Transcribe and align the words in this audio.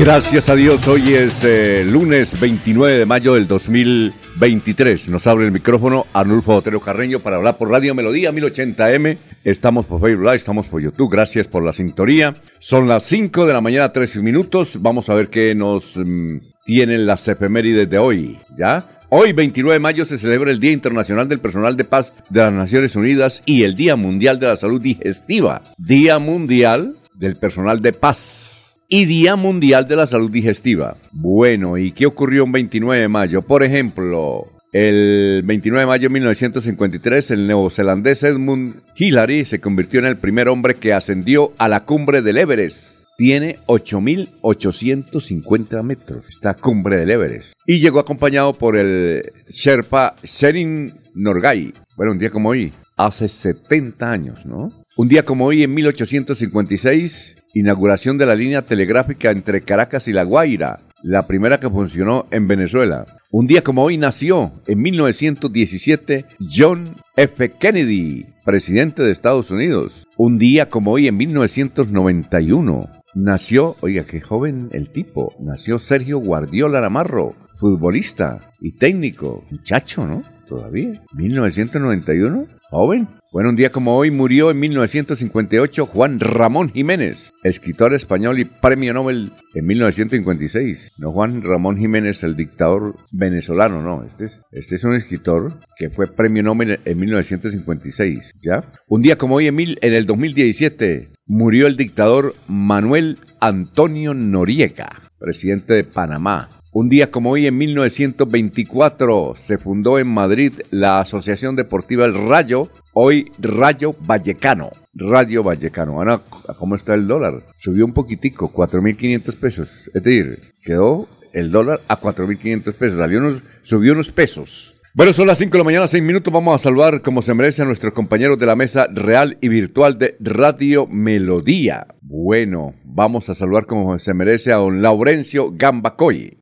Gracias 0.00 0.48
a 0.48 0.56
Dios, 0.56 0.88
hoy 0.88 1.12
es 1.12 1.44
eh, 1.44 1.84
lunes 1.84 2.40
29 2.40 3.00
de 3.00 3.04
mayo 3.04 3.34
del 3.34 3.46
2023. 3.46 5.10
Nos 5.10 5.26
abre 5.26 5.44
el 5.44 5.52
micrófono 5.52 6.06
Arnulfo 6.14 6.54
Otero 6.54 6.80
Carreño 6.80 7.20
para 7.20 7.36
hablar 7.36 7.58
por 7.58 7.68
Radio 7.68 7.94
Melodía 7.94 8.32
1080M. 8.32 9.18
Estamos 9.44 9.84
por 9.84 10.00
Facebook 10.00 10.24
Live, 10.24 10.36
estamos 10.36 10.68
por 10.68 10.80
YouTube. 10.80 11.12
Gracias 11.12 11.48
por 11.48 11.62
la 11.62 11.74
sintonía. 11.74 12.32
Son 12.60 12.88
las 12.88 13.02
5 13.02 13.44
de 13.44 13.52
la 13.52 13.60
mañana, 13.60 13.92
13 13.92 14.20
minutos. 14.20 14.80
Vamos 14.80 15.10
a 15.10 15.14
ver 15.14 15.28
qué 15.28 15.54
nos 15.54 15.98
mm, 15.98 16.38
tienen 16.64 17.04
las 17.06 17.28
efemérides 17.28 17.90
de 17.90 17.98
hoy. 17.98 18.38
¿Ya? 18.56 18.88
Hoy, 19.10 19.34
29 19.34 19.74
de 19.74 19.80
mayo, 19.80 20.06
se 20.06 20.16
celebra 20.16 20.50
el 20.50 20.60
Día 20.60 20.72
Internacional 20.72 21.28
del 21.28 21.40
Personal 21.40 21.76
de 21.76 21.84
Paz 21.84 22.14
de 22.30 22.40
las 22.40 22.54
Naciones 22.54 22.96
Unidas 22.96 23.42
y 23.44 23.64
el 23.64 23.74
Día 23.74 23.96
Mundial 23.96 24.40
de 24.40 24.46
la 24.46 24.56
Salud 24.56 24.80
Digestiva. 24.80 25.60
Día 25.76 26.18
Mundial 26.18 26.96
del 27.12 27.36
Personal 27.36 27.82
de 27.82 27.92
Paz 27.92 28.49
y 28.92 29.06
Día 29.06 29.36
Mundial 29.36 29.86
de 29.86 29.94
la 29.94 30.08
Salud 30.08 30.32
Digestiva. 30.32 30.96
Bueno, 31.12 31.78
¿y 31.78 31.92
qué 31.92 32.06
ocurrió 32.06 32.44
un 32.44 32.50
29 32.50 33.02
de 33.02 33.08
mayo? 33.08 33.40
Por 33.40 33.62
ejemplo, 33.62 34.48
el 34.72 35.42
29 35.44 35.82
de 35.82 35.86
mayo 35.86 36.08
de 36.08 36.14
1953, 36.14 37.30
el 37.30 37.46
neozelandés 37.46 38.24
Edmund 38.24 38.82
Hillary 38.96 39.44
se 39.44 39.60
convirtió 39.60 40.00
en 40.00 40.06
el 40.06 40.16
primer 40.16 40.48
hombre 40.48 40.74
que 40.74 40.92
ascendió 40.92 41.52
a 41.56 41.68
la 41.68 41.84
cumbre 41.84 42.20
del 42.20 42.38
Everest. 42.38 43.04
Tiene 43.16 43.58
8.850 43.66 45.84
metros, 45.84 46.28
esta 46.28 46.54
cumbre 46.54 46.96
del 46.96 47.12
Everest. 47.12 47.52
Y 47.66 47.78
llegó 47.78 48.00
acompañado 48.00 48.54
por 48.54 48.76
el 48.76 49.22
Sherpa 49.48 50.16
Sherin 50.24 50.94
Norgay. 51.14 51.72
Bueno, 51.96 52.10
un 52.12 52.18
día 52.18 52.30
como 52.30 52.48
hoy, 52.48 52.72
hace 52.96 53.28
70 53.28 54.10
años, 54.10 54.46
¿no? 54.46 54.68
Un 54.96 55.08
día 55.08 55.24
como 55.24 55.46
hoy, 55.46 55.62
en 55.62 55.72
1856, 55.74 57.36
inauguración 57.54 58.18
de 58.18 58.26
la 58.26 58.34
línea 58.34 58.62
telegráfica 58.62 59.30
entre 59.30 59.62
Caracas 59.62 60.08
y 60.08 60.12
La 60.12 60.24
Guaira, 60.24 60.80
la 61.02 61.26
primera 61.26 61.58
que 61.58 61.70
funcionó 61.70 62.26
en 62.30 62.46
Venezuela. 62.46 63.06
Un 63.30 63.46
día 63.46 63.62
como 63.62 63.82
hoy 63.82 63.96
nació, 63.96 64.52
en 64.66 64.80
1917, 64.80 66.26
John 66.52 66.94
F. 67.16 67.52
Kennedy, 67.52 68.26
presidente 68.44 69.02
de 69.02 69.12
Estados 69.12 69.50
Unidos. 69.50 70.06
Un 70.16 70.38
día 70.38 70.68
como 70.68 70.92
hoy, 70.92 71.08
en 71.08 71.16
1991, 71.16 72.88
nació, 73.14 73.76
oiga, 73.80 74.04
qué 74.04 74.20
joven 74.20 74.68
el 74.72 74.90
tipo, 74.90 75.34
nació 75.40 75.78
Sergio 75.78 76.18
Guardiola 76.18 76.80
Namarro, 76.80 77.34
futbolista 77.60 78.40
y 78.60 78.72
técnico. 78.72 79.44
Muchacho, 79.50 80.06
¿no? 80.06 80.22
Todavía. 80.48 81.00
1991, 81.14 82.46
joven. 82.70 83.06
Bueno, 83.32 83.50
un 83.50 83.56
día 83.56 83.70
como 83.70 83.96
hoy 83.96 84.10
murió 84.10 84.50
en 84.50 84.58
1958 84.58 85.86
Juan 85.86 86.18
Ramón 86.18 86.72
Jiménez, 86.72 87.30
escritor 87.44 87.94
español 87.94 88.40
y 88.40 88.44
premio 88.44 88.92
Nobel 88.92 89.30
en 89.54 89.66
1956. 89.66 90.94
No 90.98 91.12
Juan 91.12 91.42
Ramón 91.42 91.78
Jiménez, 91.78 92.24
el 92.24 92.34
dictador 92.34 92.96
venezolano, 93.12 93.82
no. 93.82 94.02
Este 94.02 94.24
es, 94.24 94.40
este 94.50 94.74
es 94.74 94.82
un 94.82 94.96
escritor 94.96 95.60
que 95.76 95.90
fue 95.90 96.08
premio 96.08 96.42
Nobel 96.42 96.80
en 96.84 96.98
1956, 96.98 98.34
¿ya? 98.40 98.64
Un 98.88 99.02
día 99.02 99.16
como 99.16 99.36
hoy 99.36 99.46
en, 99.46 99.54
mil, 99.54 99.78
en 99.82 99.92
el 99.92 100.06
2017 100.06 101.10
murió 101.26 101.68
el 101.68 101.76
dictador 101.76 102.34
Manuel 102.48 103.18
Antonio 103.40 104.14
Noriega, 104.14 105.02
presidente 105.20 105.74
de 105.74 105.84
Panamá. 105.84 106.59
Un 106.72 106.88
día 106.88 107.10
como 107.10 107.30
hoy, 107.30 107.48
en 107.48 107.58
1924, 107.58 109.34
se 109.36 109.58
fundó 109.58 109.98
en 109.98 110.06
Madrid 110.06 110.52
la 110.70 111.00
Asociación 111.00 111.56
Deportiva 111.56 112.04
El 112.04 112.14
Rayo, 112.14 112.70
hoy 112.92 113.32
Rayo 113.40 113.96
Vallecano. 114.06 114.70
Rayo 114.94 115.42
Vallecano. 115.42 116.00
Ana, 116.00 116.20
¿cómo 116.58 116.76
está 116.76 116.94
el 116.94 117.08
dólar? 117.08 117.42
Subió 117.58 117.84
un 117.84 117.92
poquitico, 117.92 118.52
4.500 118.52 119.34
pesos. 119.34 119.90
Es 119.92 120.00
decir, 120.00 120.38
quedó 120.62 121.08
el 121.32 121.50
dólar 121.50 121.80
a 121.88 122.00
4.500 122.00 122.72
pesos. 122.74 122.98
Salió 122.98 123.18
unos, 123.18 123.42
subió 123.64 123.92
unos 123.92 124.12
pesos. 124.12 124.76
Bueno, 124.94 125.12
son 125.12 125.26
las 125.26 125.38
5 125.38 125.50
de 125.50 125.58
la 125.58 125.64
mañana, 125.64 125.88
6 125.88 126.04
minutos. 126.04 126.32
Vamos 126.32 126.54
a 126.54 126.62
saludar 126.62 127.02
como 127.02 127.20
se 127.22 127.34
merece 127.34 127.62
a 127.62 127.64
nuestros 127.64 127.92
compañeros 127.92 128.38
de 128.38 128.46
la 128.46 128.54
mesa 128.54 128.86
real 128.92 129.38
y 129.40 129.48
virtual 129.48 129.98
de 129.98 130.16
Radio 130.20 130.86
Melodía. 130.86 131.88
Bueno, 132.00 132.74
vamos 132.84 133.28
a 133.28 133.34
saludar 133.34 133.66
como 133.66 133.98
se 133.98 134.14
merece 134.14 134.52
a 134.52 134.56
don 134.56 134.82
Laurencio 134.82 135.50
Gambacoy. 135.52 136.39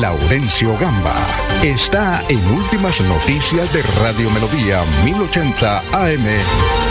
Laurencio 0.00 0.76
Gamba 0.76 1.14
está 1.62 2.22
en 2.28 2.44
Últimas 2.52 3.00
Noticias 3.00 3.72
de 3.72 3.82
Radio 4.00 4.30
Melodía 4.30 4.84
1080 5.04 5.78
AM. 5.92 6.85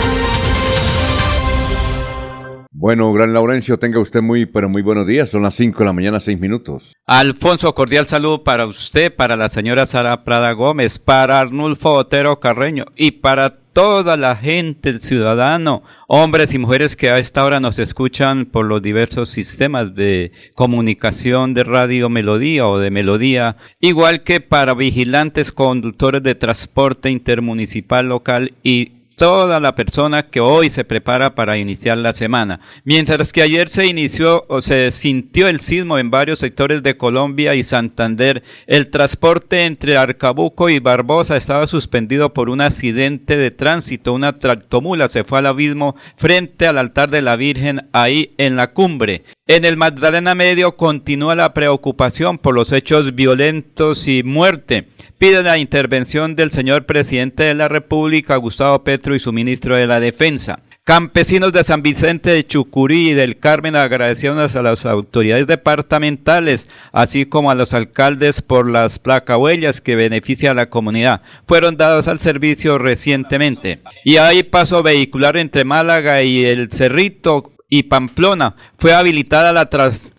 Bueno, 2.78 3.10
gran 3.14 3.32
Laurencio, 3.32 3.78
tenga 3.78 3.98
usted 3.98 4.20
muy, 4.20 4.44
pero 4.44 4.68
muy 4.68 4.82
buenos 4.82 5.06
días. 5.06 5.30
Son 5.30 5.42
las 5.42 5.54
5 5.54 5.78
de 5.78 5.84
la 5.86 5.94
mañana, 5.94 6.20
6 6.20 6.38
minutos. 6.38 6.92
Alfonso, 7.06 7.74
cordial 7.74 8.06
saludo 8.06 8.44
para 8.44 8.66
usted, 8.66 9.14
para 9.14 9.34
la 9.34 9.48
señora 9.48 9.86
Sara 9.86 10.24
Prada 10.24 10.52
Gómez, 10.52 10.98
para 10.98 11.40
Arnulfo 11.40 11.94
Otero 11.94 12.38
Carreño 12.38 12.84
y 12.94 13.12
para 13.12 13.56
toda 13.72 14.18
la 14.18 14.36
gente, 14.36 15.00
ciudadano, 15.00 15.84
hombres 16.06 16.52
y 16.52 16.58
mujeres 16.58 16.96
que 16.96 17.08
a 17.08 17.18
esta 17.18 17.46
hora 17.46 17.60
nos 17.60 17.78
escuchan 17.78 18.44
por 18.44 18.66
los 18.66 18.82
diversos 18.82 19.30
sistemas 19.30 19.94
de 19.94 20.32
comunicación 20.54 21.54
de 21.54 21.64
radio 21.64 22.10
Melodía 22.10 22.66
o 22.68 22.78
de 22.78 22.90
Melodía, 22.90 23.56
igual 23.80 24.22
que 24.22 24.42
para 24.42 24.74
vigilantes 24.74 25.50
conductores 25.50 26.22
de 26.22 26.34
transporte 26.34 27.10
intermunicipal 27.10 28.06
local 28.06 28.52
y 28.62 28.92
toda 29.16 29.60
la 29.60 29.74
persona 29.74 30.28
que 30.28 30.40
hoy 30.40 30.68
se 30.70 30.84
prepara 30.84 31.34
para 31.34 31.56
iniciar 31.56 31.98
la 31.98 32.12
semana. 32.12 32.60
Mientras 32.84 33.32
que 33.32 33.42
ayer 33.42 33.68
se 33.68 33.86
inició 33.86 34.44
o 34.48 34.60
se 34.60 34.90
sintió 34.90 35.48
el 35.48 35.60
sismo 35.60 35.98
en 35.98 36.10
varios 36.10 36.38
sectores 36.38 36.82
de 36.82 36.96
Colombia 36.96 37.54
y 37.54 37.62
Santander, 37.62 38.42
el 38.66 38.88
transporte 38.88 39.64
entre 39.64 39.96
Arcabuco 39.96 40.68
y 40.68 40.78
Barbosa 40.78 41.36
estaba 41.36 41.66
suspendido 41.66 42.34
por 42.34 42.50
un 42.50 42.60
accidente 42.60 43.38
de 43.38 43.50
tránsito. 43.50 44.12
Una 44.12 44.38
tractomula 44.38 45.08
se 45.08 45.24
fue 45.24 45.38
al 45.38 45.46
abismo 45.46 45.96
frente 46.16 46.66
al 46.66 46.76
altar 46.76 47.08
de 47.10 47.22
la 47.22 47.36
Virgen 47.36 47.88
ahí 47.92 48.34
en 48.36 48.56
la 48.56 48.72
cumbre. 48.72 49.24
En 49.48 49.64
el 49.64 49.76
Magdalena 49.76 50.34
Medio 50.34 50.76
continúa 50.76 51.36
la 51.36 51.54
preocupación 51.54 52.36
por 52.38 52.54
los 52.54 52.72
hechos 52.72 53.14
violentos 53.14 54.08
y 54.08 54.24
muerte 54.24 54.88
pide 55.18 55.42
la 55.42 55.58
intervención 55.58 56.36
del 56.36 56.50
señor 56.50 56.84
presidente 56.84 57.44
de 57.44 57.54
la 57.54 57.68
República, 57.68 58.36
Gustavo 58.36 58.82
Petro, 58.84 59.14
y 59.14 59.20
su 59.20 59.32
ministro 59.32 59.76
de 59.76 59.86
la 59.86 60.00
Defensa. 60.00 60.60
Campesinos 60.84 61.52
de 61.52 61.64
San 61.64 61.82
Vicente 61.82 62.30
de 62.30 62.46
Chucurí 62.46 63.10
y 63.10 63.14
del 63.14 63.38
Carmen 63.38 63.74
agradecieron 63.74 64.38
a 64.38 64.62
las 64.62 64.86
autoridades 64.86 65.48
departamentales, 65.48 66.68
así 66.92 67.26
como 67.26 67.50
a 67.50 67.56
los 67.56 67.74
alcaldes 67.74 68.40
por 68.40 68.70
las 68.70 69.00
placahuellas 69.00 69.80
que 69.80 69.96
benefician 69.96 70.52
a 70.52 70.62
la 70.62 70.70
comunidad. 70.70 71.22
Fueron 71.48 71.76
dados 71.76 72.06
al 72.06 72.20
servicio 72.20 72.78
recientemente. 72.78 73.80
Y 74.04 74.18
hay 74.18 74.44
paso 74.44 74.84
vehicular 74.84 75.36
entre 75.36 75.64
Málaga 75.64 76.22
y 76.22 76.44
el 76.44 76.70
Cerrito 76.70 77.55
y 77.68 77.84
Pamplona. 77.84 78.56
Fue 78.78 78.94
habilitada 78.94 79.52
la, 79.52 79.68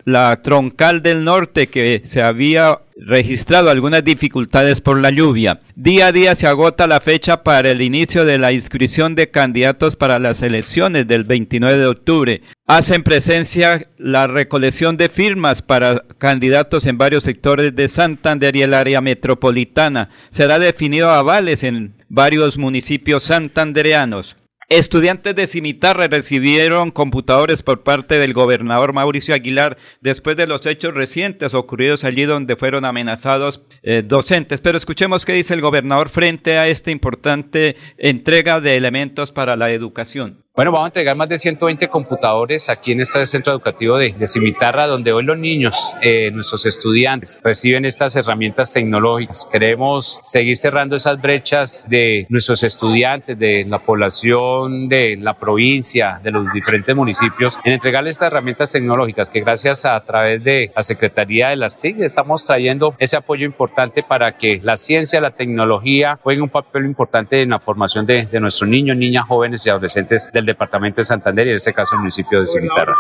la 0.06 0.42
troncal 0.42 1.02
del 1.02 1.24
norte 1.24 1.68
que 1.68 2.02
se 2.06 2.22
había 2.22 2.80
registrado 3.00 3.70
algunas 3.70 4.04
dificultades 4.04 4.82
por 4.82 5.00
la 5.00 5.12
lluvia. 5.12 5.62
Día 5.76 6.08
a 6.08 6.12
día 6.12 6.36
se 6.36 6.48
agota 6.48 6.88
la 6.88 7.00
fecha 7.00 7.44
para 7.44 7.70
el 7.70 7.82
inicio 7.82 8.26
de 8.26 8.40
la 8.40 8.52
inscripción 8.52 9.16
de 9.16 9.30
candidatos 9.30 9.96
para 9.96 10.20
las 10.20 10.42
elecciones 10.42 11.08
del 11.08 11.24
29 11.24 11.78
de 11.78 11.86
octubre. 11.86 12.42
Hacen 12.66 13.04
presencia 13.04 13.88
la 13.98 14.28
recolección 14.28 14.98
de 14.98 15.10
firmas 15.10 15.62
para 15.62 16.04
candidatos 16.18 16.86
en 16.88 16.98
varios 16.98 17.24
sectores 17.24 17.76
de 17.76 17.88
Santander 17.88 18.56
y 18.56 18.64
el 18.64 18.74
área 18.74 19.00
metropolitana. 19.00 20.10
Será 20.32 20.60
definido 20.60 21.12
avales 21.12 21.64
en 21.64 21.94
varios 22.10 22.58
municipios 22.58 23.24
santandereanos. 23.24 24.36
Estudiantes 24.70 25.34
de 25.34 25.48
Cimitarra 25.48 26.10
recibieron 26.10 26.92
computadores 26.92 27.64
por 27.64 27.84
parte 27.84 28.16
del 28.20 28.34
gobernador 28.34 28.92
Mauricio 28.92 29.34
Aguilar 29.34 29.78
después 30.02 30.36
de 30.36 30.46
los 30.46 30.66
hechos 30.66 30.94
recientes 30.94 31.54
ocurridos 31.54 32.04
allí 32.04 32.26
donde 32.26 32.58
fueron 32.58 32.84
amenazados 32.84 33.62
eh, 33.82 34.04
docentes. 34.06 34.60
Pero 34.60 34.78
escuchemos 34.78 35.24
qué 35.26 35.32
dice 35.32 35.54
el 35.54 35.62
gobernador 35.62 36.10
frente 36.10 36.58
a 36.58 36.68
esta 36.68 36.92
importante 36.92 37.78
entrega 37.98 38.60
de 38.60 38.76
elementos 38.76 39.32
para 39.32 39.56
la 39.56 39.72
educación. 39.72 40.44
Bueno, 40.58 40.72
vamos 40.72 40.86
a 40.86 40.88
entregar 40.88 41.16
más 41.16 41.30
de 41.30 41.38
120 41.38 41.88
computadores 41.88 42.68
aquí 42.68 42.92
en 42.92 43.02
este 43.02 43.24
centro 43.28 43.54
educativo 43.54 43.96
de, 43.96 44.14
de 44.14 44.26
Cimitarra, 44.26 44.88
donde 44.88 45.14
hoy 45.14 45.24
los 45.24 45.38
niños, 45.38 45.96
eh, 46.02 46.32
nuestros 46.32 46.66
estudiantes, 46.66 47.40
reciben 47.44 47.86
estas 47.86 48.16
herramientas 48.16 48.74
tecnológicas. 48.74 49.48
Queremos 49.52 50.18
seguir 50.24 50.58
cerrando 50.58 50.96
esas 50.96 51.22
brechas 51.22 51.86
de 51.88 52.26
nuestros 52.30 52.64
estudiantes, 52.64 53.38
de 53.38 53.66
la 53.68 53.78
población 53.78 54.90
de 54.90 55.16
la 55.18 55.36
provincia, 55.36 56.20
de 56.24 56.32
los 56.32 56.52
diferentes 56.52 56.96
municipios, 56.96 57.60
en 57.64 57.74
entregarles 57.74 58.16
estas 58.16 58.32
herramientas 58.32 58.72
tecnológicas 58.72 59.30
que 59.30 59.42
gracias 59.42 59.86
a, 59.86 60.04
través 60.04 60.44
de 60.44 60.72
la 60.76 60.82
Secretaría 60.82 61.50
de 61.50 61.58
las 61.58 61.80
TIC 61.80 62.00
estamos 62.00 62.44
trayendo 62.48 62.96
ese 62.98 63.16
apoyo 63.16 63.46
importante 63.46 64.02
para 64.02 64.36
que 64.40 64.60
la 64.64 64.76
ciencia, 64.76 65.22
la 65.22 65.30
tecnología 65.30 66.18
jueguen 66.24 66.42
un 66.42 66.50
papel 66.50 66.86
importante 66.86 67.44
en 67.44 67.52
la 67.52 67.60
formación 67.60 68.08
de, 68.08 68.26
de 68.26 68.40
nuestros 68.40 68.68
niños, 68.68 68.98
niñas, 68.98 69.28
jóvenes 69.28 69.64
y 69.64 69.70
adolescentes 69.70 70.32
del 70.34 70.47
departamento 70.48 71.02
de 71.02 71.06
Santander 71.06 71.46
y 71.46 71.50
en 71.52 71.56
este 71.58 71.74
caso 71.74 71.96
el 71.96 72.00
municipio 72.00 72.40
de 72.40 72.48
Cimitarra. 72.48 72.96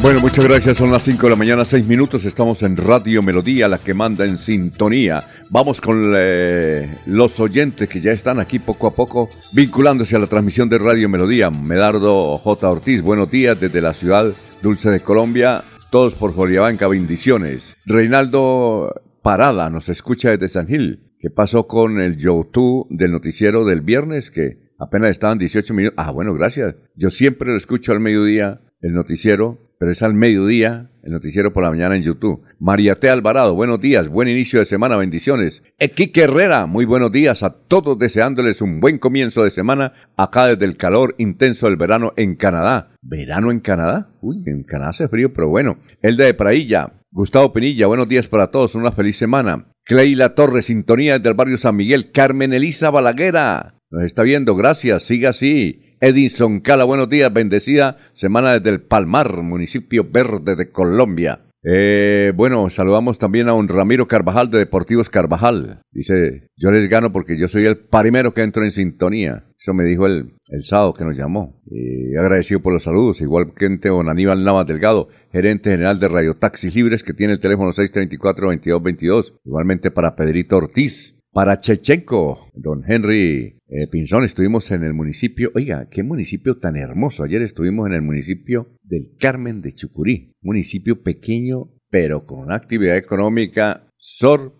Bueno, 0.00 0.20
muchas 0.20 0.44
gracias. 0.44 0.78
Son 0.78 0.92
las 0.92 1.02
5 1.02 1.26
de 1.26 1.30
la 1.30 1.36
mañana, 1.36 1.64
6 1.64 1.84
minutos. 1.84 2.24
Estamos 2.24 2.62
en 2.62 2.76
Radio 2.76 3.20
Melodía, 3.20 3.66
la 3.66 3.78
que 3.78 3.94
manda 3.94 4.24
en 4.24 4.38
sintonía. 4.38 5.24
Vamos 5.50 5.80
con 5.80 6.14
eh, 6.16 6.88
los 7.06 7.40
oyentes 7.40 7.88
que 7.88 8.00
ya 8.00 8.12
están 8.12 8.38
aquí 8.38 8.60
poco 8.60 8.86
a 8.86 8.94
poco 8.94 9.28
vinculándose 9.52 10.14
a 10.14 10.20
la 10.20 10.28
transmisión 10.28 10.68
de 10.68 10.78
Radio 10.78 11.08
Melodía. 11.08 11.50
Medardo 11.50 12.38
J. 12.38 12.70
Ortiz, 12.70 13.02
buenos 13.02 13.28
días 13.28 13.58
desde 13.58 13.80
la 13.80 13.92
ciudad 13.92 14.32
dulce 14.62 14.88
de 14.90 15.00
Colombia. 15.00 15.64
Todos 15.90 16.14
por 16.14 16.32
Floriabanca, 16.32 16.86
bendiciones. 16.86 17.76
Reinaldo 17.84 18.94
Parada 19.22 19.68
nos 19.68 19.88
escucha 19.88 20.30
desde 20.30 20.48
San 20.48 20.68
Gil. 20.68 21.08
¿Qué 21.18 21.28
pasó 21.28 21.66
con 21.66 22.00
el 22.00 22.16
YouTube 22.16 22.86
del 22.88 23.10
noticiero 23.10 23.64
del 23.64 23.80
viernes? 23.80 24.30
Que 24.30 24.67
Apenas 24.78 25.10
estaban 25.10 25.38
18 25.38 25.74
minutos. 25.74 25.94
Ah, 25.98 26.12
bueno, 26.12 26.32
gracias. 26.34 26.76
Yo 26.94 27.10
siempre 27.10 27.50
lo 27.50 27.56
escucho 27.56 27.92
al 27.92 28.00
mediodía, 28.00 28.60
el 28.80 28.94
noticiero, 28.94 29.58
pero 29.78 29.90
es 29.90 30.02
al 30.02 30.14
mediodía, 30.14 30.90
el 31.02 31.12
noticiero 31.12 31.52
por 31.52 31.64
la 31.64 31.70
mañana 31.70 31.96
en 31.96 32.04
YouTube. 32.04 32.42
María 32.60 32.94
T. 32.94 33.08
Alvarado, 33.10 33.54
buenos 33.54 33.80
días, 33.80 34.08
buen 34.08 34.28
inicio 34.28 34.60
de 34.60 34.66
semana, 34.66 34.96
bendiciones. 34.96 35.64
Equique 35.78 36.22
Herrera, 36.22 36.66
muy 36.66 36.84
buenos 36.84 37.10
días 37.10 37.42
a 37.42 37.50
todos, 37.50 37.98
deseándoles 37.98 38.62
un 38.62 38.80
buen 38.80 38.98
comienzo 38.98 39.42
de 39.42 39.50
semana 39.50 39.92
acá 40.16 40.46
desde 40.46 40.64
el 40.64 40.76
calor 40.76 41.16
intenso 41.18 41.66
del 41.66 41.76
verano 41.76 42.12
en 42.16 42.36
Canadá. 42.36 42.92
¿Verano 43.02 43.50
en 43.50 43.60
Canadá? 43.60 44.10
Uy, 44.20 44.42
en 44.46 44.62
Canadá 44.62 44.90
hace 44.90 45.08
frío, 45.08 45.32
pero 45.32 45.48
bueno. 45.48 45.78
El 46.02 46.16
de 46.16 46.34
Prailla, 46.34 46.92
Gustavo 47.10 47.52
Pinilla, 47.52 47.86
buenos 47.86 48.08
días 48.08 48.28
para 48.28 48.52
todos, 48.52 48.74
una 48.74 48.92
feliz 48.92 49.16
semana. 49.16 49.66
Cleila 49.84 50.34
Torres, 50.34 50.66
sintonía 50.66 51.14
desde 51.14 51.30
el 51.30 51.34
barrio 51.34 51.56
San 51.56 51.74
Miguel. 51.74 52.12
Carmen 52.12 52.52
Elisa 52.52 52.90
Balaguera, 52.90 53.77
nos 53.90 54.04
está 54.04 54.22
viendo, 54.22 54.54
gracias, 54.54 55.04
siga 55.04 55.30
así. 55.30 55.96
Edison 56.00 56.60
Cala, 56.60 56.84
buenos 56.84 57.08
días, 57.08 57.32
bendecida 57.32 57.96
semana 58.14 58.52
desde 58.52 58.70
el 58.70 58.82
Palmar, 58.82 59.42
municipio 59.42 60.06
verde 60.08 60.54
de 60.56 60.70
Colombia. 60.70 61.40
Eh, 61.64 62.32
bueno, 62.36 62.70
saludamos 62.70 63.18
también 63.18 63.48
a 63.48 63.54
un 63.54 63.66
Ramiro 63.66 64.06
Carvajal 64.06 64.48
de 64.50 64.58
Deportivos 64.58 65.10
Carvajal. 65.10 65.82
Dice, 65.90 66.48
yo 66.56 66.70
les 66.70 66.88
gano 66.88 67.12
porque 67.12 67.36
yo 67.38 67.48
soy 67.48 67.66
el 67.66 67.78
primero 67.78 68.32
que 68.32 68.42
entro 68.42 68.64
en 68.64 68.70
sintonía. 68.70 69.44
Eso 69.58 69.74
me 69.74 69.84
dijo 69.84 70.06
el, 70.06 70.34
el 70.48 70.64
sábado 70.64 70.94
que 70.94 71.04
nos 71.04 71.16
llamó. 71.16 71.60
Y 71.66 72.14
agradecido 72.16 72.60
por 72.60 72.72
los 72.72 72.84
saludos, 72.84 73.20
igual 73.20 73.52
que 73.56 73.68
don 73.88 74.08
Aníbal 74.08 74.44
Navas 74.44 74.66
Delgado, 74.68 75.08
gerente 75.32 75.70
general 75.70 75.98
de 75.98 76.08
Radio 76.08 76.36
Taxis 76.36 76.74
Libres, 76.76 77.02
que 77.02 77.12
tiene 77.12 77.32
el 77.32 77.40
teléfono 77.40 77.70
634-2222. 77.72 79.34
Igualmente 79.44 79.90
para 79.90 80.14
Pedrito 80.14 80.56
Ortiz, 80.56 81.17
para 81.32 81.60
Chechenko, 81.60 82.50
don 82.54 82.82
Henry 82.86 83.58
eh, 83.68 83.86
Pinzón, 83.90 84.24
estuvimos 84.24 84.70
en 84.70 84.82
el 84.82 84.94
municipio, 84.94 85.50
oiga, 85.54 85.88
qué 85.90 86.02
municipio 86.02 86.58
tan 86.58 86.76
hermoso. 86.76 87.22
Ayer 87.22 87.42
estuvimos 87.42 87.86
en 87.86 87.94
el 87.94 88.02
municipio 88.02 88.68
del 88.82 89.16
Carmen 89.18 89.60
de 89.60 89.72
Chucurí, 89.72 90.32
municipio 90.40 91.02
pequeño, 91.02 91.70
pero 91.90 92.26
con 92.26 92.40
una 92.40 92.56
actividad 92.56 92.96
económica 92.96 93.90
sorprendente. 93.96 94.57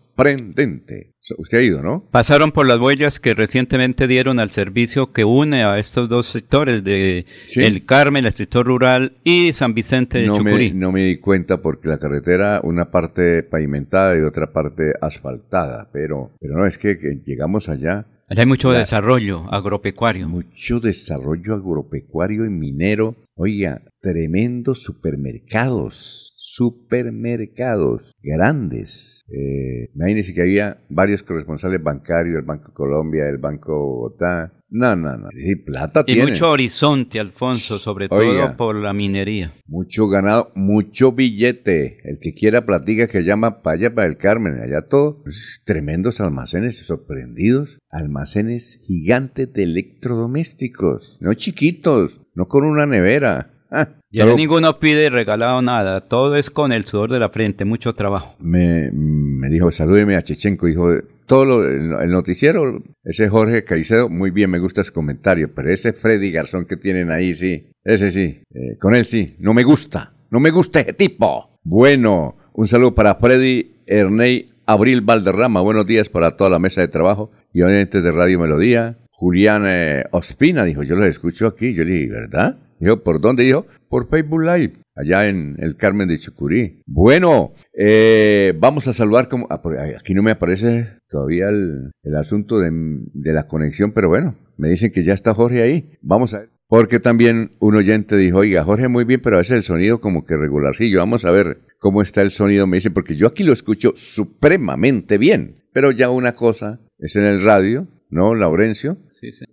Usted 1.36 1.58
ha 1.58 1.62
ido, 1.62 1.82
¿no? 1.82 2.08
Pasaron 2.10 2.52
por 2.52 2.66
las 2.66 2.78
huellas 2.78 3.20
que 3.20 3.34
recientemente 3.34 4.06
dieron 4.06 4.40
al 4.40 4.50
servicio 4.50 5.12
que 5.12 5.24
une 5.24 5.64
a 5.64 5.78
estos 5.78 6.08
dos 6.08 6.26
sectores 6.26 6.82
de 6.82 7.26
El 7.56 7.84
Carmen, 7.84 8.24
el 8.24 8.32
sector 8.32 8.66
rural 8.66 9.18
y 9.24 9.52
San 9.52 9.74
Vicente 9.74 10.18
de 10.18 10.26
no 10.26 10.36
Chucurí. 10.36 10.72
Me, 10.72 10.80
no 10.80 10.92
me 10.92 11.04
di 11.04 11.18
cuenta 11.18 11.60
porque 11.60 11.88
la 11.88 11.98
carretera, 11.98 12.60
una 12.64 12.90
parte 12.90 13.42
pavimentada 13.42 14.16
y 14.16 14.22
otra 14.22 14.52
parte 14.52 14.92
asfaltada, 15.00 15.90
pero, 15.92 16.32
pero 16.40 16.56
no, 16.56 16.66
es 16.66 16.78
que, 16.78 16.96
llegamos 17.24 17.68
allá. 17.68 18.06
Allá 18.28 18.42
hay 18.42 18.46
mucho 18.46 18.72
desarrollo 18.72 19.44
agropecuario. 19.52 20.28
Mucho 20.28 20.80
desarrollo 20.80 21.54
agropecuario 21.54 22.44
y 22.44 22.50
minero. 22.50 23.16
Oiga, 23.34 23.82
tremendos 24.00 24.82
supermercados, 24.82 26.27
supermercados 26.58 28.16
grandes 28.20 29.18
eh, 29.30 29.90
imagínense 29.94 30.32
que 30.32 30.40
había 30.40 30.78
varios 30.88 31.22
corresponsales 31.22 31.82
bancarios 31.82 32.36
del 32.36 32.44
Banco 32.44 32.72
Colombia, 32.72 33.24
del 33.24 33.36
Banco 33.38 33.72
Bogotá. 33.72 34.52
No, 34.70 34.94
no, 34.96 35.16
no. 35.16 35.28
Y 35.32 35.56
plata 35.56 36.04
y 36.06 36.20
mucho 36.20 36.50
horizonte, 36.50 37.18
Alfonso, 37.18 37.78
sobre 37.78 38.08
todo 38.08 38.56
por 38.56 38.76
la 38.76 38.92
minería. 38.92 39.54
Mucho 39.66 40.08
ganado, 40.08 40.52
mucho 40.54 41.12
billete. 41.12 41.98
El 42.04 42.18
que 42.20 42.34
quiera 42.34 42.66
platica 42.66 43.06
que 43.06 43.22
llama 43.22 43.62
para 43.62 43.78
allá, 43.78 43.94
para 43.94 44.08
el 44.08 44.18
Carmen. 44.18 44.60
Allá 44.60 44.86
todo. 44.88 45.22
Pues, 45.22 45.62
tremendos 45.64 46.20
almacenes 46.20 46.76
sorprendidos. 46.78 47.78
Almacenes 47.90 48.80
gigantes 48.86 49.50
de 49.54 49.62
electrodomésticos. 49.62 51.16
No 51.20 51.32
chiquitos, 51.32 52.20
no 52.34 52.48
con 52.48 52.64
una 52.64 52.84
nevera. 52.84 53.57
Ya 54.10 54.24
ninguno 54.24 54.78
pide 54.78 55.10
regalado 55.10 55.60
nada, 55.60 56.08
todo 56.08 56.36
es 56.36 56.48
con 56.48 56.72
el 56.72 56.84
sudor 56.84 57.12
de 57.12 57.18
la 57.18 57.28
frente, 57.28 57.66
mucho 57.66 57.94
trabajo. 57.94 58.36
Me, 58.38 58.90
me 58.90 59.50
dijo, 59.50 59.70
salúdeme 59.70 60.16
a 60.16 60.22
Chechenko, 60.22 60.66
dijo, 60.66 60.88
todo 61.26 61.62
el, 61.62 62.10
noticiero, 62.10 62.82
ese 63.04 63.28
Jorge 63.28 63.64
Caicedo, 63.64 64.08
muy 64.08 64.30
bien, 64.30 64.50
me 64.50 64.58
gusta 64.58 64.82
su 64.82 64.94
comentario, 64.94 65.52
pero 65.54 65.70
ese 65.70 65.92
Freddy 65.92 66.32
Garzón 66.32 66.64
que 66.64 66.78
tienen 66.78 67.10
ahí, 67.10 67.34
sí, 67.34 67.70
ese 67.84 68.10
sí, 68.10 68.40
eh, 68.54 68.78
con 68.80 68.94
él 68.94 69.04
sí, 69.04 69.36
no 69.38 69.52
me 69.52 69.62
gusta, 69.62 70.14
no 70.30 70.40
me 70.40 70.50
gusta 70.50 70.80
ese 70.80 70.94
tipo. 70.94 71.58
Bueno, 71.62 72.36
un 72.54 72.66
saludo 72.66 72.94
para 72.94 73.16
Freddy 73.16 73.82
Erney 73.86 74.50
Abril 74.64 75.02
Valderrama, 75.02 75.60
buenos 75.60 75.86
días 75.86 76.08
para 76.08 76.36
toda 76.36 76.48
la 76.48 76.58
mesa 76.58 76.80
de 76.80 76.88
trabajo 76.88 77.30
y 77.52 77.60
oyentes 77.60 78.02
de 78.02 78.10
Radio 78.10 78.40
Melodía. 78.40 78.96
Julián 79.10 79.64
eh, 79.66 80.04
Ospina 80.12 80.64
dijo, 80.64 80.82
yo 80.82 80.94
lo 80.96 81.04
escucho 81.04 81.46
aquí, 81.46 81.74
yo 81.74 81.84
le 81.84 81.92
dije, 81.92 82.10
¿verdad? 82.10 82.56
Dijo, 82.80 83.02
¿por 83.02 83.20
dónde? 83.20 83.42
Dijo, 83.42 83.66
por 83.88 84.08
Facebook 84.08 84.42
Live, 84.42 84.74
allá 84.94 85.28
en 85.28 85.56
el 85.58 85.76
Carmen 85.76 86.08
de 86.08 86.18
Chucurí. 86.18 86.82
Bueno, 86.86 87.52
eh, 87.72 88.54
vamos 88.58 88.88
a 88.88 88.92
saludar 88.92 89.28
como... 89.28 89.46
Ah, 89.50 89.60
aquí 89.98 90.14
no 90.14 90.22
me 90.22 90.32
aparece 90.32 90.98
todavía 91.08 91.48
el, 91.48 91.92
asunto 92.16 92.58
de, 92.58 93.32
la 93.32 93.46
conexión, 93.46 93.92
pero 93.92 94.08
bueno, 94.08 94.36
me 94.56 94.68
dicen 94.68 94.92
que 94.92 95.04
ya 95.04 95.14
está 95.14 95.34
Jorge 95.34 95.62
ahí. 95.62 95.90
Vamos 96.02 96.34
a 96.34 96.40
ver. 96.40 96.50
Porque 96.68 97.00
también 97.00 97.52
un 97.60 97.76
oyente 97.76 98.14
dijo, 98.16 98.38
oiga, 98.38 98.62
Jorge, 98.62 98.88
muy 98.88 99.04
bien, 99.04 99.20
pero 99.22 99.36
a 99.36 99.38
veces 99.38 99.56
el 99.56 99.62
sonido 99.62 100.02
como 100.02 100.26
que 100.26 100.36
regularcillo. 100.36 100.98
Vamos 100.98 101.24
a 101.24 101.30
ver 101.30 101.60
cómo 101.78 102.02
está 102.02 102.20
el 102.20 102.30
sonido. 102.30 102.66
Me 102.66 102.76
dice, 102.76 102.90
porque 102.90 103.16
yo 103.16 103.26
aquí 103.26 103.42
lo 103.42 103.54
escucho 103.54 103.92
supremamente 103.96 105.16
bien. 105.16 105.62
Pero 105.72 105.92
ya 105.92 106.10
una 106.10 106.34
cosa 106.34 106.80
es 106.98 107.16
en 107.16 107.24
el 107.24 107.42
radio, 107.42 107.88
¿no, 108.10 108.34
Laurencio? 108.34 108.98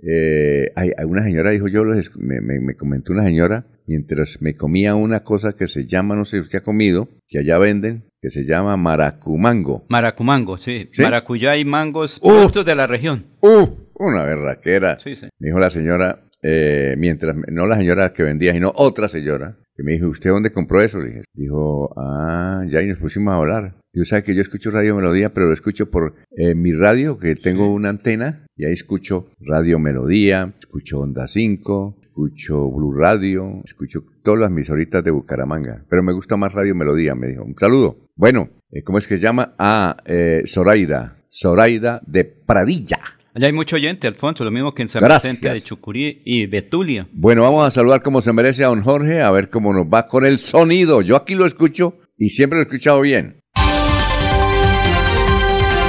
Eh, 0.01 0.71
hay, 0.75 0.91
una 1.05 1.23
señora, 1.23 1.51
dijo 1.51 1.67
yo, 1.67 1.83
me, 2.17 2.75
comentó 2.75 3.13
una 3.13 3.25
señora, 3.25 3.65
mientras 3.87 4.41
me 4.41 4.55
comía 4.55 4.95
una 4.95 5.23
cosa 5.23 5.53
que 5.53 5.67
se 5.67 5.85
llama, 5.85 6.15
no 6.15 6.25
sé 6.25 6.37
si 6.37 6.41
usted 6.41 6.59
ha 6.59 6.63
comido, 6.63 7.09
que 7.27 7.39
allá 7.39 7.57
venden, 7.57 8.05
que 8.21 8.29
se 8.29 8.45
llama 8.45 8.77
maracumango. 8.77 9.85
Maracumango, 9.89 10.57
sí. 10.57 10.89
Maracuyá 10.97 11.57
y 11.57 11.65
mangos 11.65 12.19
uh, 12.23 12.63
de 12.63 12.75
la 12.75 12.87
región. 12.87 13.25
¡Uh! 13.41 13.67
Una 13.97 14.23
berraquera. 14.23 14.97
Me 15.05 15.47
dijo 15.47 15.59
la 15.59 15.69
señora, 15.69 16.25
eh, 16.41 16.95
mientras, 16.97 17.35
no 17.51 17.65
la 17.65 17.77
señora 17.77 18.13
que 18.13 18.23
vendía, 18.23 18.53
sino 18.53 18.71
otra 18.75 19.07
señora, 19.07 19.57
que 19.75 19.83
me 19.83 19.93
dijo, 19.93 20.07
¿usted 20.07 20.29
dónde 20.29 20.51
compró 20.51 20.81
eso? 20.81 20.99
Le 20.99 21.07
dije, 21.07 21.21
dijo, 21.33 21.93
ah, 21.97 22.63
ya 22.67 22.81
y 22.81 22.87
nos 22.87 22.99
pusimos 22.99 23.33
a 23.33 23.37
hablar. 23.37 23.75
Yo 23.93 24.05
sabe 24.05 24.23
que 24.23 24.35
yo 24.35 24.41
escucho 24.41 24.71
Radio 24.71 24.95
Melodía, 24.95 25.33
pero 25.33 25.47
lo 25.47 25.53
escucho 25.53 25.89
por 25.89 26.15
eh, 26.37 26.53
mi 26.53 26.73
radio, 26.73 27.17
que 27.17 27.35
tengo 27.35 27.73
una 27.73 27.89
antena, 27.89 28.44
y 28.57 28.65
ahí 28.65 28.73
escucho 28.73 29.27
Radio 29.41 29.79
Melodía, 29.79 30.53
escucho 30.59 30.99
Onda 30.99 31.27
5, 31.27 31.97
escucho 32.01 32.69
Blue 32.71 32.93
Radio, 32.93 33.61
escucho 33.65 34.03
todas 34.23 34.39
las 34.39 34.51
misoritas 34.51 35.03
de 35.03 35.11
Bucaramanga, 35.11 35.83
pero 35.89 36.01
me 36.01 36.13
gusta 36.13 36.37
más 36.37 36.53
Radio 36.53 36.73
Melodía, 36.73 37.15
me 37.15 37.27
dijo. 37.27 37.43
Un 37.43 37.57
saludo. 37.57 37.97
Bueno, 38.15 38.49
eh, 38.71 38.81
¿cómo 38.83 38.97
es 38.97 39.07
que 39.07 39.17
se 39.17 39.23
llama? 39.23 39.55
Ah, 39.59 39.97
eh, 40.05 40.43
Zoraida, 40.47 41.17
Zoraida 41.29 42.01
de 42.05 42.23
Pradilla. 42.23 42.99
Allá 43.33 43.47
hay 43.47 43.53
mucho 43.53 43.75
oyente, 43.75 44.07
Alfonso, 44.07 44.45
lo 44.45 44.51
mismo 44.51 44.73
que 44.73 44.83
en 44.83 44.87
San 44.87 45.01
Gracias. 45.01 45.33
Vicente 45.33 45.53
de 45.53 45.61
Chucurí 45.61 46.21
y 46.23 46.45
Betulia. 46.45 47.09
Bueno, 47.11 47.41
vamos 47.41 47.67
a 47.67 47.71
saludar 47.71 48.01
como 48.01 48.21
se 48.21 48.31
merece 48.31 48.63
a 48.63 48.67
don 48.67 48.81
Jorge, 48.81 49.21
a 49.21 49.31
ver 49.31 49.49
cómo 49.49 49.73
nos 49.73 49.87
va 49.87 50.07
con 50.07 50.25
el 50.25 50.39
sonido. 50.39 51.01
Yo 51.01 51.17
aquí 51.17 51.35
lo 51.35 51.45
escucho 51.45 51.97
y 52.17 52.29
siempre 52.29 52.57
lo 52.57 52.63
he 52.63 52.67
escuchado 52.67 53.01
bien. 53.01 53.41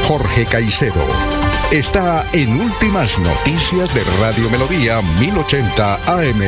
Jorge 0.08 0.44
Caicedo 0.50 1.35
está 1.72 2.24
en 2.32 2.60
Últimas 2.60 3.18
Noticias 3.18 3.92
de 3.92 4.00
Radio 4.20 4.48
Melodía 4.50 5.00
1080 5.20 5.94
AM. 5.94 6.40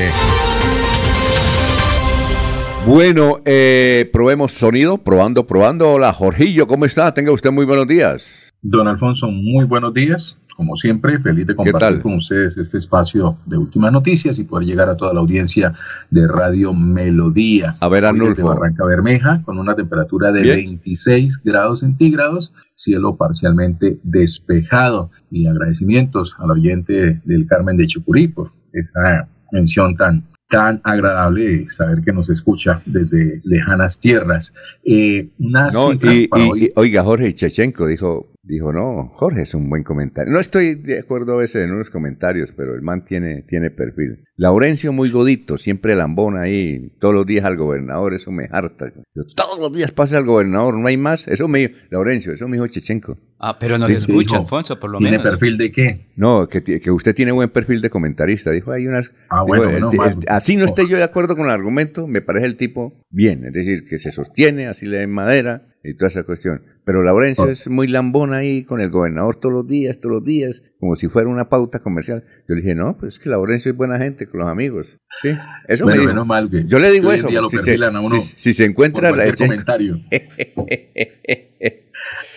Bueno, 2.87 3.41
eh, 3.45 4.09
probemos 4.13 4.53
sonido, 4.53 4.99
probando, 4.99 5.47
probando. 5.47 5.91
Hola, 5.91 6.13
Jorgillo, 6.13 6.67
¿cómo 6.67 6.85
está? 6.85 7.13
Tenga 7.13 7.33
usted 7.33 7.51
muy 7.51 7.67
buenos 7.67 7.89
días. 7.89 8.55
Don 8.63 8.87
Alfonso, 8.87 9.27
muy 9.29 9.65
buenos 9.65 9.93
días. 9.93 10.37
Como 10.57 10.77
siempre, 10.77 11.19
feliz 11.21 11.47
de 11.47 11.55
tal? 11.55 11.65
compartir 11.65 12.03
con 12.03 12.15
ustedes 12.15 12.57
este 12.57 12.79
espacio 12.79 13.37
de 13.47 13.57
últimas 13.57 13.93
noticias 13.93 14.39
y 14.39 14.45
poder 14.45 14.67
llegar 14.67 14.89
a 14.89 14.97
toda 14.97 15.13
la 15.13 15.21
audiencia 15.21 15.73
de 16.11 16.27
Radio 16.27 16.73
Melodía. 16.73 17.77
A 17.81 17.89
ver, 17.89 18.05
Hoy 18.05 18.13
desde 18.13 18.23
Arnulfo. 18.25 18.49
Barranca 18.49 18.85
Bermeja, 18.85 19.43
con 19.45 19.59
una 19.59 19.77
temperatura 19.77 20.33
de 20.33 20.41
Bien. 20.41 20.57
26 20.57 21.43
grados 21.45 21.81
centígrados, 21.81 22.53
cielo 22.79 23.17
parcialmente 23.17 23.99
despejado. 24.03 25.11
Y 25.31 25.47
agradecimientos 25.47 26.35
al 26.39 26.53
oyente 26.53 27.21
del 27.25 27.47
Carmen 27.47 27.77
de 27.77 27.87
Chucurí 27.87 28.29
por 28.29 28.53
esa 28.73 29.29
mención 29.53 29.97
tan 29.97 30.25
tan 30.49 30.81
agradable 30.85 31.69
saber 31.69 32.01
que 32.03 32.13
nos 32.13 32.31
escucha 32.31 32.81
desde 32.87 33.41
lejanas 33.45 34.01
tierras. 34.01 34.55
Eh, 34.85 35.29
una 35.39 35.69
No, 35.69 35.91
cifra 35.93 36.15
y, 36.15 36.29
para 36.29 36.45
y- 36.45 36.51
hoy- 36.51 36.65
y- 36.65 36.71
oiga, 36.77 37.03
Jorge 37.03 37.35
Chechenko 37.35 37.87
dijo, 37.87 38.33
dijo, 38.43 38.73
no, 38.73 39.13
Jorge 39.15 39.43
es 39.43 39.53
un 39.55 39.69
buen 39.69 39.83
comentario. 39.83 40.33
No 40.33 40.41
estoy 40.41 40.75
de 40.75 41.01
acuerdo 41.01 41.35
a 41.35 41.37
veces 41.37 41.65
en 41.65 41.73
unos 41.73 41.91
comentarios, 41.91 42.51
pero 42.57 42.75
el 42.75 42.81
man 42.83 43.05
tiene, 43.05 43.43
tiene 43.43 43.71
perfil. 43.71 44.25
Laurencio 44.37 44.93
muy 44.93 45.11
godito, 45.11 45.59
siempre 45.59 45.95
lambón 45.95 46.39
ahí, 46.39 46.93
todos 46.99 47.15
los 47.15 47.27
días 47.27 47.45
al 47.45 47.57
gobernador, 47.59 48.15
eso 48.15 48.31
me 48.33 48.49
harta. 48.51 48.91
Yo, 49.15 49.25
todos 49.37 49.59
los 49.59 49.73
días 49.73 49.93
pasa 49.93 50.17
al 50.17 50.25
gobernador, 50.25 50.79
no 50.79 50.89
hay 50.89 50.97
más. 50.97 51.29
Eso 51.29 51.47
me 51.47 51.59
dijo, 51.59 51.75
Laurencio, 51.91 52.33
eso 52.33 52.49
me 52.49 52.57
dijo 52.57 52.67
Chechenko. 52.69 53.19
Ah, 53.41 53.57
pero 53.59 53.79
nos 53.79 53.89
escucha, 53.91 54.31
dijo, 54.39 54.43
Alfonso, 54.43 54.81
por 54.81 54.91
lo 54.91 54.99
¿Tiene 54.99 55.19
menos. 55.19 55.31
perfil 55.31 55.59
de 55.59 55.71
qué? 55.71 56.07
No, 56.17 56.49
que, 56.49 56.63
que 56.63 56.91
usted 56.91 57.15
tiene 57.15 57.31
buen 57.31 57.51
perfil 57.51 57.81
de 57.81 57.89
comentarista. 57.89 58.51
Dijo, 58.51 58.73
hay 58.73 58.87
unas... 58.89 59.13
Ah, 59.31 59.45
dijo, 59.47 59.47
bueno, 59.47 59.71
el 59.71 59.89
ti- 59.91 59.97
mal. 59.97 60.11
el- 60.11 60.19
así 60.29 60.57
no 60.57 60.65
esté 60.65 60.89
yo 60.89 60.97
de 60.97 61.05
acuerdo 61.05 61.37
con 61.37 61.45
el 61.47 61.53
argumento, 61.53 62.09
me 62.09 62.21
parece 62.21 62.47
el 62.47 62.57
tipo 62.57 63.01
bien. 63.11 63.45
Es 63.45 63.53
decir, 63.53 63.85
que 63.89 63.99
se 64.01 64.11
sostiene, 64.11 64.67
así 64.67 64.87
le 64.87 64.99
den 64.99 65.11
madera 65.13 65.69
y 65.85 65.95
toda 65.97 66.09
esa 66.09 66.25
cuestión. 66.25 66.63
Pero 66.85 67.03
Laurencio 67.05 67.45
Oh. 67.45 67.49
es 67.49 67.69
muy 67.69 67.87
lambón 67.87 68.33
ahí 68.33 68.65
con 68.65 68.81
el 68.81 68.91
gobernador 68.91 69.37
todos 69.37 69.53
los 69.53 69.67
días, 69.69 70.01
todos 70.01 70.17
los 70.17 70.25
días, 70.25 70.63
como 70.81 70.97
si 70.97 71.07
fuera 71.07 71.29
una 71.29 71.49
pauta 71.49 71.79
comercial. 71.79 72.25
Yo 72.49 72.57
le 72.57 72.63
dije, 72.63 72.75
no, 72.75 72.97
pues 72.99 73.15
es 73.15 73.21
que 73.21 73.29
Laurencio 73.31 73.71
es 73.71 73.77
buena 73.77 73.99
gente 73.99 74.27
con 74.27 74.41
los 74.41 74.49
amigos. 74.49 74.87
Sí, 75.23 75.29
eso 75.69 75.85
Bueno, 75.85 75.97
me 75.97 76.01
dijo. 76.01 76.13
menos 76.13 76.27
mal 76.27 76.51
que 76.51 76.65
Yo 76.65 76.79
le 76.81 76.91
digo 76.91 77.13
eso. 77.13 77.29
Si 77.29 77.35
se, 77.59 77.65
perfilan 77.67 77.95
a 77.95 78.01
uno 78.01 78.21
si- 78.21 78.35
si 78.37 78.55
se 78.55 78.65
por 78.65 78.71
encuentra... 78.71 79.09
cualquier 79.11 79.35
Chechenko- 79.37 79.47
comentario. 79.47 80.01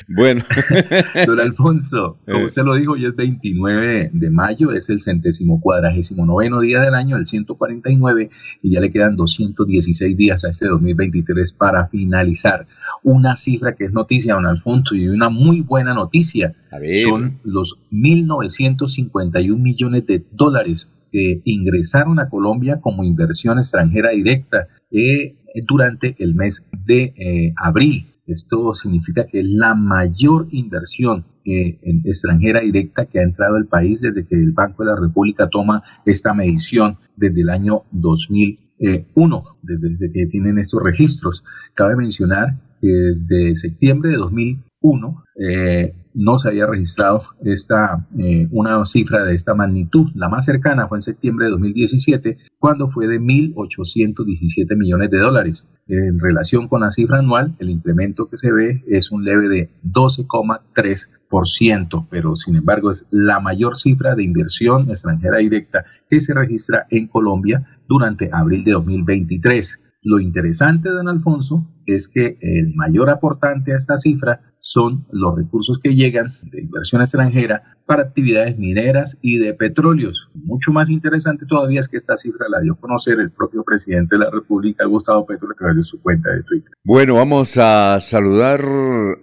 Bueno, 0.07 0.43
Don 1.27 1.39
Alfonso, 1.39 2.17
como 2.25 2.39
Eh. 2.39 2.45
usted 2.45 2.63
lo 2.63 2.75
dijo, 2.75 2.93
hoy 2.93 3.05
es 3.05 3.15
29 3.15 4.11
de 4.13 4.29
mayo, 4.29 4.71
es 4.71 4.89
el 4.89 4.99
centésimo 4.99 5.59
cuadragésimo 5.61 6.25
noveno 6.25 6.59
día 6.61 6.81
del 6.81 6.95
año, 6.95 7.17
el 7.17 7.25
149, 7.25 8.29
y 8.61 8.71
ya 8.71 8.79
le 8.79 8.91
quedan 8.91 9.15
216 9.15 10.17
días 10.17 10.43
a 10.45 10.49
este 10.49 10.67
2023 10.67 11.53
para 11.53 11.87
finalizar. 11.87 12.67
Una 13.03 13.35
cifra 13.35 13.75
que 13.75 13.85
es 13.85 13.93
noticia, 13.93 14.35
don 14.35 14.45
Alfonso, 14.45 14.95
y 14.95 15.07
una 15.07 15.29
muy 15.29 15.61
buena 15.61 15.93
noticia, 15.93 16.53
a 16.71 16.79
ver. 16.79 16.97
son 16.97 17.39
los 17.43 17.79
1.951 17.91 19.57
millones 19.57 20.05
de 20.05 20.23
dólares 20.31 20.89
que 21.11 21.41
ingresaron 21.43 22.19
a 22.19 22.29
Colombia 22.29 22.79
como 22.79 23.03
inversión 23.03 23.59
extranjera 23.59 24.11
directa 24.11 24.67
eh, 24.91 25.35
durante 25.67 26.15
el 26.19 26.35
mes 26.35 26.67
de 26.85 27.13
eh, 27.17 27.53
abril. 27.57 28.07
Esto 28.25 28.73
significa 28.73 29.25
que 29.25 29.39
es 29.39 29.45
la 29.47 29.75
mayor 29.75 30.47
inversión 30.51 31.25
eh, 31.43 31.79
en 31.81 32.01
extranjera 32.05 32.61
directa 32.61 33.05
que 33.05 33.19
ha 33.19 33.23
entrado 33.23 33.55
al 33.55 33.65
país 33.65 34.01
desde 34.01 34.25
que 34.25 34.35
el 34.35 34.51
Banco 34.51 34.83
de 34.83 34.91
la 34.91 34.99
República 34.99 35.49
toma 35.49 35.83
esta 36.05 36.33
medición 36.33 36.97
desde 37.15 37.41
el 37.41 37.49
año 37.49 37.83
2001, 37.91 39.43
desde, 39.63 40.11
que 40.11 40.27
tienen 40.27 40.59
estos 40.59 40.83
registros. 40.83 41.43
Cabe 41.73 41.95
mencionar 41.95 42.61
que 42.79 42.87
desde 42.87 43.55
septiembre 43.55 44.11
de 44.11 44.17
2001 44.17 45.23
eh, 45.35 45.93
no 46.13 46.37
se 46.37 46.49
había 46.49 46.65
registrado 46.65 47.23
esta, 47.43 48.05
eh, 48.17 48.47
una 48.51 48.83
cifra 48.85 49.23
de 49.23 49.33
esta 49.33 49.55
magnitud. 49.55 50.09
La 50.15 50.29
más 50.29 50.45
cercana 50.45 50.87
fue 50.87 50.97
en 50.97 51.01
septiembre 51.01 51.45
de 51.45 51.51
2017, 51.51 52.37
cuando 52.59 52.89
fue 52.89 53.07
de 53.07 53.19
1.817 53.19 54.75
millones 54.75 55.11
de 55.11 55.19
dólares. 55.19 55.67
En 55.87 56.19
relación 56.19 56.67
con 56.67 56.81
la 56.81 56.91
cifra 56.91 57.19
anual, 57.19 57.55
el 57.59 57.69
incremento 57.69 58.27
que 58.29 58.37
se 58.37 58.51
ve 58.51 58.83
es 58.87 59.11
un 59.11 59.23
leve 59.25 59.49
de 59.49 59.69
12,3%, 59.83 62.07
pero 62.09 62.35
sin 62.37 62.55
embargo 62.55 62.91
es 62.91 63.07
la 63.11 63.39
mayor 63.39 63.77
cifra 63.77 64.15
de 64.15 64.23
inversión 64.23 64.89
extranjera 64.89 65.39
directa 65.39 65.85
que 66.09 66.21
se 66.21 66.33
registra 66.33 66.87
en 66.89 67.07
Colombia 67.07 67.79
durante 67.87 68.29
abril 68.31 68.63
de 68.63 68.71
2023. 68.71 69.79
Lo 70.03 70.19
interesante, 70.19 70.89
don 70.89 71.09
Alfonso, 71.09 71.67
es 71.85 72.07
que 72.07 72.37
el 72.41 72.73
mayor 72.73 73.09
aportante 73.09 73.73
a 73.73 73.77
esta 73.77 73.97
cifra 73.97 74.50
son 74.61 75.05
los 75.11 75.35
recursos 75.35 75.79
que 75.83 75.95
llegan 75.95 76.33
de 76.43 76.61
inversión 76.61 77.01
extranjera 77.01 77.63
para 77.85 78.03
actividades 78.03 78.57
mineras 78.57 79.17
y 79.21 79.37
de 79.39 79.53
petróleos. 79.53 80.29
Mucho 80.33 80.71
más 80.71 80.89
interesante 80.89 81.45
todavía 81.45 81.79
es 81.81 81.89
que 81.89 81.97
esta 81.97 82.15
cifra 82.15 82.47
la 82.49 82.61
dio 82.61 82.73
a 82.73 82.79
conocer 82.79 83.19
el 83.19 83.31
propio 83.31 83.63
presidente 83.63 84.15
de 84.15 84.19
la 84.23 84.29
República, 84.31 84.85
Gustavo 84.85 85.25
Petro, 85.25 85.49
a 85.51 85.55
través 85.55 85.87
su 85.87 86.01
cuenta 86.01 86.31
de 86.31 86.43
Twitter. 86.43 86.71
Bueno, 86.83 87.15
vamos 87.15 87.57
a 87.57 87.99
saludar. 87.99 88.61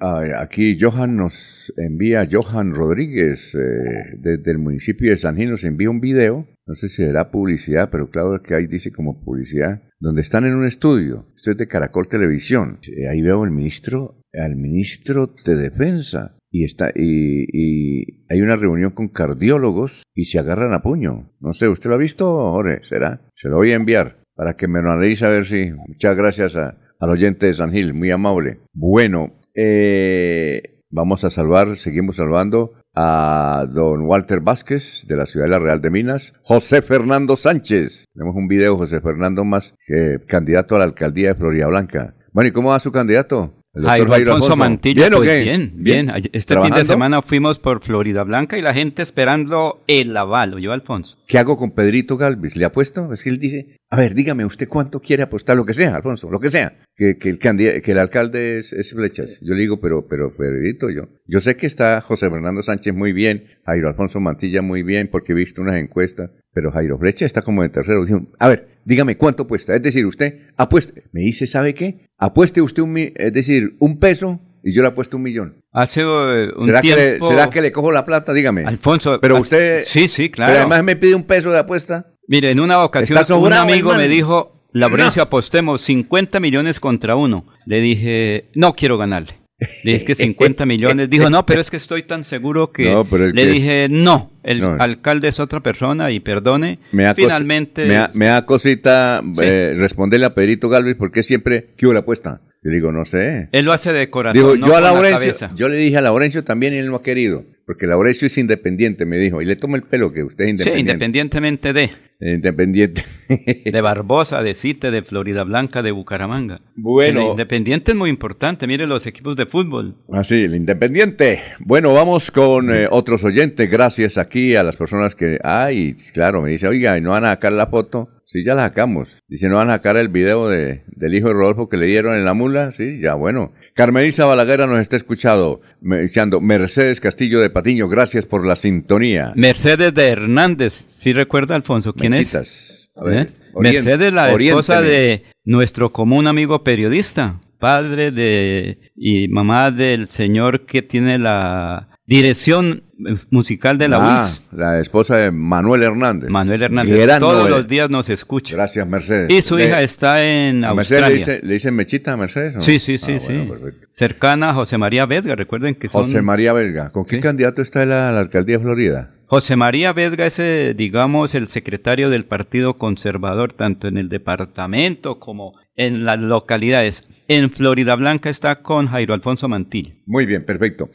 a- 0.00 0.42
aquí 0.42 0.76
Johan 0.80 1.16
nos 1.16 1.72
envía, 1.76 2.28
Johan 2.30 2.74
Rodríguez, 2.74 3.54
eh, 3.54 4.16
desde 4.18 4.50
el 4.52 4.58
municipio 4.58 5.10
de 5.10 5.16
San 5.16 5.36
Gil, 5.36 5.50
nos 5.50 5.64
envía 5.64 5.90
un 5.90 6.00
video. 6.00 6.46
No 6.66 6.74
sé 6.74 6.88
si 6.88 6.96
será 6.96 7.30
publicidad, 7.30 7.88
pero 7.90 8.10
claro 8.10 8.42
que 8.42 8.54
ahí 8.54 8.66
dice 8.66 8.92
como 8.92 9.20
publicidad, 9.22 9.82
donde 10.00 10.20
están 10.20 10.44
en 10.44 10.54
un 10.54 10.66
estudio. 10.66 11.26
Esto 11.34 11.52
es 11.52 11.56
de 11.56 11.66
Caracol 11.68 12.08
Televisión. 12.08 12.78
Eh, 12.86 13.08
ahí 13.08 13.22
veo 13.22 13.42
al 13.42 13.50
ministro, 13.50 14.17
al 14.32 14.56
ministro 14.56 15.32
de 15.44 15.56
Defensa. 15.56 16.34
Y, 16.50 16.64
está, 16.64 16.90
y, 16.94 18.24
hay 18.30 18.40
una 18.40 18.56
reunión 18.56 18.92
con 18.92 19.08
cardiólogos 19.08 20.02
y 20.14 20.24
se 20.24 20.38
agarran 20.38 20.72
a 20.72 20.82
puño. 20.82 21.30
No 21.40 21.52
sé, 21.52 21.68
¿usted 21.68 21.90
lo 21.90 21.96
ha 21.96 21.98
visto, 21.98 22.26
Jorge? 22.52 22.80
¿Será? 22.84 23.20
Se 23.34 23.48
lo 23.48 23.56
voy 23.56 23.72
a 23.72 23.76
enviar 23.76 24.22
para 24.34 24.56
que 24.56 24.66
me 24.66 24.80
lo 24.80 24.92
analice 24.92 25.26
a 25.26 25.30
ver 25.30 25.44
si. 25.44 25.70
Muchas 25.72 26.16
gracias 26.16 26.56
a, 26.56 26.78
al 27.00 27.10
oyente 27.10 27.46
de 27.46 27.54
San 27.54 27.72
Gil, 27.72 27.92
muy 27.92 28.10
amable. 28.10 28.60
Bueno, 28.72 29.32
eh, 29.54 30.80
vamos 30.90 31.24
a 31.24 31.30
salvar, 31.30 31.76
seguimos 31.76 32.16
salvando 32.16 32.72
a 32.94 33.66
don 33.70 34.02
Walter 34.02 34.40
Vázquez 34.40 35.04
de 35.06 35.16
la 35.16 35.26
ciudad 35.26 35.46
de 35.46 35.50
la 35.50 35.58
Real 35.58 35.80
de 35.80 35.90
Minas, 35.90 36.32
José 36.42 36.82
Fernando 36.82 37.36
Sánchez. 37.36 38.04
Tenemos 38.12 38.34
un 38.34 38.48
video, 38.48 38.76
José 38.76 39.00
Fernando 39.00 39.44
más, 39.44 39.74
que 39.86 40.18
candidato 40.26 40.74
a 40.74 40.80
la 40.80 40.84
alcaldía 40.84 41.28
de 41.28 41.34
Florida 41.34 41.66
Blanca. 41.66 42.14
Bueno, 42.32 42.48
¿y 42.48 42.52
cómo 42.52 42.70
va 42.70 42.80
su 42.80 42.92
candidato? 42.92 43.57
Jairo 43.74 44.14
Alfonso 44.14 44.56
Mantilla, 44.56 45.08
¿Bien 45.08 45.12
pues 45.12 45.44
bien, 45.44 45.72
bien. 45.76 46.12
Este 46.32 46.60
fin 46.60 46.74
de 46.74 46.84
semana 46.84 47.22
fuimos 47.22 47.58
por 47.58 47.84
Florida 47.84 48.24
Blanca 48.24 48.58
y 48.58 48.62
la 48.62 48.74
gente 48.74 49.02
esperando 49.02 49.82
el 49.86 50.16
aval, 50.16 50.58
yo 50.58 50.72
Alfonso. 50.72 51.16
¿Qué 51.26 51.38
hago 51.38 51.56
con 51.56 51.72
Pedrito 51.72 52.16
Galvis? 52.16 52.56
¿Le 52.56 52.64
apuesto? 52.64 53.12
Es 53.12 53.22
que 53.22 53.30
él 53.30 53.38
dice, 53.38 53.76
a 53.90 53.96
ver, 53.96 54.14
dígame 54.14 54.44
usted 54.44 54.68
cuánto 54.68 55.00
quiere 55.00 55.22
apostar, 55.22 55.56
lo 55.56 55.64
que 55.64 55.74
sea, 55.74 55.96
Alfonso, 55.96 56.30
lo 56.30 56.40
que 56.40 56.50
sea, 56.50 56.78
que, 56.94 57.16
que 57.16 57.30
el, 57.30 57.38
que 57.38 57.92
el 57.92 57.98
alcalde 57.98 58.58
es, 58.58 58.72
es 58.72 58.92
Flechas. 58.92 59.38
Yo 59.40 59.54
le 59.54 59.60
digo, 59.60 59.80
pero, 59.80 60.06
pero, 60.06 60.36
Pedrito, 60.36 60.90
yo, 60.90 61.08
yo 61.26 61.40
sé 61.40 61.56
que 61.56 61.66
está 61.66 62.00
José 62.00 62.28
Fernando 62.28 62.62
Sánchez 62.62 62.94
muy 62.94 63.12
bien, 63.12 63.44
Jairo 63.64 63.88
Alfonso 63.88 64.20
Mantilla 64.20 64.60
muy 64.62 64.82
bien, 64.82 65.08
porque 65.10 65.32
he 65.32 65.36
visto 65.36 65.62
unas 65.62 65.76
encuestas, 65.76 66.30
pero 66.52 66.70
Jairo 66.72 66.98
Flecha 66.98 67.24
está 67.24 67.42
como 67.42 67.62
de 67.62 67.68
tercero. 67.70 68.04
Dijo, 68.04 68.26
a 68.38 68.48
ver, 68.48 68.68
dígame 68.84 69.16
cuánto 69.16 69.44
apuesta. 69.44 69.74
Es 69.74 69.82
decir, 69.82 70.04
usted 70.06 70.48
apueste. 70.56 71.04
Me 71.12 71.20
dice, 71.20 71.46
¿sabe 71.46 71.72
qué? 71.72 72.08
Apueste 72.18 72.60
usted 72.60 72.82
un, 72.82 72.96
es 72.98 73.32
decir, 73.32 73.76
un 73.78 73.98
peso 73.98 74.40
y 74.62 74.72
yo 74.72 74.82
le 74.82 74.88
apuesto 74.88 75.16
un 75.16 75.22
millón. 75.22 75.62
Hace 75.70 76.00
eh, 76.02 76.48
un 76.56 76.66
¿Será, 76.66 76.82
que 76.82 76.94
tiempo... 76.94 77.28
le, 77.28 77.34
¿Será 77.34 77.50
que 77.50 77.62
le 77.62 77.72
cojo 77.72 77.92
la 77.92 78.04
plata? 78.04 78.32
Dígame. 78.32 78.64
Alfonso... 78.64 79.20
Pero 79.20 79.36
ah, 79.36 79.40
usted- 79.40 79.82
Sí, 79.84 80.08
sí, 80.08 80.30
claro. 80.30 80.52
Pero 80.52 80.60
además 80.62 80.84
me 80.84 80.96
pide 80.96 81.14
un 81.14 81.24
peso 81.24 81.52
de 81.52 81.58
apuesta. 81.58 82.12
Mire, 82.28 82.50
en 82.52 82.60
una 82.60 82.84
ocasión 82.84 83.18
un 83.42 83.52
amigo 83.52 83.90
hermano. 83.90 83.98
me 83.98 84.08
dijo, 84.08 84.52
Laurencio, 84.72 85.22
apostemos 85.22 85.80
50 85.80 86.38
millones 86.40 86.78
contra 86.78 87.16
uno. 87.16 87.44
Le 87.66 87.80
dije, 87.80 88.50
no 88.54 88.74
quiero 88.74 88.96
ganarle. 88.98 89.34
Le 89.82 89.94
dije 89.94 90.04
que 90.04 90.14
50 90.14 90.64
millones. 90.66 91.10
Dijo, 91.10 91.30
no, 91.30 91.44
pero 91.44 91.60
es 91.60 91.70
que 91.70 91.78
estoy 91.78 92.02
tan 92.04 92.22
seguro 92.22 92.70
que... 92.70 92.84
No, 92.90 93.04
pero 93.06 93.26
es 93.26 93.34
le 93.34 93.44
que- 93.44 93.50
dije, 93.50 93.88
no, 93.90 94.30
el 94.48 94.60
No. 94.60 94.76
alcalde 94.78 95.28
es 95.28 95.38
otra 95.40 95.60
persona 95.60 96.10
y 96.10 96.20
perdone. 96.20 96.78
Me 96.92 97.04
cos- 97.04 97.14
Finalmente... 97.16 97.86
me 98.14 98.24
da 98.26 98.44
cosita 98.46 99.22
Sí. 99.34 99.40
eh, 99.42 99.74
responderle 99.76 100.26
a 100.26 100.34
Pedrito 100.34 100.68
Galvez 100.68 100.96
porque 100.98 101.22
siempre, 101.22 101.70
¿qué 101.76 101.86
hubo 101.86 101.92
la 101.94 102.00
apuesta? 102.00 102.40
Yo 102.62 102.72
digo, 102.72 102.90
no 102.90 103.04
sé. 103.04 103.48
Él 103.52 103.64
lo 103.64 103.72
hace 103.72 103.92
de 103.92 104.10
corazón. 104.10 104.42
Digo, 104.42 104.56
no 104.56 104.66
yo 104.66 104.76
a 104.76 104.80
la 104.80 104.92
Laurencio, 104.92 105.18
cabeza. 105.32 105.50
yo 105.54 105.68
le 105.68 105.76
dije 105.76 105.96
a 105.96 106.00
Laurencio 106.00 106.42
también 106.42 106.74
y 106.74 106.78
él 106.78 106.88
no 106.90 106.96
ha 106.96 107.02
querido, 107.04 107.44
porque 107.66 107.86
Laurencio 107.86 108.26
es 108.26 108.36
independiente, 108.36 109.06
me 109.06 109.16
dijo, 109.16 109.40
y 109.40 109.44
le 109.44 109.54
tomo 109.54 109.76
el 109.76 109.82
pelo 109.84 110.12
que 110.12 110.24
usted 110.24 110.44
es 110.44 110.48
Sí, 110.48 110.52
independiente. 110.70 110.80
independientemente 110.92 111.72
de... 111.72 111.90
Independiente. 112.20 113.04
De 113.64 113.80
Barbosa, 113.80 114.42
de 114.42 114.54
Cite, 114.54 114.90
de 114.90 115.02
Florida 115.02 115.44
Blanca, 115.44 115.82
de 115.84 115.92
Bucaramanga. 115.92 116.60
Bueno. 116.74 117.20
El 117.20 117.26
Independiente 117.30 117.92
es 117.92 117.96
muy 117.96 118.10
importante. 118.10 118.66
Mire 118.66 118.88
los 118.88 119.06
equipos 119.06 119.36
de 119.36 119.46
fútbol. 119.46 119.94
Así, 120.12 120.42
el 120.42 120.56
Independiente. 120.56 121.38
Bueno, 121.60 121.94
vamos 121.94 122.32
con 122.32 122.74
eh, 122.74 122.88
otros 122.90 123.22
oyentes. 123.22 123.70
Gracias 123.70 124.18
aquí 124.18 124.37
a 124.56 124.62
las 124.62 124.76
personas 124.76 125.14
que. 125.14 125.38
Ay, 125.42 125.94
claro, 126.12 126.42
me 126.42 126.50
dice, 126.50 126.68
oiga, 126.68 126.96
¿y 126.96 127.00
no 127.00 127.10
van 127.10 127.24
a 127.24 127.30
sacar 127.30 127.52
la 127.52 127.66
foto? 127.68 128.08
Sí, 128.30 128.44
ya 128.44 128.54
la 128.54 128.68
sacamos. 128.68 129.08
Dice, 129.26 129.48
¿no 129.48 129.56
van 129.56 129.70
a 129.70 129.76
sacar 129.76 129.96
el 129.96 130.08
video 130.08 130.48
de, 130.48 130.82
del 130.86 131.14
hijo 131.14 131.28
de 131.28 131.34
Rodolfo 131.34 131.70
que 131.70 131.78
le 131.78 131.86
dieron 131.86 132.14
en 132.14 132.26
la 132.26 132.34
mula? 132.34 132.72
Sí, 132.72 133.00
ya, 133.00 133.14
bueno. 133.14 133.52
Carmelisa 133.74 134.26
Balaguer 134.26 134.68
nos 134.68 134.80
está 134.80 134.96
escuchando, 134.96 135.62
me, 135.80 136.04
echando. 136.04 136.38
Mercedes 136.40 137.00
Castillo 137.00 137.40
de 137.40 137.48
Patiño, 137.48 137.88
gracias 137.88 138.26
por 138.26 138.46
la 138.46 138.56
sintonía. 138.56 139.32
Mercedes 139.34 139.94
de 139.94 140.08
Hernández. 140.08 140.74
¿Sí 140.88 141.14
recuerda, 141.14 141.56
Alfonso? 141.56 141.94
¿Quién 141.94 142.12
es? 142.12 142.18
Mechitas. 142.18 142.90
A 142.94 143.04
ver, 143.04 143.18
¿Eh? 143.18 143.32
Mercedes, 143.56 144.12
la 144.12 144.30
esposa 144.30 144.78
oriénteme. 144.78 145.00
de 145.00 145.22
nuestro 145.44 145.92
común 145.92 146.26
amigo 146.26 146.62
periodista, 146.62 147.40
padre 147.58 148.10
de 148.10 148.92
y 148.94 149.28
mamá 149.28 149.70
del 149.70 150.06
señor 150.06 150.66
que 150.66 150.82
tiene 150.82 151.18
la 151.18 151.88
dirección 152.08 152.82
eh, 153.06 153.16
musical 153.30 153.78
de 153.78 153.88
la 153.88 153.98
Ah, 154.00 154.22
UIS, 154.24 154.40
la 154.52 154.80
esposa 154.80 155.16
de 155.16 155.30
Manuel 155.30 155.82
Hernández. 155.84 156.30
Manuel 156.30 156.62
Hernández. 156.62 157.18
Todos 157.20 157.40
Noel. 157.48 157.50
los 157.52 157.68
días 157.68 157.90
nos 157.90 158.08
escucha. 158.08 158.56
Gracias, 158.56 158.88
Mercedes. 158.88 159.30
Y 159.30 159.42
su 159.42 159.58
hija 159.60 159.82
está 159.82 160.24
en 160.24 160.64
¿A 160.64 160.74
Mercedes 160.74 161.00
le 161.02 161.06
Australia. 161.06 161.34
dice, 161.34 161.46
le 161.46 161.52
dicen 161.54 161.74
mechita 161.76 162.12
a 162.14 162.16
Mercedes? 162.16 162.54
no? 162.56 162.60
Sí, 162.62 162.78
sí, 162.80 162.98
sí, 162.98 163.12
Ah, 163.16 163.18
sí. 163.20 163.36
bueno. 163.46 163.66
Cercana 163.92 164.50
a 164.50 164.54
José 164.54 164.78
María 164.78 165.06
Vesga, 165.06 165.36
recuerden 165.36 165.74
que 165.74 165.88
son... 165.88 166.02
José 166.02 166.22
María 166.22 166.52
Belga. 166.52 166.90
¿Con 166.90 167.04
qué 167.04 167.16
Sí. 167.16 167.22
candidato 167.22 167.62
está 167.62 167.84
la 167.84 168.18
alcaldía 168.18 168.56
de 168.58 168.64
Florida? 168.64 169.10
José 169.30 169.56
María 169.56 169.92
Vesga 169.92 170.24
es, 170.24 170.38
eh, 170.38 170.72
digamos, 170.74 171.34
el 171.34 171.48
secretario 171.48 172.08
del 172.08 172.24
Partido 172.24 172.78
Conservador, 172.78 173.52
tanto 173.52 173.86
en 173.86 173.98
el 173.98 174.08
departamento 174.08 175.20
como 175.20 175.52
en 175.76 176.06
las 176.06 176.18
localidades. 176.18 177.06
En 177.28 177.50
Florida 177.50 177.94
Blanca 177.94 178.30
está 178.30 178.62
con 178.62 178.88
Jairo 178.88 179.12
Alfonso 179.12 179.46
Mantilla. 179.46 179.92
Muy 180.06 180.24
bien, 180.24 180.46
perfecto. 180.46 180.88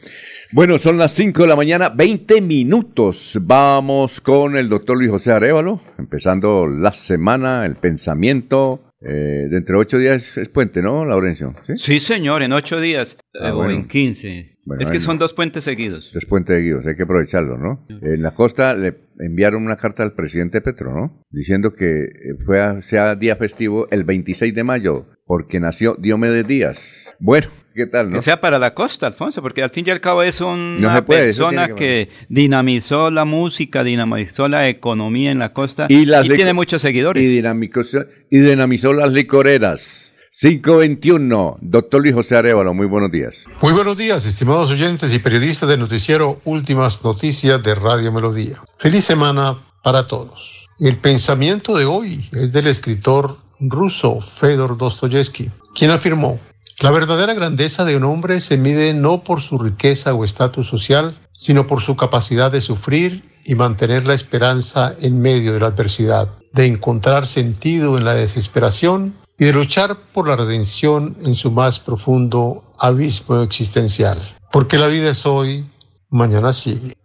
Bueno, 0.52 0.80
son 0.80 0.98
las 0.98 1.12
5 1.12 1.44
de 1.44 1.48
la 1.48 1.56
mañana, 1.56 1.90
20 1.90 2.42
minutos. 2.42 3.38
Vamos 3.40 4.20
con 4.20 4.58
el 4.58 4.68
doctor 4.68 4.98
Luis 4.98 5.12
José 5.12 5.32
Arevalo, 5.32 5.80
empezando 6.00 6.66
la 6.66 6.92
semana, 6.92 7.68
el 7.68 7.76
pensamiento. 7.76 8.82
Eh, 9.00 9.48
dentro 9.52 9.76
de 9.78 9.82
ocho 9.82 10.00
días 10.00 10.38
es 10.40 10.50
puente, 10.50 10.82
¿no, 10.82 11.06
Laurencio? 11.06 11.54
¿Sí? 11.68 11.74
Sí, 11.78 12.00
señor, 12.00 12.42
en 12.42 12.54
ocho 12.54 12.82
días 12.82 13.16
Ah, 13.40 13.50
eh, 13.50 13.52
o 13.52 13.70
en 13.70 13.88
quince. 13.88 14.53
Bueno, 14.66 14.82
es 14.82 14.92
que 14.92 15.00
son 15.02 15.18
dos 15.20 15.34
puentes 15.34 15.64
seguidos. 15.66 16.12
Es 16.16 16.26
puente 16.26 16.54
de 16.54 16.62
Guíos, 16.62 16.86
hay 16.86 16.96
que 16.96 17.04
aprovecharlo, 17.04 17.58
¿no? 17.58 17.86
En 17.90 18.22
la 18.24 18.32
costa 18.34 18.74
le 18.74 18.96
enviaron 19.20 19.64
una 19.66 19.76
carta 19.76 20.04
al 20.04 20.14
presidente 20.14 20.62
Petro, 20.62 20.94
¿no? 20.94 21.22
Diciendo 21.32 21.74
que 21.76 22.04
eh, 22.06 22.10
fue 22.46 22.62
a- 22.62 22.82
sea 22.82 23.16
día 23.16 23.36
festivo 23.36 23.88
el 23.92 24.04
26 24.06 24.56
de 24.56 24.64
mayo, 24.64 25.06
porque 25.26 25.60
nació 25.60 25.96
Diomedes 26.00 26.48
Díaz. 26.48 27.16
Bueno, 27.20 27.48
¿qué 27.76 27.88
tal, 27.88 28.10
no? 28.10 28.16
Que 28.16 28.22
sea 28.22 28.40
para 28.40 28.58
la 28.58 28.74
costa, 28.74 29.06
Alfonso, 29.08 29.42
porque 29.42 29.64
al 29.64 29.70
fin 29.72 29.84
y 29.86 29.90
al 29.92 30.00
cabo 30.00 30.24
es 30.24 30.40
una 30.40 31.04
puede, 31.06 31.26
persona 31.26 31.68
que, 31.68 31.76
que- 31.76 32.10
dinamizó 32.30 33.12
la 33.12 33.26
música, 33.26 33.84
dinamizó 33.84 34.48
la 34.48 34.70
economía 34.70 35.32
en 35.32 35.40
la 35.40 35.52
costa 35.52 35.88
Y 35.90 36.04
y, 36.10 36.30
tiene 36.36 36.54
muchos 36.54 36.82
seguidores. 36.82 37.22
Y 37.22 37.28
dinamicó, 37.28 37.82
y 38.30 38.40
dinamizó 38.40 38.94
las 38.94 39.12
licoreras. 39.12 40.13
521, 40.36 41.58
doctor 41.62 42.02
Luis 42.02 42.16
José 42.16 42.36
Arevalo, 42.36 42.74
muy 42.74 42.88
buenos 42.88 43.12
días. 43.12 43.46
Muy 43.62 43.72
buenos 43.72 43.96
días, 43.96 44.26
estimados 44.26 44.72
oyentes 44.72 45.14
y 45.14 45.20
periodistas 45.20 45.70
del 45.70 45.80
noticiero 45.80 46.42
Últimas 46.44 47.04
Noticias 47.04 47.62
de 47.62 47.76
Radio 47.76 48.12
Melodía. 48.12 48.64
Feliz 48.80 49.06
semana 49.06 49.60
para 49.84 50.08
todos. 50.08 50.68
El 50.80 50.98
pensamiento 50.98 51.78
de 51.78 51.86
hoy 51.86 52.30
es 52.32 52.52
del 52.52 52.66
escritor 52.66 53.38
ruso 53.60 54.22
Fedor 54.22 54.76
Dostoyevsky, 54.76 55.52
quien 55.76 55.92
afirmó, 55.92 56.40
la 56.80 56.90
verdadera 56.90 57.36
grandeza 57.36 57.86
de 57.86 57.96
un 57.96 58.04
hombre 58.04 58.42
se 58.42 58.58
mide 58.58 58.96
no 58.96 59.24
por 59.24 59.40
su 59.40 59.60
riqueza 59.60 60.16
o 60.16 60.26
estatus 60.26 60.68
social, 60.68 61.16
sino 61.34 61.68
por 61.68 61.82
su 61.82 61.96
capacidad 61.96 62.52
de 62.52 62.62
sufrir 62.62 63.24
y 63.46 63.54
mantener 63.54 64.08
la 64.08 64.16
esperanza 64.16 64.96
en 65.00 65.22
medio 65.22 65.54
de 65.54 65.60
la 65.60 65.68
adversidad, 65.68 66.30
de 66.54 66.66
encontrar 66.66 67.28
sentido 67.28 68.00
en 68.00 68.04
la 68.04 68.16
desesperación 68.16 69.14
y 69.38 69.46
de 69.46 69.54
luchar 69.54 69.98
por 70.14 70.28
la 70.28 70.36
redención 70.36 71.18
en 71.24 71.34
su 71.34 71.52
más 71.52 71.80
profundo 71.80 72.74
abismo 72.78 73.42
existencial. 73.42 74.38
Porque 74.52 74.78
la 74.78 74.88
vida 74.88 75.12
es 75.12 75.26
hoy, 75.26 75.66
mañana 76.10 76.54
sigue. 76.54 76.96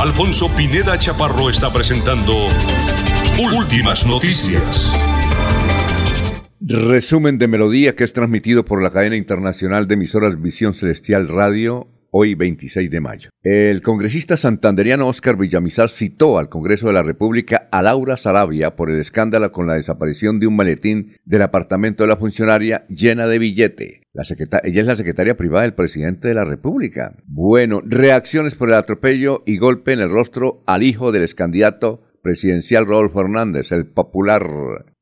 Alfonso 0.00 0.48
Pineda 0.56 0.96
Chaparro 0.98 1.50
está 1.50 1.72
presentando 1.72 2.34
Últimas 3.56 4.06
Noticias. 4.06 4.94
Resumen 6.60 7.38
de 7.38 7.48
melodía 7.48 7.96
que 7.96 8.04
es 8.04 8.12
transmitido 8.12 8.64
por 8.64 8.82
la 8.82 8.90
cadena 8.90 9.16
internacional 9.16 9.88
de 9.88 9.94
emisoras 9.94 10.40
Visión 10.40 10.74
Celestial 10.74 11.28
Radio 11.28 11.88
hoy 12.10 12.34
26 12.34 12.90
de 12.90 13.00
mayo. 13.00 13.30
El 13.42 13.82
congresista 13.82 14.36
santanderiano 14.36 15.08
Óscar 15.08 15.36
Villamizar 15.36 15.90
citó 15.90 16.38
al 16.38 16.48
Congreso 16.48 16.88
de 16.88 16.92
la 16.94 17.02
República 17.02 17.68
a 17.70 17.82
Laura 17.82 18.16
Sarabia 18.16 18.76
por 18.76 18.90
el 18.90 19.00
escándalo 19.00 19.52
con 19.52 19.66
la 19.66 19.74
desaparición 19.74 20.40
de 20.40 20.46
un 20.46 20.56
maletín 20.56 21.16
del 21.24 21.42
apartamento 21.42 22.02
de 22.04 22.08
la 22.08 22.16
funcionaria 22.16 22.86
llena 22.88 23.26
de 23.26 23.38
billete. 23.38 24.02
Ella 24.14 24.80
es 24.80 24.86
la 24.86 24.96
secretaria 24.96 25.36
privada 25.36 25.62
del 25.62 25.74
presidente 25.74 26.28
de 26.28 26.34
la 26.34 26.44
República. 26.44 27.14
Bueno, 27.26 27.80
reacciones 27.84 28.54
por 28.54 28.68
el 28.68 28.74
atropello 28.74 29.42
y 29.46 29.58
golpe 29.58 29.92
en 29.92 30.00
el 30.00 30.10
rostro 30.10 30.62
al 30.66 30.82
hijo 30.82 31.12
del 31.12 31.22
excandidato 31.22 32.02
presidencial 32.22 32.86
Rodolfo 32.86 33.20
Hernández, 33.20 33.70
el 33.72 33.86
popular 33.86 34.44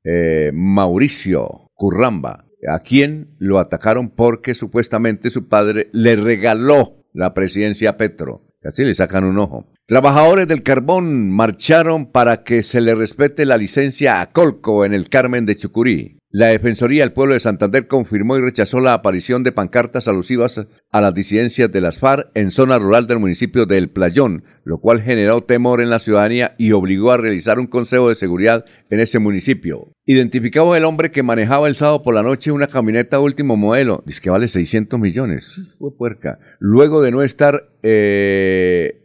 eh, 0.04 0.50
Mauricio 0.52 1.70
Curramba, 1.74 2.44
a 2.68 2.80
quien 2.80 3.34
lo 3.38 3.58
atacaron 3.58 4.10
porque 4.10 4.54
supuestamente 4.54 5.30
su 5.30 5.48
padre 5.48 5.88
le 5.92 6.16
regaló 6.16 6.95
la 7.16 7.32
presidencia 7.32 7.96
Petro. 7.96 8.42
Casi 8.60 8.84
le 8.84 8.94
sacan 8.94 9.24
un 9.24 9.38
ojo. 9.38 9.66
Trabajadores 9.86 10.46
del 10.48 10.62
carbón 10.62 11.30
marcharon 11.30 12.06
para 12.06 12.42
que 12.42 12.62
se 12.62 12.80
le 12.80 12.94
respete 12.94 13.44
la 13.46 13.56
licencia 13.56 14.20
a 14.20 14.32
Colco 14.32 14.84
en 14.84 14.92
el 14.92 15.08
Carmen 15.08 15.46
de 15.46 15.56
Chucurí. 15.56 16.18
La 16.38 16.48
Defensoría 16.48 17.02
del 17.02 17.14
Pueblo 17.14 17.32
de 17.32 17.40
Santander 17.40 17.86
confirmó 17.86 18.36
y 18.36 18.42
rechazó 18.42 18.80
la 18.80 18.92
aparición 18.92 19.42
de 19.42 19.52
pancartas 19.52 20.06
alusivas 20.06 20.66
a 20.92 21.00
las 21.00 21.14
disidencias 21.14 21.72
de 21.72 21.80
las 21.80 21.98
FARC 21.98 22.28
en 22.34 22.50
zona 22.50 22.78
rural 22.78 23.06
del 23.06 23.20
municipio 23.20 23.64
de 23.64 23.78
El 23.78 23.88
Playón, 23.88 24.44
lo 24.62 24.76
cual 24.76 25.00
generó 25.00 25.40
temor 25.40 25.80
en 25.80 25.88
la 25.88 25.98
ciudadanía 25.98 26.54
y 26.58 26.72
obligó 26.72 27.10
a 27.10 27.16
realizar 27.16 27.58
un 27.58 27.66
consejo 27.66 28.10
de 28.10 28.16
seguridad 28.16 28.66
en 28.90 29.00
ese 29.00 29.18
municipio. 29.18 29.94
Identificado 30.04 30.76
el 30.76 30.84
hombre 30.84 31.10
que 31.10 31.22
manejaba 31.22 31.68
el 31.68 31.76
sábado 31.76 32.02
por 32.02 32.14
la 32.14 32.22
noche 32.22 32.52
una 32.52 32.66
camioneta 32.66 33.18
último 33.18 33.56
modelo, 33.56 34.02
dice 34.04 34.20
que 34.20 34.28
vale 34.28 34.48
600 34.48 35.00
millones, 35.00 35.74
fue 35.78 35.96
puerca, 35.96 36.38
luego 36.58 37.00
de 37.00 37.12
no 37.12 37.22
estar, 37.22 37.70
eh, 37.82 39.00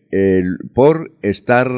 por 0.74 1.14
estar 1.22 1.72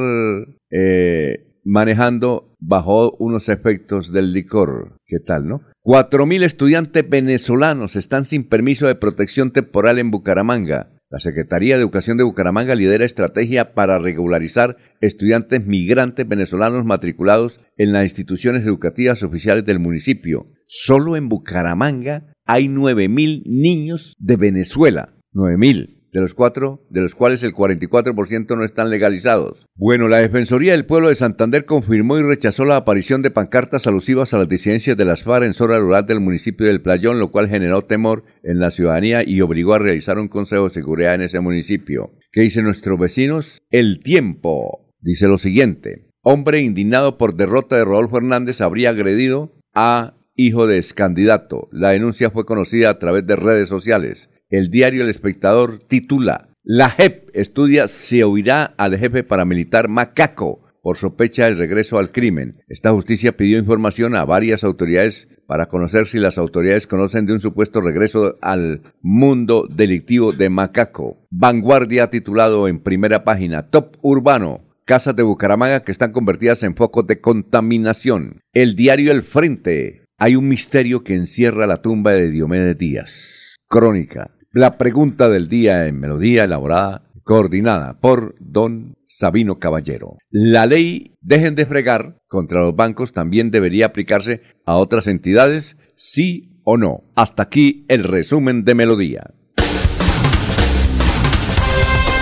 eh, 0.71 1.52
manejando 1.63 2.55
bajo 2.59 3.15
unos 3.19 3.49
efectos 3.49 4.11
del 4.11 4.33
licor. 4.33 4.97
¿Qué 5.05 5.19
tal, 5.19 5.47
no? 5.47 5.61
Cuatro 5.81 6.25
mil 6.25 6.43
estudiantes 6.43 7.07
venezolanos 7.09 7.95
están 7.95 8.25
sin 8.25 8.43
permiso 8.43 8.87
de 8.87 8.95
protección 8.95 9.51
temporal 9.51 9.99
en 9.99 10.11
Bucaramanga. 10.11 10.89
La 11.09 11.19
Secretaría 11.19 11.75
de 11.75 11.81
Educación 11.81 12.17
de 12.17 12.23
Bucaramanga 12.23 12.73
lidera 12.73 13.05
estrategia 13.05 13.73
para 13.75 13.99
regularizar 13.99 14.77
estudiantes 14.99 15.63
migrantes 15.65 16.27
venezolanos 16.27 16.85
matriculados 16.85 17.59
en 17.77 17.93
las 17.93 18.05
instituciones 18.05 18.63
educativas 18.63 19.21
oficiales 19.21 19.63
del 19.63 19.79
municipio. 19.79 20.47
Solo 20.65 21.15
en 21.15 21.29
Bucaramanga 21.29 22.33
hay 22.45 22.67
nueve 22.67 23.09
mil 23.09 23.43
niños 23.45 24.15
de 24.17 24.37
Venezuela. 24.37 25.13
Nueve 25.31 25.57
mil 25.57 26.02
de 26.13 26.21
los 26.21 26.35
cuatro, 26.35 26.85
de 26.89 27.01
los 27.01 27.15
cuales 27.15 27.41
el 27.41 27.53
44% 27.53 28.55
no 28.55 28.63
están 28.63 28.91
legalizados. 28.91 29.65
Bueno, 29.75 30.07
la 30.07 30.19
Defensoría 30.19 30.73
del 30.73 30.85
Pueblo 30.85 31.09
de 31.09 31.15
Santander 31.15 31.65
confirmó 31.65 32.19
y 32.19 32.21
rechazó 32.21 32.65
la 32.65 32.77
aparición 32.77 33.23
de 33.23 33.31
pancartas 33.31 33.87
alusivas 33.87 34.33
a 34.33 34.37
las 34.37 34.47
disidencias 34.47 34.95
de 34.95 35.05
las 35.05 35.23
FARC 35.23 35.45
en 35.45 35.55
zona 35.55 35.79
rural 35.79 36.05
del 36.05 36.19
municipio 36.19 36.67
del 36.67 36.81
Playón, 36.81 37.19
lo 37.19 37.31
cual 37.31 37.49
generó 37.49 37.83
temor 37.85 38.23
en 38.43 38.59
la 38.59 38.69
ciudadanía 38.69 39.27
y 39.27 39.41
obligó 39.41 39.73
a 39.73 39.79
realizar 39.79 40.19
un 40.19 40.27
consejo 40.27 40.65
de 40.65 40.69
seguridad 40.69 41.15
en 41.15 41.21
ese 41.21 41.39
municipio. 41.39 42.11
¿Qué 42.31 42.41
dicen 42.41 42.65
nuestros 42.65 42.99
vecinos? 42.99 43.63
El 43.71 43.99
tiempo 43.99 44.93
dice 45.01 45.27
lo 45.27 45.39
siguiente. 45.39 46.11
Hombre 46.21 46.61
indignado 46.61 47.17
por 47.17 47.35
derrota 47.35 47.75
de 47.75 47.85
Rodolfo 47.85 48.17
Hernández 48.17 48.61
habría 48.61 48.91
agredido 48.91 49.51
a 49.73 50.13
hijo 50.35 50.67
de 50.67 50.77
excandidato. 50.77 51.69
La 51.71 51.89
denuncia 51.89 52.29
fue 52.29 52.45
conocida 52.45 52.89
a 52.89 52.99
través 52.99 53.25
de 53.25 53.35
redes 53.35 53.69
sociales. 53.69 54.29
El 54.53 54.69
diario 54.69 55.01
El 55.01 55.09
Espectador 55.09 55.79
titula 55.79 56.49
La 56.61 56.87
JEP 56.91 57.31
estudia 57.33 57.87
si 57.87 58.21
oirá 58.21 58.75
al 58.77 58.95
jefe 58.99 59.23
paramilitar 59.23 59.87
Macaco 59.87 60.61
por 60.83 60.95
sospecha 60.95 61.45
del 61.45 61.57
regreso 61.57 61.97
al 61.97 62.11
crimen. 62.11 62.61
Esta 62.67 62.91
justicia 62.91 63.35
pidió 63.35 63.57
información 63.57 64.15
a 64.15 64.25
varias 64.25 64.63
autoridades 64.63 65.27
para 65.47 65.65
conocer 65.65 66.05
si 66.05 66.19
las 66.19 66.37
autoridades 66.37 66.85
conocen 66.85 67.25
de 67.25 67.33
un 67.33 67.39
supuesto 67.39 67.81
regreso 67.81 68.37
al 68.43 68.83
mundo 69.01 69.67
delictivo 69.67 70.33
de 70.33 70.51
Macaco. 70.51 71.17
Vanguardia 71.31 72.09
titulado 72.09 72.67
en 72.67 72.79
primera 72.79 73.23
página 73.23 73.71
Top 73.71 73.97
Urbano. 74.03 74.61
Casas 74.85 75.15
de 75.15 75.23
Bucaramanga 75.23 75.83
que 75.83 75.91
están 75.91 76.11
convertidas 76.11 76.61
en 76.61 76.75
focos 76.75 77.07
de 77.07 77.19
contaminación. 77.21 78.41
El 78.53 78.75
diario 78.75 79.13
El 79.13 79.23
Frente. 79.23 80.05
Hay 80.19 80.35
un 80.35 80.47
misterio 80.47 81.03
que 81.03 81.15
encierra 81.15 81.65
la 81.65 81.81
tumba 81.81 82.11
de 82.11 82.29
Diomedes 82.29 82.77
Díaz. 82.77 83.55
Crónica. 83.67 84.29
La 84.55 84.77
pregunta 84.77 85.29
del 85.29 85.47
día 85.47 85.87
en 85.87 85.99
melodía 85.99 86.43
elaborada, 86.43 87.09
coordinada 87.23 87.99
por 87.99 88.35
don 88.39 88.93
Sabino 89.07 89.57
Caballero. 89.57 90.17
La 90.29 90.67
ley 90.67 91.17
dejen 91.21 91.55
de 91.55 91.65
fregar 91.65 92.21
contra 92.27 92.59
los 92.61 92.75
bancos 92.75 93.13
también 93.13 93.49
debería 93.49 93.87
aplicarse 93.87 94.43
a 94.67 94.75
otras 94.75 95.07
entidades, 95.07 95.75
sí 95.95 96.59
o 96.63 96.77
no. 96.77 97.03
Hasta 97.15 97.41
aquí 97.41 97.83
el 97.87 98.03
resumen 98.03 98.63
de 98.63 98.75
melodía. 98.75 99.33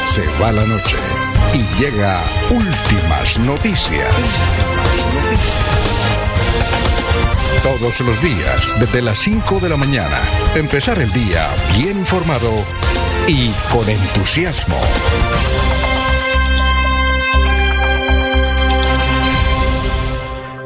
Se 0.08 0.24
va 0.42 0.54
la 0.54 0.66
noche 0.66 0.96
y 1.54 1.82
llega 1.84 2.18
últimas 2.50 3.40
noticias. 3.40 4.81
Todos 7.64 8.02
los 8.02 8.20
días, 8.24 8.74
desde 8.80 9.04
las 9.04 9.20
5 9.20 9.60
de 9.60 9.70
la 9.70 9.78
mañana, 9.78 10.18
empezar 10.56 10.98
el 10.98 11.12
día 11.14 11.48
bien 11.78 11.96
informado 12.00 12.50
y 13.28 13.52
con 13.72 13.88
entusiasmo. 13.88 14.78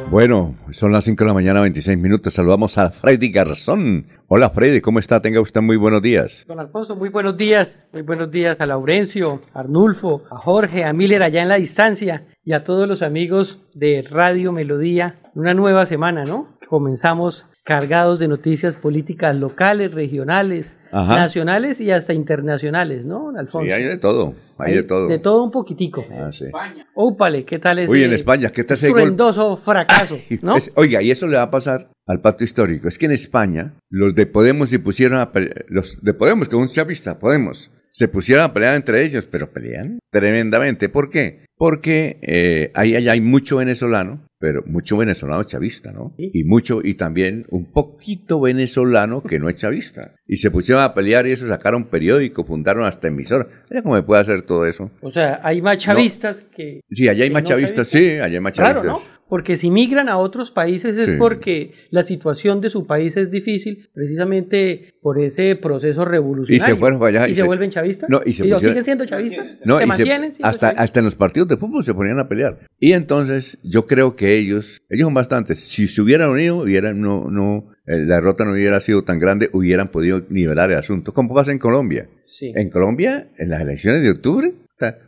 Bueno, 0.09 0.55
son 0.71 0.93
las 0.93 1.03
5 1.03 1.21
de 1.21 1.27
la 1.27 1.33
mañana, 1.33 1.59
26 1.59 1.97
minutos. 1.97 2.33
Saludamos 2.33 2.77
a 2.77 2.91
Freddy 2.91 3.29
Garzón. 3.29 4.05
Hola 4.27 4.51
Freddy, 4.51 4.79
¿cómo 4.79 4.99
está? 4.99 5.21
Tenga 5.21 5.41
usted 5.41 5.59
muy 5.59 5.75
buenos 5.75 6.01
días. 6.01 6.45
Don 6.47 6.61
Alfonso, 6.61 6.95
muy 6.95 7.09
buenos 7.09 7.35
días. 7.35 7.75
Muy 7.91 8.03
buenos 8.03 8.31
días 8.31 8.61
a 8.61 8.65
Laurencio, 8.65 9.41
a 9.53 9.59
Arnulfo, 9.59 10.23
a 10.31 10.37
Jorge, 10.37 10.85
a 10.85 10.93
Miller 10.93 11.23
allá 11.23 11.41
en 11.41 11.49
la 11.49 11.57
distancia 11.57 12.23
y 12.45 12.53
a 12.53 12.63
todos 12.63 12.87
los 12.87 13.01
amigos 13.01 13.59
de 13.73 14.05
Radio 14.09 14.53
Melodía. 14.53 15.15
Una 15.33 15.53
nueva 15.53 15.85
semana, 15.85 16.23
¿no? 16.23 16.54
Comenzamos 16.67 17.47
cargados 17.63 18.19
de 18.19 18.27
noticias 18.27 18.77
políticas 18.77 19.35
locales, 19.35 19.91
regionales, 19.93 20.75
Ajá. 20.91 21.15
nacionales 21.17 21.81
y 21.81 21.91
hasta 21.91 22.13
internacionales, 22.13 23.05
¿no, 23.05 23.29
Alfonso? 23.29 23.65
Sí, 23.65 23.71
hay 23.71 23.83
de 23.83 23.97
todo, 23.97 24.33
hay 24.57 24.75
de 24.75 24.83
todo. 24.83 25.07
De 25.07 25.19
todo 25.19 25.43
un 25.43 25.51
poquitico. 25.51 26.05
Ah, 26.11 26.31
sí. 26.31 26.45
Ópale, 26.93 27.43
¿qué 27.43 27.59
tal 27.59 27.79
ese 27.79 27.91
Uy, 27.91 28.03
en 28.03 28.13
España, 28.13 28.49
¿qué 28.49 28.63
tal 28.63 28.75
ese 28.77 28.89
gol? 28.91 29.57
fracaso, 29.63 30.17
¿no? 30.41 30.55
Es- 30.57 30.71
oiga, 30.75 31.01
y 31.01 31.11
eso 31.11 31.27
le 31.27 31.37
va 31.37 31.43
a 31.43 31.51
pasar 31.51 31.89
al 32.07 32.21
pacto 32.21 32.43
histórico. 32.43 32.87
Es 32.87 32.97
que 32.99 33.07
en 33.07 33.11
España, 33.13 33.73
los 33.89 34.13
de 34.13 34.25
Podemos 34.27 34.69
se 34.69 34.79
pusieron 34.79 35.19
a 35.19 35.31
pelear, 35.31 35.65
los 35.69 35.99
de 36.03 36.13
Podemos, 36.13 36.47
que 36.47 36.55
un 36.55 36.67
chavista, 36.67 37.17
Podemos, 37.19 37.71
se 37.95 38.09
pusieron 38.09 38.43
a 38.43 38.53
pelear 38.53 38.75
entre 38.75 39.05
ellos, 39.05 39.25
pero 39.25 39.53
pelean 39.53 39.99
tremendamente. 40.11 40.89
¿Por 40.89 41.09
qué? 41.09 41.45
Porque 41.55 42.19
eh, 42.23 42.69
ahí 42.73 42.93
hay 42.93 43.21
mucho 43.21 43.55
venezolano, 43.55 44.27
pero 44.37 44.63
mucho 44.65 44.97
venezolano 44.97 45.45
chavista, 45.45 45.93
¿no? 45.93 46.13
Y 46.17 46.43
mucho, 46.43 46.81
y 46.83 46.95
también 46.95 47.45
un 47.49 47.71
poquito 47.71 48.41
venezolano 48.41 49.23
que 49.23 49.39
no 49.39 49.47
es 49.47 49.55
chavista. 49.55 50.13
Y 50.27 50.35
se 50.35 50.51
pusieron 50.51 50.83
a 50.83 50.93
pelear 50.93 51.25
y 51.25 51.31
eso 51.31 51.47
sacaron 51.47 51.85
periódico, 51.85 52.43
fundaron 52.43 52.83
hasta 52.83 53.07
emisora. 53.07 53.47
¿Sabes 53.69 53.83
cómo 53.83 53.95
me 53.95 54.03
puede 54.03 54.21
hacer 54.23 54.41
todo 54.41 54.65
eso? 54.65 54.91
O 54.99 55.09
sea, 55.09 55.39
hay 55.41 55.61
más 55.61 55.77
chavistas 55.77 56.43
que... 56.53 56.81
Sí, 56.91 57.07
allá 57.07 57.23
hay 57.23 57.29
más 57.29 57.43
no 57.43 57.47
chavistas, 57.49 57.87
sí, 57.87 58.17
allá 58.17 58.35
hay 58.35 58.41
más 58.41 58.51
Claro, 58.51 58.81
chavistas. 58.81 59.09
¿no? 59.09 59.14
Porque 59.35 59.57
si 59.57 59.69
migran 59.69 60.07
a 60.07 60.17
otros 60.17 60.49
países 60.49 60.95
es 60.97 61.07
Sí. 61.07 61.11
porque 61.19 61.73
la 61.89 62.03
situación 62.03 62.61
de 62.61 62.69
su 62.69 62.87
país 62.87 63.17
es 63.17 63.29
difícil, 63.31 63.89
precisamente 63.93 64.93
por 65.01 65.19
ese 65.19 65.57
proceso 65.57 66.05
revolucionario. 66.05 66.73
Y 66.73 66.75
se 66.75 66.79
fueron 66.79 66.99
para 66.99 67.09
allá 67.23 67.27
¿Y, 67.27 67.31
y 67.31 67.35
se, 67.35 67.41
se- 67.41 67.45
vuelven 67.47 67.69
chavistas. 67.69 68.09
No, 68.09 68.21
y 68.25 68.31
se 68.31 68.43
ellos 68.45 68.59
pusieron- 68.59 68.61
siguen 68.61 68.85
siendo 68.85 69.05
chavistas. 69.05 69.55
No, 69.65 69.77
se 69.77 69.83
y 69.83 69.83
se- 69.83 69.87
mantienen 69.87 70.31
siendo 70.31 70.47
hasta, 70.47 70.67
chavistas? 70.67 70.83
hasta 70.85 70.99
en 70.99 71.05
los 71.05 71.15
partidos 71.15 71.49
de 71.49 71.57
fútbol 71.57 71.83
se 71.83 71.93
ponían 71.93 72.17
a 72.19 72.29
pelear. 72.29 72.59
Y 72.79 72.93
entonces 72.93 73.57
yo 73.61 73.85
creo 73.87 74.15
que 74.15 74.37
ellos, 74.37 74.81
ellos 74.89 75.05
son 75.07 75.13
bastantes. 75.13 75.59
Si 75.59 75.87
se 75.87 76.01
hubieran 76.01 76.29
unido, 76.29 76.57
hubieran, 76.59 77.01
no, 77.01 77.29
no, 77.29 77.71
eh, 77.87 77.97
la 78.05 78.15
derrota 78.15 78.45
no 78.45 78.53
hubiera 78.53 78.79
sido 78.79 79.03
tan 79.03 79.19
grande, 79.19 79.49
hubieran 79.51 79.89
podido 79.89 80.21
nivelar 80.29 80.71
el 80.71 80.77
asunto. 80.77 81.13
¿Cómo 81.13 81.33
pasa 81.33 81.51
en 81.51 81.59
Colombia? 81.59 82.07
Sí. 82.23 82.53
En 82.55 82.69
Colombia, 82.69 83.27
en 83.37 83.49
las 83.49 83.61
elecciones 83.61 84.01
de 84.01 84.11
octubre, 84.11 84.53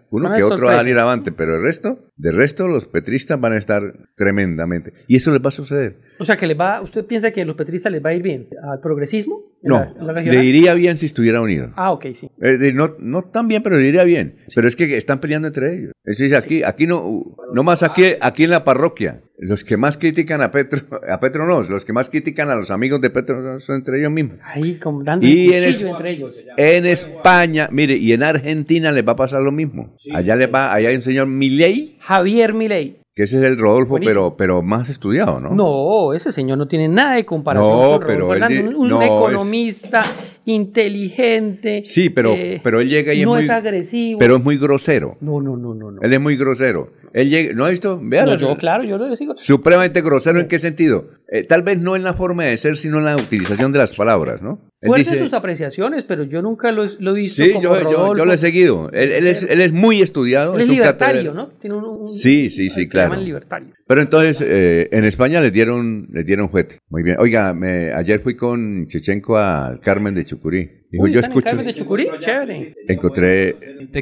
uno 0.09 0.33
que 0.33 0.43
otro 0.43 0.65
va 0.67 0.73
a 0.73 0.75
salir 0.77 0.97
avante, 0.97 1.31
pero 1.31 1.55
el 1.57 1.61
resto, 1.63 2.11
de 2.15 2.31
resto, 2.31 2.67
los 2.67 2.85
petristas 2.85 3.39
van 3.39 3.53
a 3.53 3.57
estar 3.57 3.81
tremendamente. 4.15 4.93
Y 5.07 5.15
eso 5.17 5.31
les 5.31 5.41
va 5.41 5.49
a 5.49 5.51
suceder. 5.51 5.99
O 6.19 6.25
sea, 6.25 6.37
que 6.37 6.47
les 6.47 6.59
va, 6.59 6.81
¿usted 6.81 7.05
piensa 7.05 7.31
que 7.31 7.41
a 7.41 7.45
los 7.45 7.55
petristas 7.55 7.91
les 7.91 8.03
va 8.03 8.09
a 8.09 8.13
ir 8.13 8.23
bien? 8.23 8.47
¿Al 8.63 8.79
progresismo? 8.81 9.41
¿En 9.63 9.69
No, 9.69 9.79
la- 9.99 10.13
la 10.13 10.21
le 10.21 10.43
iría 10.43 10.73
bien 10.73 10.97
si 10.97 11.05
estuviera 11.07 11.41
unido. 11.41 11.71
Ah, 11.75 11.91
ok, 11.91 12.05
sí. 12.13 12.29
Eh, 12.41 12.71
no, 12.73 12.95
no 12.99 13.23
tan 13.23 13.47
bien, 13.47 13.63
pero 13.63 13.77
le 13.77 13.87
iría 13.87 14.03
bien. 14.03 14.37
Pero 14.53 14.67
es 14.67 14.75
que 14.75 14.97
están 14.97 15.19
peleando 15.19 15.47
entre 15.47 15.73
ellos. 15.75 15.91
Es 16.03 16.17
decir, 16.17 16.35
aquí, 16.35 16.63
aquí 16.63 16.87
no, 16.87 17.35
no 17.53 17.63
más 17.63 17.83
aquí, 17.83 18.03
aquí 18.21 18.43
en 18.43 18.51
la 18.51 18.63
parroquia. 18.63 19.21
Los 19.39 19.63
que 19.63 19.77
más 19.77 19.97
critican 19.97 20.41
a 20.41 20.49
Petro, 20.49 20.79
a 21.09 21.19
Petro 21.19 21.45
no, 21.45 21.61
los 21.61 21.85
que 21.85 21.93
más 21.93 22.09
critican 22.09 22.49
a 22.49 22.55
los 22.55 22.71
amigos 22.71 22.99
de 23.01 23.09
Petro 23.11 23.59
son 23.59 23.75
entre 23.75 23.99
ellos 23.99 24.11
mismos. 24.11 24.37
Ahí, 24.43 24.75
como 24.79 25.03
dando 25.03 25.27
Y 25.27 25.53
en 25.53 25.63
es- 25.63 25.81
entre 25.83 26.11
ellos. 26.11 26.35
En 26.57 26.85
España, 26.87 27.69
mire, 27.71 27.95
y 27.97 28.13
en 28.13 28.23
Argentina 28.23 28.91
les 28.91 29.07
va 29.07 29.11
a 29.11 29.15
pasar 29.15 29.41
lo 29.43 29.51
mismo. 29.51 29.95
Allá 30.13 30.35
les 30.35 30.51
va, 30.51 30.73
allá 30.73 30.89
hay 30.89 30.95
un 30.95 31.01
señor 31.01 31.27
Milei, 31.27 31.97
Javier 31.99 32.53
Milei. 32.55 32.99
que 33.13 33.23
ese 33.23 33.37
es 33.37 33.43
el 33.43 33.57
Rodolfo, 33.59 33.91
Buenísimo. 33.91 34.35
pero, 34.35 34.37
pero 34.37 34.61
más 34.63 34.89
estudiado, 34.89 35.39
¿no? 35.39 35.51
No, 35.53 36.13
ese 36.13 36.31
señor 36.31 36.57
no 36.57 36.67
tiene 36.67 36.87
nada 36.87 37.15
de 37.15 37.25
comparación 37.25 37.71
No, 37.71 37.97
con 37.97 38.07
pero 38.07 38.19
Rodolfo 38.21 38.33
él 38.33 38.43
Hernández, 38.53 38.75
un, 38.75 39.01
es- 39.01 39.05
economista 39.07 40.01
inteligente. 40.51 41.81
Sí, 41.83 42.09
pero, 42.09 42.33
eh, 42.33 42.59
pero 42.63 42.79
él 42.81 42.89
llega 42.89 43.13
y 43.13 43.19
es 43.21 43.25
no 43.25 43.33
muy, 43.35 43.43
es 43.43 43.49
agresivo. 43.49 44.19
pero 44.19 44.37
es 44.37 44.43
muy 44.43 44.57
grosero. 44.57 45.17
No, 45.21 45.41
no, 45.41 45.57
no, 45.57 45.73
no. 45.73 45.91
no. 45.91 46.01
Él 46.01 46.13
es 46.13 46.19
muy 46.19 46.35
grosero. 46.37 46.91
Él 47.13 47.29
llega, 47.29 47.53
¿no 47.53 47.65
ha 47.65 47.69
visto? 47.69 47.99
No, 48.01 48.09
Véalo. 48.09 48.35
yo, 48.35 48.55
claro, 48.57 48.83
yo 48.83 48.97
lo 48.97 49.13
digo. 49.15 49.33
Supremamente 49.37 50.01
grosero, 50.01 50.39
¿en 50.39 50.47
qué 50.47 50.59
sentido? 50.59 51.05
Eh, 51.29 51.43
tal 51.43 51.61
vez 51.63 51.79
no 51.79 51.95
en 51.95 52.03
la 52.03 52.13
forma 52.13 52.45
de 52.45 52.57
ser, 52.57 52.77
sino 52.77 52.99
en 52.99 53.05
la 53.05 53.15
utilización 53.15 53.71
de 53.71 53.79
las 53.79 53.93
palabras, 53.93 54.41
¿no? 54.41 54.59
Él 54.79 54.91
dice- 54.95 55.17
sus 55.17 55.33
apreciaciones, 55.33 56.03
pero 56.07 56.23
yo 56.23 56.41
nunca 56.43 56.71
lo, 56.71 56.85
lo 56.99 57.11
he 57.11 57.15
visto 57.15 57.43
sí, 57.43 57.51
como 57.53 57.63
yo, 57.63 57.81
yo, 57.91 58.15
yo 58.15 58.25
lo 58.25 58.33
he 58.33 58.37
seguido. 58.37 58.91
Él, 58.93 59.11
él 59.11 59.25
es, 59.27 59.41
él 59.41 59.59
es 59.61 59.71
muy 59.71 60.01
estudiado. 60.01 60.53
Él 60.55 60.61
es 60.61 60.69
un 60.69 60.75
libertario, 60.75 61.31
catedral- 61.31 61.35
¿no? 61.35 61.47
Tiene 61.59 61.75
un, 61.75 61.83
un- 61.85 62.09
Sí, 62.09 62.49
sí, 62.51 62.69
sí, 62.69 62.87
claro. 62.87 63.09
llaman 63.09 63.25
libertario. 63.25 63.73
Pero 63.87 64.01
entonces, 64.01 64.43
eh, 64.45 64.89
en 64.91 65.05
España 65.05 65.39
les 65.39 65.53
dieron, 65.53 66.07
les 66.11 66.25
dieron 66.25 66.49
juguete. 66.49 66.79
Muy 66.89 67.03
bien. 67.03 67.15
Oiga, 67.19 67.53
me- 67.53 67.93
ayer 67.93 68.19
fui 68.19 68.35
con 68.35 68.85
Chechenko 68.87 69.37
al 69.37 69.79
Carmen 69.79 70.13
de 70.13 70.25
Chucurí. 70.25 70.69
Dijo, 70.91 71.03
Uy, 71.05 71.11
yo 71.13 71.19
¿están 71.19 71.31
en 71.31 71.37
escucho, 71.37 71.45
Carmen 71.55 71.65
de 71.67 71.73
Chucurí? 71.73 72.07
Chévere. 72.19 72.73
encontré 72.87 73.55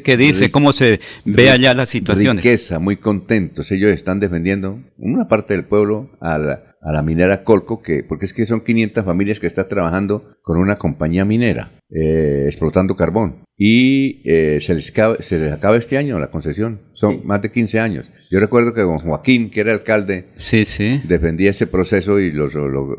que 0.03 0.17
dice 0.17 0.49
cómo 0.51 0.71
se 0.73 0.99
ve 1.23 1.49
allá 1.49 1.73
las 1.73 1.89
situaciones. 1.89 2.43
riqueza, 2.43 2.79
muy 2.79 2.95
contentos. 2.97 3.71
Ellos 3.71 3.91
están 3.91 4.19
defendiendo 4.19 4.79
una 4.97 5.25
parte 5.25 5.53
del 5.55 5.65
pueblo 5.65 6.09
a 6.19 6.37
la, 6.37 6.74
a 6.85 6.91
la 6.93 7.01
minera 7.01 7.43
Colco, 7.43 7.81
que, 7.81 8.03
porque 8.03 8.25
es 8.25 8.33
que 8.33 8.45
son 8.45 8.61
500 8.61 9.03
familias 9.03 9.39
que 9.39 9.47
están 9.47 9.67
trabajando 9.67 10.35
con 10.43 10.57
una 10.57 10.77
compañía 10.77 11.25
minera, 11.25 11.79
eh, 11.89 12.43
explotando 12.45 12.95
carbón. 12.95 13.43
Y 13.57 14.21
eh, 14.29 14.59
se, 14.61 14.75
les 14.75 14.89
acaba, 14.91 15.15
se 15.19 15.39
les 15.39 15.51
acaba 15.51 15.77
este 15.77 15.97
año 15.97 16.19
la 16.19 16.29
concesión. 16.29 16.81
Son 16.93 17.25
más 17.25 17.41
de 17.41 17.51
15 17.51 17.79
años. 17.79 18.05
Yo 18.29 18.39
recuerdo 18.39 18.73
que 18.73 18.81
don 18.81 18.97
Joaquín, 18.97 19.49
que 19.49 19.61
era 19.61 19.71
alcalde, 19.73 20.27
Sí, 20.35 20.63
sí. 20.65 21.01
defendía 21.07 21.49
ese 21.51 21.65
proceso 21.67 22.19
y 22.19 22.31
lo, 22.31 22.47
lo- 22.47 22.95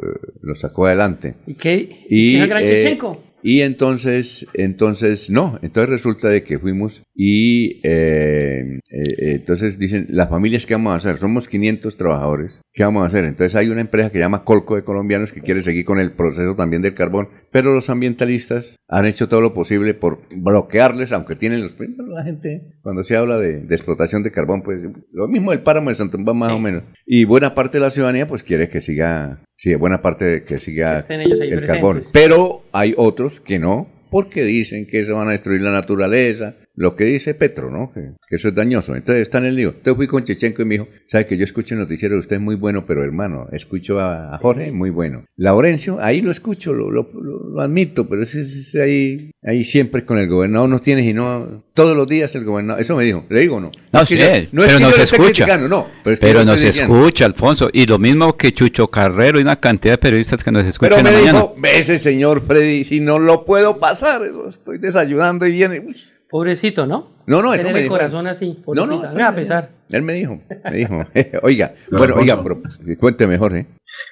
sacó 0.57 0.87
adelante. 0.87 1.35
¿Y 1.47 1.55
qué? 1.55 2.07
Y, 2.09 2.33
¿Qué 2.33 2.37
es 2.39 2.43
el 2.43 2.49
gran 2.49 2.63
eh, 2.65 2.99
y 3.43 3.61
entonces, 3.61 4.47
entonces, 4.55 5.31
no, 5.31 5.59
entonces 5.63 5.89
resulta 5.91 6.29
de 6.29 6.43
que 6.43 6.59
fuimos 6.59 7.03
y 7.19 7.81
eh, 7.83 8.79
eh, 8.91 9.05
entonces 9.37 9.79
dicen, 9.79 10.07
las 10.11 10.29
familias, 10.29 10.67
¿qué 10.67 10.75
vamos 10.75 10.93
a 10.93 10.97
hacer? 10.97 11.17
Somos 11.17 11.49
500 11.49 11.97
trabajadores, 11.97 12.61
¿qué 12.75 12.85
vamos 12.85 13.05
a 13.05 13.07
hacer? 13.07 13.25
Entonces 13.25 13.55
hay 13.57 13.69
una 13.71 13.81
empresa 13.81 14.11
que 14.11 14.19
se 14.19 14.23
llama 14.23 14.45
Colco 14.45 14.77
de 14.77 14.85
Colombianos 14.85 15.33
que 15.33 15.41
quiere 15.41 15.63
seguir 15.63 15.87
con 15.87 15.99
el 15.99 16.13
proceso 16.13 16.55
también 16.57 16.83
del 16.83 16.93
carbón, 16.93 17.29
pero 17.51 17.73
los 17.73 17.89
ambientalistas 17.89 18.77
han 18.89 19.07
hecho 19.07 19.29
todo 19.29 19.41
lo 19.41 19.55
posible 19.55 19.95
por 19.95 20.21
bloquearles, 20.31 21.11
aunque 21.13 21.37
tienen 21.37 21.63
los... 21.63 21.75
La 21.79 22.23
gente, 22.23 22.63
cuando 22.83 23.03
se 23.03 23.17
habla 23.17 23.39
de, 23.39 23.61
de 23.61 23.75
explotación 23.75 24.23
de 24.23 24.31
carbón, 24.31 24.63
pues 24.63 24.83
lo 25.13 25.27
mismo 25.29 25.53
del 25.53 25.61
páramo 25.61 25.89
de 25.89 25.95
Santumba 25.95 26.35
más 26.35 26.51
Sí. 26.51 26.55
o 26.55 26.59
menos. 26.59 26.83
Y 27.07 27.25
buena 27.25 27.55
parte 27.55 27.79
de 27.79 27.85
la 27.85 27.91
ciudadanía 27.91 28.27
pues 28.29 28.43
quiere 28.43 28.69
que 28.69 28.81
siga, 28.83 29.41
sí, 29.57 29.75
buena 29.75 30.03
parte 30.03 30.45
que 30.45 30.59
siga 30.59 30.99
el 30.99 31.29
presentes. 31.31 31.67
carbón. 31.67 32.01
Pero 32.13 32.63
hay 32.73 32.93
otros 32.97 33.41
que 33.41 33.59
no, 33.59 33.89
porque 34.11 34.45
dicen 34.45 34.87
que 34.87 35.05
se 35.05 35.13
van 35.13 35.29
a 35.29 35.33
destruir 35.33 35.63
la 35.63 35.73
naturaleza, 35.73 36.57
lo 36.77 36.95
que 36.95 37.05
dice 37.05 37.35
Petro, 37.35 37.71
¿no? 37.71 37.91
Que, 37.93 38.13
que 38.29 38.37
eso 38.37 38.49
es 38.49 38.55
dañoso. 38.55 38.95
Entonces 38.95 39.23
está 39.23 39.39
en 39.39 39.47
el 39.47 39.57
lío. 39.57 39.71
Entonces 39.71 39.97
fui 39.97 40.07
con 40.07 40.25
Chechenko 40.25 40.63
y 40.63 40.65
me 40.67 40.75
dijo, 40.75 40.89
sabe 41.09 41.27
que 41.27 41.37
yo 41.37 41.45
escucho 41.45 41.75
el 41.75 41.81
noticiero 41.81 42.15
de 42.15 42.21
usted 42.21 42.37
es 42.37 42.43
muy 42.43 42.55
bueno, 42.55 42.85
pero 42.87 43.03
hermano, 43.03 43.49
escucho 43.53 43.99
a, 43.99 44.35
a 44.35 44.39
Jorge, 44.39 44.71
muy 44.73 44.91
bueno. 44.91 45.25
Laurencio, 45.37 45.99
ahí 46.01 46.21
lo 46.21 46.31
escucho, 46.31 46.73
lo, 46.75 46.91
lo, 46.91 47.09
lo- 47.15 47.61
admito, 47.61 48.07
pero 48.09 48.23
ese 48.23 48.43
es 48.43 48.75
ahí, 48.77 49.31
ahí 49.43 49.65
siempre 49.65 50.05
con 50.05 50.19
el 50.19 50.29
gobernador 50.29 50.69
no 50.69 50.79
tienes 50.81 51.07
y 51.07 51.15
no, 51.15 51.65
todos 51.73 51.97
los 51.97 52.07
días 52.07 52.35
el 52.35 52.45
gobernador, 52.45 52.83
eso 52.83 52.95
me 52.97 53.05
dijo, 53.05 53.25
le 53.31 53.41
digo 53.41 53.59
no. 53.61 53.71
No, 53.93 54.01
que 54.01 54.07
sí, 54.07 54.17
pero 54.19 54.47
no 54.53 54.63
es 54.65 54.73
que 54.75 54.81
yo 54.81 54.87
nos 54.91 54.99
escucha. 54.99 55.59
no, 55.59 55.87
pero 56.05 56.15
es 56.15 56.21
que 56.21 56.27
Pero 56.27 56.45
nos 56.45 56.63
escucha, 56.63 57.25
Alfonso. 57.25 57.71
Y 57.73 57.87
lo 57.87 57.99
mismo 57.99 58.37
que 58.37 58.53
Chucho 58.53 58.89
Carrero 58.89 59.39
y 59.39 59.43
una 59.43 59.59
cantidad 59.59 59.95
de 59.95 59.99
periodistas 59.99 60.45
que 60.45 60.53
nos 60.53 60.67
escuchan 60.67 60.97
Pero 60.97 60.99
en 60.99 61.05
me 61.05 61.11
la 61.13 61.19
mañana. 61.19 61.39
dijo, 61.41 61.55
ve 61.59 61.79
ese 61.79 61.99
señor 61.99 62.43
Freddy, 62.47 62.85
si 62.85 63.01
no 63.01 63.19
lo 63.19 63.45
puedo 63.47 63.79
pasar, 63.81 64.21
estoy 64.49 64.77
desayunando 64.79 65.47
y 65.47 65.53
viene. 65.53 65.81
uy. 65.81 65.95
Pobrecito, 66.29 66.87
¿no? 66.87 67.17
No, 67.27 67.43
no, 67.43 67.55
eso 67.55 67.63
Tener 67.63 67.73
me 67.75 67.79
el 67.81 67.85
dijo. 67.85 67.95
corazón 67.97 68.27
así. 68.27 68.63
No, 68.75 68.87
no, 68.87 69.05
eso 69.05 69.15
Me 69.17 69.23
va 69.23 69.29
a 69.29 69.35
pesar. 69.35 69.71
Él 69.89 70.03
me 70.03 70.13
dijo, 70.15 70.41
me 70.65 70.77
dijo, 70.77 71.05
oiga, 71.43 71.75
bueno, 71.97 72.15
oiga, 72.17 72.43
pero, 72.43 72.61
cuénteme, 72.99 73.39
Jorge. 73.39 73.67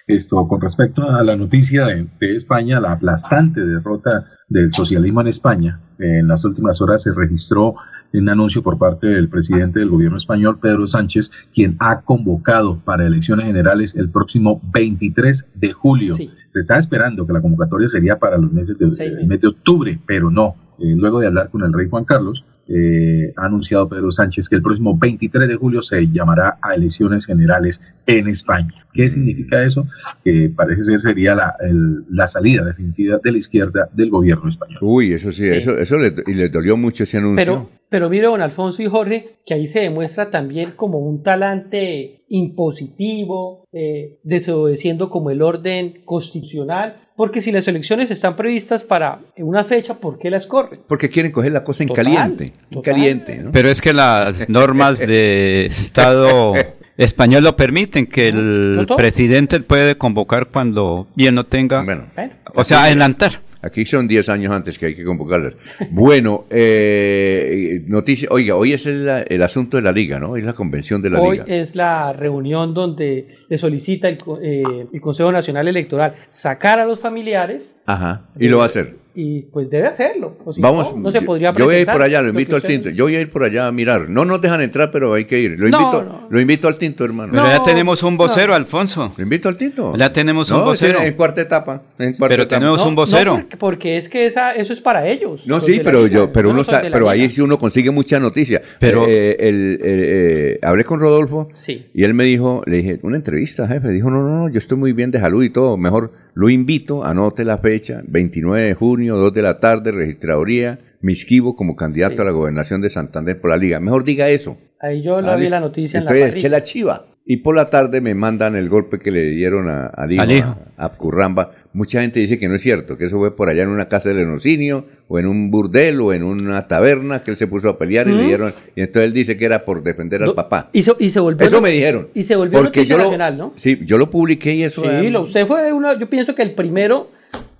Esto, 0.07 0.47
con 0.49 0.61
respecto 0.61 1.03
a 1.03 1.23
la 1.23 1.37
noticia 1.37 1.87
de, 1.87 2.07
de 2.21 2.37
España, 2.37 2.81
la 2.81 2.93
aplastante 2.93 3.61
derrota 3.61 4.27
del 4.49 4.73
socialismo 4.73 5.21
en 5.21 5.29
España, 5.29 5.81
en 5.99 6.29
las 6.29 6.45
últimas 6.45 6.81
horas 6.81 7.03
se 7.03 7.13
registró 7.15 7.75
un 8.19 8.29
anuncio 8.29 8.63
por 8.63 8.79
parte 8.79 9.07
del 9.07 9.29
presidente 9.29 9.81
del 9.81 9.89
gobierno 9.89 10.19
español, 10.19 10.59
Pedro 10.61 10.87
Sánchez, 10.87 11.31
quien 11.55 11.77
ha 11.81 12.01
convocado 12.01 12.79
para 12.85 13.07
elecciones 13.07 13.47
generales 13.47 13.95
el 13.97 14.11
próximo 14.11 14.61
23 14.73 15.49
de 15.55 15.73
julio. 15.73 16.15
Sí. 16.15 16.31
Se 16.49 16.61
está 16.61 16.79
esperando 16.79 17.27
que 17.27 17.33
la 17.33 17.41
convocatoria 17.41 17.89
sería 17.89 18.19
para 18.19 18.39
los 18.39 18.53
meses 18.53 18.79
de, 18.79 18.87
el 19.05 19.27
mes 19.27 19.41
de 19.41 19.49
octubre, 19.49 19.99
pero 20.07 20.31
no. 20.31 20.55
Eh, 20.79 20.95
luego 20.97 21.21
de 21.21 21.27
hablar 21.27 21.51
con 21.51 21.63
el 21.63 21.73
rey 21.73 21.89
Juan 21.89 22.05
Carlos, 22.05 22.45
eh, 22.69 23.33
ha 23.37 23.47
anunciado 23.47 23.89
Pedro 23.89 24.11
Sánchez 24.13 24.49
que 24.49 24.57
el 24.57 24.63
próximo 24.63 24.97
23 24.97 25.49
de 25.49 25.57
julio 25.57 25.83
se 25.83 26.07
llamará 26.09 26.57
a 26.63 26.75
elecciones 26.75 27.27
generales 27.27 27.81
en 28.07 28.29
España. 28.29 28.73
¿Qué 28.93 29.09
significa 29.09 29.63
eso? 29.65 29.87
Que 30.25 30.51
parece 30.55 30.83
ser 30.85 31.01
sería 31.01 31.35
la, 31.35 31.55
el- 31.61 32.05
la 32.11 32.27
salida 32.27 32.65
definitiva 32.65 33.19
de 33.23 33.33
la 33.33 33.39
izquierda 33.39 33.89
del 33.93 34.11
gobierno 34.11 34.49
español. 34.49 34.79
Uy, 34.81 35.13
eso 35.13 35.31
sí, 35.33 35.47
Sí. 35.49 35.55
eso, 35.55 35.77
eso 35.77 35.97
le, 35.99 36.15
y 36.27 36.35
le 36.35 36.49
dolió 36.49 36.77
mucho 36.77 37.03
ese 37.05 37.19
anuncio. 37.19 37.45
Pero, 37.45 37.71
pero 37.91 38.09
mire, 38.11 38.27
don 38.27 38.41
Alfonso 38.41 38.83
y 38.83 38.87
Jorge, 38.89 39.37
que 39.45 39.55
ahí 39.55 39.67
se 39.67 39.81
demuestra 39.81 40.31
también 40.31 40.73
como 40.77 40.99
un 41.01 41.23
talante 41.23 42.23
impositivo, 42.29 43.67
eh, 43.73 44.19
desobedeciendo 44.23 45.11
como 45.11 45.31
el 45.31 45.43
orden 45.43 46.03
constitucional, 46.05 47.04
porque 47.17 47.41
si 47.41 47.53
las 47.53 47.67
elecciones 47.69 48.11
están 48.11 48.37
previstas 48.37 48.83
para 48.85 49.21
una 49.37 49.65
fecha, 49.65 49.95
¿por 49.95 50.19
qué 50.19 50.31
las 50.31 50.47
corren? 50.47 50.81
Porque 50.89 51.09
quieren 51.09 51.31
coger 51.33 51.53
la 51.53 51.63
cosa 51.65 51.83
en 51.85 51.89
Total, 51.91 52.05
caliente, 52.05 52.53
en 52.71 52.83
caliente, 52.83 53.37
¿no? 53.37 53.53
Pero 53.53 53.69
es 53.69 53.81
que 53.81 53.93
las 53.93 54.49
normas 54.49 54.99
de 54.99 55.67
Estado 55.67 56.55
español 56.97 57.43
lo 57.45 57.57
permiten, 57.57 58.07
que 58.07 58.29
el 58.29 58.87
presidente 58.97 59.61
puede 59.61 59.97
convocar 59.97 60.47
cuando 60.53 61.09
bien 61.17 61.35
no 61.35 61.45
tenga, 61.45 61.83
Bueno, 61.83 62.07
o 62.55 62.63
sea, 62.65 62.85
adelantar. 62.85 63.41
aquí 63.63 63.85
son 63.87 64.07
10 64.07 64.29
años 64.29 64.53
antes 64.53 64.79
que 64.79 64.87
hay 64.87 64.95
que 64.95 65.05
convocarlas. 65.05 65.55
Bueno, 65.91 66.45
eh, 66.51 67.83
noticia, 67.87 68.29
oiga, 68.31 68.55
hoy 68.57 68.75
es 68.75 68.87
el, 68.87 69.09
el 69.27 69.43
asunto 69.43 69.77
de 69.77 69.83
la 69.83 69.91
liga, 69.93 70.19
¿no? 70.21 70.37
Es 70.37 70.45
la 70.45 70.53
convención 70.53 71.01
de 71.03 71.11
la 71.11 71.21
Hoy 71.21 71.39
liga. 71.39 71.45
es 71.49 71.75
la 71.75 72.13
reunión 72.13 72.75
donde 72.75 73.39
le 73.55 73.59
solicita 73.59 74.09
el, 74.09 74.19
co- 74.19 74.41
eh, 74.43 74.63
el 74.93 75.01
Consejo 75.01 75.31
Nacional 75.31 75.69
Electoral 75.69 76.15
sacar 76.31 76.81
a 76.81 76.85
los 76.87 76.99
familiares 76.99 77.77
Ajá, 77.87 78.23
y 78.41 78.49
lo 78.49 78.59
va 78.59 78.65
a 78.65 78.67
hacer. 78.67 78.97
y 79.15 79.43
pues 79.43 79.71
debe 79.71 79.87
hacerlo. 79.87 80.37
o 80.45 80.53
si 80.53 80.61
Vamos, 80.61 80.93
no, 80.97 81.03
no 81.03 81.11
se 81.13 81.21
yo- 81.21 81.27
podría 81.27 81.53
yo 81.55 81.67
voy 81.67 81.77
a 81.77 81.81
ir 81.83 81.87
por 81.87 82.03
allá, 82.03 82.21
lo 82.21 82.31
invito 82.31 82.57
al 82.57 82.63
tinto. 82.63 82.89
Yo 82.91 83.05
voy 83.05 83.15
a 83.15 83.21
ir 83.21 83.31
por 83.31 83.45
allá 83.45 83.69
a 83.69 83.73
mirar. 83.73 84.09
No 84.11 84.25
nos 84.25 84.41
dejan 84.41 84.61
entrar, 84.61 84.91
pero 84.91 85.15
hay 85.15 85.25
que 85.27 85.39
ir. 85.39 85.53
Lo 85.53 85.67
invito, 85.69 86.03
no. 86.03 86.27
lo 86.29 86.41
invito 86.41 86.67
al 86.67 86.77
tinto, 86.79 87.05
hermano. 87.05 87.31
Pero 87.33 87.47
ya 87.47 87.63
tenemos 87.63 88.03
un 88.03 88.17
vocero, 88.17 88.49
no. 88.49 88.55
Alfonso. 88.55 89.13
Lo 89.17 89.23
invito 89.23 89.49
al 89.49 89.57
tinto. 89.57 89.95
Ya 89.97 90.13
tenemos 90.13 90.51
un 90.51 90.65
vocero. 90.65 91.01
En 91.01 91.15
cuarta 91.15 91.43
etapa. 91.43 91.83
En 91.99 92.15
cuarta 92.17 92.29
Pero 92.35 92.43
etapa. 92.43 92.59
tenemos 92.59 92.81
No, 92.81 92.89
un 92.89 92.95
vocero. 92.97 93.33
no, 93.37 93.41
porque, 93.43 93.57
porque 93.57 93.97
es 93.99 94.09
que 94.09 94.27
esa, 94.27 94.51
eso 94.53 94.73
es 94.73 94.81
para 94.81 95.07
ellos. 95.07 95.43
No, 95.47 95.61
sí, 95.61 95.81
pero 95.85 96.09
yo, 96.09 96.33
pero 96.33 96.49
no 96.49 96.51
uno 96.55 96.59
los 96.59 96.67
sa- 96.67 96.79
de 96.83 96.89
la 96.89 96.93
pero 96.93 97.09
ahí 97.09 97.31
sí 97.31 97.41
uno 97.41 97.57
consigue 97.59 97.93
mucha 97.93 98.19
noticia. 98.19 98.63
Pero- 98.81 99.07
Eh, 99.07 99.37
el- 99.39 99.79
eh, 99.81 100.55
eh, 100.55 100.59
hablé 100.63 100.83
con 100.83 100.99
Rodolfo 100.99 101.51
Sí. 101.53 101.87
y 101.95 102.03
él 102.03 102.15
me 102.15 102.25
dijo, 102.25 102.63
le 102.67 102.79
dije, 102.79 102.99
una 103.03 103.17
entrevista, 103.17 103.35
jefe. 103.69 103.89
Dijo, 103.91 104.11
no, 104.11 104.23
no, 104.23 104.39
no, 104.39 104.49
yo 104.49 104.59
estoy 104.59 104.79
muy 104.79 104.93
bien 104.93 105.11
de 105.11 105.21
salud 105.21 105.43
y 105.45 105.51
todo. 105.51 105.77
Mejor 105.77 106.13
lo 106.35 106.49
invito, 106.51 107.05
anote 107.05 107.45
la 107.45 107.59
fecha, 107.59 108.03
29 108.07 108.63
de 108.69 108.75
junio, 108.75 109.17
2 109.17 109.33
de 109.35 109.43
la 109.43 109.61
tarde, 109.61 109.93
registraduría, 109.93 110.79
me 111.01 111.13
inscribo 111.13 111.55
como 111.55 111.77
candidato 111.77 112.17
Sí. 112.17 112.23
a 112.23 112.25
la 112.25 112.31
gobernación 112.31 112.81
de 112.81 112.91
Santander 112.91 113.41
por 113.41 113.51
la 113.51 113.57
liga. 113.57 113.79
Mejor 113.81 114.05
diga 114.05 114.29
eso. 114.29 114.57
Ahí 114.85 115.03
yo 115.03 115.21
la 115.21 115.33
Ah, 115.35 115.37
vi 115.37 115.49
la 115.49 115.61
noticia 115.61 115.99
en 115.99 116.05
la 116.05 116.11
Entonces 116.13 116.37
eché 116.37 116.49
la 116.49 116.63
chiva. 116.63 117.07
Y 117.27 117.39
por 117.39 117.57
la 117.57 117.65
tarde 117.71 118.03
me 118.03 118.15
mandan 118.15 118.55
el 118.55 118.69
golpe 118.69 118.99
que 118.99 119.11
le 119.11 119.25
dieron 119.31 119.67
a, 119.67 119.87
al 119.87 120.13
hijo, 120.13 120.21
Al 120.23 120.31
hijo. 120.33 120.57
a, 120.77 120.85
a 120.85 120.89
Curramba. 120.91 121.53
Mucha 121.73 122.03
gente 122.03 122.21
dice 122.21 122.39
que 122.39 122.49
no 122.51 122.55
es 122.55 122.61
cierto, 122.63 122.99
que 122.99 123.07
eso 123.07 123.17
fue 123.17 123.35
por 123.35 123.49
allá 123.49 123.63
en 123.63 123.71
una 123.71 123.89
casa 123.89 124.11
de 124.11 124.17
lenocinio, 124.17 124.85
o 125.09 125.19
en 125.19 125.27
un 125.27 125.51
burdel, 125.51 126.03
o 126.03 126.13
en 126.13 126.23
una 126.23 126.69
taberna, 126.69 127.23
que 127.23 127.31
él 127.31 127.39
se 127.39 127.47
puso 127.47 127.71
a 127.71 127.79
pelear 127.79 128.09
y 128.09 128.13
le 128.13 128.25
dieron. 128.25 128.53
Y 128.77 128.83
entonces 128.83 129.05
él 129.09 129.15
dice 129.15 129.39
que 129.39 129.47
era 129.47 129.65
por 129.65 129.83
defender 129.83 130.21
al 130.23 130.29
No, 130.29 130.35
papá. 130.35 130.69
Y 130.75 130.83
se, 130.83 130.93
y 130.99 131.09
se 131.09 131.19
volvió 131.19 131.47
Eso 131.47 131.63
me 131.63 131.71
dijeron. 131.71 132.09
Y 132.15 132.25
se 132.25 132.37
volvió 132.37 132.59
Porque 132.59 132.81
noticia 132.81 132.95
yo 132.95 132.99
lo- 132.99 133.05
nacional, 133.05 133.39
¿no? 133.39 133.53
Sí, 133.57 133.81
yo 133.87 133.97
lo 133.97 134.11
publiqué 134.11 134.53
y 134.55 134.65
eso. 134.65 134.83
Sí, 134.83 134.89
eh, 134.91 135.11
lo- 135.11 135.23
usted 135.23 135.47
fue 135.47 135.73
uno, 135.73 135.99
yo 135.99 136.11
pienso 136.11 136.35
que 136.35 136.43
el 136.43 136.55
primero 136.55 137.09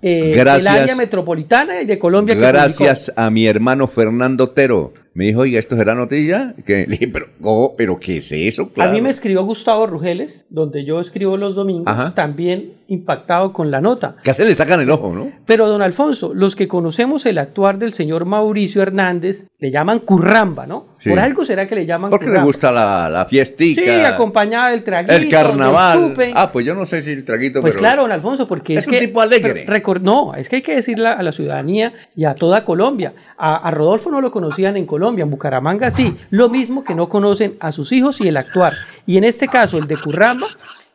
eh, 0.03 0.33
Gracias. 0.35 0.63
del 0.73 0.81
área 0.83 0.95
metropolitana 0.95 1.81
y 1.81 1.85
de 1.87 1.97
Colombia 1.97 2.35
que 2.35 2.41
Gracias 2.41 3.11
a 3.15 3.31
mi 3.31 3.47
hermano 3.47 3.87
Fernando 3.87 4.43
Otero. 4.43 4.93
Me 5.15 5.23
dijo, 5.23 5.39
oiga, 5.39 5.57
¿esto 5.59 5.77
será 5.77 5.95
noticia? 5.95 6.55
Que 6.65 6.79
le 6.79 6.97
dije, 6.97 7.07
pero, 7.07 7.27
oh, 7.41 7.73
pero 7.77 7.97
¿qué 8.01 8.17
es 8.17 8.33
eso? 8.33 8.69
Claro. 8.73 8.91
A 8.91 8.93
mí 8.93 9.01
me 9.01 9.09
escribió 9.09 9.45
Gustavo 9.45 9.87
Rugeles, 9.87 10.43
donde 10.49 10.83
yo 10.83 10.99
escribo 10.99 11.37
los 11.37 11.55
domingos, 11.55 11.87
Ajá. 11.87 12.13
también 12.13 12.73
impactado 12.87 13.51
con 13.53 13.71
la 13.71 13.81
nota. 13.81 14.15
Casi 14.23 14.43
le 14.43 14.53
sacan 14.55 14.79
el 14.81 14.89
ojo, 14.91 15.13
¿no? 15.13 15.29
Pero, 15.45 15.67
don 15.67 15.81
Alfonso, 15.81 16.33
los 16.33 16.55
que 16.55 16.67
conocemos 16.67 17.25
el 17.25 17.37
actuar 17.37 17.77
del 17.79 17.93
señor 17.93 18.25
Mauricio 18.25 18.81
Hernández 18.81 19.47
le 19.59 19.71
llaman 19.71 19.99
curramba, 19.99 20.65
¿no? 20.67 20.95
Sí. 20.99 21.09
Por 21.09 21.19
algo 21.19 21.45
será 21.45 21.67
que 21.67 21.75
le 21.75 21.85
llaman 21.85 22.09
Porque 22.09 22.27
le 22.29 22.41
gusta 22.41 22.71
la, 22.71 23.09
la 23.09 23.25
fiestica. 23.25 23.81
Sí, 23.81 23.89
acompañada 23.89 24.69
del 24.71 24.83
traguito, 24.83 25.13
El 25.13 25.29
carnaval. 25.29 26.15
del. 26.15 26.31
Ah, 26.35 26.51
pues 26.51 26.65
yo 26.65 26.73
no 26.73 26.85
sé 26.85 27.01
si 27.01 27.11
el 27.11 27.23
traguito, 27.23 27.61
Pues 27.61 27.75
pero- 27.75 27.81
claro, 27.81 28.01
don 28.03 28.11
Alfonso, 28.11 28.47
porque 28.47 28.73
es, 28.73 28.79
Es 28.79 28.87
un 28.87 28.93
que... 28.93 28.99
tipo 28.99 29.21
alegre. 29.21 29.65
pero 29.67 29.99
no, 29.99 30.33
es 30.33 30.49
que 30.49 30.57
hay 30.57 30.61
que 30.61 30.75
decirle 30.75 31.07
a 31.09 31.21
la 31.21 31.31
ciudadanía 31.31 31.93
y 32.15 32.25
a 32.25 32.33
toda 32.35 32.65
Colombia. 32.65 33.13
A, 33.37 33.67
a 33.67 33.71
Rodolfo 33.71 34.09
no 34.09 34.21
lo 34.21 34.31
conocían 34.31 34.77
en 34.77 34.85
Colombia, 34.85 35.23
en 35.23 35.29
Bucaramanga 35.29 35.91
sí. 35.91 36.15
Lo 36.31 36.49
mismo 36.49 36.83
que 36.83 36.95
no 36.95 37.07
conocen 37.09 37.53
a 37.59 37.71
sus 37.71 37.91
hijos 37.91 38.19
y 38.21 38.27
el 38.27 38.37
actuar. 38.37 38.73
Y 39.05 39.17
en 39.17 39.25
este 39.25 39.47
caso, 39.47 39.77
el 39.77 39.87
de 39.87 39.97
Curramba, 39.97 40.47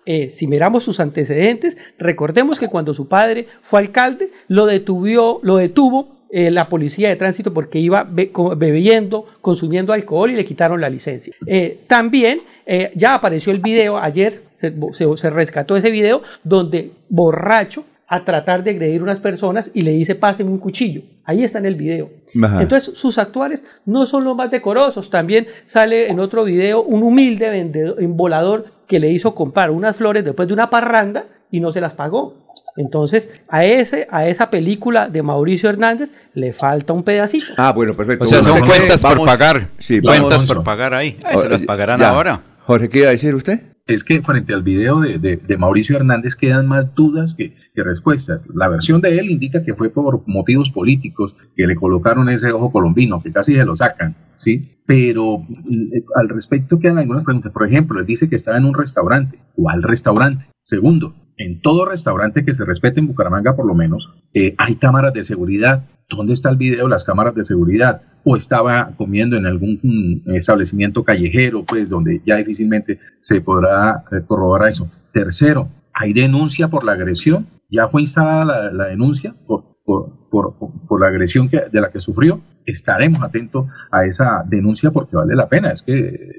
eh, 0.06 0.30
si 0.30 0.46
miramos 0.46 0.84
sus 0.84 1.00
antecedentes, 1.00 1.76
recordemos 1.98 2.58
que 2.58 2.68
cuando 2.68 2.94
su 2.94 3.08
padre 3.08 3.46
fue 3.62 3.80
alcalde, 3.80 4.30
lo 4.48 4.66
detuvió, 4.66 5.40
lo 5.42 5.56
detuvo 5.56 6.16
eh, 6.30 6.50
la 6.50 6.68
policía 6.68 7.08
de 7.08 7.16
tránsito 7.16 7.52
porque 7.52 7.78
iba 7.78 8.04
be- 8.04 8.30
bebiendo, 8.56 9.26
consumiendo 9.40 9.92
alcohol 9.92 10.30
y 10.30 10.36
le 10.36 10.44
quitaron 10.44 10.80
la 10.80 10.88
licencia. 10.88 11.34
Eh, 11.46 11.80
también 11.86 12.38
ya 12.94 13.14
apareció 13.14 13.52
el 13.52 13.58
video 13.58 13.98
ayer, 13.98 14.42
se, 14.60 14.72
se- 14.92 15.16
se 15.16 15.30
rescató 15.30 15.76
ese 15.76 15.90
video 15.90 16.22
donde 16.44 16.92
borracho 17.08 17.84
a 18.06 18.24
tratar 18.24 18.62
de 18.64 18.70
agredir 18.70 19.02
unas 19.02 19.18
personas 19.20 19.70
y 19.74 19.82
le 19.82 19.90
dice 19.92 20.14
pásenme 20.14 20.50
un 20.52 20.58
cuchillo. 20.58 21.02
Ahí 21.24 21.42
está 21.44 21.58
en 21.58 21.66
el 21.66 21.74
video. 21.76 22.10
Ajá. 22.42 22.62
Entonces 22.62 22.96
sus 22.96 23.18
actuales 23.18 23.64
no 23.86 24.04
son 24.06 24.24
los 24.24 24.36
más 24.36 24.50
decorosos. 24.50 25.10
También 25.10 25.46
sale 25.66 26.08
en 26.10 26.18
otro 26.20 26.44
video 26.44 26.82
un 26.82 27.02
humilde 27.04 27.50
vendedor, 27.50 28.02
embolador 28.02 28.66
que 28.90 28.98
le 28.98 29.08
hizo 29.08 29.36
comprar 29.36 29.70
unas 29.70 29.94
flores 29.94 30.24
después 30.24 30.48
de 30.48 30.54
una 30.54 30.68
parranda 30.68 31.26
y 31.48 31.60
no 31.60 31.70
se 31.70 31.80
las 31.80 31.92
pagó. 31.92 32.34
Entonces, 32.76 33.28
a, 33.48 33.64
ese, 33.64 34.08
a 34.10 34.26
esa 34.26 34.50
película 34.50 35.08
de 35.08 35.22
Mauricio 35.22 35.70
Hernández 35.70 36.10
le 36.34 36.52
falta 36.52 36.92
un 36.92 37.04
pedacito. 37.04 37.52
Ah, 37.56 37.72
bueno, 37.72 37.94
perfecto. 37.94 38.24
O 38.24 38.26
sea, 38.26 38.40
Bueno, 38.40 38.58
son 38.58 38.66
cuentas 38.66 39.00
por 39.00 39.24
pagar. 39.24 39.62
Sí, 39.78 40.00
cuentas 40.00 40.44
por 40.44 40.64
pagar 40.64 40.94
ahí. 40.94 41.16
Ahí 41.22 41.36
se 41.36 41.48
las 41.48 41.62
pagarán 41.62 42.00
ya. 42.00 42.08
ahora. 42.10 42.40
Jorge, 42.66 42.88
¿qué 42.88 42.98
iba 42.98 43.08
a 43.08 43.12
decir 43.12 43.32
usted? 43.34 43.60
Es 43.90 44.04
que 44.04 44.22
frente 44.22 44.54
al 44.54 44.62
video 44.62 45.00
de, 45.00 45.18
de- 45.18 45.56
Mauricio 45.56 45.96
Hernández 45.96 46.36
quedan 46.36 46.66
más 46.68 46.94
dudas 46.94 47.34
que, 47.34 47.54
que 47.74 47.82
respuestas. 47.82 48.46
La 48.54 48.68
versión 48.68 49.00
de 49.00 49.18
él 49.18 49.30
indica 49.30 49.62
que 49.62 49.74
fue 49.74 49.90
por 49.90 50.22
motivos 50.26 50.70
políticos 50.70 51.34
que 51.56 51.66
le 51.66 51.74
colocaron 51.74 52.28
ese 52.28 52.52
ojo 52.52 52.70
colombino, 52.72 53.22
que 53.22 53.32
casi 53.32 53.54
se 53.54 53.64
lo 53.64 53.76
sacan, 53.76 54.14
¿sí? 54.36 54.76
Pero 54.86 55.46
eh, 55.92 56.02
al 56.16 56.28
respecto 56.28 56.78
quedan 56.78 56.98
algunas 56.98 57.24
preguntas. 57.24 57.52
Por 57.52 57.66
ejemplo, 57.66 58.00
él 58.00 58.06
dice 58.06 58.28
que 58.28 58.36
estaba 58.36 58.58
en 58.58 58.64
un 58.64 58.74
restaurante. 58.74 59.38
¿Cuál 59.54 59.82
restaurante? 59.82 60.46
Segundo, 60.62 61.14
en 61.40 61.60
todo 61.62 61.86
restaurante 61.86 62.44
que 62.44 62.54
se 62.54 62.64
respete 62.64 63.00
en 63.00 63.06
Bucaramanga 63.06 63.56
por 63.56 63.66
lo 63.66 63.74
menos, 63.74 64.12
eh, 64.34 64.54
hay 64.58 64.76
cámaras 64.76 65.14
de 65.14 65.24
seguridad. 65.24 65.84
¿Dónde 66.08 66.34
está 66.34 66.50
el 66.50 66.56
video 66.56 66.84
de 66.84 66.90
las 66.90 67.04
cámaras 67.04 67.34
de 67.34 67.44
seguridad? 67.44 68.02
O 68.24 68.36
estaba 68.36 68.90
comiendo 68.98 69.36
en 69.36 69.46
algún 69.46 69.80
mm, 69.82 70.34
establecimiento 70.34 71.02
callejero, 71.02 71.64
pues 71.64 71.88
donde 71.88 72.20
ya 72.26 72.36
difícilmente 72.36 72.98
se 73.20 73.40
podrá 73.40 74.04
eh, 74.12 74.20
corroborar 74.26 74.68
eso. 74.68 74.90
Tercero, 75.14 75.68
¿hay 75.94 76.12
denuncia 76.12 76.68
por 76.68 76.84
la 76.84 76.92
agresión? 76.92 77.46
¿Ya 77.70 77.88
fue 77.88 78.02
instalada 78.02 78.44
la, 78.44 78.72
la 78.72 78.86
denuncia 78.88 79.34
por, 79.46 79.70
por, 80.30 81.00
la 81.00 81.06
agresión 81.06 81.48
que, 81.48 81.62
de 81.72 81.80
la 81.80 81.90
que 81.90 82.00
sufrió, 82.00 82.40
estaremos 82.66 83.22
atentos 83.22 83.66
a 83.90 84.04
esa 84.04 84.44
denuncia 84.46 84.90
porque 84.90 85.16
vale 85.16 85.34
la 85.34 85.48
pena. 85.48 85.72
Es 85.72 85.82
que 85.82 86.32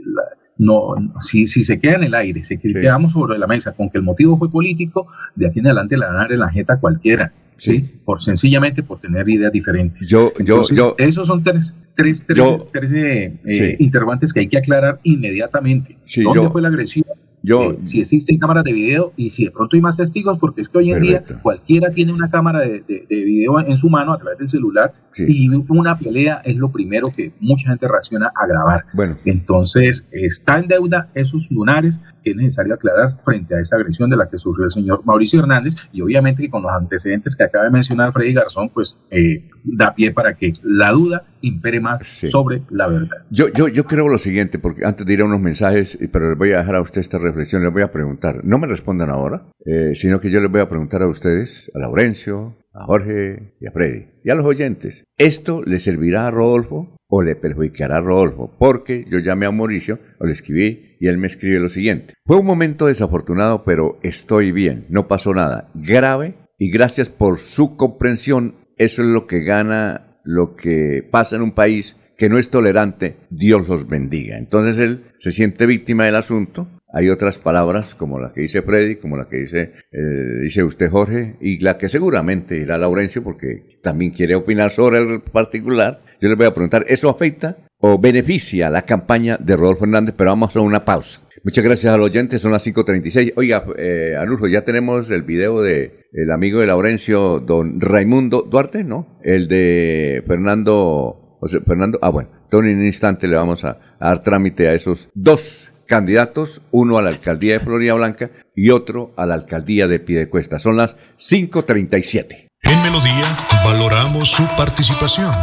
no, 0.61 0.93
si, 1.21 1.47
si 1.47 1.63
se 1.63 1.79
queda 1.79 1.95
en 1.95 2.03
el 2.03 2.13
aire, 2.13 2.43
si 2.43 2.55
quedamos 2.59 3.13
sobre 3.13 3.39
la 3.39 3.47
mesa 3.47 3.71
con 3.71 3.89
que 3.89 3.97
el 3.97 4.03
motivo 4.03 4.37
fue 4.37 4.51
político, 4.51 5.07
de 5.35 5.47
aquí 5.47 5.57
en 5.57 5.65
adelante 5.65 5.97
le 5.97 6.05
van 6.05 6.15
a 6.15 6.19
dar 6.19 6.31
en 6.31 6.39
la 6.39 6.49
jeta 6.49 6.79
cualquiera. 6.79 7.31
¿sí? 7.55 7.83
Por, 8.05 8.21
sencillamente 8.21 8.83
por 8.83 8.99
tener 8.99 9.27
ideas 9.27 9.51
diferentes. 9.51 10.07
Yo, 10.07 10.31
yo, 10.37 10.61
yo, 10.71 10.93
esos 10.99 11.25
son 11.25 11.41
tres, 11.41 11.73
tres, 11.95 12.23
tres, 12.27 12.69
tres 12.71 12.91
eh, 12.91 13.33
eh, 13.43 13.75
interrogantes 13.79 14.31
que 14.33 14.41
hay 14.41 14.47
que 14.47 14.59
aclarar 14.59 14.99
inmediatamente. 15.01 15.97
¿Dónde 16.23 16.49
fue 16.51 16.61
la 16.61 16.67
agresión? 16.67 17.05
Yo, 17.43 17.71
eh, 17.71 17.79
si 17.83 18.01
existen 18.01 18.37
cámaras 18.37 18.63
de 18.63 18.73
video 18.73 19.13
y 19.15 19.29
si 19.31 19.45
de 19.45 19.51
pronto 19.51 19.75
hay 19.75 19.81
más 19.81 19.97
testigos, 19.97 20.37
porque 20.39 20.61
es 20.61 20.69
que 20.69 20.77
hoy 20.77 20.91
en 20.91 21.01
día 21.01 21.23
cualquiera 21.41 21.91
tiene 21.91 22.13
una 22.13 22.29
cámara 22.29 22.59
de, 22.59 22.83
de, 22.87 23.05
video 23.09 23.59
en 23.59 23.77
su 23.77 23.89
mano 23.89 24.13
a 24.13 24.17
través 24.17 24.37
del 24.37 24.49
celular 24.49 24.93
y 25.17 25.49
una 25.67 25.97
pelea 25.97 26.41
es 26.43 26.55
lo 26.55 26.71
primero 26.71 27.11
que 27.15 27.31
mucha 27.39 27.69
gente 27.69 27.87
reacciona 27.87 28.31
a 28.35 28.47
grabar. 28.47 28.85
Bueno. 28.93 29.17
Entonces, 29.25 30.07
está 30.11 30.59
en 30.59 30.67
deuda 30.67 31.09
esos 31.13 31.49
lunares 31.51 31.99
que 32.23 32.31
es 32.31 32.37
necesario 32.37 32.73
aclarar 32.73 33.17
frente 33.23 33.55
a 33.55 33.59
esa 33.59 33.77
agresión 33.77 34.09
de 34.09 34.17
la 34.17 34.29
que 34.29 34.37
sufrió 34.37 34.65
el 34.65 34.71
señor 34.71 35.03
Mauricio 35.05 35.39
Hernández 35.39 35.73
y 35.91 36.01
obviamente 36.01 36.43
que 36.43 36.49
con 36.49 36.61
los 36.61 36.71
antecedentes 36.71 37.35
que 37.35 37.43
acaba 37.43 37.65
de 37.65 37.71
mencionar 37.71 38.13
Freddy 38.13 38.33
Garzón, 38.33 38.69
pues 38.69 38.97
eh, 39.09 39.43
da 39.63 39.93
pie 39.93 40.11
para 40.11 40.35
que 40.35 40.53
la 40.63 40.91
duda 40.91 41.23
impere 41.41 41.79
más 41.79 42.07
sobre 42.29 42.61
la 42.69 42.87
verdad. 42.87 43.17
Yo, 43.29 43.47
yo, 43.49 43.67
yo 43.67 43.85
creo 43.85 44.07
lo 44.07 44.17
siguiente, 44.17 44.59
porque 44.59 44.85
antes 44.85 45.05
de 45.05 45.13
ir 45.13 45.21
a 45.21 45.25
unos 45.25 45.39
mensajes, 45.39 45.97
pero 46.11 46.29
les 46.29 46.37
voy 46.37 46.51
a 46.51 46.59
dejar 46.59 46.75
a 46.75 46.81
usted 46.81 47.01
esta 47.01 47.17
reflexión, 47.17 47.30
les 47.35 47.73
voy 47.73 47.81
a 47.81 47.91
preguntar, 47.91 48.41
no 48.43 48.57
me 48.57 48.67
respondan 48.67 49.09
ahora, 49.09 49.49
eh, 49.65 49.93
sino 49.95 50.19
que 50.19 50.29
yo 50.29 50.39
les 50.39 50.51
voy 50.51 50.61
a 50.61 50.69
preguntar 50.69 51.01
a 51.01 51.07
ustedes, 51.07 51.71
a 51.73 51.79
Laurencio, 51.79 52.57
a 52.73 52.85
Jorge 52.85 53.55
y 53.59 53.67
a 53.67 53.71
Freddy, 53.71 54.07
y 54.23 54.29
a 54.29 54.35
los 54.35 54.45
oyentes, 54.45 55.03
¿esto 55.17 55.61
le 55.65 55.79
servirá 55.79 56.27
a 56.27 56.31
Rodolfo 56.31 56.95
o 57.07 57.21
le 57.21 57.35
perjudicará 57.35 57.97
a 57.97 58.01
Rodolfo? 58.01 58.55
Porque 58.57 59.05
yo 59.09 59.19
llamé 59.19 59.45
a 59.45 59.51
Mauricio, 59.51 59.99
o 60.19 60.25
le 60.25 60.31
escribí, 60.31 60.95
y 60.99 61.07
él 61.07 61.17
me 61.17 61.27
escribe 61.27 61.59
lo 61.59 61.69
siguiente. 61.69 62.13
Fue 62.25 62.37
un 62.37 62.45
momento 62.45 62.87
desafortunado, 62.87 63.63
pero 63.63 63.99
estoy 64.03 64.51
bien, 64.51 64.85
no 64.89 65.07
pasó 65.07 65.33
nada 65.33 65.69
grave, 65.73 66.35
y 66.57 66.71
gracias 66.71 67.09
por 67.09 67.39
su 67.39 67.75
comprensión, 67.75 68.55
eso 68.77 69.01
es 69.01 69.07
lo 69.07 69.27
que 69.27 69.43
gana, 69.43 70.15
lo 70.23 70.55
que 70.55 71.07
pasa 71.09 71.35
en 71.35 71.41
un 71.41 71.53
país 71.53 71.95
que 72.21 72.29
no 72.29 72.37
es 72.37 72.51
tolerante, 72.51 73.17
Dios 73.31 73.67
los 73.67 73.87
bendiga. 73.87 74.37
Entonces 74.37 74.77
él 74.77 75.05
se 75.17 75.31
siente 75.31 75.65
víctima 75.65 76.05
del 76.05 76.15
asunto, 76.15 76.67
hay 76.93 77.09
otras 77.09 77.37
palabras 77.37 77.95
como 77.95 78.19
la 78.19 78.33
que 78.33 78.41
dice 78.41 78.61
Freddy, 78.61 78.97
como 78.97 79.17
la 79.17 79.27
que 79.27 79.37
dice, 79.37 79.71
eh, 79.91 80.41
dice 80.41 80.63
usted 80.63 80.89
Jorge, 80.89 81.37
y 81.39 81.59
la 81.59 81.77
que 81.77 81.89
seguramente 81.89 82.57
irá 82.57 82.77
Laurencio 82.77 83.23
porque 83.23 83.79
también 83.81 84.11
quiere 84.11 84.35
opinar 84.35 84.71
sobre 84.71 84.99
el 84.99 85.21
particular. 85.21 86.01
Yo 86.21 86.29
le 86.29 86.35
voy 86.35 86.45
a 86.45 86.53
preguntar, 86.53 86.85
¿eso 86.87 87.09
afecta 87.09 87.57
o 87.79 87.99
beneficia 87.99 88.69
la 88.69 88.83
campaña 88.83 89.37
de 89.37 89.55
Rodolfo 89.55 89.85
Hernández? 89.85 90.15
Pero 90.17 90.31
vamos 90.31 90.55
a 90.55 90.59
una 90.59 90.85
pausa. 90.85 91.21
Muchas 91.43 91.63
gracias 91.63 91.91
al 91.91 92.01
oyente, 92.01 92.37
son 92.37 92.51
las 92.51 92.67
5.36. 92.67 93.33
Oiga, 93.35 93.65
eh, 93.77 94.15
Anulfo, 94.19 94.47
ya 94.47 94.63
tenemos 94.63 95.09
el 95.09 95.23
video 95.23 95.61
de 95.61 96.05
el 96.13 96.29
amigo 96.29 96.59
de 96.59 96.67
Laurencio, 96.67 97.39
don 97.39 97.81
Raimundo 97.81 98.43
Duarte, 98.43 98.83
¿no? 98.83 99.17
El 99.23 99.47
de 99.47 100.23
Fernando, 100.27 101.37
o 101.39 101.47
Fernando, 101.65 101.97
ah 102.01 102.09
bueno, 102.09 102.29
en 102.51 102.59
un 102.59 102.85
instante 102.85 103.27
le 103.27 103.37
vamos 103.37 103.63
a 103.63 103.79
dar 103.99 104.21
trámite 104.21 104.67
a 104.67 104.73
esos 104.73 105.09
dos 105.15 105.70
candidatos, 105.91 106.63
uno 106.71 106.97
a 106.97 107.01
la 107.01 107.09
alcaldía 107.09 107.55
de 107.55 107.59
Florida 107.59 107.93
Blanca 107.95 108.31
y 108.55 108.69
otro 108.69 109.11
a 109.17 109.25
la 109.25 109.33
alcaldía 109.33 109.89
de 109.89 109.99
Piedecuesta. 109.99 110.57
Son 110.57 110.77
las 110.77 110.95
5.37. 111.19 112.47
En 112.61 112.81
Melodía 112.81 113.25
valoramos 113.65 114.31
su 114.31 114.47
participación. 114.55 115.33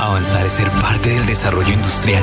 Avanzar 0.00 0.46
es 0.46 0.52
ser 0.52 0.70
parte 0.72 1.10
del 1.10 1.26
desarrollo 1.26 1.72
industrial, 1.72 2.22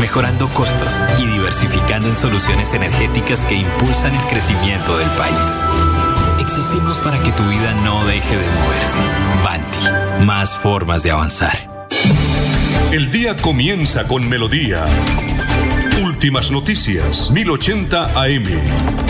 mejorando 0.00 0.48
costos 0.48 1.02
y 1.18 1.26
diversificando 1.26 2.08
en 2.08 2.16
soluciones 2.16 2.74
energéticas 2.74 3.46
que 3.46 3.54
impulsan 3.54 4.14
el 4.14 4.22
crecimiento 4.26 4.98
del 4.98 5.08
país. 5.10 5.60
Existimos 6.40 6.98
para 6.98 7.22
que 7.22 7.30
tu 7.32 7.44
vida 7.44 7.72
no 7.84 8.04
deje 8.04 8.36
de 8.36 8.46
moverse. 8.46 8.98
Banti, 9.44 10.24
más 10.24 10.56
formas 10.56 11.02
de 11.02 11.12
avanzar. 11.12 11.88
El 12.92 13.10
día 13.10 13.36
comienza 13.36 14.06
con 14.06 14.28
melodía. 14.28 14.84
Últimas 16.02 16.50
noticias, 16.50 17.30
1080 17.30 18.20
AM. 18.20 19.03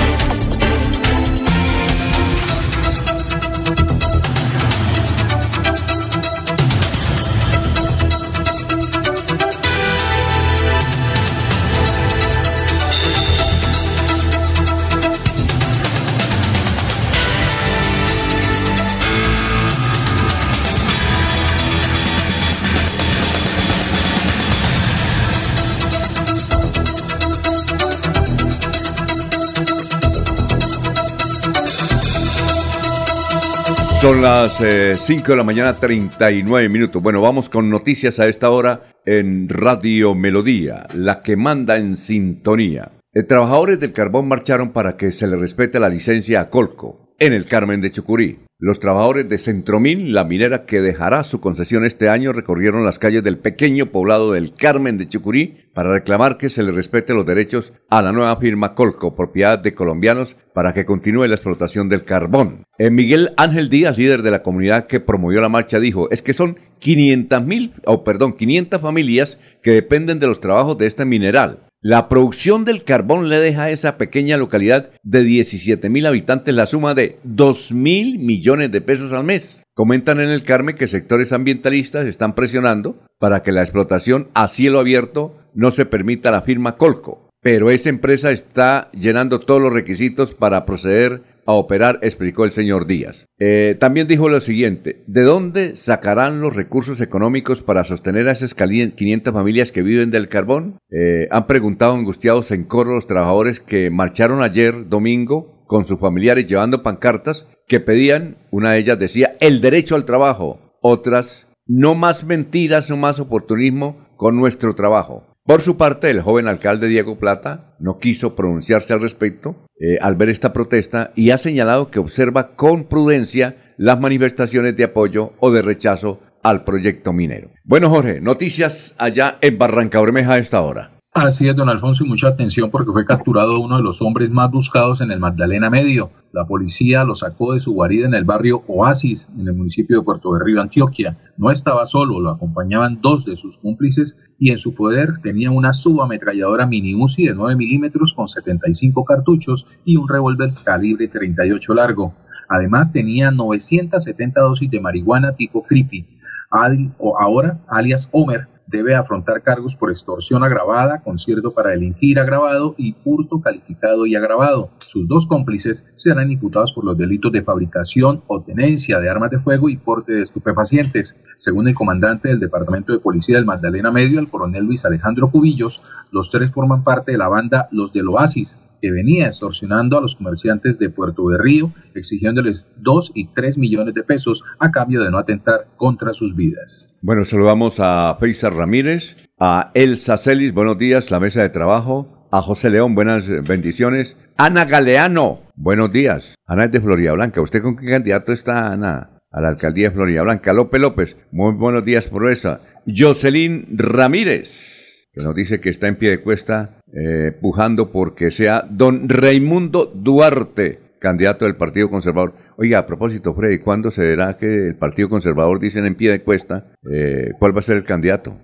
Son 34.05 34.21
las 34.21 34.59
5 34.59 34.67
eh, 34.67 35.23
de 35.27 35.35
la 35.35 35.45
mañana, 35.45 35.75
39 35.75 36.69
minutos. 36.69 37.03
Bueno, 37.03 37.23
vamos 37.23 37.49
con 37.49 37.71
noticias 37.71 38.21
a 38.21 38.29
esta 38.29 38.51
hora 38.51 38.93
en 39.07 39.49
Radio 39.49 40.15
Melodía, 40.15 40.87
la 40.93 41.23
que 41.23 41.39
manda 41.39 41.79
en 41.79 41.97
sintonía. 41.97 42.93
Eh, 43.15 43.23
trabajadores 43.23 43.81
del 43.81 43.93
carbón 43.93 44.29
marcharon 44.29 44.73
para 44.73 44.99
que 44.99 45.11
se 45.11 45.27
le 45.27 45.37
respete 45.37 45.81
la 45.81 45.89
licencia 45.89 46.43
a 46.43 46.51
Colco, 46.51 47.15
en 47.19 47.33
el 47.33 47.47
Carmen 47.47 47.81
de 47.81 47.93
Chucurí. 47.93 48.44
Los 48.61 48.79
trabajadores 48.79 49.29
de 49.29 49.37
Centromín, 49.37 50.13
la 50.15 50.25
minera 50.25 50.65
que 50.65 50.81
dejará 50.81 51.25
su 51.25 51.41
concesión 51.41 51.85
este 51.85 52.09
año, 52.09 52.33
recorrieron 52.33 52.85
las 52.85 53.01
calles 53.01 53.25
del 53.25 53.37
pequeño 53.37 53.87
poblado 53.87 54.31
del 54.31 54.55
Carmen 54.55 54.97
de 54.97 55.09
Chucurí 55.09 55.69
para 55.75 55.93
reclamar 55.93 56.39
que 56.39 56.49
se 56.49 56.63
le 56.63 56.71
respete 56.71 57.15
los 57.15 57.27
derechos 57.27 57.73
a 57.91 58.01
la 58.01 58.13
nueva 58.13 58.37
firma 58.37 58.77
Colco, 58.77 59.17
propiedad 59.17 59.59
de 59.59 59.75
colombianos, 59.75 60.37
para 60.55 60.73
que 60.73 60.87
continúe 60.87 61.27
la 61.27 61.35
explotación 61.35 61.89
del 61.89 62.05
carbón. 62.05 62.65
Eh, 62.79 62.91
Miguel 62.91 63.33
Ángel 63.37 63.69
Díaz, 63.69 63.99
líder 63.99 64.23
de 64.23 64.31
la 64.31 64.45
comunidad 64.45 64.87
que 64.87 65.01
promovió 65.01 65.41
la 65.41 65.49
marcha, 65.49 65.81
dijo, 65.81 66.09
es 66.13 66.23
que 66.23 66.33
son 66.33 66.59
500 66.79 67.45
mil, 67.45 67.73
o 67.85 68.05
perdón, 68.05 68.35
500 68.35 68.81
familias 68.81 69.39
que 69.63 69.73
dependen 69.73 70.21
de 70.21 70.29
los 70.29 70.41
trabajos 70.41 70.79
de 70.79 70.87
este 70.87 71.05
mineral. 71.05 71.64
La 71.87 72.09
producción 72.09 72.65
del 72.65 72.83
carbón 72.83 73.29
le 73.29 73.39
deja 73.39 73.65
a 73.65 73.71
esa 73.71 73.99
pequeña 73.99 74.39
localidad 74.39 74.89
de 75.03 75.23
17 75.23 75.91
mil 75.91 76.07
habitantes 76.07 76.55
la 76.55 76.65
suma 76.65 76.95
de 76.95 77.19
2 77.25 77.73
mil 77.73 78.19
millones 78.19 78.73
de 78.73 78.81
pesos 78.81 79.13
al 79.13 79.25
mes. 79.25 79.61
Comentan 79.75 80.19
en 80.19 80.31
el 80.31 80.45
Carmen 80.45 80.77
que 80.77 80.89
sectores 80.89 81.35
ambientalistas 81.35 82.07
están 82.07 82.35
presionando 82.35 82.97
para 83.19 83.43
que 83.43 83.53
la 83.53 83.61
explotación 83.61 84.29
a 84.33 84.49
cielo 84.49 84.79
abierto 84.79 85.37
no 85.53 85.71
se 85.73 85.85
permita 85.85 86.31
la 86.31 86.41
firma 86.41 86.79
Colco. 86.79 87.29
Pero 87.43 87.71
esa 87.71 87.91
empresa 87.91 88.31
está 88.31 88.89
llenando 88.93 89.41
todos 89.41 89.61
los 89.61 89.71
requisitos 89.71 90.33
para 90.33 90.65
proceder 90.65 91.21
a 91.47 91.53
operar, 91.53 91.99
explicó 92.03 92.45
el 92.45 92.51
señor 92.51 92.87
Díaz. 92.87 93.27
Eh, 93.39 93.77
también 93.79 94.09
dijo 94.09 94.29
lo 94.29 94.41
siguiente, 94.41 95.03
¿de 95.07 95.23
dónde 95.23 95.77
sacarán 95.77 96.41
los 96.41 96.55
recursos 96.55 97.01
económicos 97.01 97.63
para 97.63 97.85
sostener 97.85 98.29
a 98.29 98.33
esas 98.33 98.55
500 98.55 99.33
familias 99.33 99.73
que 99.73 99.83
viven 99.83 100.11
del 100.11 100.29
carbón? 100.29 100.79
Eh, 100.91 101.29
han 101.31 101.47
preguntado 101.47 101.95
angustiados 101.95 102.51
en 102.51 102.65
coro 102.65 102.95
los 102.95 103.07
trabajadores 103.07 103.61
que 103.61 103.91
marcharon 103.91 104.43
ayer 104.43 104.89
domingo 104.89 105.65
con 105.67 105.87
sus 105.87 105.99
familiares 105.99 106.47
llevando 106.47 106.83
pancartas 106.83 107.47
que 107.67 107.81
pedían, 107.81 108.37
una 108.51 108.73
de 108.73 108.79
ellas 108.79 108.99
decía, 108.99 109.37
el 109.41 109.61
derecho 109.61 109.95
al 109.95 110.05
trabajo, 110.05 110.79
otras, 110.83 111.49
no 111.67 111.95
más 111.95 112.25
mentiras, 112.25 112.91
no 112.91 112.97
más 112.97 113.21
oportunismo 113.21 114.07
con 114.17 114.37
nuestro 114.37 114.75
trabajo. 114.75 115.34
Por 115.47 115.61
su 115.61 115.77
parte, 115.77 116.09
el 116.11 116.23
joven 116.23 116.49
alcalde 116.49 116.89
Diego 116.89 117.19
Plata 117.19 117.77
no 117.79 117.99
quiso 117.99 118.35
pronunciarse 118.35 118.95
al 118.95 119.03
respecto 119.03 119.67
eh, 119.79 119.99
al 120.01 120.15
ver 120.15 120.31
esta 120.31 120.55
protesta 120.55 121.13
y 121.15 121.31
ha 121.31 121.39
señalado 121.39 121.89
que 121.89 121.99
observa 121.99 122.57
con 122.57 122.85
prudencia 122.85 123.57
las 123.77 124.01
manifestaciones 124.01 124.75
de 124.75 124.85
apoyo 124.85 125.35
o 125.41 125.51
de 125.51 125.61
rechazo 125.61 126.21
al 126.43 126.65
proyecto 126.65 127.13
minero. 127.13 127.51
Bueno, 127.63 127.91
Jorge, 127.91 128.23
noticias 128.23 128.95
allá 128.97 129.37
en 129.43 129.59
Barranca 129.59 130.01
Bermeja 130.01 130.33
a 130.33 130.39
esta 130.39 130.63
hora. 130.63 130.94
Así 131.17 131.47
es, 131.47 131.55
don 131.55 131.69
Alfonso, 131.69 132.05
y 132.05 132.09
mucha 132.09 132.27
atención 132.27 132.73
porque 132.73 132.91
fue 132.91 133.07
capturado 133.07 133.61
uno 133.61 133.77
de 133.77 133.85
los 133.85 134.03
hombres 134.03 134.31
más 134.31 134.51
buscados 134.51 135.01
en 135.01 135.13
el 135.13 135.21
Magdalena 135.21 135.71
Medio. 135.71 136.11
La 136.33 136.45
policía 136.45 137.05
lo 137.05 137.15
sacó 137.15 137.55
de 137.55 137.61
su 137.61 137.73
guarida 137.73 138.07
en 138.07 138.15
el 138.15 138.25
barrio 138.25 138.65
Oasis, 138.67 139.29
en 139.39 139.47
el 139.47 139.55
municipio 139.55 139.97
de 139.97 140.05
Puerto 140.05 140.35
de 140.35 140.45
Río, 140.45 140.61
Antioquia. 140.61 141.17
No 141.37 141.53
estaba 141.53 141.87
solo, 141.87 142.19
lo 142.19 142.31
acompañaban 142.31 143.01
dos 143.01 143.25
de 143.25 143.37
sus 143.37 143.59
cómplices 143.59 144.19
y 144.41 144.51
en 144.51 144.59
su 144.59 144.75
poder 144.75 145.21
tenía 145.23 145.53
una 145.53 145.73
subametralladora 145.73 146.67
mini 146.67 146.97
Uzi 146.97 147.29
de 147.29 147.35
9 147.35 147.55
milímetros 147.55 148.13
con 148.13 148.27
75 148.27 149.05
cartuchos 149.05 149.69
y 149.85 149.97
un 149.97 150.09
revólver 150.09 150.53
calibre 150.65 151.07
38 151.07 151.75
largo. 151.75 152.13
Además 152.49 152.91
tenía 152.91 153.31
970 153.31 154.41
dosis 154.41 154.69
de 154.69 154.81
marihuana 154.81 155.37
tipo 155.37 155.63
creepy. 155.63 156.09
ahora, 156.51 157.61
alias 157.69 158.09
Homer, 158.11 158.49
debe 158.67 158.95
afrontar 158.95 159.43
cargos 159.43 159.77
por 159.77 159.91
extorsión 159.91 160.43
agravada, 160.43 161.01
concierto 161.03 161.53
para 161.53 161.71
delinquir 161.71 162.19
agravado 162.19 162.75
y 162.79 162.95
hurto 163.05 163.41
calificado 163.41 164.07
y 164.07 164.17
agravado. 164.17 164.71
Sus 164.79 165.07
dos 165.07 165.27
cómplices 165.27 165.87
serán 165.95 166.31
imputados 166.31 166.73
por 166.73 166.85
los 166.85 166.97
delitos 166.97 167.33
de 167.33 167.43
fabricación 167.43 168.23
o 168.27 168.43
tenencia 168.43 169.01
de 169.01 169.11
armas 169.11 169.31
de 169.31 169.39
fuego 169.39 169.69
y 169.69 169.77
porte 169.77 170.13
de 170.13 170.23
estupefacientes. 170.23 171.17
Según 171.37 171.69
el 171.69 171.75
comandante 171.75 172.29
del 172.29 172.41
Departamento 172.41 172.93
de 172.93 173.01
Policía 173.01 173.37
del 173.37 173.45
Magdalena 173.45 173.91
Medio, 173.91 174.21
el 174.21 174.29
coronel 174.29 174.65
Luis 174.65 174.85
Alejandro 174.85 175.31
Cubillos, 175.31 175.83
los 176.11 176.31
tres 176.31 176.51
forman 176.51 176.85
parte 176.85 177.13
de 177.13 177.19
la 177.19 177.29
banda 177.29 177.69
Los 177.71 177.93
del 177.93 178.09
Oasis, 178.09 178.59
que 178.85 178.91
venía 178.91 179.25
extorsionando 179.25 179.97
a 179.97 180.03
los 180.03 180.15
comerciantes 180.15 180.79
de 180.79 180.91
Puerto 180.91 181.27
de 181.31 181.39
Río, 181.39 181.73
exigiéndoles 181.95 182.69
2 182.83 183.13
y 183.15 183.29
3 183.29 183.57
millones 183.57 183.95
de 183.95 184.03
pesos 184.03 184.45
a 184.59 184.71
cambio 184.71 185.03
de 185.03 185.11
no 185.11 185.17
atentar 185.17 185.69
contra 185.79 186.13
sus 186.13 186.37
vidas. 186.37 186.95
Bueno, 187.01 187.25
saludamos 187.25 187.77
a 187.79 188.15
Feisar 188.21 188.53
Ramírez, 188.53 189.17
a 189.41 189.71
Elsa 189.73 190.19
Celis, 190.19 190.53
buenos 190.53 190.77
días, 190.77 191.11
la 191.11 191.19
mesa 191.19 191.41
de 191.41 191.49
trabajo, 191.49 192.29
a 192.31 192.43
José 192.43 192.69
León, 192.69 192.95
buenas 192.95 193.27
bendiciones, 193.49 194.19
Ana 194.37 194.67
Galeano, 194.67 195.41
buenos 195.55 195.91
días, 195.91 196.35
Ana 196.47 196.65
es 196.65 196.73
de 196.73 196.83
Florida 196.83 197.13
Blanca, 197.13 197.41
¿usted 197.41 197.63
con 197.63 197.77
qué 197.77 197.89
candidato 197.89 198.33
está, 198.33 198.71
Ana? 198.71 199.23
A 199.31 199.41
la 199.41 199.49
alcaldía 199.49 199.89
de 199.89 199.95
Florida 199.95 200.23
Blanca, 200.25 200.53
López 200.53 200.79
López, 200.79 201.17
muy 201.33 201.55
buenos 201.55 201.87
días 201.87 202.07
por 202.09 202.31
esa, 202.31 202.61
Jocelyn 202.87 203.67
Ramírez, 203.79 204.74
que 205.15 205.23
nos 205.23 205.35
dice 205.35 205.61
que 205.61 205.71
está 205.71 205.87
en 205.87 205.97
pie 205.97 206.11
de 206.11 206.21
cuesta 206.21 206.81
eh, 206.93 207.33
pujando 207.41 207.91
porque 207.93 208.31
sea 208.31 208.67
don 208.69 209.09
Raimundo 209.09 209.87
Duarte, 209.95 210.81
candidato 210.99 211.45
del 211.45 211.57
Partido 211.57 211.89
Conservador. 211.89 212.35
Oiga, 212.57 212.81
a 212.81 212.87
propósito, 212.87 213.35
Freddy, 213.35 213.59
¿cuándo 213.59 213.91
se 213.91 214.03
verá 214.03 214.37
que 214.37 214.69
el 214.69 214.77
Partido 214.77 215.09
Conservador 215.09 215.61
dicen 215.61 215.87
en 215.87 215.95
pie 215.95 216.11
de 216.11 216.23
cuesta 216.23 216.67
eh, 216.91 217.31
cuál 217.39 217.55
va 217.55 217.61
a 217.61 217.63
ser 217.63 217.77
el 217.77 217.85
candidato? 217.85 218.37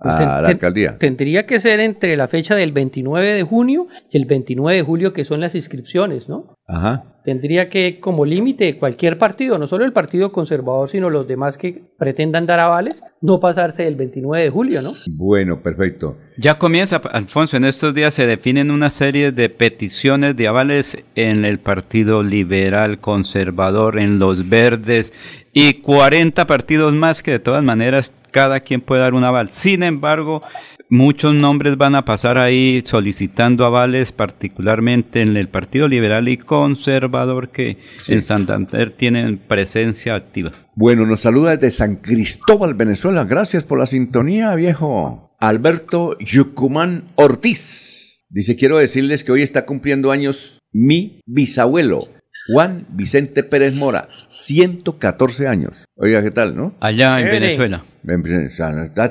Pues 0.00 0.16
a 0.16 0.42
la 0.42 0.48
alcaldía. 0.48 0.98
Tendría 0.98 1.46
que 1.46 1.58
ser 1.58 1.80
entre 1.80 2.16
la 2.16 2.28
fecha 2.28 2.54
del 2.54 2.72
29 2.72 3.32
de 3.32 3.42
junio 3.42 3.86
y 4.10 4.18
el 4.18 4.26
29 4.26 4.76
de 4.76 4.84
julio, 4.84 5.12
que 5.12 5.24
son 5.24 5.40
las 5.40 5.54
inscripciones, 5.54 6.28
¿no? 6.28 6.53
Ajá. 6.66 7.04
Tendría 7.24 7.70
que, 7.70 8.00
como 8.00 8.26
límite, 8.26 8.78
cualquier 8.78 9.16
partido, 9.16 9.56
no 9.56 9.66
solo 9.66 9.86
el 9.86 9.94
Partido 9.94 10.30
Conservador, 10.30 10.90
sino 10.90 11.08
los 11.08 11.26
demás 11.26 11.56
que 11.56 11.82
pretendan 11.98 12.44
dar 12.44 12.60
avales, 12.60 13.02
no 13.22 13.40
pasarse 13.40 13.84
del 13.84 13.96
29 13.96 14.44
de 14.44 14.50
julio, 14.50 14.82
¿no? 14.82 14.92
Bueno, 15.16 15.62
perfecto. 15.62 16.18
Ya 16.36 16.58
comienza, 16.58 16.96
Alfonso, 16.96 17.56
en 17.56 17.64
estos 17.64 17.94
días 17.94 18.12
se 18.12 18.26
definen 18.26 18.70
una 18.70 18.90
serie 18.90 19.32
de 19.32 19.48
peticiones 19.48 20.36
de 20.36 20.48
avales 20.48 21.02
en 21.14 21.46
el 21.46 21.60
Partido 21.60 22.22
Liberal 22.22 22.98
Conservador, 22.98 23.98
en 23.98 24.18
los 24.18 24.50
Verdes 24.50 25.14
y 25.54 25.80
40 25.80 26.46
partidos 26.46 26.92
más 26.92 27.22
que 27.22 27.30
de 27.30 27.38
todas 27.38 27.64
maneras 27.64 28.12
cada 28.32 28.60
quien 28.60 28.82
puede 28.82 29.00
dar 29.00 29.14
un 29.14 29.24
aval. 29.24 29.48
Sin 29.48 29.82
embargo, 29.82 30.42
muchos 30.94 31.34
nombres 31.34 31.76
van 31.76 31.96
a 31.96 32.04
pasar 32.04 32.38
ahí 32.38 32.82
solicitando 32.84 33.64
avales, 33.64 34.12
particularmente 34.12 35.20
en 35.22 35.36
el 35.36 35.48
Partido 35.48 35.88
Liberal 35.88 36.28
y 36.28 36.36
Conservador, 36.36 37.50
que 37.50 37.78
en 38.06 38.22
Santander 38.22 38.92
tienen 38.92 39.38
presencia 39.38 40.14
activa. 40.14 40.52
Bueno, 40.76 41.04
nos 41.04 41.20
saluda 41.20 41.56
desde 41.56 41.76
San 41.76 41.96
Cristóbal, 41.96 42.74
Venezuela. 42.74 43.24
Gracias 43.24 43.64
por 43.64 43.78
la 43.78 43.86
sintonía, 43.86 44.54
viejo. 44.54 45.36
Alberto 45.40 46.16
Yucumán 46.20 47.10
Ortiz. 47.16 48.20
Dice, 48.30 48.56
quiero 48.56 48.78
decirles 48.78 49.24
que 49.24 49.32
hoy 49.32 49.42
está 49.42 49.66
cumpliendo 49.66 50.10
años 50.10 50.58
mi 50.72 51.20
bisabuelo, 51.26 52.08
Juan 52.46 52.84
Vicente 52.90 53.42
Pérez 53.42 53.72
Mora, 53.74 54.08
114 54.28 55.48
años. 55.48 55.84
Oiga, 55.96 56.22
¿qué 56.22 56.30
tal, 56.30 56.54
no? 56.54 56.74
Allá 56.80 57.18
en 57.20 57.30
Venezuela. 57.30 57.84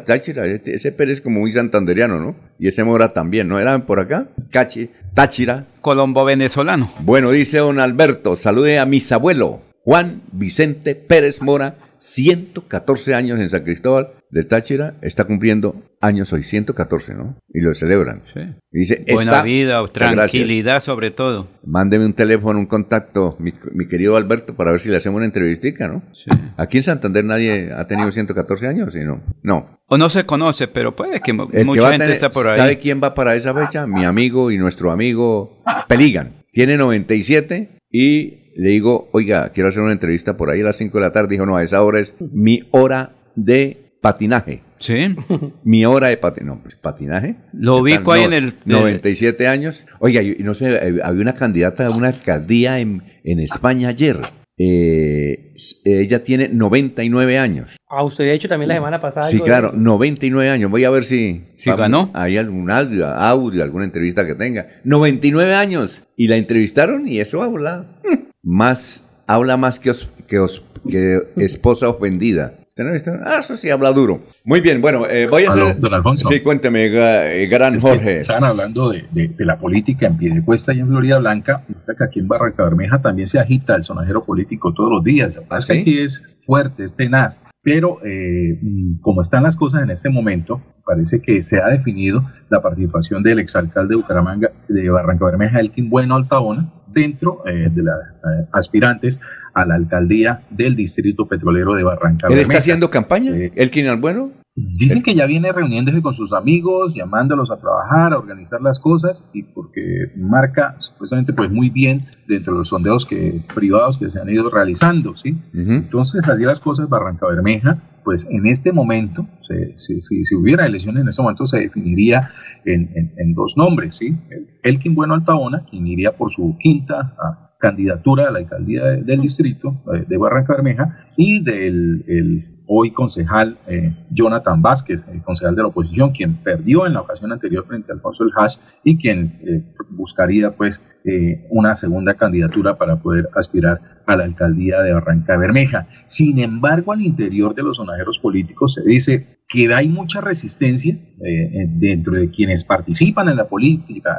Táchira, 0.05 0.45
ese 0.45 0.91
Pérez 0.91 1.19
como 1.19 1.39
muy 1.39 1.51
santanderiano, 1.51 2.19
¿no? 2.19 2.35
Y 2.59 2.67
ese 2.67 2.83
Mora 2.83 3.11
también, 3.11 3.47
¿no? 3.47 3.59
¿Eran 3.59 3.87
por 3.87 3.99
acá? 3.99 4.27
Cachi, 4.51 4.91
Táchira. 5.15 5.65
Colombo 5.81 6.25
venezolano. 6.25 6.91
Bueno, 6.99 7.31
dice 7.31 7.57
don 7.57 7.79
Alberto, 7.79 8.35
salude 8.35 8.77
a 8.77 8.85
mis 8.85 9.11
abuelos, 9.11 9.61
Juan 9.83 10.21
Vicente 10.31 10.93
Pérez 10.93 11.41
Mora, 11.41 11.75
114 12.03 13.15
años 13.15 13.39
en 13.39 13.49
San 13.49 13.63
Cristóbal 13.63 14.09
de 14.29 14.43
Táchira, 14.43 14.95
está 15.01 15.23
cumpliendo 15.23 15.75
años 16.01 16.33
hoy, 16.33 16.43
114, 16.43 17.13
¿no? 17.13 17.37
Y 17.53 17.61
lo 17.61 17.73
celebran. 17.73 18.23
Sí. 18.33 18.41
Y 18.73 18.79
dice, 18.79 19.05
Buena 19.13 19.41
vida, 19.41 19.81
tranquilidad 19.87 20.81
sobre 20.81 21.11
todo. 21.11 21.47
Mándeme 21.65 22.05
un 22.05 22.13
teléfono, 22.13 22.59
un 22.59 22.65
contacto, 22.65 23.29
mi, 23.39 23.53
mi 23.71 23.87
querido 23.87 24.17
Alberto, 24.17 24.53
para 24.53 24.71
ver 24.71 24.81
si 24.81 24.89
le 24.89 24.97
hacemos 24.97 25.17
una 25.17 25.25
entrevistica, 25.25 25.87
¿no? 25.87 26.01
Sí. 26.13 26.29
Aquí 26.57 26.77
en 26.77 26.83
Santander 26.83 27.23
nadie 27.23 27.71
ha 27.73 27.87
tenido 27.87 28.11
114 28.11 28.67
años, 28.67 28.91
¿sí? 28.91 28.99
No. 29.05 29.21
No. 29.41 29.79
O 29.87 29.97
no 29.97 30.09
se 30.09 30.25
conoce, 30.25 30.67
pero 30.67 30.95
puede 30.95 31.21
que 31.21 31.31
El 31.31 31.65
mucha 31.65 31.83
gente 31.83 31.99
tener- 31.99 32.11
está 32.11 32.29
por 32.29 32.47
ahí. 32.47 32.57
¿Sabe 32.57 32.77
quién 32.77 32.99
va 33.01 33.13
para 33.13 33.35
esa 33.35 33.53
fecha? 33.53 33.87
Mi 33.87 34.03
amigo 34.03 34.51
y 34.51 34.57
nuestro 34.57 34.91
amigo 34.91 35.63
Peligan. 35.87 36.43
Tiene 36.51 36.75
97 36.77 37.77
y 37.89 38.42
le 38.55 38.69
digo, 38.69 39.09
oiga, 39.13 39.49
quiero 39.49 39.69
hacer 39.69 39.81
una 39.81 39.91
entrevista 39.93 40.37
por 40.37 40.49
ahí 40.49 40.61
a 40.61 40.65
las 40.65 40.77
5 40.77 40.97
de 40.97 41.03
la 41.03 41.11
tarde. 41.11 41.29
Dijo, 41.29 41.45
no, 41.45 41.55
a 41.57 41.63
esa 41.63 41.83
hora 41.83 41.99
es 41.99 42.13
mi 42.19 42.61
hora 42.71 43.13
de 43.35 43.93
patinaje. 44.01 44.61
Sí. 44.79 45.15
Mi 45.63 45.85
hora 45.85 46.07
de 46.07 46.17
patinaje. 46.17 46.55
No, 46.55 46.61
pues, 46.61 46.75
patinaje. 46.75 47.35
Lo 47.53 47.77
ubico 47.77 48.11
ahí 48.11 48.23
No, 48.23 48.27
en 48.27 48.33
el- 48.33 48.53
97 48.65 49.47
años. 49.47 49.85
Oiga, 49.99 50.21
y 50.21 50.35
y 50.37 50.43
no 50.43 50.53
sé, 50.53 50.75
eh, 50.75 50.99
había 51.01 51.21
una 51.21 51.33
candidata 51.35 51.85
a 51.85 51.89
una 51.91 52.09
alcaldía 52.09 52.79
en, 52.79 53.01
en 53.23 53.39
España 53.39 53.87
ayer. 53.89 54.19
Eh, 54.57 55.53
ella 55.85 56.23
tiene 56.23 56.49
99 56.49 57.39
años. 57.39 57.77
Ah, 57.89 58.03
usted 58.03 58.25
había 58.25 58.33
hecho 58.35 58.49
también 58.49 58.67
la 58.69 58.75
semana 58.75 59.01
pasada. 59.01 59.25
Sí, 59.27 59.37
de 59.37 59.43
claro, 59.43 59.69
eso. 59.69 59.77
99 59.77 60.49
años. 60.49 60.69
Voy 60.69 60.83
a 60.83 60.89
ver 60.89 61.05
si, 61.05 61.45
Si 61.55 61.69
ganó. 61.71 62.11
Hay 62.13 62.37
algún 62.37 62.69
audio, 62.69 63.07
audio, 63.07 63.63
alguna 63.63 63.85
entrevista 63.85 64.25
que 64.27 64.35
tenga. 64.35 64.67
99 64.83 65.55
años. 65.55 66.01
Y 66.17 66.27
la 66.27 66.35
entrevistaron 66.37 67.07
y 67.07 67.19
eso 67.19 67.41
habla. 67.41 68.01
Más 68.43 69.03
habla 69.27 69.57
más 69.57 69.79
que, 69.79 69.89
os- 69.91 70.11
que, 70.27 70.39
os- 70.39 70.63
que 70.89 71.19
esposa 71.37 71.89
ofendida. 71.89 72.53
¿Usted 72.69 72.83
no 72.85 72.89
ha 72.89 72.93
visto? 72.93 73.11
Ah, 73.23 73.37
eso 73.39 73.55
sí 73.55 73.69
habla 73.69 73.91
duro. 73.91 74.23
Muy 74.43 74.59
bien, 74.59 74.81
bueno, 74.81 75.07
eh, 75.07 75.27
voy 75.29 75.45
a 75.45 75.51
hacer... 75.51 75.77
don 75.79 75.93
Alfonso. 75.93 76.27
Sí, 76.27 76.39
cuénteme, 76.39 76.81
eh, 76.87 77.45
gran 77.45 77.75
Es 77.75 77.83
Jorge. 77.83 78.17
Estaban 78.17 78.43
hablando 78.45 78.89
de, 78.89 79.05
de- 79.11 79.27
de 79.27 79.45
la 79.45 79.59
política 79.59 80.07
en 80.07 80.17
pie 80.17 80.33
de 80.33 80.43
cuesta 80.43 80.73
y 80.73 80.79
en 80.79 80.87
Florida 80.87 81.19
Blanca, 81.19 81.63
que 81.67 82.03
aquí 82.03 82.19
en 82.19 82.27
Barranca 82.27 82.63
Bermeja 82.63 82.99
también 82.99 83.27
se 83.27 83.37
agita 83.39 83.75
el 83.75 83.83
sonajero 83.83 84.23
político 84.25 84.73
todos 84.73 84.89
los 84.91 85.03
días. 85.03 85.35
Que 85.35 85.41
pasa 85.41 85.57
es 85.59 85.65
que 85.67 85.73
¿sí? 85.75 85.79
aquí 85.81 85.99
es 85.99 86.23
fuerte, 86.47 86.83
es 86.83 86.95
tenaz, 86.95 87.41
pero 87.61 87.99
eh, 88.03 88.57
mm, 88.61 88.99
como 89.01 89.21
están 89.21 89.43
las 89.43 89.55
cosas 89.55 89.83
en 89.83 89.91
este 89.91 90.09
momento, 90.09 90.59
parece 90.83 91.21
que 91.21 91.43
se 91.43 91.61
ha 91.61 91.67
definido 91.69 92.27
la 92.49 92.61
participación 92.61 93.21
del 93.23 93.37
exalcalde 93.39 93.89
de 93.91 94.01
Bucaramanga, 94.01 94.49
de 94.67 94.89
Barranca 94.89 95.25
Bermeja, 95.25 95.59
Elkin 95.59 95.89
Bueno 95.91 96.15
Altaona, 96.15 96.73
dentro 96.93 97.43
eh, 97.47 97.69
de 97.69 97.83
las 97.83 97.99
eh, 97.99 98.47
aspirantes 98.51 99.21
a 99.53 99.65
la 99.65 99.75
alcaldía 99.75 100.39
del 100.49 100.75
distrito 100.75 101.27
petrolero 101.27 101.73
de 101.73 101.83
Barranca 101.83 102.27
¿Él 102.29 102.39
está 102.39 102.59
haciendo 102.59 102.89
campaña? 102.89 103.35
Eh, 103.35 103.51
¿El 103.55 103.71
Quinal 103.71 103.97
Bueno? 103.97 104.31
Dicen 104.55 105.01
que 105.01 105.15
ya 105.15 105.25
viene 105.25 105.51
reuniéndose 105.51 106.01
con 106.03 106.13
sus 106.13 106.31
amigos, 106.31 106.93
llamándolos 106.93 107.49
a 107.49 107.57
trabajar, 107.57 108.13
a 108.13 108.19
organizar 108.19 108.61
las 108.61 108.79
cosas 108.79 109.25
y 109.33 109.41
porque 109.41 110.11
marca 110.15 110.75
supuestamente 110.79 111.33
pues 111.33 111.49
muy 111.49 111.71
bien 111.71 112.05
dentro 112.27 112.53
de 112.53 112.59
los 112.59 112.69
sondeos 112.69 113.03
que, 113.05 113.41
privados 113.55 113.97
que 113.97 114.11
se 114.11 114.19
han 114.19 114.29
ido 114.29 114.49
realizando, 114.51 115.15
¿sí? 115.15 115.35
Entonces 115.53 116.27
así 116.29 116.43
las 116.43 116.59
cosas, 116.59 116.87
Barranca 116.87 117.25
Bermeja, 117.27 117.81
pues 118.03 118.27
en 118.29 118.45
este 118.45 118.71
momento, 118.71 119.25
se- 119.47 119.73
si, 119.79 120.01
si- 120.01 120.23
si 120.23 120.35
hubiera 120.35 120.67
elecciones 120.67 121.01
en 121.01 121.07
este 121.09 121.21
momento 121.23 121.47
se 121.47 121.59
definiría 121.61 122.29
en, 122.63 122.91
en- 122.95 123.11
en 123.17 123.33
dos 123.33 123.55
nombres, 123.57 123.95
¿sí? 123.97 124.15
El- 124.29 124.47
Elkin 124.61 124.93
Bueno 124.93 125.15
Altaona, 125.15 125.63
quien 125.67 125.87
iría 125.87 126.11
por 126.11 126.31
su 126.31 126.55
quinta 126.59 127.15
ah, 127.17 127.55
candidatura 127.59 128.27
a 128.27 128.31
la 128.31 128.37
alcaldía 128.39 128.83
de- 128.83 129.03
del 129.03 129.21
distrito 129.21 129.81
eh, 129.95 130.05
de 130.07 130.17
Barranca 130.17 130.53
Bermeja 130.53 131.07
y 131.17 131.41
del 131.43 132.03
el 132.07 132.52
hoy 132.75 132.91
concejal 132.91 133.57
eh, 133.67 133.93
Jonathan 134.09 134.61
Vázquez, 134.61 135.05
el 135.11 135.21
concejal 135.21 135.55
de 135.55 135.61
la 135.61 135.67
oposición, 135.67 136.11
quien 136.11 136.37
perdió 136.37 136.87
en 136.87 136.93
la 136.93 137.01
ocasión 137.01 137.31
anterior 137.31 137.65
frente 137.67 137.91
a 137.91 137.95
Alfonso 137.95 138.23
El 138.23 138.31
Hash 138.35 138.55
y 138.83 138.97
quien 138.97 139.39
eh, 139.45 139.63
buscaría 139.91 140.51
pues 140.51 140.81
eh, 141.05 141.45
una 141.49 141.75
segunda 141.75 142.15
candidatura 142.15 142.75
para 142.75 142.95
poder 142.97 143.29
aspirar 143.35 143.79
a 144.07 144.15
la 144.15 144.23
alcaldía 144.23 144.81
de 144.81 144.93
Barranca 144.93 145.37
Bermeja. 145.37 145.87
Sin 146.07 146.39
embargo, 146.39 146.91
al 146.91 147.01
interior 147.01 147.53
de 147.53 147.61
los 147.61 147.77
sonajeros 147.77 148.17
políticos 148.19 148.73
se 148.73 148.81
dice 148.81 149.37
que 149.47 149.71
hay 149.73 149.87
mucha 149.87 150.19
resistencia 150.19 150.95
eh, 151.23 151.67
dentro 151.69 152.13
de 152.13 152.31
quienes 152.31 152.63
participan 152.63 153.29
en 153.29 153.37
la 153.37 153.47
política, 153.47 154.17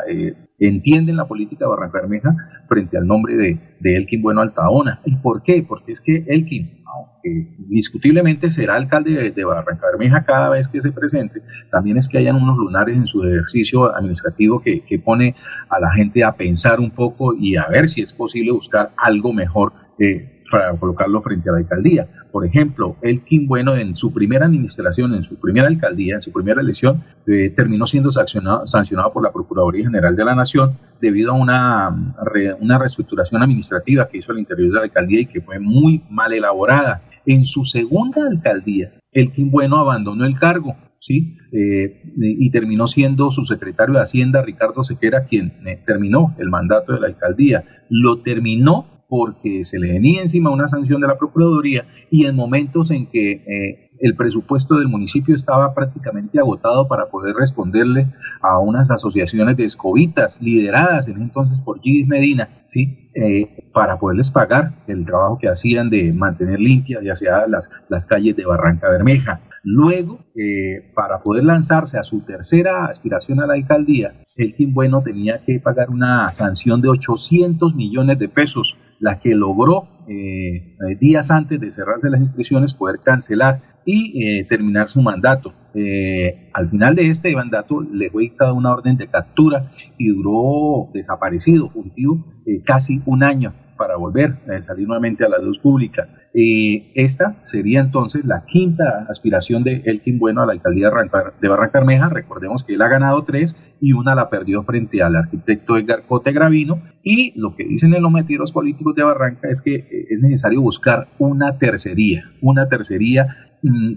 entienden 0.59 1.16
la 1.16 1.26
política 1.26 1.64
de 1.64 1.70
Barranca 1.70 2.00
Bermeja 2.00 2.36
frente 2.68 2.96
al 2.96 3.07
nombre 3.07 3.34
de, 3.36 3.59
de 3.80 3.96
Elkin 3.96 4.22
Bueno 4.22 4.42
Altaona. 4.42 5.00
¿Y 5.05 5.16
por 5.16 5.42
qué? 5.42 5.64
Porque 5.66 5.92
es 5.92 6.00
que 6.00 6.24
Elkin, 6.28 6.84
aunque 6.95 7.55
discutiblemente 7.68 8.51
será 8.51 8.76
alcalde 8.76 9.12
de, 9.12 9.30
de 9.30 9.45
Barranca 9.45 9.86
Bermeja 9.86 10.24
cada 10.24 10.49
vez 10.51 10.68
que 10.68 10.80
se 10.80 10.92
presente, 10.92 11.42
también 11.70 11.97
es 11.97 12.09
que 12.09 12.18
hayan 12.18 12.36
unos 12.36 12.57
lunares 12.57 12.97
en 12.97 13.07
su 13.07 13.24
ejercicio 13.24 13.95
administrativo 13.95 14.61
que, 14.61 14.82
que 14.82 14.99
pone 14.99 15.34
a 15.68 15.80
la 15.80 15.92
gente 15.92 16.24
a 16.24 16.32
pensar 16.32 16.80
un 16.80 16.90
poco 16.90 17.34
y 17.34 17.57
a 17.57 17.66
ver 17.66 17.88
si 17.88 18.03
es 18.03 18.12
posible 18.12 18.53
buscar 18.53 18.92
algo 18.97 19.32
mejor 19.32 19.72
eh, 19.99 20.34
para 20.51 20.76
colocarlo 20.76 21.22
frente 21.22 21.49
a 21.49 21.53
la 21.53 21.59
alcaldía. 21.59 22.09
Por 22.30 22.47
ejemplo, 22.47 22.97
Elkin 23.03 23.47
Bueno 23.47 23.76
en 23.76 23.97
su 23.97 24.12
primera 24.12 24.47
administración, 24.47 25.14
en 25.14 25.24
su 25.24 25.36
primera 25.36 25.68
alcaldía, 25.68 26.16
en 26.16 26.22
su 26.22 26.32
primera 26.32 26.61
elección, 26.61 27.03
eh, 27.26 27.53
terminó 27.55 27.86
siendo 27.86 28.11
sancionado, 28.12 29.12
por 29.12 29.22
la 29.22 29.32
Procuraduría 29.32 29.84
General 29.84 30.14
de 30.14 30.24
la 30.24 30.34
Nación 30.34 30.76
debido 31.01 31.32
a 31.32 31.34
una, 31.34 32.14
una 32.61 32.78
reestructuración 32.78 33.42
administrativa 33.42 34.09
que 34.09 34.18
hizo 34.18 34.32
al 34.32 34.38
interior 34.38 34.68
de 34.68 34.74
la 34.74 34.82
alcaldía 34.82 35.20
y 35.20 35.26
que 35.26 35.40
fue 35.40 35.59
muy 35.59 36.03
mal 36.11 36.32
elaborada. 36.32 37.03
En 37.26 37.45
su 37.45 37.64
segunda 37.64 38.26
alcaldía, 38.26 38.92
Elkin 39.12 39.51
Bueno 39.51 39.78
abandonó 39.78 40.24
el 40.24 40.38
cargo. 40.38 40.76
¿sí? 40.99 41.36
Eh, 41.53 42.03
y 42.16 42.51
terminó 42.51 42.88
siendo 42.88 43.30
su 43.30 43.45
secretario 43.45 43.95
de 43.95 44.01
Hacienda, 44.01 44.42
Ricardo 44.42 44.82
Sequera, 44.82 45.24
quien 45.24 45.53
eh, 45.66 45.80
terminó 45.86 46.34
el 46.38 46.49
mandato 46.49 46.95
de 46.95 47.01
la 47.01 47.09
alcaldía. 47.09 47.64
Lo 47.90 48.22
terminó 48.22 48.93
porque 49.09 49.64
se 49.64 49.78
le 49.78 49.92
venía 49.92 50.22
encima 50.22 50.50
una 50.50 50.68
sanción 50.68 51.00
de 51.00 51.09
la 51.09 51.18
Procuraduría 51.18 51.86
y 52.11 52.26
en 52.26 52.36
momentos 52.36 52.90
en 52.90 53.07
que 53.07 53.32
eh, 53.32 53.90
el 54.00 54.16
presupuesto 54.16 54.76
del 54.76 54.88
municipio 54.88 55.34
estaba 55.34 55.72
prácticamente 55.74 56.38
agotado 56.38 56.88
para 56.88 57.07
poder 57.07 57.36
responderle 57.36 58.09
a 58.42 58.59
unas 58.59 58.90
asociaciones 58.90 59.57
de 59.57 59.64
escobitas 59.64 60.40
lideradas 60.42 61.09
en 61.09 61.22
entonces 61.22 61.61
por 61.61 61.80
Gis 61.80 62.07
Medina, 62.07 62.62
¿sí? 62.66 63.11
Eh, 63.14 63.70
para 63.72 63.98
poderles 63.98 64.30
pagar 64.30 64.72
el 64.88 65.05
trabajo 65.05 65.38
que 65.38 65.48
hacían 65.48 65.88
de 65.88 66.12
mantener 66.12 66.59
limpias 66.59 67.02
ya 67.05 67.14
sea 67.14 67.46
las, 67.46 67.70
las 67.88 68.07
calles 68.07 68.34
de 68.34 68.44
Barranca 68.44 68.88
Bermeja. 68.88 69.40
Luego, 69.62 70.18
eh, 70.34 70.90
para 70.94 71.22
poder 71.22 71.44
lanzarse 71.44 71.96
a 71.96 72.02
su 72.02 72.20
tercera 72.20 72.86
aspiración 72.86 73.40
a 73.40 73.46
la 73.46 73.55
alcaldía, 73.55 74.14
Elkin 74.36 74.74
Bueno 74.74 75.02
tenía 75.02 75.42
que 75.44 75.59
pagar 75.61 75.90
una 75.90 76.30
sanción 76.32 76.82
de 76.82 76.88
800 76.88 77.74
millones 77.74 78.18
de 78.18 78.28
pesos, 78.28 78.76
la 79.01 79.20
que 79.20 79.34
logró 79.34 79.88
eh, 80.09 80.76
eh, 80.88 80.97
días 81.01 81.30
antes 81.30 81.61
de 81.61 81.70
cerrarse 81.70 82.11
las 82.11 82.20
inscripciones 82.20 82.74
poder 82.74 83.01
cancelar 83.01 83.74
y 83.85 84.22
eh, 84.22 84.45
terminar 84.45 84.89
su 84.89 85.01
mandato. 85.01 85.53
Eh, 85.74 86.51
al 86.53 86.70
final 86.70 86.95
de 86.95 87.09
este 87.09 87.35
mandato 87.35 87.80
le 87.80 88.09
fue 88.11 88.22
dictada 88.24 88.53
una 88.53 88.72
orden 88.72 88.97
de 88.97 89.09
captura 89.09 89.72
y 89.99 90.09
duró 90.09 90.91
desaparecido, 90.95 91.68
fugitivo, 91.70 92.24
eh, 92.47 92.62
casi 92.64 93.01
un 93.07 93.24
año 93.24 93.53
para 93.76 93.97
volver 93.97 94.37
a 94.49 94.62
salir 94.64 94.87
nuevamente 94.87 95.24
a 95.24 95.28
la 95.28 95.39
luz 95.39 95.59
pública. 95.59 96.09
Esta 96.32 97.37
sería 97.45 97.80
entonces 97.80 98.24
la 98.24 98.45
quinta 98.47 99.07
aspiración 99.09 99.62
de 99.62 99.82
Elkin 99.85 100.18
Bueno 100.18 100.43
a 100.43 100.47
la 100.47 100.53
alcaldía 100.53 100.87
de 100.89 100.95
Barranca- 100.95 101.32
de 101.41 101.49
Barranca 101.49 101.78
Bermeja. 101.78 102.09
Recordemos 102.09 102.64
que 102.64 102.74
él 102.74 102.82
ha 102.82 102.89
ganado 102.89 103.22
tres 103.24 103.57
y 103.80 103.93
una 103.93 104.14
la 104.14 104.30
perdió 104.30 104.62
frente 104.64 105.03
al 105.03 105.16
arquitecto 105.16 105.76
Edgar 105.76 106.03
Cote 106.07 106.32
Gravino. 106.32 106.82
Y 107.03 107.39
lo 107.39 107.55
que 107.57 107.64
dicen 107.64 107.95
en 107.95 108.03
los 108.03 108.12
metidos 108.12 108.53
políticos 108.53 108.95
de 108.95 109.03
Barranca 109.05 109.49
es 109.49 109.61
que 109.61 110.07
es 110.09 110.20
necesario 110.20 110.61
buscar 110.61 111.09
una 111.18 111.59
tercería, 111.59 112.24
una 112.41 112.68
tercería 112.68 113.37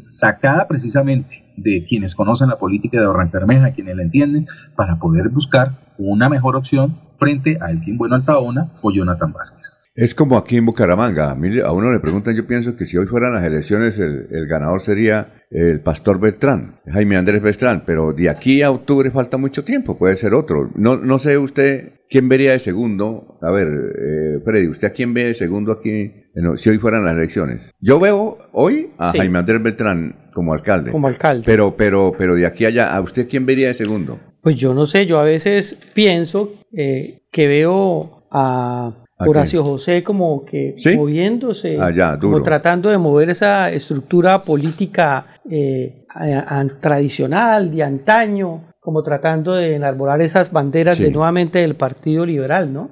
sacada 0.04 0.68
precisamente 0.68 1.44
de 1.58 1.86
quienes 1.88 2.16
conocen 2.16 2.50
la 2.50 2.58
política 2.58 3.00
de 3.00 3.08
Barranca 3.08 3.40
Bermeja, 3.40 3.72
quienes 3.72 3.96
la 3.96 4.04
entienden, 4.04 4.48
para 4.76 4.98
poder 5.00 5.30
buscar 5.30 5.72
una 5.98 6.30
mejor 6.30 6.56
opción 6.56 7.00
frente 7.18 7.58
a 7.60 7.72
Elkin 7.72 7.98
Bueno 7.98 8.16
Altaona 8.16 8.72
o 8.82 8.92
Jonathan 8.92 9.34
Vázquez. 9.34 9.87
Es 9.98 10.14
como 10.14 10.38
aquí 10.38 10.58
en 10.58 10.66
Bucaramanga. 10.68 11.32
A, 11.32 11.36
mí- 11.36 11.60
a 11.60 11.72
uno 11.72 11.92
le 11.92 12.00
preguntan, 12.00 12.36
yo 12.36 12.46
pienso 12.46 12.76
que 12.76 12.86
si 12.86 12.98
hoy 12.98 13.08
fueran 13.08 13.34
las 13.34 13.44
elecciones, 13.44 13.98
el, 13.98 14.28
el 14.30 14.46
ganador 14.46 14.80
sería 14.80 15.34
el 15.50 15.80
pastor 15.82 16.20
Beltrán, 16.20 16.80
Jaime 16.86 17.18
Andrés 17.18 17.42
Beltrán, 17.42 17.82
pero 17.84 18.14
de 18.14 18.30
aquí 18.30 18.62
a 18.62 18.70
octubre 18.70 19.10
falta 19.10 19.38
mucho 19.38 19.64
tiempo, 19.64 19.98
puede 19.98 20.16
ser 20.16 20.36
otro. 20.36 20.70
No, 20.76 20.98
no 20.98 21.18
sé 21.18 21.40
usted 21.40 21.94
quién 22.12 22.30
vería 22.30 22.52
de 22.52 22.60
segundo. 22.60 23.40
A 23.42 23.50
ver, 23.50 23.68
eh, 23.70 24.40
Freddy, 24.46 24.68
¿usted 24.68 24.90
a 24.90 24.92
quién 24.92 25.16
ve 25.16 25.24
de 25.24 25.34
segundo 25.34 25.72
aquí 25.72 26.12
si 26.58 26.70
hoy 26.70 26.78
fueran 26.78 27.04
las 27.04 27.16
elecciones? 27.16 27.72
Yo 27.82 28.00
veo 28.00 28.38
hoy 28.52 28.92
a 29.00 29.12
Sí. 29.14 29.18
Jaime 29.18 29.40
Andrés 29.40 29.64
Beltrán 29.64 30.30
como 30.32 30.54
alcalde. 30.54 30.92
Como 30.92 31.08
alcalde. 31.08 31.42
Pero, 31.44 31.76
pero, 31.76 32.12
pero 32.16 32.36
de 32.36 32.46
aquí 32.46 32.66
a 32.66 32.68
allá, 32.68 32.96
¿a 32.96 33.02
usted 33.02 33.28
quién 33.28 33.48
vería 33.48 33.70
de 33.70 33.74
segundo? 33.74 34.20
Pues 34.42 34.58
yo 34.58 34.76
no 34.76 34.86
sé, 34.86 35.08
yo 35.08 35.18
a 35.18 35.24
veces 35.24 35.76
pienso 35.96 36.54
eh, 36.72 37.24
que 37.32 37.48
veo 37.48 38.28
a 38.30 39.04
¿A 39.20 39.28
Horacio 39.28 39.64
José 39.64 40.04
como 40.04 40.46
que 40.46 40.76
¿Sí? 40.78 40.96
moviéndose, 40.96 41.80
Allá, 41.82 42.20
como 42.20 42.44
tratando 42.44 42.90
de 42.90 42.98
mover 43.00 43.32
esa 43.32 43.72
estructura 43.72 44.42
política 44.44 45.26
eh, 45.50 46.06
a- 46.14 46.60
a- 46.60 46.68
tradicional, 46.80 47.72
de 47.74 47.82
antaño, 47.84 48.66
como 48.80 49.02
tratando 49.02 49.54
de 49.54 49.76
enarbolar 49.76 50.22
esas 50.22 50.52
banderas 50.52 50.98
Sí. 50.98 51.04
de 51.04 51.12
nuevamente 51.12 51.60
del 51.60 51.76
Partido 51.76 52.26
Liberal, 52.26 52.72
¿no? 52.72 52.92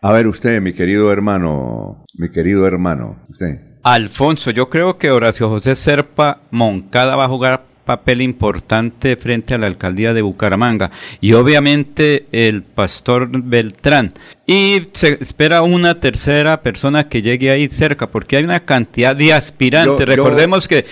A 0.00 0.12
ver, 0.12 0.26
usted, 0.26 0.60
mi 0.62 0.72
querido 0.72 1.12
hermano, 1.12 2.04
mi 2.16 2.30
querido 2.30 2.66
hermano, 2.66 3.16
usted. 3.30 3.60
Alfonso, 3.82 4.50
yo 4.52 4.70
creo 4.70 4.96
que 4.98 5.10
Horacio 5.10 5.48
José 5.48 5.74
Serpa 5.74 6.40
Moncada 6.50 7.16
va 7.16 7.24
a 7.24 7.28
jugar 7.28 7.62
papel 7.84 8.20
importante 8.22 9.14
frente 9.16 9.54
a 9.54 9.58
la 9.58 9.66
alcaldía 9.68 10.12
de 10.12 10.22
Bucaramanga 10.22 10.90
y 11.20 11.34
obviamente 11.34 12.26
el 12.32 12.62
pastor 12.64 13.28
Beltrán. 13.44 14.12
Y 14.48 14.88
se 14.92 15.18
espera 15.20 15.62
una 15.62 15.98
tercera 15.98 16.62
persona 16.62 17.08
que 17.08 17.20
llegue 17.20 17.50
ahí 17.50 17.68
cerca, 17.68 18.06
porque 18.10 18.36
hay 18.36 18.44
una 18.44 18.60
cantidad 18.64 19.16
de 19.16 19.32
aspirantes. 19.32 19.98
Yo- 19.98 19.98
yo- 19.98 20.06
Recordemos 20.06 20.68
que 20.68 20.84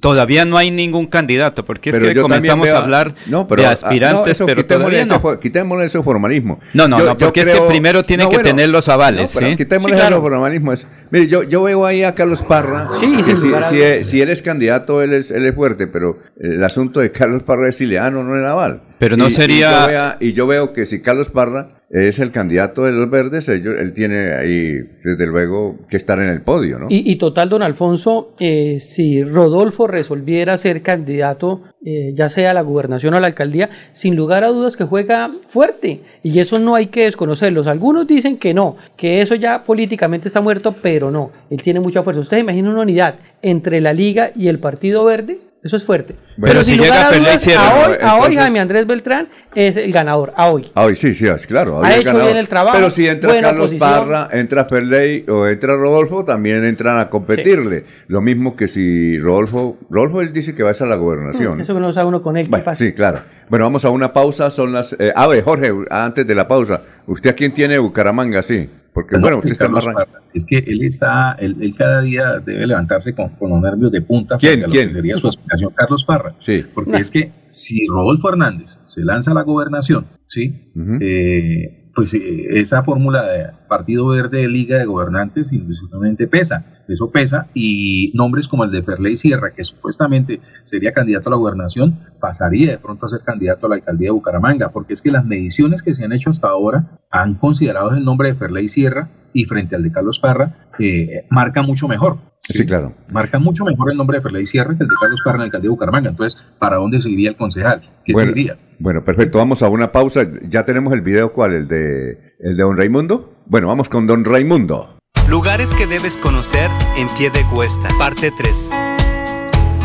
todavía 0.00 0.46
no 0.46 0.56
hay 0.56 0.70
ningún 0.70 1.06
candidato, 1.06 1.66
porque 1.66 1.90
es 1.90 1.98
que 1.98 2.14
comenzamos 2.20 2.64
veo 2.66 2.76
a 2.76 2.78
hablar 2.82 3.14
no, 3.26 3.46
pero, 3.46 3.60
de 3.60 3.68
ah, 3.68 3.72
aspirantes, 3.72 4.24
no, 4.24 4.32
eso, 4.32 4.46
pero 4.46 4.62
quitémosle, 4.62 4.84
todavía 4.84 5.02
ese, 5.02 5.28
no. 5.34 5.38
quitémosle 5.40 5.84
ese 5.84 6.02
formalismo. 6.02 6.60
No, 6.72 6.88
no, 6.88 6.98
no, 6.98 7.16
porque 7.18 7.40
es 7.42 7.50
que 7.50 7.60
primero 7.68 8.04
tiene 8.04 8.26
que 8.26 8.38
tener 8.38 8.70
los 8.70 8.88
avales, 8.88 9.34
No, 9.34 9.38
pero 9.40 9.50
¿sí? 9.50 9.56
quitémosle 9.56 9.96
Sí, 9.96 10.00
claro. 10.00 10.16
ese 10.16 10.22
formalismo. 10.22 10.72
Es- 10.72 10.86
mire, 11.10 11.28
yo, 11.28 11.42
yo 11.42 11.62
veo 11.62 11.84
ahí 11.84 12.04
a 12.04 12.14
Carlos 12.14 12.42
Parra. 12.42 12.88
Sí, 12.98 13.22
sin 13.22 13.22
si, 13.22 13.32
a 13.32 13.36
si, 13.36 13.46
dudas. 13.48 13.72
es- 13.72 14.06
si 14.08 14.22
él 14.22 14.30
es 14.30 14.40
candidato, 14.40 15.02
él 15.02 15.12
es, 15.12 15.30
él 15.30 15.44
es 15.44 15.54
fuerte, 15.54 15.86
pero 15.88 16.20
el 16.40 16.64
asunto 16.64 17.00
de 17.00 17.12
Carlos 17.12 17.42
Parra 17.42 17.68
es 17.68 17.76
si 17.76 17.84
le 17.84 17.96
dan 17.96 18.16
o 18.16 18.24
no 18.24 18.34
el 18.34 18.46
aval. 18.46 18.80
Pero 18.98 19.18
no 19.18 19.28
Y- 19.28 19.32
y 19.32 19.34
sería- 19.34 19.80
yo 19.82 19.86
vea- 19.88 20.16
Y 20.20 20.32
yo, 20.32 20.46
veo 20.46 20.72
que 20.72 20.86
si 20.86 21.02
Carlos 21.02 21.28
Parra 21.28 21.82
es 21.90 22.18
el 22.18 22.30
candidato 22.30 22.84
de 22.84 22.92
los 22.92 23.10
verdes, 23.10 23.48
ellos, 23.48 23.74
él 23.78 23.92
tiene 23.92 24.34
ahí, 24.34 24.80
desde 25.04 25.26
luego, 25.26 25.76
que 25.88 25.96
estar 25.96 26.18
en 26.18 26.28
el 26.28 26.42
podio, 26.42 26.78
¿no? 26.78 26.86
Y, 26.90 27.16
total, 27.16 27.48
don 27.48 27.62
Alfonso, 27.62 28.34
eh, 28.40 28.78
si 28.80 29.22
Rodolfo 29.22 29.86
resolviera 29.86 30.58
ser 30.58 30.82
candidato, 30.82 31.62
eh, 31.84 32.12
ya 32.14 32.28
sea 32.28 32.50
a 32.50 32.54
la 32.54 32.62
gobernación 32.62 33.14
o 33.14 33.18
a 33.18 33.20
la 33.20 33.28
alcaldía, 33.28 33.70
sin 33.92 34.16
lugar 34.16 34.42
a 34.42 34.48
dudas 34.48 34.76
que 34.76 34.84
juega 34.84 35.30
fuerte. 35.48 36.00
Y 36.22 36.38
eso 36.40 36.58
no 36.58 36.74
hay 36.74 36.86
que 36.86 37.04
desconocerlos. 37.04 37.66
Algunos 37.66 38.06
dicen 38.06 38.38
que 38.38 38.54
no, 38.54 38.76
que 38.96 39.20
eso 39.20 39.34
ya 39.34 39.64
políticamente 39.64 40.28
está 40.28 40.40
muerto, 40.40 40.74
pero 40.82 41.10
no. 41.10 41.30
Él 41.50 41.62
tiene 41.62 41.80
mucha 41.80 42.02
fuerza. 42.02 42.22
Ustedes 42.22 42.42
imaginen 42.42 42.72
una 42.72 42.82
unidad 42.82 43.16
entre 43.42 43.80
la 43.80 43.92
Liga 43.92 44.30
y 44.34 44.48
el 44.48 44.58
Partido 44.58 45.04
Verde. 45.04 45.38
Eso 45.64 45.76
es 45.76 45.84
fuerte. 45.84 46.14
Bueno, 46.36 46.52
pero 46.52 46.62
si 46.64 46.76
llega 46.76 47.08
a 47.08 47.38
Sierra, 47.38 47.62
a 47.68 47.74
hoy, 47.74 47.96
¿no? 47.98 48.06
a 48.06 48.12
hoy 48.16 48.18
Entonces- 48.18 48.38
Jaime 48.38 48.60
Andrés 48.60 48.86
Beltrán 48.86 49.28
es 49.54 49.76
el 49.78 49.90
ganador. 49.92 50.34
A 50.36 50.50
hoy. 50.50 50.70
Ah, 50.74 50.84
hoy 50.84 50.94
sí, 50.94 51.14
sí, 51.14 51.26
es 51.26 51.46
claro. 51.46 51.82
Ha 51.82 51.96
hecho 51.96 52.20
bien 52.22 52.36
el 52.36 52.48
trabajo, 52.48 52.76
Pero 52.76 52.90
si 52.90 53.06
entra 53.06 53.40
Carlos 53.40 53.70
posición. 53.70 53.90
Parra, 53.90 54.28
entra 54.32 54.66
Ferley 54.66 55.24
o 55.26 55.46
entra 55.46 55.74
Rodolfo, 55.74 56.22
también 56.22 56.64
entran 56.64 56.98
a 56.98 57.08
competirle. 57.08 57.86
Lo 58.08 58.20
mismo 58.20 58.56
que 58.56 58.68
si 58.68 59.18
Rodolfo, 59.18 59.78
Rodolfo 59.88 60.20
él 60.20 60.34
dice 60.34 60.54
que 60.54 60.62
va 60.62 60.70
a 60.70 60.74
ser 60.74 60.88
la 60.88 60.96
gobernación. 60.96 61.58
Eso 61.62 61.72
que 61.72 61.80
no 61.80 61.94
sabe 61.94 62.08
uno 62.08 62.20
con 62.20 62.36
él. 62.36 62.44
¿qué 62.44 62.50
Bueno, 62.50 62.74
sí, 62.74 62.92
claro. 62.92 63.22
Bueno, 63.48 63.64
vamos 63.64 63.86
a 63.86 63.90
una 63.90 64.12
pausa. 64.12 64.50
Son 64.50 64.70
las. 64.70 64.94
Eh, 64.98 65.14
a 65.16 65.26
ver, 65.26 65.42
Jorge, 65.44 65.72
antes 65.88 66.26
de 66.26 66.34
la 66.34 66.46
pausa, 66.46 66.82
¿usted 67.06 67.30
a 67.30 67.32
quién 67.34 67.52
tiene 67.52 67.78
Bucaramanga? 67.78 68.42
Sí. 68.42 68.68
Porque, 68.94 69.18
bueno, 69.18 69.38
usted 69.38 69.50
está. 69.50 69.68
Parra. 69.68 70.06
Es 70.32 70.44
que 70.44 70.58
él 70.58 70.84
está, 70.84 71.32
él, 71.40 71.56
él 71.60 71.74
cada 71.76 72.00
día 72.00 72.38
debe 72.38 72.64
levantarse 72.64 73.12
con, 73.12 73.30
con 73.30 73.50
los 73.50 73.60
nervios 73.60 73.90
de 73.90 74.00
punta. 74.00 74.38
¿Quién? 74.38 74.52
frente 74.52 74.64
a 74.64 74.68
lo 74.68 74.72
¿Quién? 74.72 74.88
que 74.88 74.94
sería 74.94 75.16
su 75.18 75.26
aspiración, 75.26 75.72
Carlos 75.74 76.04
Parra. 76.04 76.34
Sí. 76.38 76.64
Porque 76.72 76.98
es 76.98 77.10
que 77.10 77.32
si 77.48 77.86
Rodolfo 77.88 78.28
Hernández 78.28 78.78
se 78.86 79.02
lanza 79.02 79.32
a 79.32 79.34
la 79.34 79.42
gobernación, 79.42 80.06
¿sí? 80.28 80.70
Eh, 81.00 81.83
pues 81.94 82.12
eh, 82.14 82.60
esa 82.60 82.82
fórmula 82.82 83.24
de 83.24 83.50
Partido 83.68 84.08
Verde 84.08 84.48
Liga 84.48 84.78
de 84.78 84.84
Gobernantes 84.84 85.52
indiscutiblemente 85.52 86.26
pesa. 86.26 86.64
Eso 86.88 87.10
pesa 87.10 87.46
y 87.54 88.10
nombres 88.14 88.48
como 88.48 88.64
el 88.64 88.70
de 88.70 88.82
Ferley 88.82 89.16
Sierra, 89.16 89.52
que 89.52 89.64
supuestamente 89.64 90.40
sería 90.64 90.92
candidato 90.92 91.28
a 91.28 91.30
la 91.30 91.36
gobernación, 91.36 91.98
pasaría 92.20 92.72
de 92.72 92.78
pronto 92.78 93.06
a 93.06 93.08
ser 93.08 93.22
candidato 93.22 93.66
a 93.66 93.70
la 93.70 93.76
alcaldía 93.76 94.08
de 94.08 94.12
Bucaramanga, 94.12 94.70
porque 94.70 94.92
es 94.92 95.00
que 95.00 95.10
las 95.10 95.24
mediciones 95.24 95.82
que 95.82 95.94
se 95.94 96.04
han 96.04 96.12
hecho 96.12 96.30
hasta 96.30 96.48
ahora 96.48 96.98
han 97.10 97.34
considerado 97.34 97.90
el 97.92 98.04
nombre 98.04 98.28
de 98.28 98.34
Ferley 98.34 98.68
Sierra 98.68 99.08
y 99.32 99.46
frente 99.46 99.74
al 99.74 99.82
de 99.82 99.92
Carlos 99.92 100.18
Parra, 100.18 100.63
eh, 100.78 101.22
marca 101.30 101.62
mucho 101.62 101.88
mejor. 101.88 102.18
Sí, 102.48 102.66
claro. 102.66 102.92
Marca 103.10 103.38
mucho 103.38 103.64
mejor 103.64 103.90
el 103.90 103.96
nombre 103.96 104.18
de 104.18 104.22
Ferley 104.22 104.46
Sierra 104.46 104.76
que 104.76 104.82
el 104.82 104.88
de 104.88 104.94
Carlos 105.00 105.20
Parra 105.24 105.42
alcaldía 105.44 105.68
de 105.68 105.70
Bucaramanga. 105.70 106.10
Entonces, 106.10 106.38
¿para 106.58 106.76
dónde 106.76 107.00
seguiría 107.00 107.30
el 107.30 107.36
concejal? 107.36 107.80
¿Qué 108.04 108.12
Bueno, 108.12 108.32
seguiría? 108.32 108.58
bueno, 108.78 109.02
perfecto. 109.02 109.38
Vamos 109.38 109.62
a 109.62 109.68
una 109.68 109.90
pausa. 109.92 110.26
Ya 110.46 110.64
tenemos 110.64 110.92
el 110.92 111.00
video. 111.00 111.32
¿Cuál? 111.32 111.54
¿El 111.54 111.68
de, 111.68 112.34
el 112.40 112.56
de 112.56 112.62
Don 112.62 112.76
Raimundo? 112.76 113.32
Bueno, 113.46 113.68
vamos 113.68 113.88
con 113.88 114.06
Don 114.06 114.24
Raimundo. 114.24 114.98
Lugares 115.28 115.72
que 115.72 115.86
debes 115.86 116.18
conocer 116.18 116.70
en 116.98 117.08
pie 117.16 117.30
de 117.30 117.42
cuesta, 117.54 117.88
parte 117.98 118.30
3. 118.36 118.70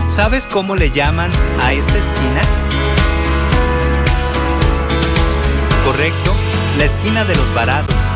¿Sabes 0.05 0.45
cómo 0.47 0.75
le 0.75 0.89
llaman 0.89 1.31
a 1.61 1.71
esta 1.71 1.97
esquina? 1.97 2.41
Correcto, 5.85 6.33
la 6.77 6.83
esquina 6.83 7.23
de 7.23 7.35
los 7.35 7.53
varados. 7.55 8.15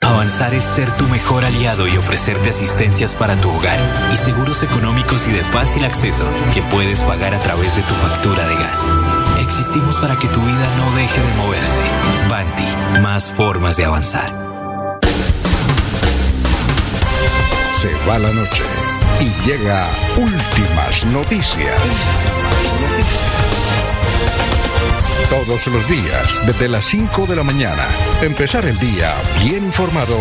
Avanzar 0.00 0.54
es 0.54 0.62
ser 0.62 0.92
tu 0.96 1.06
mejor 1.06 1.44
aliado 1.44 1.88
y 1.88 1.96
ofrecerte 1.96 2.50
asistencias 2.50 3.14
para 3.14 3.40
tu 3.40 3.50
hogar 3.50 3.78
y 4.12 4.16
seguros 4.16 4.62
económicos 4.62 5.26
y 5.26 5.32
de 5.32 5.44
fácil 5.44 5.84
acceso 5.84 6.24
que 6.54 6.62
puedes 6.62 7.02
pagar 7.02 7.34
a 7.34 7.40
través 7.40 7.74
de 7.74 7.82
tu 7.82 7.94
factura 7.94 8.46
de 8.46 8.54
gas. 8.54 8.92
Existimos 9.40 9.98
para 9.98 10.16
que 10.16 10.28
tu 10.28 10.40
vida 10.40 10.76
no 10.76 10.94
deje 10.96 11.20
de 11.20 11.34
moverse. 11.34 11.80
Banti, 12.28 13.00
más 13.00 13.32
formas 13.32 13.76
de 13.76 13.86
avanzar. 13.86 14.32
Se 17.76 17.92
va 18.08 18.18
la 18.18 18.32
noche 18.32 18.62
y 19.20 19.48
llega 19.48 19.84
últimas 20.16 21.06
noticias. 21.06 21.74
Todos 25.30 25.66
los 25.66 25.86
días, 25.88 26.40
desde 26.46 26.68
las 26.68 26.86
5 26.86 27.26
de 27.26 27.36
la 27.36 27.42
mañana, 27.42 27.86
empezar 28.22 28.64
el 28.64 28.78
día 28.78 29.12
bien 29.44 29.62
informado 29.64 30.16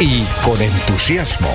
y 0.00 0.24
con 0.44 0.60
entusiasmo. 0.60 1.50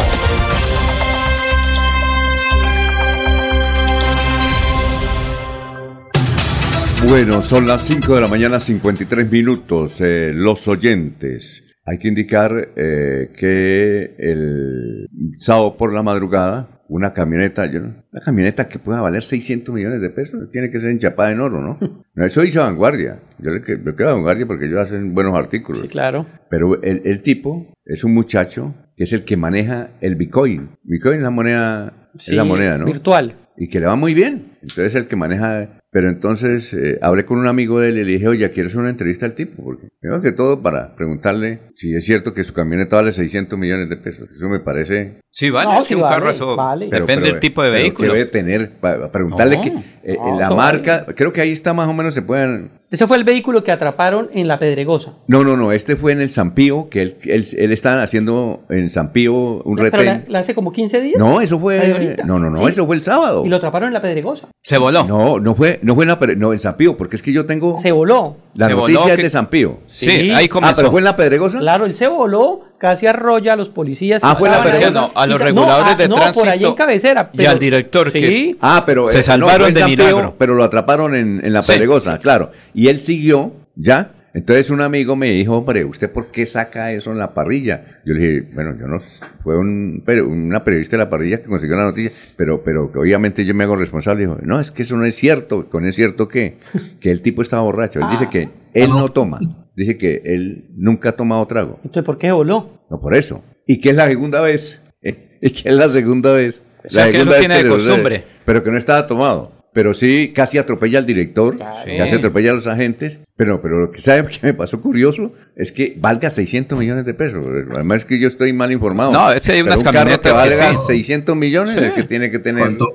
Bueno, 7.09 7.41
son 7.41 7.65
las 7.65 7.85
5 7.85 8.15
de 8.15 8.21
la 8.21 8.27
mañana, 8.27 8.59
53 8.59 9.29
minutos. 9.29 9.99
Eh, 9.99 10.31
los 10.33 10.67
oyentes. 10.67 11.63
Hay 11.85 11.97
que 11.97 12.07
indicar 12.07 12.73
eh, 12.77 13.31
que 13.37 14.15
el 14.17 15.07
sábado 15.37 15.75
por 15.75 15.93
la 15.93 16.03
madrugada, 16.03 16.78
una 16.89 17.13
camioneta, 17.13 17.65
yo 17.71 17.79
una 17.79 18.21
camioneta 18.23 18.67
que 18.67 18.79
pueda 18.79 18.99
valer 18.99 19.23
600 19.23 19.73
millones 19.73 20.01
de 20.01 20.09
pesos, 20.09 20.49
tiene 20.51 20.69
que 20.69 20.79
ser 20.79 20.89
enchapada 20.89 21.31
en 21.31 21.39
oro, 21.39 21.61
¿no? 21.61 21.77
No, 22.15 22.25
Eso 22.25 22.41
dice 22.41 22.59
Vanguardia. 22.59 23.19
Yo 23.37 23.51
le 23.51 23.61
yo 23.61 23.95
quedo 23.95 24.09
a 24.09 24.13
Vanguardia 24.13 24.45
porque 24.45 24.65
ellos 24.65 24.79
hacen 24.79 25.13
buenos 25.13 25.33
artículos. 25.37 25.81
Sí, 25.81 25.87
claro. 25.87 26.25
Pero 26.49 26.81
el, 26.83 27.01
el 27.05 27.21
tipo 27.21 27.71
es 27.85 28.03
un 28.03 28.13
muchacho 28.13 28.75
que 28.97 29.05
es 29.05 29.13
el 29.13 29.23
que 29.23 29.37
maneja 29.37 29.91
el 30.01 30.15
Bitcoin. 30.15 30.71
Bitcoin 30.83 31.17
es 31.17 31.23
la 31.23 31.29
moneda, 31.29 32.09
es 32.17 32.33
la 32.33 32.43
Sí, 32.43 32.49
moneda, 32.49 32.77
¿no? 32.77 32.85
Virtual. 32.85 33.35
y 33.55 33.69
que 33.69 33.79
le 33.79 33.85
va 33.85 33.95
muy 33.95 34.13
bien. 34.13 34.57
Entonces 34.61 34.95
el 34.95 35.07
que 35.07 35.15
maneja, 35.15 35.78
pero 35.91 36.09
entonces 36.09 36.73
eh, 36.73 36.99
hablé 37.01 37.25
con 37.25 37.37
un 37.39 37.47
amigo 37.47 37.79
de 37.79 37.89
él 37.89 37.97
y 37.97 38.03
le 38.05 38.11
dije, 38.13 38.27
oye, 38.27 38.49
¿quieres 38.51 38.75
una 38.75 38.89
entrevista 38.89 39.25
al 39.25 39.33
tipo? 39.35 39.63
Porque 39.63 39.87
primero 39.99 40.21
que 40.21 40.31
todo 40.31 40.61
para 40.61 40.95
preguntarle 40.95 41.61
si 41.73 41.95
es 41.95 42.05
cierto 42.05 42.33
que 42.33 42.43
su 42.43 42.53
camioneta 42.53 42.97
vale 42.97 43.11
600 43.11 43.57
millones 43.57 43.89
de 43.89 43.97
pesos. 43.97 44.29
Eso 44.35 44.47
me 44.49 44.59
parece... 44.59 45.19
Sí, 45.31 45.49
vale, 45.51 45.71
No, 45.73 45.81
sí, 45.81 45.89
sí 45.89 45.95
un 45.95 46.01
vale, 46.01 46.15
carro 46.15 46.29
eso 46.31 46.55
vale. 46.55 46.87
pero- 46.89 47.01
depende 47.05 47.21
pero- 47.23 47.33
del 47.33 47.39
tipo 47.39 47.63
de 47.63 47.71
vehículo. 47.71 48.11
¿Qué 48.13 48.17
debe 48.19 48.29
tener? 48.29 48.71
Para 48.79 49.11
preguntarle 49.11 49.57
No. 49.57 49.61
que 49.61 49.69
eh, 50.03 50.17
No, 50.17 50.39
la 50.39 50.49
marca, 50.49 51.05
creo 51.15 51.31
que 51.31 51.41
ahí 51.41 51.51
está 51.51 51.73
más 51.73 51.87
o 51.87 51.93
menos 51.93 52.13
se 52.13 52.21
pueden... 52.21 52.71
Ese 52.91 53.05
fue 53.05 53.17
el 53.17 53.23
vehículo 53.23 53.63
que 53.63 53.71
atraparon 53.71 54.29
en 54.33 54.47
la 54.47 54.57
Pedregosa. 54.57 55.13
No, 55.27 55.43
no, 55.43 55.55
no, 55.55 55.71
este 55.71 55.95
fue 55.95 56.11
en 56.11 56.21
el 56.21 56.31
Zampío, 56.31 56.89
que 56.89 57.03
él, 57.03 57.17
él, 57.25 57.45
él 57.55 57.71
está 57.71 58.01
haciendo 58.01 58.61
en 58.69 58.89
Zampío 58.89 59.33
un 59.61 59.75
Pero 59.75 59.89
la, 59.91 59.97
retén. 59.97 60.25
la 60.27 60.39
hace 60.39 60.55
como 60.55 60.71
15 60.71 60.99
días. 61.01 61.19
No, 61.19 61.39
eso 61.39 61.55
¿Ahí 61.57 61.61
fue... 61.61 62.17
No, 62.25 62.39
no, 62.39 62.49
no, 62.49 62.57
Sí. 62.57 62.65
eso 62.65 62.87
fue 62.87 62.95
el 62.95 63.03
sábado. 63.03 63.45
Y 63.45 63.49
lo 63.49 63.57
atraparon 63.57 63.89
en 63.89 63.93
la 63.93 64.01
Pedregosa. 64.01 64.47
Se 64.63 64.79
voló. 64.79 65.03
No, 65.03 65.39
no 65.39 65.53
fue, 65.53 65.78
no 65.81 65.95
fue 65.95 66.05
en 66.05 66.09
la, 66.09 66.19
no, 66.37 66.53
en 66.53 66.59
Zampío, 66.59 66.95
porque 66.97 67.15
es 67.15 67.21
que 67.21 67.31
yo 67.31 67.45
tengo... 67.45 67.79
Se 67.81 67.91
voló. 67.91 68.37
La 68.55 68.67
Se 68.67 68.73
noticia 68.75 68.99
voló 69.01 69.11
es 69.11 69.15
que- 69.17 69.23
de 69.23 69.29
Zampío. 69.29 69.79
Sí, 69.87 70.09
Sí. 70.09 70.31
ahí 70.31 70.47
comenzó. 70.47 70.73
Ah, 70.73 70.75
pero 70.77 70.91
fue 70.91 70.99
en 71.01 71.05
la 71.05 71.15
Pedregosa. 71.15 71.59
Claro, 71.59 71.85
él 71.85 71.93
se 71.93 72.07
voló, 72.07 72.61
casi 72.77 73.07
arrolla 73.07 73.53
a 73.53 73.55
los 73.55 73.69
policías. 73.69 74.23
Ah, 74.23 74.35
fue 74.35 74.49
la. 74.49 74.61
Pedregosa. 74.63 74.91
No, 74.91 75.11
a 75.15 75.27
los 75.27 75.39
reguladores 75.39 75.97
de 75.97 76.07
no, 76.07 76.15
por 76.15 76.23
allá 76.23 76.33
tránsito 76.33 76.67
en 76.69 76.75
cabecera. 76.75 77.29
y 77.33 77.45
al 77.45 77.59
director 77.59 78.11
Sí. 78.11 78.19
que- 78.19 78.55
Ah, 78.61 78.83
pero 78.85 79.09
Se 79.09 79.19
eh, 79.19 79.23
salvaron 79.23 79.73
de 79.73 79.85
milagro. 79.85 80.35
Pero 80.37 80.55
lo 80.55 80.63
atraparon 80.63 81.15
en, 81.15 81.41
en 81.43 81.53
la 81.53 81.61
Sí, 81.63 81.71
Pedregosa, 81.71 82.13
sí. 82.15 82.19
claro. 82.21 82.51
Y 82.73 82.87
él 82.87 82.99
siguió, 82.99 83.53
¿ya? 83.75 84.11
Entonces 84.39 84.69
un 84.69 84.79
amigo 84.79 85.17
me 85.17 85.31
dijo, 85.31 85.57
hombre, 85.57 85.83
¿usted 85.83 86.09
por 86.09 86.27
qué 86.31 86.45
saca 86.45 86.93
eso 86.93 87.11
en 87.11 87.17
la 87.17 87.33
parrilla? 87.33 87.99
Yo 88.05 88.13
le 88.13 88.19
dije, 88.19 88.49
bueno, 88.53 88.73
yo 88.79 88.87
no, 88.87 88.97
fue 89.43 89.57
un, 89.57 90.01
una 90.29 90.63
periodista 90.63 90.95
de 90.95 91.03
la 91.03 91.09
parrilla 91.09 91.41
que 91.41 91.49
consiguió 91.49 91.75
la 91.75 91.83
noticia, 91.83 92.13
pero, 92.37 92.63
pero 92.63 92.89
que 92.89 92.99
obviamente 92.99 93.43
yo 93.43 93.53
me 93.53 93.65
hago 93.65 93.75
responsable. 93.75 94.21
Dijo, 94.21 94.37
no, 94.41 94.61
es 94.61 94.71
que 94.71 94.83
eso 94.83 94.95
no 94.95 95.03
es 95.03 95.15
cierto. 95.15 95.67
¿Con 95.69 95.85
es 95.85 95.95
cierto 95.95 96.29
qué? 96.29 96.57
Que 97.01 97.11
el 97.11 97.21
tipo 97.21 97.41
estaba 97.41 97.63
borracho. 97.63 97.99
Él 97.99 98.05
dice 98.11 98.25
Ah. 98.27 98.29
que 98.29 98.49
él 98.73 98.89
no 98.91 99.11
toma. 99.11 99.41
Dice 99.75 99.97
que 99.97 100.21
él 100.23 100.67
nunca 100.77 101.09
ha 101.09 101.11
tomado 101.17 101.45
trago. 101.45 101.75
Entonces, 101.83 102.03
¿por 102.05 102.17
qué 102.17 102.31
voló? 102.31 102.85
No, 102.89 103.01
por 103.01 103.15
eso. 103.15 103.43
¿Y 103.67 103.81
qué 103.81 103.89
es 103.89 103.97
la 103.97 104.07
segunda 104.07 104.39
vez? 104.39 104.81
¿Y 105.41 105.49
qué 105.51 105.67
es 105.69 105.75
la 105.75 105.89
segunda 105.89 106.31
vez? 106.31 106.61
O 106.85 106.89
sea, 106.89 107.07
la 107.07 107.11
que 107.11 107.17
él 107.17 107.23
segunda 107.23 107.25
lo 107.25 107.31
vez 107.31 107.39
tiene 107.41 107.63
de 107.63 107.69
costumbre. 107.69 108.23
Pero 108.45 108.63
que 108.63 108.71
no 108.71 108.77
estaba 108.77 109.05
tomado. 109.05 109.51
Pero 109.79 109.93
sí, 109.93 110.33
casi 110.35 110.57
atropella 110.57 110.99
al 110.99 111.05
director, 111.05 111.55
Sí. 111.85 111.95
casi 111.97 112.15
atropella 112.15 112.51
a 112.51 112.53
los 112.53 112.67
agentes. 112.67 113.17
Pero, 113.37 113.61
pero 113.61 113.79
lo 113.79 113.91
que 113.91 114.01
sabe 114.01 114.25
que 114.29 114.37
me 114.45 114.53
pasó 114.53 114.81
curioso 114.81 115.31
es 115.55 115.71
que 115.71 115.95
valga 115.97 116.29
600 116.29 116.77
millones 116.77 117.05
de 117.05 117.13
pesos. 117.13 117.41
Además 117.73 117.99
es 117.99 118.05
que 118.05 118.19
yo 118.19 118.27
estoy 118.27 118.51
mal 118.51 118.73
informado. 118.73 119.13
No, 119.13 119.31
es 119.31 119.41
que 119.41 119.53
hay 119.53 119.61
unas 119.61 119.77
un 119.77 119.83
carro 119.85 119.99
camionetas 119.99 120.33
que 120.33 120.49
que 120.49 120.55
valga 120.57 120.73
sí. 120.73 120.79
600 120.87 121.33
millones 121.37 121.75
Sí. 121.75 121.79
es 121.85 121.93
que 121.93 122.03
tiene 122.03 122.29
que 122.29 122.39
tener... 122.39 122.61
¿Cuánto, 122.65 122.87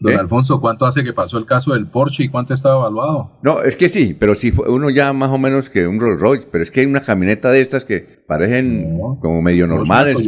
don 0.00 0.12
¿Eh? 0.12 0.16
Alfonso, 0.16 0.60
cuánto 0.60 0.84
hace 0.84 1.02
que 1.02 1.14
pasó 1.14 1.38
el 1.38 1.46
caso 1.46 1.72
del 1.72 1.86
Porsche 1.86 2.24
y 2.24 2.28
cuánto 2.28 2.52
estaba 2.52 2.76
evaluado? 2.76 3.30
No, 3.40 3.62
es 3.62 3.74
que 3.76 3.88
sí, 3.88 4.14
pero 4.20 4.34
si 4.34 4.52
fue 4.52 4.68
uno 4.68 4.90
ya 4.90 5.14
más 5.14 5.30
o 5.30 5.38
menos 5.38 5.70
que 5.70 5.86
un 5.86 5.98
Rolls 5.98 6.20
Royce, 6.20 6.46
pero 6.52 6.62
es 6.62 6.70
que 6.70 6.80
hay 6.80 6.86
una 6.86 7.00
camioneta 7.00 7.50
de 7.50 7.62
estas 7.62 7.86
que 7.86 8.17
parecen 8.28 8.98
como 9.20 9.40
medio 9.40 9.66
No, 9.66 9.76
normales. 9.76 10.18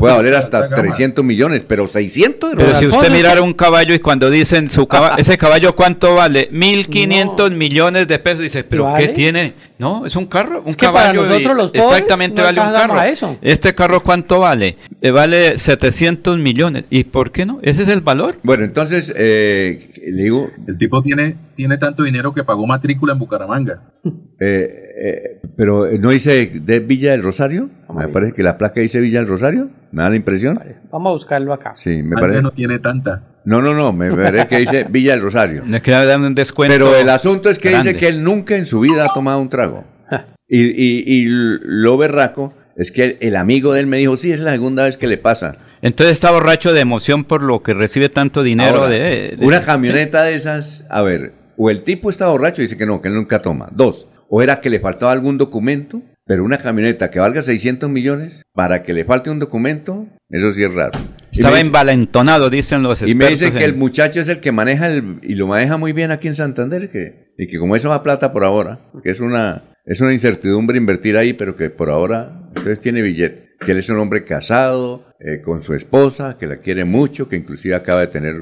Puede 0.00 0.14
valer 0.14 0.34
hasta 0.36 0.58
alta 0.58 0.76
gama. 0.76 0.82
300 0.82 1.24
millones, 1.24 1.64
pero 1.66 1.88
600 1.88 2.50
Pero 2.54 2.62
hermano. 2.62 2.78
si 2.78 2.86
usted 2.86 3.10
mirara 3.10 3.42
un 3.42 3.52
caballo 3.52 3.92
y 3.92 3.98
cuando 3.98 4.30
dicen 4.30 4.70
su 4.70 4.86
caballo, 4.86 5.16
ese 5.18 5.36
caballo 5.36 5.74
cuánto 5.74 6.14
vale, 6.14 6.48
1500 6.52 7.50
millones 7.50 8.06
de 8.06 8.18
pesos, 8.20 8.40
dice, 8.40 8.62
pero 8.62 8.84
¿Vale? 8.84 9.04
¿qué 9.06 9.12
tiene? 9.12 9.52
No, 9.78 10.06
es 10.06 10.14
un 10.14 10.26
carro, 10.26 10.62
un 10.62 10.70
Es 10.70 10.76
que 10.76 10.86
para 10.86 11.12
caballo. 11.12 11.24
y 11.24 11.28
nosotros 11.28 11.56
los 11.56 11.70
pobres 11.72 11.84
exactamente 11.86 12.40
no 12.40 12.46
vale 12.46 12.60
un 12.60 12.72
carro. 12.72 13.02
eso. 13.02 13.36
Este 13.42 13.74
carro 13.74 14.00
cuánto 14.04 14.38
vale? 14.38 14.76
Eh, 15.02 15.10
vale 15.10 15.58
700 15.58 16.38
millones. 16.38 16.84
¿Y 16.88 17.02
por 17.02 17.32
qué 17.32 17.44
no? 17.44 17.58
Ese 17.62 17.82
es 17.82 17.88
el 17.88 18.00
valor. 18.00 18.36
Bueno, 18.44 18.62
entonces, 18.64 19.12
eh, 19.16 19.90
le 20.06 20.22
digo, 20.22 20.50
El 20.68 20.78
tipo 20.78 21.02
tiene, 21.02 21.34
tiene 21.54 21.78
tanto 21.78 22.02
dinero 22.02 22.34
que 22.34 22.44
pagó 22.44 22.66
matrícula 22.66 23.12
en 23.14 23.18
Bucaramanga. 23.18 23.80
eh, 24.40 24.80
eh, 24.96 25.40
pero 25.56 25.86
¿no 25.98 26.10
dice 26.10 26.50
de 26.54 26.80
Villa 26.80 27.12
del 27.12 27.22
Rosario? 27.22 27.68
Me 27.94 28.08
parece 28.08 28.32
que 28.32 28.42
la 28.42 28.58
placa 28.58 28.80
dice 28.80 29.00
Villa 29.00 29.20
del 29.20 29.28
Rosario, 29.28 29.68
me 29.92 30.02
da 30.02 30.10
la 30.10 30.16
impresión. 30.16 30.60
Vamos 30.90 31.10
a 31.10 31.12
buscarlo 31.14 31.52
acá. 31.52 31.74
Sí, 31.76 31.90
me 32.02 32.14
Antes 32.14 32.20
parece. 32.20 32.42
no 32.42 32.50
tiene 32.52 32.78
tanta. 32.78 33.22
No, 33.44 33.60
no, 33.62 33.74
no, 33.74 33.92
me 33.92 34.10
parece 34.10 34.46
que 34.46 34.58
dice 34.58 34.86
Villa 34.88 35.12
del 35.12 35.22
Rosario. 35.22 35.62
Le 35.68 35.80
queda 35.82 36.04
dar 36.04 36.18
un 36.20 36.34
descuento. 36.34 36.74
Pero 36.74 36.96
el 36.96 37.08
asunto 37.08 37.50
es 37.50 37.58
que 37.58 37.70
grande. 37.70 37.88
dice 37.92 37.98
que 38.00 38.08
él 38.08 38.22
nunca 38.24 38.56
en 38.56 38.66
su 38.66 38.80
vida 38.80 39.04
ha 39.04 39.12
tomado 39.12 39.40
un 39.40 39.48
trago. 39.48 39.84
Y, 40.48 40.60
y, 40.66 41.02
y 41.06 41.26
lo 41.28 41.96
berraco 41.96 42.52
es 42.76 42.92
que 42.92 43.04
el, 43.04 43.16
el 43.20 43.36
amigo 43.36 43.72
de 43.72 43.80
él 43.80 43.86
me 43.86 43.96
dijo, 43.98 44.16
sí, 44.16 44.30
es 44.32 44.40
la 44.40 44.50
segunda 44.52 44.84
vez 44.84 44.96
que 44.96 45.06
le 45.06 45.16
pasa. 45.18 45.56
Entonces 45.80 46.12
está 46.14 46.30
borracho 46.30 46.72
de 46.72 46.80
emoción 46.80 47.24
por 47.24 47.42
lo 47.42 47.62
que 47.62 47.74
recibe 47.74 48.08
tanto 48.08 48.42
dinero 48.42 48.76
Ahora, 48.76 48.88
de, 48.90 49.36
de- 49.38 49.46
Una 49.46 49.60
camioneta 49.62 50.22
de 50.24 50.34
esas, 50.34 50.84
a 50.90 51.02
ver, 51.02 51.32
o 51.56 51.70
el 51.70 51.82
tipo 51.82 52.10
está 52.10 52.28
borracho 52.28 52.60
y 52.60 52.64
dice 52.64 52.76
que 52.76 52.86
no, 52.86 53.00
que 53.00 53.08
él 53.08 53.14
nunca 53.14 53.40
toma. 53.42 53.68
Dos, 53.72 54.06
o 54.28 54.42
era 54.42 54.60
que 54.60 54.70
le 54.70 54.80
faltaba 54.80 55.12
algún 55.12 55.38
documento, 55.38 56.02
pero 56.26 56.44
una 56.44 56.58
camioneta 56.58 57.10
que 57.10 57.18
valga 57.20 57.42
600 57.42 57.88
millones, 57.90 58.42
para 58.54 58.82
que 58.82 58.92
le 58.94 59.04
falte 59.04 59.30
un 59.30 59.38
documento, 59.38 60.06
eso 60.30 60.52
sí 60.52 60.62
es 60.62 60.72
raro. 60.72 60.92
Estaba 61.32 61.56
dice- 61.56 61.66
envalentonado, 61.66 62.48
dicen 62.50 62.82
los 62.82 63.02
Y 63.02 63.06
me 63.06 63.10
expertos. 63.26 63.40
dicen 63.40 63.54
que 63.58 63.64
el 63.64 63.74
muchacho 63.74 64.20
es 64.20 64.28
el 64.28 64.40
que 64.40 64.52
maneja 64.52 64.86
el, 64.88 65.18
y 65.22 65.34
lo 65.34 65.46
maneja 65.46 65.76
muy 65.76 65.92
bien 65.92 66.10
aquí 66.10 66.28
en 66.28 66.34
Santander, 66.36 66.88
que, 66.88 67.32
y 67.36 67.46
que 67.46 67.58
como 67.58 67.76
eso 67.76 67.88
va 67.90 68.02
plata 68.02 68.32
por 68.32 68.44
ahora, 68.44 68.80
que 69.02 69.10
es 69.10 69.20
una, 69.20 69.64
es 69.84 70.00
una 70.00 70.12
incertidumbre 70.12 70.78
invertir 70.78 71.18
ahí, 71.18 71.32
pero 71.34 71.56
que 71.56 71.68
por 71.70 71.90
ahora 71.90 72.40
entonces 72.48 72.80
tiene 72.80 73.02
billete. 73.02 73.44
Que 73.60 73.72
él 73.72 73.78
es 73.78 73.88
un 73.88 73.98
hombre 73.98 74.24
casado, 74.24 75.04
eh, 75.26 75.40
con 75.40 75.60
su 75.62 75.72
esposa, 75.74 76.36
que 76.38 76.46
la 76.46 76.58
quiere 76.58 76.84
mucho, 76.84 77.26
que 77.28 77.36
inclusive 77.36 77.74
acaba 77.74 78.00
de 78.00 78.08
tener 78.08 78.34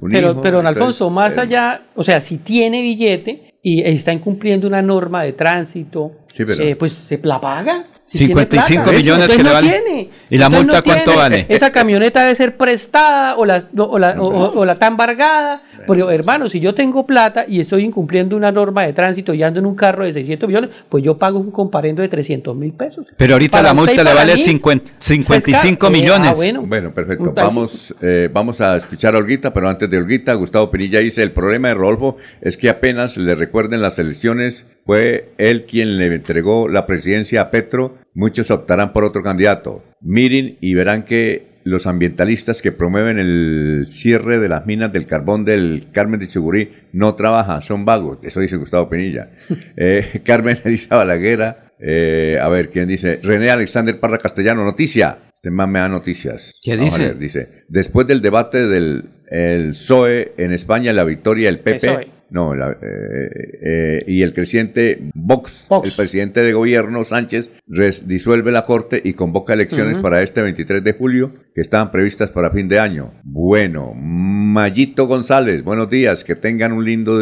un 0.00 0.10
Pero, 0.10 0.30
hijo. 0.32 0.40
pero 0.40 0.56
don 0.58 0.66
Alfonso, 0.66 1.10
más 1.10 1.36
eh, 1.36 1.40
allá, 1.40 1.82
o 1.94 2.02
sea, 2.02 2.20
si 2.22 2.38
tiene 2.38 2.80
billete 2.80 3.58
y 3.62 3.82
está 3.82 4.10
incumpliendo 4.12 4.66
una 4.66 4.80
norma 4.80 5.22
de 5.22 5.34
tránsito, 5.34 6.12
Sí, 6.32 6.44
pero- 6.46 6.62
eh, 6.64 6.76
pues 6.76 6.92
se 6.92 7.18
la 7.22 7.38
paga. 7.40 7.84
Si 8.06 8.18
tiene 8.26 8.32
55 8.40 8.82
plata. 8.82 8.98
millones 8.98 9.30
Entonces 9.30 9.36
que 9.36 9.42
le 9.44 9.48
no 9.48 9.54
vale. 9.54 9.68
tiene. 9.68 10.10
¿Y 10.30 10.38
la 10.38 10.46
Entonces 10.46 10.58
multa 10.66 10.76
no 10.78 10.82
cuánto 10.82 11.04
tiene. 11.12 11.16
vale? 11.18 11.46
Esa 11.48 11.70
camioneta 11.70 12.22
debe 12.22 12.34
ser 12.34 12.56
prestada 12.56 13.36
o 13.36 13.44
la, 13.46 13.68
o 13.76 13.98
la, 14.00 14.20
o- 14.20 14.28
o- 14.28 14.58
o 14.60 14.64
la 14.64 14.72
está 14.72 14.88
embargada. 14.88 15.62
Pero 15.86 16.10
hermano, 16.10 16.48
si 16.48 16.60
yo 16.60 16.74
tengo 16.74 17.06
plata 17.06 17.44
y 17.46 17.60
estoy 17.60 17.84
incumpliendo 17.84 18.36
una 18.36 18.52
norma 18.52 18.84
de 18.84 18.92
tránsito 18.92 19.34
y 19.34 19.42
ando 19.42 19.60
en 19.60 19.66
un 19.66 19.74
carro 19.74 20.04
de 20.04 20.12
600 20.12 20.48
millones, 20.48 20.70
pues 20.88 21.04
yo 21.04 21.18
pago 21.18 21.38
un 21.38 21.50
comparendo 21.50 22.02
de 22.02 22.08
300 22.08 22.56
mil 22.56 22.72
pesos. 22.72 23.12
Pero 23.16 23.34
ahorita 23.34 23.58
Para 23.58 23.68
la 23.68 23.74
multa 23.74 24.02
le 24.04 24.14
vale 24.14 24.34
mí, 24.34 24.40
50 24.40 24.92
55 24.98 25.78
pues, 25.78 25.90
eh, 25.90 26.00
millones. 26.00 26.28
ah, 26.28 26.34
bueno. 26.34 26.62
Bueno, 26.66 26.92
perfecto. 26.92 27.32
Vamos, 27.32 27.94
eh, 28.02 28.28
vamos 28.32 28.60
a 28.60 28.76
escuchar 28.76 29.14
a 29.14 29.18
Olguita, 29.18 29.52
pero 29.52 29.68
antes 29.68 29.88
de 29.90 29.96
Olguita, 29.98 30.34
Gustavo 30.34 30.70
Pinilla 30.70 31.00
dice, 31.00 31.22
el 31.22 31.32
problema 31.32 31.68
de 31.68 31.74
Rodolfo 31.74 32.16
es 32.40 32.56
que 32.56 32.68
apenas 32.68 33.16
le 33.16 33.34
recuerden 33.34 33.82
las 33.82 33.98
elecciones, 33.98 34.66
fue 34.86 35.32
él 35.38 35.64
quien 35.64 35.98
le 35.98 36.06
entregó 36.06 36.68
la 36.68 36.86
presidencia 36.86 37.42
a 37.42 37.50
Petro, 37.50 37.96
muchos 38.14 38.50
optarán 38.50 38.92
por 38.92 39.04
otro 39.04 39.22
candidato. 39.22 39.82
Miren 40.00 40.56
y 40.60 40.74
verán 40.74 41.04
que 41.04 41.49
los 41.64 41.86
ambientalistas 41.86 42.62
que 42.62 42.72
promueven 42.72 43.18
el 43.18 43.88
cierre 43.90 44.38
de 44.38 44.48
las 44.48 44.66
minas 44.66 44.92
del 44.92 45.06
carbón 45.06 45.44
del 45.44 45.88
Carmen 45.92 46.20
de 46.20 46.28
Chugurí 46.28 46.70
no 46.92 47.14
trabajan, 47.14 47.62
son 47.62 47.84
vagos. 47.84 48.18
Eso 48.22 48.40
dice 48.40 48.56
Gustavo 48.56 48.88
Pinilla. 48.88 49.30
Eh, 49.76 50.20
Carmen 50.24 50.58
Elisa 50.64 50.96
Balaguera, 50.96 51.72
eh, 51.78 52.38
a 52.40 52.48
ver, 52.48 52.70
¿quién 52.70 52.88
dice? 52.88 53.20
René 53.22 53.50
Alexander 53.50 53.98
Parra 53.98 54.18
Castellano, 54.18 54.64
noticia. 54.64 55.18
Este 55.36 55.50
man 55.50 55.70
me 55.70 55.78
da 55.78 55.88
noticias. 55.88 56.60
¿Qué 56.62 56.76
Vamos 56.76 56.94
a 56.94 56.96
dice? 56.98 57.06
leer, 57.06 57.18
dice, 57.18 57.64
después 57.68 58.06
del 58.06 58.20
debate 58.20 58.66
del 58.66 59.10
el 59.30 59.70
PSOE 59.70 60.32
en 60.36 60.52
España, 60.52 60.92
la 60.92 61.04
victoria 61.04 61.46
del 61.46 61.60
PP, 61.60 61.78
PSOE. 61.78 62.10
No, 62.30 62.54
la- 62.54 62.72
eh, 62.82 63.28
eh, 63.62 64.04
y 64.06 64.22
el 64.22 64.32
creciente 64.32 64.98
Vox, 65.14 65.68
el 65.84 65.92
presidente 65.92 66.40
de 66.42 66.52
gobierno 66.52 67.04
Sánchez, 67.04 67.50
res- 67.66 68.06
disuelve 68.08 68.52
la 68.52 68.64
corte 68.64 69.00
y 69.04 69.12
convoca 69.14 69.54
elecciones 69.54 69.98
para 69.98 70.22
este 70.22 70.42
23 70.42 70.82
de 70.84 70.92
julio, 70.92 71.32
que 71.54 71.60
estaban 71.60 71.90
previstas 71.90 72.30
para 72.30 72.50
fin 72.50 72.68
de 72.68 72.78
año. 72.78 73.12
Bueno, 73.24 73.92
Mayito 73.94 75.06
González, 75.06 75.62
buenos 75.64 75.90
días, 75.90 76.24
que 76.24 76.34
tengan 76.36 76.72
un 76.72 76.84
lindo 76.84 77.18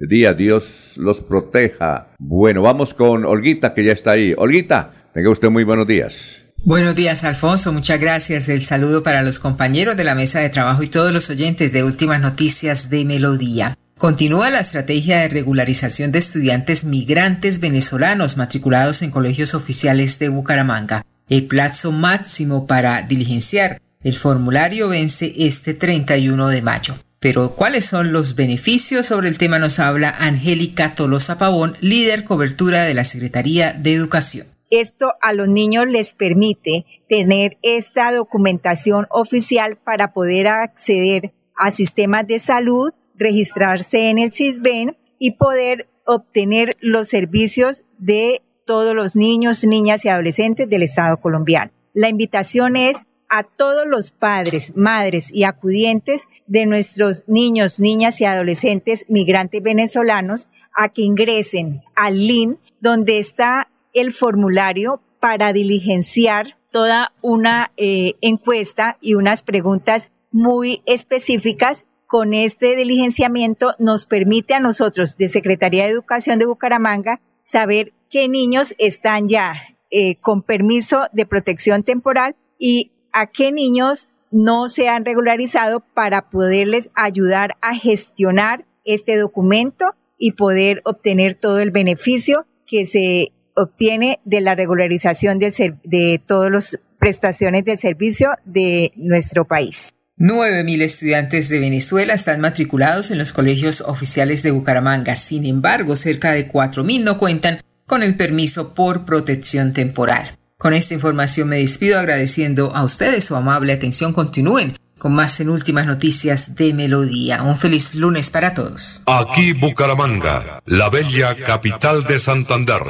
día, 0.00 0.34
Dios 0.34 0.94
los 0.96 1.20
proteja. 1.20 2.08
Bueno, 2.18 2.62
vamos 2.62 2.94
con 2.94 3.24
Olguita, 3.24 3.74
que 3.74 3.84
ya 3.84 3.92
está 3.92 4.12
ahí. 4.12 4.34
Olguita, 4.36 4.90
tenga 5.14 5.30
usted 5.30 5.50
muy 5.50 5.64
buenos 5.64 5.86
días. 5.86 6.38
Buenos 6.64 6.94
días, 6.94 7.24
Alfonso. 7.24 7.72
Muchas 7.72 7.98
gracias. 8.00 8.48
El 8.48 8.62
saludo 8.62 9.02
para 9.02 9.22
los 9.22 9.40
compañeros 9.40 9.96
de 9.96 10.04
la 10.04 10.14
mesa 10.14 10.38
de 10.38 10.48
trabajo 10.48 10.84
y 10.84 10.86
todos 10.88 11.12
los 11.12 11.28
oyentes 11.28 11.72
de 11.72 11.82
Últimas 11.82 12.20
Noticias 12.20 12.88
de 12.88 13.04
Melodía. 13.04 13.74
Continúa 14.02 14.50
la 14.50 14.58
estrategia 14.58 15.20
de 15.20 15.28
regularización 15.28 16.10
de 16.10 16.18
estudiantes 16.18 16.84
migrantes 16.84 17.60
venezolanos 17.60 18.36
matriculados 18.36 19.00
en 19.02 19.12
colegios 19.12 19.54
oficiales 19.54 20.18
de 20.18 20.28
Bucaramanga. 20.28 21.06
El 21.28 21.46
plazo 21.46 21.92
máximo 21.92 22.66
para 22.66 23.02
diligenciar 23.02 23.80
el 24.02 24.16
formulario 24.16 24.88
vence 24.88 25.32
este 25.36 25.72
31 25.72 26.48
de 26.48 26.62
mayo. 26.62 26.94
Pero, 27.20 27.54
¿cuáles 27.54 27.84
son 27.84 28.12
los 28.12 28.34
beneficios? 28.34 29.06
Sobre 29.06 29.28
el 29.28 29.38
tema 29.38 29.60
nos 29.60 29.78
habla 29.78 30.10
Angélica 30.10 30.96
Tolosa 30.96 31.38
Pavón, 31.38 31.76
líder 31.80 32.24
cobertura 32.24 32.82
de 32.82 32.94
la 32.94 33.04
Secretaría 33.04 33.72
de 33.72 33.94
Educación. 33.94 34.48
Esto 34.70 35.12
a 35.20 35.32
los 35.32 35.46
niños 35.46 35.84
les 35.88 36.12
permite 36.12 36.86
tener 37.08 37.56
esta 37.62 38.10
documentación 38.10 39.06
oficial 39.10 39.78
para 39.84 40.12
poder 40.12 40.48
acceder 40.48 41.30
a 41.56 41.70
sistemas 41.70 42.26
de 42.26 42.40
salud, 42.40 42.92
registrarse 43.14 44.10
en 44.10 44.18
el 44.18 44.32
CISBEN 44.32 44.96
y 45.18 45.32
poder 45.32 45.88
obtener 46.06 46.76
los 46.80 47.08
servicios 47.08 47.82
de 47.98 48.42
todos 48.66 48.94
los 48.94 49.16
niños, 49.16 49.64
niñas 49.64 50.04
y 50.04 50.08
adolescentes 50.08 50.68
del 50.68 50.82
Estado 50.82 51.18
colombiano. 51.18 51.72
La 51.94 52.08
invitación 52.08 52.76
es 52.76 53.02
a 53.28 53.44
todos 53.44 53.86
los 53.86 54.10
padres, 54.10 54.76
madres 54.76 55.30
y 55.32 55.44
acudientes 55.44 56.28
de 56.46 56.66
nuestros 56.66 57.24
niños, 57.26 57.80
niñas 57.80 58.20
y 58.20 58.26
adolescentes 58.26 59.06
migrantes 59.08 59.62
venezolanos 59.62 60.50
a 60.74 60.90
que 60.90 61.02
ingresen 61.02 61.80
al 61.94 62.18
LIN, 62.18 62.58
donde 62.80 63.18
está 63.18 63.68
el 63.94 64.12
formulario 64.12 65.00
para 65.18 65.52
diligenciar 65.52 66.58
toda 66.70 67.12
una 67.22 67.72
eh, 67.76 68.14
encuesta 68.20 68.98
y 69.00 69.14
unas 69.14 69.42
preguntas 69.42 70.10
muy 70.30 70.82
específicas. 70.84 71.86
Con 72.12 72.34
este 72.34 72.76
diligenciamiento 72.76 73.74
nos 73.78 74.04
permite 74.04 74.52
a 74.52 74.60
nosotros 74.60 75.16
de 75.16 75.28
Secretaría 75.28 75.84
de 75.84 75.92
Educación 75.92 76.38
de 76.38 76.44
Bucaramanga 76.44 77.22
saber 77.42 77.94
qué 78.10 78.28
niños 78.28 78.74
están 78.76 79.28
ya 79.28 79.54
eh, 79.90 80.16
con 80.16 80.42
permiso 80.42 81.06
de 81.14 81.24
protección 81.24 81.84
temporal 81.84 82.36
y 82.58 82.92
a 83.14 83.28
qué 83.28 83.50
niños 83.50 84.08
no 84.30 84.68
se 84.68 84.90
han 84.90 85.06
regularizado 85.06 85.80
para 85.80 86.28
poderles 86.28 86.90
ayudar 86.94 87.56
a 87.62 87.76
gestionar 87.76 88.66
este 88.84 89.16
documento 89.16 89.94
y 90.18 90.32
poder 90.32 90.82
obtener 90.84 91.34
todo 91.36 91.60
el 91.60 91.70
beneficio 91.70 92.44
que 92.66 92.84
se 92.84 93.32
obtiene 93.56 94.20
de 94.26 94.42
la 94.42 94.54
regularización 94.54 95.38
del 95.38 95.54
de 95.82 96.20
todas 96.26 96.50
las 96.50 96.78
prestaciones 96.98 97.64
del 97.64 97.78
servicio 97.78 98.32
de 98.44 98.92
nuestro 98.96 99.46
país. 99.46 99.94
9.000 100.22 100.82
estudiantes 100.82 101.48
de 101.48 101.58
Venezuela 101.58 102.14
están 102.14 102.40
matriculados 102.40 103.10
en 103.10 103.18
los 103.18 103.32
colegios 103.32 103.80
oficiales 103.80 104.44
de 104.44 104.52
Bucaramanga. 104.52 105.16
Sin 105.16 105.44
embargo, 105.44 105.96
cerca 105.96 106.30
de 106.30 106.48
4.000 106.48 107.02
no 107.02 107.18
cuentan 107.18 107.60
con 107.88 108.04
el 108.04 108.14
permiso 108.14 108.72
por 108.72 109.04
protección 109.04 109.72
temporal. 109.72 110.38
Con 110.58 110.74
esta 110.74 110.94
información 110.94 111.48
me 111.48 111.56
despido 111.56 111.98
agradeciendo 111.98 112.72
a 112.72 112.84
ustedes 112.84 113.24
su 113.24 113.34
amable 113.34 113.72
atención. 113.72 114.12
Continúen 114.12 114.76
con 114.96 115.12
más 115.12 115.40
en 115.40 115.48
últimas 115.48 115.86
noticias 115.86 116.54
de 116.54 116.72
Melodía. 116.72 117.42
Un 117.42 117.58
feliz 117.58 117.96
lunes 117.96 118.30
para 118.30 118.54
todos. 118.54 119.02
Aquí 119.06 119.54
Bucaramanga, 119.54 120.62
la 120.66 120.88
bella 120.88 121.34
capital 121.34 122.04
de 122.04 122.20
Santander. 122.20 122.82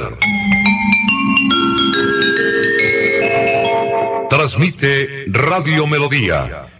Transmite 4.28 5.24
Radio 5.28 5.86
Melodía, 5.86 6.61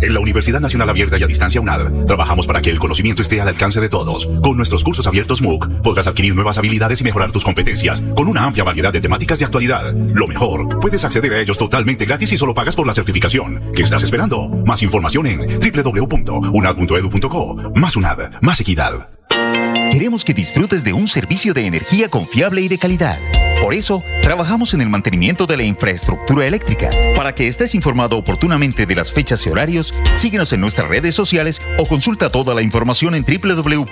En 0.00 0.14
la 0.14 0.20
Universidad 0.20 0.60
Nacional 0.60 0.88
Abierta 0.88 1.18
y 1.18 1.22
a 1.22 1.26
Distancia 1.26 1.60
UNAD, 1.60 2.06
trabajamos 2.06 2.46
para 2.46 2.62
que 2.62 2.70
el 2.70 2.78
conocimiento 2.78 3.22
esté 3.22 3.40
al 3.40 3.48
alcance 3.48 3.80
de 3.80 3.88
todos. 3.88 4.26
Con 4.42 4.56
nuestros 4.56 4.82
cursos 4.82 5.06
abiertos 5.06 5.42
MOOC, 5.42 5.82
podrás 5.82 6.06
adquirir 6.06 6.34
nuevas 6.34 6.58
habilidades 6.58 7.00
y 7.00 7.04
mejorar 7.04 7.32
tus 7.32 7.44
competencias, 7.44 8.02
con 8.16 8.28
una 8.28 8.44
amplia 8.44 8.64
variedad 8.64 8.92
de 8.92 9.00
temáticas 9.00 9.38
de 9.38 9.44
actualidad. 9.44 9.92
Lo 9.92 10.26
mejor, 10.26 10.80
puedes 10.80 11.04
acceder 11.04 11.34
a 11.34 11.40
ellos 11.40 11.58
totalmente 11.58 12.06
gratis 12.06 12.32
y 12.32 12.38
solo 12.38 12.54
pagas 12.54 12.76
por 12.76 12.86
la 12.86 12.94
certificación. 12.94 13.60
¿Qué 13.74 13.82
estás 13.82 14.02
esperando? 14.02 14.48
Más 14.48 14.82
información 14.82 15.26
en 15.26 15.40
www.unad.edu.co. 15.40 17.72
Más 17.74 17.96
UNAD, 17.96 18.40
más 18.40 18.60
equidad. 18.60 19.08
Queremos 19.90 20.24
que 20.24 20.34
disfrutes 20.34 20.84
de 20.84 20.92
un 20.92 21.08
servicio 21.08 21.52
de 21.52 21.66
energía 21.66 22.08
confiable 22.08 22.62
y 22.62 22.68
de 22.68 22.78
calidad. 22.78 23.18
Por 23.60 23.74
eso, 23.74 24.02
trabajamos 24.22 24.72
en 24.74 24.80
el 24.80 24.88
mantenimiento 24.88 25.46
de 25.46 25.56
la 25.56 25.64
infraestructura 25.64 26.46
eléctrica. 26.46 26.88
Para 27.14 27.34
que 27.34 27.46
estés 27.46 27.74
informado 27.74 28.16
oportunamente 28.16 28.86
de 28.86 28.94
las 28.94 29.12
fechas 29.12 29.46
y 29.46 29.50
horarios, 29.50 29.94
síguenos 30.14 30.52
en 30.52 30.60
nuestras 30.60 30.88
redes 30.88 31.14
sociales 31.14 31.60
o 31.78 31.86
consulta 31.86 32.30
toda 32.30 32.54
la 32.54 32.62
información 32.62 33.14
en 33.14 33.24
www.esa.com.co. 33.24 33.90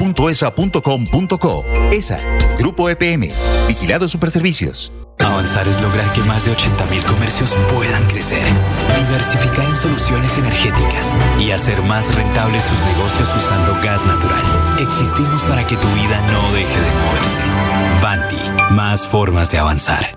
ESA, 1.93 2.21
Grupo 2.59 2.89
EPM, 2.89 3.29
Vigilado 3.69 4.09
Superservicios. 4.09 4.91
Avanzar 5.21 5.69
es 5.69 5.83
lograr 5.83 6.13
que 6.13 6.23
más 6.23 6.45
de 6.47 6.53
80.000 6.53 7.05
comercios 7.05 7.57
puedan 7.75 8.07
crecer, 8.07 8.45
diversificar 8.97 9.69
en 9.69 9.77
soluciones 9.77 10.39
energéticas 10.39 11.17
y 11.39 11.51
hacer 11.51 11.83
más 11.83 12.15
rentables 12.15 12.63
sus 12.65 12.81
negocios 12.85 13.29
usando 13.37 13.75
gas 13.83 14.07
natural. 14.07 14.43
Existimos 14.79 15.43
para 15.43 15.67
que 15.67 15.77
tu 15.77 15.89
vida 15.89 16.21
no 16.31 16.53
deje 16.53 16.81
de 16.81 16.91
moverse. 16.93 17.78
Más 18.71 19.07
formas 19.07 19.51
de 19.51 19.59
avanzar. 19.59 20.17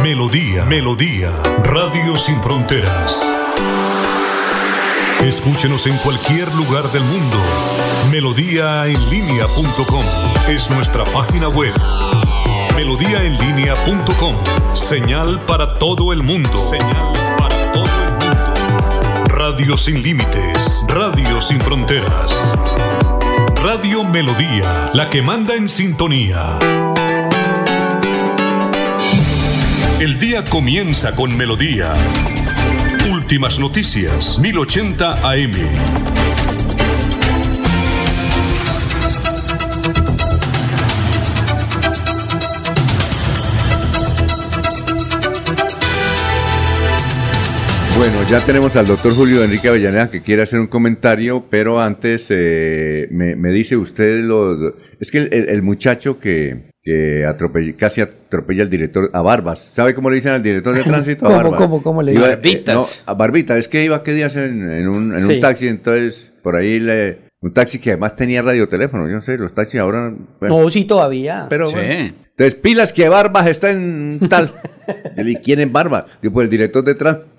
Melodía, 0.00 0.64
Melodía, 0.66 1.32
Radio 1.64 2.16
Sin 2.16 2.40
Fronteras. 2.40 3.26
Escúchenos 5.24 5.88
en 5.88 5.96
cualquier 5.98 6.54
lugar 6.54 6.84
del 6.92 7.02
mundo. 7.02 7.36
Melodíaenlínea.com 8.12 10.04
es 10.48 10.70
nuestra 10.70 11.02
página 11.06 11.48
web. 11.48 11.74
Melodíaenlínea.com. 12.76 14.36
Señal 14.74 15.44
para 15.46 15.78
todo 15.78 16.12
el 16.12 16.22
mundo. 16.22 16.56
Señal 16.58 17.11
Radio 19.44 19.76
sin 19.76 20.04
límites. 20.04 20.84
Radio 20.86 21.40
sin 21.40 21.60
fronteras. 21.60 22.32
Radio 23.56 24.04
Melodía, 24.04 24.92
la 24.94 25.10
que 25.10 25.20
manda 25.20 25.56
en 25.56 25.68
sintonía. 25.68 26.60
El 29.98 30.20
día 30.20 30.44
comienza 30.44 31.16
con 31.16 31.36
melodía. 31.36 31.92
Últimas 33.10 33.58
noticias, 33.58 34.38
1080 34.38 35.28
AM. 35.28 36.51
Bueno, 47.98 48.24
ya 48.28 48.38
tenemos 48.44 48.74
al 48.74 48.86
doctor 48.86 49.14
Julio 49.14 49.44
Enrique 49.44 49.68
Avellaneda 49.68 50.10
que 50.10 50.22
quiere 50.22 50.42
hacer 50.42 50.58
un 50.58 50.66
comentario, 50.66 51.44
pero 51.48 51.80
antes 51.80 52.26
eh, 52.30 53.06
me, 53.10 53.36
me 53.36 53.50
dice 53.50 53.76
usted 53.76 54.22
lo... 54.24 54.74
Es 54.98 55.10
que 55.10 55.18
el, 55.18 55.28
el- 55.32 55.48
el 55.50 55.62
muchacho 55.62 56.18
que, 56.18 56.70
que 56.82 57.24
atropella- 57.26 57.76
casi 57.76 58.00
atropella 58.00 58.62
al 58.62 58.70
director, 58.70 59.10
a 59.12 59.20
Barbas, 59.22 59.60
¿sabe 59.62 59.94
cómo 59.94 60.08
le 60.10 60.16
dicen 60.16 60.32
al 60.32 60.42
director 60.42 60.74
de 60.74 60.82
tránsito? 60.84 61.26
A 61.26 61.28
¿Cómo, 61.28 61.36
Barbas. 61.42 61.60
cómo, 61.60 61.82
cómo 61.82 62.02
le 62.02 62.12
dicen? 62.12 62.38
eh, 62.42 62.62
no, 62.66 62.86
a 63.06 63.14
Barbita, 63.14 63.56
es 63.58 63.68
que 63.68 63.84
iba, 63.84 64.02
¿qué 64.02 64.14
días 64.14 64.34
en, 64.36 64.68
en 64.68 64.88
un, 64.88 65.14
en 65.14 65.20
Sí. 65.20 65.34
un 65.34 65.40
taxi? 65.40 65.68
Entonces, 65.68 66.32
por 66.42 66.56
ahí 66.56 66.80
le... 66.80 67.18
Un 67.42 67.52
taxi 67.52 67.80
que 67.80 67.90
además 67.90 68.14
tenía 68.14 68.40
radioteléfono, 68.40 69.08
yo 69.08 69.14
no 69.14 69.20
sé, 69.20 69.36
los 69.36 69.52
taxis 69.52 69.80
ahora... 69.80 70.14
bueno. 70.38 70.62
No, 70.62 70.70
sí, 70.70 70.84
todavía. 70.84 71.46
Pero 71.48 71.68
bueno. 71.68 72.14
Entonces, 72.30 72.54
pilas 72.54 72.92
que 72.92 73.08
Barbas 73.08 73.48
está 73.48 73.70
en 73.72 74.20
tal. 74.30 74.52
Dije, 75.16 75.40
¿quién 75.42 75.60
es 75.60 75.70
Barbas? 75.72 76.04
Digo, 76.22 76.34
pues 76.34 76.44
el 76.44 76.50
director 76.50 76.84
de 76.84 76.94
tránsito. 76.94 77.32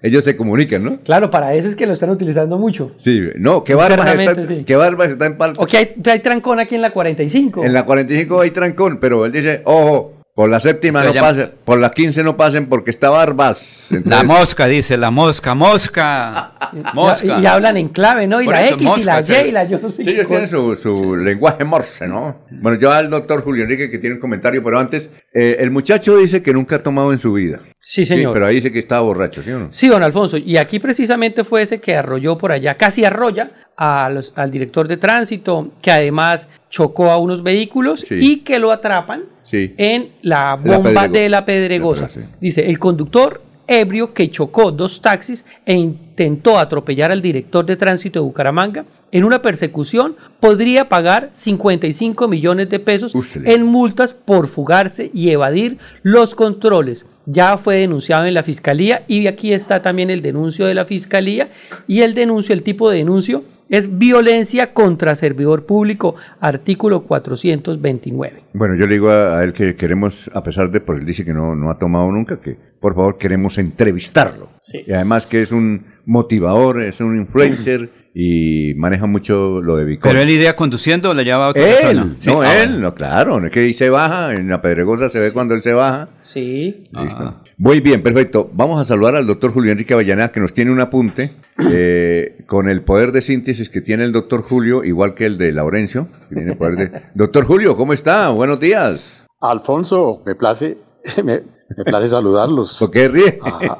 Ellos 0.00 0.24
se 0.24 0.36
comunican, 0.36 0.84
¿no? 0.84 1.00
Claro, 1.00 1.28
para 1.30 1.54
eso 1.54 1.66
es 1.66 1.74
que 1.74 1.86
lo 1.86 1.92
están 1.92 2.10
utilizando 2.10 2.56
mucho. 2.56 2.92
Sí, 2.98 3.30
no, 3.36 3.64
que 3.64 3.74
Barbas 3.74 4.18
está, 4.18 4.46
sí. 4.46 4.64
que 4.64 4.76
Barbas 4.76 5.10
está 5.10 5.26
en 5.26 5.36
parte. 5.36 5.58
O 5.60 5.66
que 5.66 5.76
hay, 5.76 5.94
hay 6.06 6.20
trancón 6.20 6.60
aquí 6.60 6.76
en 6.76 6.82
la 6.82 6.92
45. 6.92 7.64
En 7.64 7.72
la 7.72 7.84
45 7.84 8.40
hay 8.40 8.50
trancón, 8.52 8.98
pero 9.00 9.26
él 9.26 9.32
dice, 9.32 9.62
ojo, 9.64 10.17
por 10.38 10.48
la 10.48 10.60
séptima 10.60 11.02
no 11.02 11.12
pasen, 11.12 11.50
por 11.64 11.80
la 11.80 11.90
15 11.90 12.22
no 12.22 12.36
pasen 12.36 12.66
porque 12.66 12.92
está 12.92 13.10
Barbas. 13.10 13.88
La 14.04 14.22
mosca, 14.22 14.68
dice, 14.68 14.96
la 14.96 15.10
mosca, 15.10 15.56
mosca, 15.56 16.52
mosca. 16.94 17.40
Y, 17.40 17.42
y 17.42 17.46
hablan 17.46 17.76
en 17.76 17.88
clave, 17.88 18.28
¿no? 18.28 18.40
Y 18.40 18.44
Por 18.44 18.54
la 18.54 18.64
eso, 18.64 18.74
X 18.76 18.88
y 18.98 19.02
la 19.02 19.20
Y 19.20 19.48
y 19.48 19.50
la 19.50 19.64
yo 19.64 19.80
no 19.80 19.88
sé 19.88 20.04
Sí, 20.04 20.10
ellos 20.10 20.28
tienen 20.28 20.48
su, 20.48 20.76
su 20.76 21.16
lenguaje 21.16 21.64
morse, 21.64 22.06
¿no? 22.06 22.42
Bueno, 22.52 22.78
yo 22.78 22.92
al 22.92 23.10
doctor 23.10 23.42
Julio 23.42 23.64
Enrique 23.64 23.90
que 23.90 23.98
tiene 23.98 24.14
un 24.14 24.20
comentario, 24.20 24.62
pero 24.62 24.78
antes, 24.78 25.10
eh, 25.34 25.56
el 25.58 25.72
muchacho 25.72 26.16
dice 26.16 26.40
que 26.40 26.52
nunca 26.52 26.76
ha 26.76 26.82
tomado 26.84 27.10
en 27.10 27.18
su 27.18 27.32
vida. 27.32 27.58
Sí, 27.90 28.04
señor. 28.04 28.34
pero 28.34 28.44
ahí 28.46 28.56
dice 28.56 28.70
que 28.70 28.78
estaba 28.78 29.00
borracho, 29.00 29.42
¿sí 29.42 29.50
o 29.50 29.58
no? 29.60 29.68
Sí, 29.70 29.88
don 29.88 30.02
Alfonso. 30.02 30.36
Y 30.36 30.58
aquí 30.58 30.78
precisamente 30.78 31.42
fue 31.42 31.62
ese 31.62 31.80
que 31.80 31.96
arrolló 31.96 32.36
por 32.36 32.52
allá, 32.52 32.74
casi 32.76 33.02
arrolla 33.04 33.50
a 33.78 34.10
los- 34.10 34.32
al 34.36 34.50
director 34.50 34.86
de 34.88 34.98
tránsito, 34.98 35.70
que 35.80 35.90
además 35.90 36.46
chocó 36.68 37.10
a 37.10 37.16
unos 37.16 37.42
vehículos 37.42 38.00
Sí. 38.00 38.18
y 38.20 38.36
que 38.40 38.58
lo 38.58 38.72
atrapan 38.72 39.22
Sí. 39.44 39.72
en 39.78 40.10
la 40.20 40.56
bomba 40.56 41.08
de 41.08 41.30
la 41.30 41.46
Pedregosa. 41.46 42.08
Sí. 42.10 42.20
Dice, 42.38 42.68
el 42.68 42.78
conductor 42.78 43.40
ebrio 43.66 44.12
que 44.12 44.30
chocó 44.30 44.70
dos 44.70 45.00
taxis 45.00 45.46
e 45.64 45.72
intentó 45.74 46.58
atropellar 46.58 47.10
al 47.10 47.22
director 47.22 47.64
de 47.64 47.76
tránsito 47.76 48.18
de 48.20 48.24
Bucaramanga 48.24 48.84
en 49.10 49.24
una 49.24 49.42
persecución 49.42 50.16
podría 50.40 50.88
pagar 50.88 51.30
55 51.32 52.28
millones 52.28 52.70
de 52.70 52.78
pesos 52.78 53.14
en 53.44 53.64
multas 53.64 54.14
por 54.14 54.48
fugarse 54.48 55.10
y 55.12 55.30
evadir 55.30 55.78
los 56.02 56.34
controles. 56.34 57.06
Ya 57.26 57.56
fue 57.58 57.76
denunciado 57.76 58.26
en 58.26 58.34
la 58.34 58.42
fiscalía 58.42 59.04
y 59.06 59.26
aquí 59.26 59.52
está 59.52 59.82
también 59.82 60.10
el 60.10 60.22
denuncio 60.22 60.66
de 60.66 60.74
la 60.74 60.84
fiscalía 60.84 61.48
y 61.86 62.02
el 62.02 62.14
denuncio, 62.14 62.54
el 62.54 62.62
tipo 62.62 62.90
de 62.90 62.98
denuncio 62.98 63.44
es 63.68 63.98
violencia 63.98 64.72
contra 64.72 65.14
servidor 65.14 65.66
público, 65.66 66.14
artículo 66.40 67.02
429. 67.02 68.44
Bueno, 68.54 68.74
yo 68.74 68.86
le 68.86 68.94
digo 68.94 69.10
a, 69.10 69.38
a 69.38 69.44
él 69.44 69.52
que 69.52 69.76
queremos, 69.76 70.30
a 70.32 70.42
pesar 70.42 70.70
de, 70.70 70.80
pues 70.80 71.00
él 71.00 71.06
dice 71.06 71.24
que 71.24 71.34
no, 71.34 71.54
no 71.54 71.70
ha 71.70 71.78
tomado 71.78 72.10
nunca, 72.10 72.40
que 72.40 72.56
por 72.80 72.94
favor 72.94 73.18
queremos 73.18 73.58
entrevistarlo. 73.58 74.48
Sí. 74.62 74.80
Y 74.86 74.92
además 74.92 75.26
que 75.26 75.42
es 75.42 75.52
un 75.52 75.84
motivador, 76.06 76.82
es 76.82 77.00
un 77.00 77.16
influencer 77.16 77.90
y 78.20 78.74
maneja 78.74 79.06
mucho 79.06 79.62
lo 79.62 79.76
de 79.76 79.84
Bitcoin. 79.84 80.12
Pero 80.12 80.20
él 80.20 80.28
iría 80.28 80.56
conduciendo 80.56 81.10
o 81.10 81.14
le 81.14 81.22
lleva 81.22 81.46
a 81.46 81.48
otra 81.50 81.62
Él, 81.62 81.76
persona. 81.80 82.12
Sí, 82.16 82.28
no 82.28 82.40
ah, 82.40 82.62
él, 82.62 82.80
no, 82.80 82.92
claro, 82.92 83.46
es 83.46 83.52
que 83.52 83.60
ahí 83.60 83.72
se 83.72 83.90
baja, 83.90 84.34
en 84.34 84.48
la 84.48 84.60
Pedregosa 84.60 85.08
se 85.08 85.20
ve 85.20 85.32
cuando 85.32 85.54
él 85.54 85.62
se 85.62 85.72
baja. 85.72 86.08
Sí. 86.22 86.88
Listo. 86.90 87.36
Muy 87.58 87.78
bien, 87.78 88.02
perfecto. 88.02 88.50
Vamos 88.52 88.82
a 88.82 88.84
saludar 88.84 89.14
al 89.14 89.24
doctor 89.24 89.52
Julio 89.52 89.70
Enrique 89.70 89.94
Avellaneda, 89.94 90.32
que 90.32 90.40
nos 90.40 90.52
tiene 90.52 90.72
un 90.72 90.80
apunte 90.80 91.30
eh, 91.70 92.38
con 92.48 92.68
el 92.68 92.82
poder 92.82 93.12
de 93.12 93.22
síntesis 93.22 93.68
que 93.68 93.82
tiene 93.82 94.02
el 94.02 94.10
doctor 94.10 94.42
Julio, 94.42 94.82
igual 94.82 95.14
que 95.14 95.24
el 95.24 95.38
de 95.38 95.52
Laurencio. 95.52 96.08
que 96.28 96.34
tiene 96.34 96.56
poder 96.56 96.76
de... 96.76 97.02
Doctor 97.14 97.44
Julio, 97.44 97.76
¿cómo 97.76 97.92
está? 97.92 98.30
Buenos 98.30 98.58
días. 98.58 99.26
Alfonso, 99.40 100.24
me 100.26 100.34
place, 100.34 100.76
me, 101.24 101.42
me 101.76 101.84
place 101.84 102.08
saludarlos. 102.08 102.78
¿Por 102.78 102.90
qué 102.90 103.08
ríe? 103.08 103.38
A, 103.42 103.76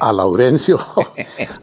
a 0.00 0.12
Laurencio, 0.12 0.78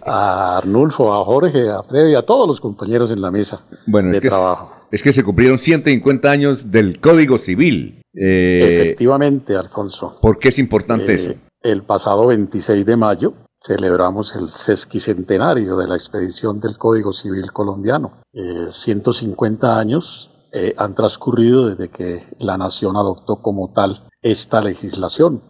a 0.05 0.57
Arnulfo, 0.57 1.13
a 1.13 1.23
Jorge, 1.23 1.69
a 1.69 1.81
Freddy, 1.83 2.15
a 2.15 2.23
todos 2.25 2.47
los 2.47 2.59
compañeros 2.61 3.11
en 3.11 3.21
la 3.21 3.31
mesa 3.31 3.59
Bueno, 3.87 4.09
de 4.09 4.17
es 4.17 4.21
que, 4.21 4.29
trabajo. 4.29 4.71
es 4.91 5.01
que 5.03 5.13
se 5.13 5.23
cumplieron 5.23 5.57
150 5.59 6.29
años 6.31 6.71
del 6.71 6.99
Código 6.99 7.37
Civil. 7.37 8.01
Eh, 8.13 8.75
Efectivamente, 8.81 9.55
Alfonso. 9.55 10.17
¿Por 10.21 10.37
qué 10.39 10.49
es 10.49 10.59
importante 10.59 11.13
Eh, 11.13 11.15
eso? 11.15 11.33
el 11.63 11.83
pasado 11.83 12.27
26 12.27 12.85
de 12.85 12.95
mayo 12.97 13.33
celebramos 13.55 14.35
el 14.35 14.49
sesquicentenario 14.49 15.77
de 15.77 15.87
la 15.87 15.93
expedición 15.95 16.59
del 16.59 16.77
Código 16.77 17.13
Civil 17.13 17.51
colombiano. 17.53 18.09
150 18.69 19.67
eh, 19.67 19.79
años 19.79 20.31
eh, 20.51 20.73
han 20.77 20.95
transcurrido 20.95 21.69
desde 21.69 21.89
que 21.89 22.21
la 22.39 22.57
nación 22.57 22.97
adoptó 22.97 23.41
como 23.41 23.71
tal 23.73 24.07
esta 24.21 24.61
legislación. 24.61 25.41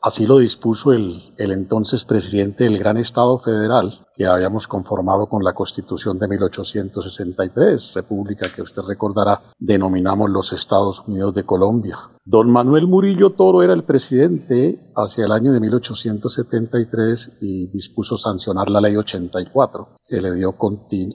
Así 0.00 0.26
lo 0.26 0.38
dispuso 0.38 0.92
el, 0.92 1.34
el, 1.38 1.52
entonces 1.52 2.04
presidente 2.04 2.64
del 2.64 2.78
Gran 2.78 2.96
Estado 2.96 3.38
Federal 3.38 4.06
que 4.14 4.26
habíamos 4.26 4.68
conformado 4.68 5.26
con 5.26 5.42
la 5.42 5.54
Constitución 5.54 6.18
de 6.18 6.28
1863, 6.28 7.94
república 7.94 8.48
que 8.54 8.62
usted 8.62 8.82
recordará 8.86 9.42
denominamos 9.58 10.30
los 10.30 10.52
Estados 10.52 11.02
Unidos 11.06 11.34
de 11.34 11.44
Colombia. 11.44 11.96
Don 12.24 12.50
Manuel 12.50 12.86
Murillo 12.86 13.30
Toro 13.30 13.62
era 13.62 13.72
el 13.72 13.84
presidente 13.84 14.92
hacia 14.94 15.24
el 15.24 15.32
año 15.32 15.52
de 15.52 15.60
1873 15.60 17.38
y 17.40 17.66
dispuso 17.68 18.16
sancionar 18.16 18.70
la 18.70 18.80
ley 18.80 18.96
84, 18.96 19.96
que, 20.06 20.20
le 20.20 20.34
dio 20.34 20.54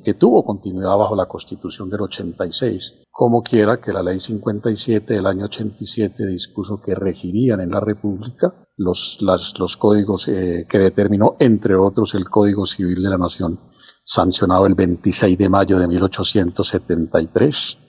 que 0.03 0.13
tuvo 0.15 0.43
continuidad 0.43 0.97
bajo 0.97 1.15
la 1.15 1.27
Constitución 1.27 1.89
del 1.89 2.01
86 2.01 3.07
como 3.17 3.41
quiera 3.41 3.81
que 3.81 3.91
la 3.91 4.03
ley 4.03 4.19
57 4.19 5.15
del 5.15 5.25
año 5.25 5.45
87 5.45 6.23
dispuso 6.27 6.79
que 6.79 6.93
regirían 6.93 7.61
en 7.61 7.71
la 7.71 7.79
República 7.79 8.53
los, 8.77 9.17
los 9.57 9.75
códigos 9.75 10.27
eh, 10.27 10.67
que 10.69 10.77
determinó, 10.77 11.35
entre 11.39 11.73
otros, 11.73 12.13
el 12.13 12.29
Código 12.29 12.67
Civil 12.67 12.86
de 12.95 13.09
la 13.09 13.17
Nación, 13.17 13.59
sancionado 13.67 14.65
el 14.65 14.75
26 14.75 15.37
de 15.37 15.49
mayo 15.49 15.77
de 15.77 15.87
1873. 15.87 17.79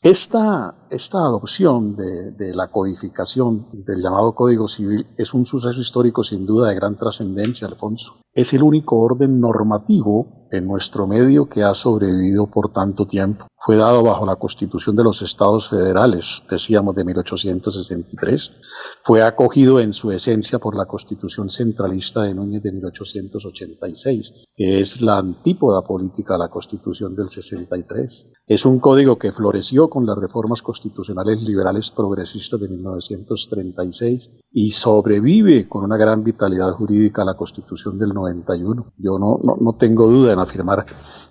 Esta, 0.00 0.74
esta 0.90 1.18
adopción 1.18 1.96
de, 1.96 2.32
de, 2.32 2.54
la 2.54 2.68
codificación 2.68 3.66
del 3.84 4.00
llamado 4.00 4.32
Código 4.34 4.68
Civil 4.68 5.06
es 5.16 5.34
un 5.34 5.44
suceso 5.44 5.80
histórico 5.80 6.22
sin 6.22 6.46
duda 6.46 6.68
de 6.68 6.76
gran 6.76 6.96
trascendencia, 6.96 7.66
Alfonso. 7.66 8.16
Es 8.38 8.54
el 8.54 8.62
único 8.62 9.00
orden 9.00 9.40
normativo 9.40 10.46
en 10.52 10.66
nuestro 10.66 11.06
medio 11.06 11.48
que 11.48 11.62
ha 11.62 11.74
sobrevivido 11.74 12.46
por 12.46 12.72
tanto 12.72 13.06
tiempo. 13.06 13.46
Fue 13.60 13.76
dado 13.76 14.02
bajo 14.02 14.24
la 14.24 14.36
Constitución 14.36 14.94
de 14.94 15.04
los 15.04 15.20
Estados 15.20 15.68
Federales, 15.68 16.42
decíamos, 16.48 16.94
de 16.94 17.04
1863. 17.04 18.52
Fue 19.02 19.22
acogido 19.22 19.80
en 19.80 19.92
su 19.92 20.12
esencia 20.12 20.58
por 20.58 20.76
la 20.76 20.86
Constitución 20.86 21.50
centralista 21.50 22.22
de 22.22 22.34
Núñez 22.34 22.62
de 22.62 22.72
1886, 22.72 24.46
que 24.54 24.80
es 24.80 25.00
la 25.02 25.18
antípoda 25.18 25.82
política 25.82 26.36
a 26.36 26.38
la 26.38 26.48
Constitución 26.48 27.16
del 27.16 27.28
63. 27.28 28.32
Es 28.46 28.64
un 28.64 28.78
código 28.78 29.18
que 29.18 29.32
floreció 29.32 29.90
con 29.90 30.06
las 30.06 30.16
reformas 30.16 30.62
constitucionales 30.62 31.42
liberales 31.42 31.90
progresistas 31.90 32.60
de 32.60 32.68
1936 32.68 34.40
y 34.52 34.70
sobrevive 34.70 35.68
con 35.68 35.84
una 35.84 35.96
gran 35.96 36.22
vitalidad 36.22 36.70
jurídica 36.72 37.22
a 37.22 37.26
la 37.26 37.36
Constitución 37.36 37.98
del 37.98 38.14
91. 38.28 38.92
Yo 38.98 39.18
no, 39.18 39.38
no, 39.42 39.56
no 39.60 39.76
tengo 39.76 40.06
duda 40.06 40.40
afirmar 40.40 40.86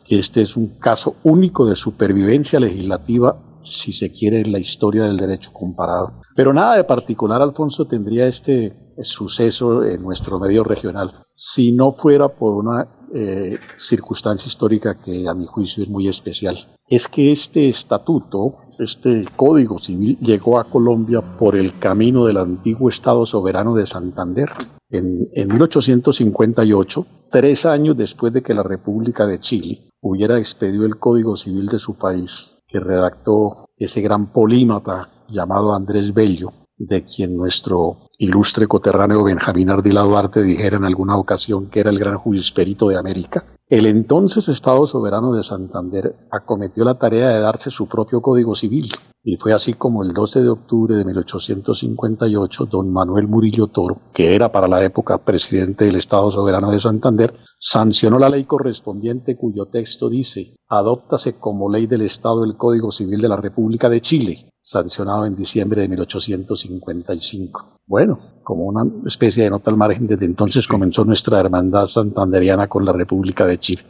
que 0.05 0.19
este 0.19 0.41
es 0.41 0.57
un 0.57 0.77
caso 0.79 1.15
único 1.23 1.65
de 1.65 1.75
supervivencia 1.75 2.59
legislativa 2.59 3.37
si 3.61 3.91
se 3.91 4.11
quiere 4.11 4.41
en 4.41 4.51
la 4.51 4.59
historia 4.59 5.03
del 5.03 5.17
derecho 5.17 5.51
comparado. 5.53 6.21
Pero 6.35 6.53
nada 6.53 6.75
de 6.75 6.83
particular, 6.83 7.41
Alfonso, 7.41 7.85
tendría 7.85 8.27
este 8.27 8.73
suceso 9.01 9.83
en 9.83 10.01
nuestro 10.01 10.39
medio 10.39 10.63
regional 10.63 11.11
si 11.33 11.71
no 11.71 11.91
fuera 11.91 12.29
por 12.29 12.55
una 12.55 12.96
eh, 13.13 13.57
circunstancia 13.75 14.47
histórica 14.47 14.99
que 14.99 15.27
a 15.27 15.33
mi 15.33 15.45
juicio 15.45 15.83
es 15.83 15.89
muy 15.89 16.07
especial. 16.07 16.57
Es 16.87 17.07
que 17.07 17.31
este 17.31 17.69
estatuto, 17.69 18.47
este 18.79 19.25
código 19.35 19.77
civil, 19.77 20.17
llegó 20.19 20.59
a 20.59 20.69
Colombia 20.69 21.21
por 21.21 21.55
el 21.55 21.77
camino 21.79 22.25
del 22.25 22.37
antiguo 22.37 22.89
Estado 22.89 23.25
soberano 23.25 23.75
de 23.75 23.85
Santander. 23.85 24.49
En, 24.89 25.27
en 25.33 25.47
1858, 25.49 27.05
tres 27.29 27.65
años 27.65 27.97
después 27.97 28.31
de 28.31 28.41
que 28.41 28.53
la 28.53 28.63
República 28.63 29.25
de 29.25 29.39
Chile 29.39 29.79
hubiera 30.01 30.37
expedido 30.37 30.85
el 30.85 30.97
código 30.97 31.35
civil 31.35 31.67
de 31.67 31.79
su 31.79 31.97
país, 31.97 32.51
que 32.67 32.79
redactó 32.79 33.67
ese 33.77 34.01
gran 34.01 34.31
polímata 34.31 35.09
llamado 35.27 35.73
Andrés 35.73 36.13
Bello, 36.13 36.53
de 36.77 37.03
quien 37.03 37.35
nuestro 37.35 37.97
ilustre 38.17 38.67
coterráneo 38.67 39.23
Benjamín 39.23 39.69
Ardila 39.69 40.01
Duarte 40.01 40.43
dijera 40.43 40.77
en 40.77 40.85
alguna 40.85 41.17
ocasión 41.17 41.69
que 41.69 41.79
era 41.79 41.89
el 41.89 41.99
gran 41.99 42.17
jurisperito 42.17 42.87
de 42.89 42.97
América, 42.97 43.45
el 43.69 43.85
entonces 43.85 44.47
Estado 44.47 44.87
soberano 44.87 45.33
de 45.33 45.43
Santander 45.43 46.15
acometió 46.31 46.85
la 46.85 46.97
tarea 46.97 47.29
de 47.29 47.41
darse 47.41 47.69
su 47.69 47.89
propio 47.89 48.21
código 48.21 48.55
civil, 48.55 48.89
y 49.21 49.35
fue 49.35 49.51
así 49.51 49.73
como 49.73 50.03
el 50.03 50.13
12 50.13 50.41
de 50.41 50.47
octubre 50.47 50.95
de 50.95 51.03
1858 51.03 52.65
don 52.65 52.93
Manuel 52.93 53.27
Murillo 53.27 53.67
Toro, 53.67 53.99
que 54.13 54.33
era 54.35 54.53
para 54.53 54.69
la 54.69 54.81
época 54.85 55.17
presidente 55.17 55.83
del 55.83 55.97
Estado 55.97 56.31
soberano 56.31 56.71
de 56.71 56.79
Santander, 56.79 57.33
sancionó 57.59 58.17
la 58.19 58.29
ley 58.29 58.45
correspondiente 58.45 59.35
cuyo 59.35 59.65
texto 59.65 60.07
dice, 60.07 60.55
adóptase 60.69 61.37
como 61.37 61.69
ley 61.69 61.87
del 61.87 62.03
Estado 62.03 62.45
el 62.45 62.55
Código 62.55 62.89
Civil 62.89 63.19
de 63.19 63.27
la 63.27 63.35
República 63.35 63.89
de 63.89 63.99
Chile, 63.99 64.49
sancionado 64.61 65.25
en 65.25 65.35
diciembre 65.35 65.81
de 65.81 65.89
1855. 65.89 67.76
Bueno, 67.87 68.19
como 68.43 68.65
una 68.65 68.85
especie 69.05 69.45
de 69.45 69.49
nota 69.49 69.71
al 69.71 69.77
margen, 69.77 70.07
desde 70.07 70.25
entonces 70.25 70.67
comenzó 70.67 71.05
nuestra 71.05 71.39
hermandad 71.39 71.85
santanderiana 71.85 72.67
con 72.67 72.83
la 72.83 72.91
República 72.91 73.45
de 73.45 73.57
Chile. 73.57 73.83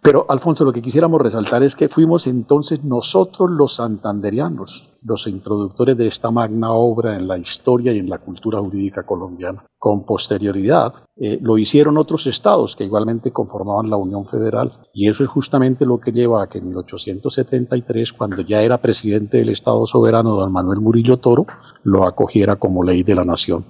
Pero, 0.00 0.24
Alfonso, 0.28 0.64
lo 0.64 0.72
que 0.72 0.82
quisiéramos 0.82 1.20
resaltar 1.20 1.64
es 1.64 1.74
que 1.74 1.88
fuimos 1.88 2.28
entonces 2.28 2.84
nosotros 2.84 3.50
los 3.50 3.74
santanderianos 3.74 4.98
los 5.04 5.26
introductores 5.26 5.96
de 5.96 6.06
esta 6.06 6.30
magna 6.30 6.72
obra 6.72 7.16
en 7.16 7.26
la 7.26 7.38
historia 7.38 7.92
y 7.92 7.98
en 7.98 8.08
la 8.08 8.18
cultura 8.18 8.60
jurídica 8.60 9.02
colombiana. 9.04 9.64
Con 9.82 10.04
posterioridad 10.04 10.94
eh, 11.16 11.40
lo 11.42 11.58
hicieron 11.58 11.98
otros 11.98 12.28
estados 12.28 12.76
que 12.76 12.84
igualmente 12.84 13.32
conformaban 13.32 13.90
la 13.90 13.96
Unión 13.96 14.24
Federal 14.26 14.78
y 14.94 15.08
eso 15.08 15.24
es 15.24 15.28
justamente 15.28 15.84
lo 15.84 15.98
que 15.98 16.12
lleva 16.12 16.40
a 16.40 16.48
que 16.48 16.58
en 16.58 16.68
1873, 16.68 18.12
cuando 18.12 18.42
ya 18.42 18.62
era 18.62 18.80
presidente 18.80 19.38
del 19.38 19.48
Estado 19.48 19.84
soberano 19.84 20.36
don 20.36 20.52
Manuel 20.52 20.78
Murillo 20.78 21.16
Toro, 21.16 21.46
lo 21.82 22.04
acogiera 22.04 22.54
como 22.54 22.84
ley 22.84 23.02
de 23.02 23.16
la 23.16 23.24
nación. 23.24 23.64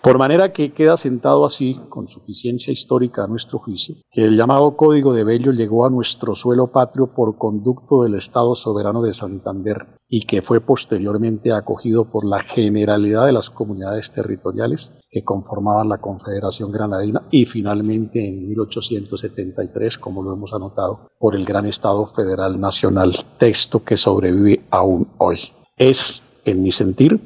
Por 0.00 0.18
manera 0.18 0.52
que 0.52 0.72
queda 0.72 0.96
sentado 0.96 1.44
así, 1.44 1.78
con 1.90 2.08
suficiencia 2.08 2.72
histórica 2.72 3.24
a 3.24 3.26
nuestro 3.26 3.58
juicio, 3.58 3.96
que 4.10 4.24
el 4.24 4.36
llamado 4.36 4.76
Código 4.76 5.12
de 5.12 5.24
Bello 5.24 5.52
llegó 5.52 5.86
a 5.86 5.90
nuestro 5.90 6.34
suelo 6.34 6.68
patrio 6.68 7.08
por 7.14 7.36
conducto 7.36 8.02
del 8.02 8.14
Estado 8.14 8.54
soberano 8.54 9.02
de 9.02 9.12
Santander 9.12 9.86
y 10.08 10.26
que 10.26 10.42
fue 10.42 10.60
posteriormente 10.60 11.52
acogido 11.52 12.04
por 12.04 12.24
la 12.24 12.40
generalidad 12.40 13.26
de 13.26 13.32
las 13.32 13.50
comunidades 13.50 14.12
territoriales 14.12 14.92
que 15.10 15.24
conformaban 15.34 15.88
la 15.88 15.98
Confederación 15.98 16.70
Granadina 16.70 17.22
y 17.28 17.44
finalmente 17.44 18.24
en 18.24 18.46
1873, 18.48 19.98
como 19.98 20.22
lo 20.22 20.32
hemos 20.32 20.54
anotado, 20.54 21.10
por 21.18 21.34
el 21.34 21.44
Gran 21.44 21.66
Estado 21.66 22.06
Federal 22.06 22.60
Nacional, 22.60 23.12
texto 23.36 23.82
que 23.82 23.96
sobrevive 23.96 24.64
aún 24.70 25.08
hoy. 25.18 25.40
Es, 25.76 26.22
en 26.44 26.62
mi 26.62 26.70
sentir, 26.70 27.18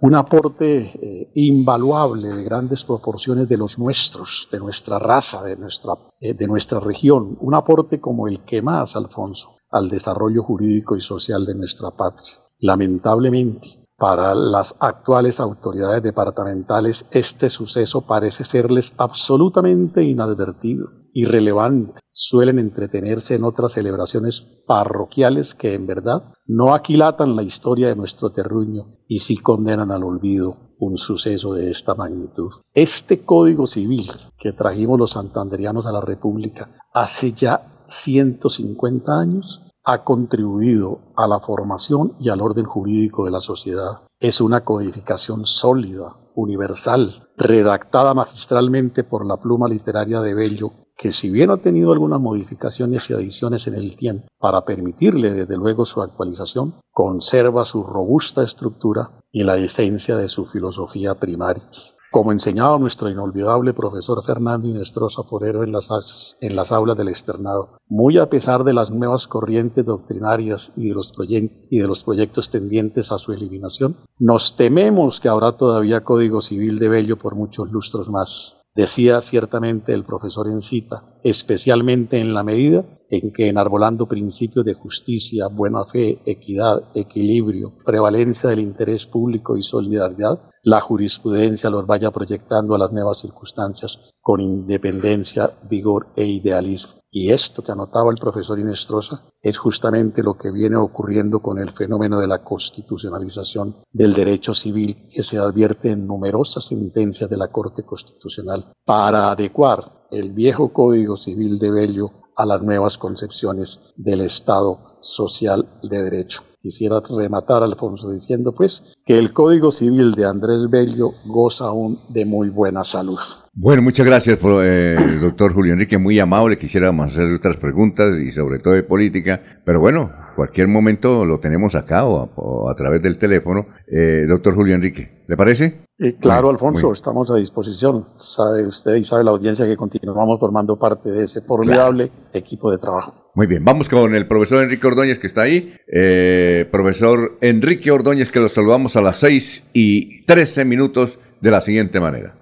un 0.00 0.14
aporte 0.14 0.78
eh, 0.78 1.30
invaluable 1.34 2.28
de 2.28 2.42
grandes 2.42 2.84
proporciones 2.84 3.46
de 3.50 3.58
los 3.58 3.78
nuestros, 3.78 4.48
de 4.50 4.58
nuestra 4.58 4.98
raza, 4.98 5.42
de 5.42 5.56
nuestra, 5.56 5.92
eh, 6.20 6.32
de 6.32 6.46
nuestra 6.46 6.80
región, 6.80 7.36
un 7.38 7.54
aporte 7.54 8.00
como 8.00 8.28
el 8.28 8.40
que 8.46 8.62
más, 8.62 8.96
Alfonso, 8.96 9.56
al 9.70 9.90
desarrollo 9.90 10.42
jurídico 10.42 10.96
y 10.96 11.02
social 11.02 11.44
de 11.44 11.54
nuestra 11.54 11.90
patria. 11.90 12.32
Lamentablemente, 12.60 13.81
para 14.02 14.34
las 14.34 14.74
actuales 14.80 15.38
autoridades 15.38 16.02
departamentales 16.02 17.06
este 17.12 17.48
suceso 17.48 18.00
parece 18.00 18.42
serles 18.42 18.94
absolutamente 18.98 20.02
inadvertido, 20.02 20.88
irrelevante. 21.12 22.00
Suelen 22.10 22.58
entretenerse 22.58 23.36
en 23.36 23.44
otras 23.44 23.70
celebraciones 23.70 24.64
parroquiales 24.66 25.54
que 25.54 25.74
en 25.74 25.86
verdad 25.86 26.34
no 26.46 26.74
aquilatan 26.74 27.36
la 27.36 27.44
historia 27.44 27.86
de 27.90 27.94
nuestro 27.94 28.32
terruño 28.32 28.98
y 29.06 29.20
sí 29.20 29.36
condenan 29.36 29.92
al 29.92 30.02
olvido 30.02 30.56
un 30.80 30.98
suceso 30.98 31.54
de 31.54 31.70
esta 31.70 31.94
magnitud. 31.94 32.50
Este 32.74 33.24
código 33.24 33.68
civil 33.68 34.10
que 34.36 34.52
trajimos 34.52 34.98
los 34.98 35.12
santanderianos 35.12 35.86
a 35.86 35.92
la 35.92 36.00
República 36.00 36.70
hace 36.92 37.30
ya 37.30 37.84
150 37.86 39.12
años 39.16 39.71
ha 39.84 40.04
contribuido 40.04 41.00
a 41.16 41.26
la 41.26 41.40
formación 41.40 42.12
y 42.20 42.28
al 42.28 42.40
orden 42.40 42.64
jurídico 42.64 43.24
de 43.24 43.30
la 43.30 43.40
sociedad. 43.40 44.02
Es 44.20 44.40
una 44.40 44.64
codificación 44.64 45.44
sólida, 45.44 46.16
universal, 46.34 47.28
redactada 47.36 48.14
magistralmente 48.14 49.04
por 49.04 49.26
la 49.26 49.36
pluma 49.36 49.68
literaria 49.68 50.20
de 50.20 50.34
Bello, 50.34 50.70
que 50.96 51.10
si 51.10 51.30
bien 51.30 51.50
ha 51.50 51.56
tenido 51.56 51.92
algunas 51.92 52.20
modificaciones 52.20 53.10
y 53.10 53.14
adiciones 53.14 53.66
en 53.66 53.74
el 53.74 53.96
tiempo 53.96 54.28
para 54.38 54.64
permitirle 54.64 55.32
desde 55.32 55.56
luego 55.56 55.84
su 55.84 56.00
actualización, 56.00 56.74
conserva 56.92 57.64
su 57.64 57.82
robusta 57.82 58.44
estructura 58.44 59.10
y 59.32 59.42
la 59.42 59.56
esencia 59.56 60.16
de 60.16 60.28
su 60.28 60.46
filosofía 60.46 61.16
primaria. 61.16 61.64
Como 62.12 62.30
enseñaba 62.30 62.78
nuestro 62.78 63.10
inolvidable 63.10 63.72
profesor 63.72 64.22
Fernando 64.22 64.68
Inestrosa 64.68 65.22
Forero 65.22 65.64
en 65.64 65.72
las, 65.72 66.36
en 66.40 66.54
las 66.54 66.70
aulas 66.70 66.96
del 66.96 67.08
externado, 67.08 67.78
muy 67.88 68.18
a 68.18 68.28
pesar 68.28 68.62
de 68.62 68.74
las 68.74 68.90
nuevas 68.90 69.26
corrientes 69.26 69.84
doctrinarias 69.84 70.72
y 70.76 70.88
de, 70.88 70.94
los 70.94 71.12
y 71.18 71.78
de 71.78 71.88
los 71.88 72.04
proyectos 72.04 72.50
tendientes 72.50 73.10
a 73.10 73.18
su 73.18 73.32
eliminación, 73.32 73.96
nos 74.18 74.56
tememos 74.56 75.20
que 75.20 75.30
habrá 75.30 75.52
todavía 75.52 76.04
Código 76.04 76.42
Civil 76.42 76.78
de 76.78 76.90
Bello 76.90 77.16
por 77.16 77.34
muchos 77.34 77.72
lustros 77.72 78.10
más. 78.10 78.61
Decía 78.74 79.20
ciertamente 79.20 79.92
el 79.92 80.02
profesor 80.02 80.48
en 80.48 80.62
cita, 80.62 81.02
especialmente 81.22 82.18
en 82.18 82.32
la 82.32 82.42
medida 82.42 82.84
en 83.10 83.30
que 83.30 83.48
enarbolando 83.50 84.06
principios 84.06 84.64
de 84.64 84.72
justicia, 84.72 85.48
buena 85.48 85.84
fe, 85.84 86.20
equidad, 86.24 86.82
equilibrio, 86.94 87.74
prevalencia 87.84 88.48
del 88.48 88.60
interés 88.60 89.04
público 89.04 89.58
y 89.58 89.62
solidaridad, 89.62 90.40
la 90.62 90.80
jurisprudencia 90.80 91.68
los 91.68 91.86
vaya 91.86 92.10
proyectando 92.10 92.74
a 92.74 92.78
las 92.78 92.92
nuevas 92.92 93.20
circunstancias 93.20 94.11
con 94.22 94.40
independencia, 94.40 95.50
vigor 95.68 96.06
e 96.14 96.24
idealismo. 96.24 97.02
Y 97.10 97.30
esto 97.30 97.62
que 97.62 97.72
anotaba 97.72 98.10
el 98.10 98.16
profesor 98.16 98.58
Inestrosa 98.58 99.24
es 99.42 99.58
justamente 99.58 100.22
lo 100.22 100.38
que 100.38 100.50
viene 100.50 100.76
ocurriendo 100.76 101.40
con 101.40 101.58
el 101.58 101.72
fenómeno 101.72 102.20
de 102.20 102.28
la 102.28 102.42
constitucionalización 102.42 103.76
del 103.92 104.14
derecho 104.14 104.54
civil 104.54 105.08
que 105.12 105.22
se 105.22 105.38
advierte 105.38 105.90
en 105.90 106.06
numerosas 106.06 106.64
sentencias 106.64 107.28
de 107.28 107.36
la 107.36 107.48
Corte 107.48 107.82
Constitucional 107.82 108.72
para 108.86 109.30
adecuar 109.30 110.06
el 110.10 110.32
viejo 110.32 110.72
Código 110.72 111.16
Civil 111.16 111.58
de 111.58 111.70
Bello 111.70 112.10
a 112.36 112.46
las 112.46 112.62
nuevas 112.62 112.96
concepciones 112.96 113.92
del 113.96 114.22
Estado 114.22 114.91
social 115.02 115.66
de 115.82 116.02
derecho. 116.02 116.42
Quisiera 116.62 117.00
rematar, 117.00 117.64
Alfonso, 117.64 118.08
diciendo 118.12 118.54
pues 118.56 118.94
que 119.04 119.18
el 119.18 119.32
Código 119.32 119.72
Civil 119.72 120.12
de 120.12 120.24
Andrés 120.24 120.70
Bello 120.70 121.10
goza 121.26 121.64
aún 121.66 121.98
de 122.08 122.24
muy 122.24 122.50
buena 122.50 122.84
salud. 122.84 123.18
Bueno, 123.52 123.82
muchas 123.82 124.06
gracias, 124.06 124.38
eh, 124.42 125.18
doctor 125.20 125.52
Julio 125.52 125.72
Enrique, 125.72 125.98
muy 125.98 126.20
amable. 126.20 126.56
Quisiéramos 126.56 127.08
hacer 127.08 127.24
otras 127.34 127.56
preguntas 127.56 128.16
y 128.16 128.30
sobre 128.30 128.60
todo 128.60 128.74
de 128.74 128.84
política, 128.84 129.42
pero 129.64 129.80
bueno, 129.80 130.12
cualquier 130.36 130.68
momento 130.68 131.24
lo 131.24 131.40
tenemos 131.40 131.74
acá 131.74 132.06
o 132.06 132.70
a, 132.70 132.74
través 132.76 133.02
del 133.02 133.18
teléfono. 133.18 133.66
Eh, 133.88 134.24
doctor 134.28 134.54
Julio 134.54 134.76
Enrique, 134.76 135.24
¿le 135.26 135.36
parece? 135.36 135.84
Eh, 135.98 136.14
claro, 136.14 136.48
Alfonso, 136.48 136.92
estamos 136.92 137.28
a 137.32 137.36
disposición. 137.36 138.04
Sabe 138.14 138.66
usted 138.66 138.94
y 138.94 139.02
sabe 139.02 139.24
la 139.24 139.32
audiencia 139.32 139.66
que 139.66 139.76
continuamos 139.76 140.38
formando 140.38 140.78
parte 140.78 141.10
de 141.10 141.24
ese 141.24 141.40
formidable 141.40 142.12
equipo 142.32 142.70
de 142.70 142.78
trabajo. 142.78 143.21
Muy 143.34 143.46
bien, 143.46 143.64
vamos 143.64 143.88
con 143.88 144.14
el 144.14 144.26
profesor 144.26 144.62
Enrique 144.62 144.86
Ordóñez 144.86 145.18
que 145.18 145.26
está 145.26 145.42
ahí. 145.42 145.74
Eh, 145.90 146.68
profesor 146.70 147.38
Enrique 147.40 147.90
Ordóñez, 147.90 148.30
que 148.30 148.40
lo 148.40 148.50
saludamos 148.50 148.94
a 148.96 149.00
las 149.00 149.16
6 149.20 149.64
y 149.72 150.20
13 150.24 150.66
minutos 150.66 151.18
de 151.40 151.50
la 151.50 151.62
siguiente 151.62 151.98
manera. 151.98 152.34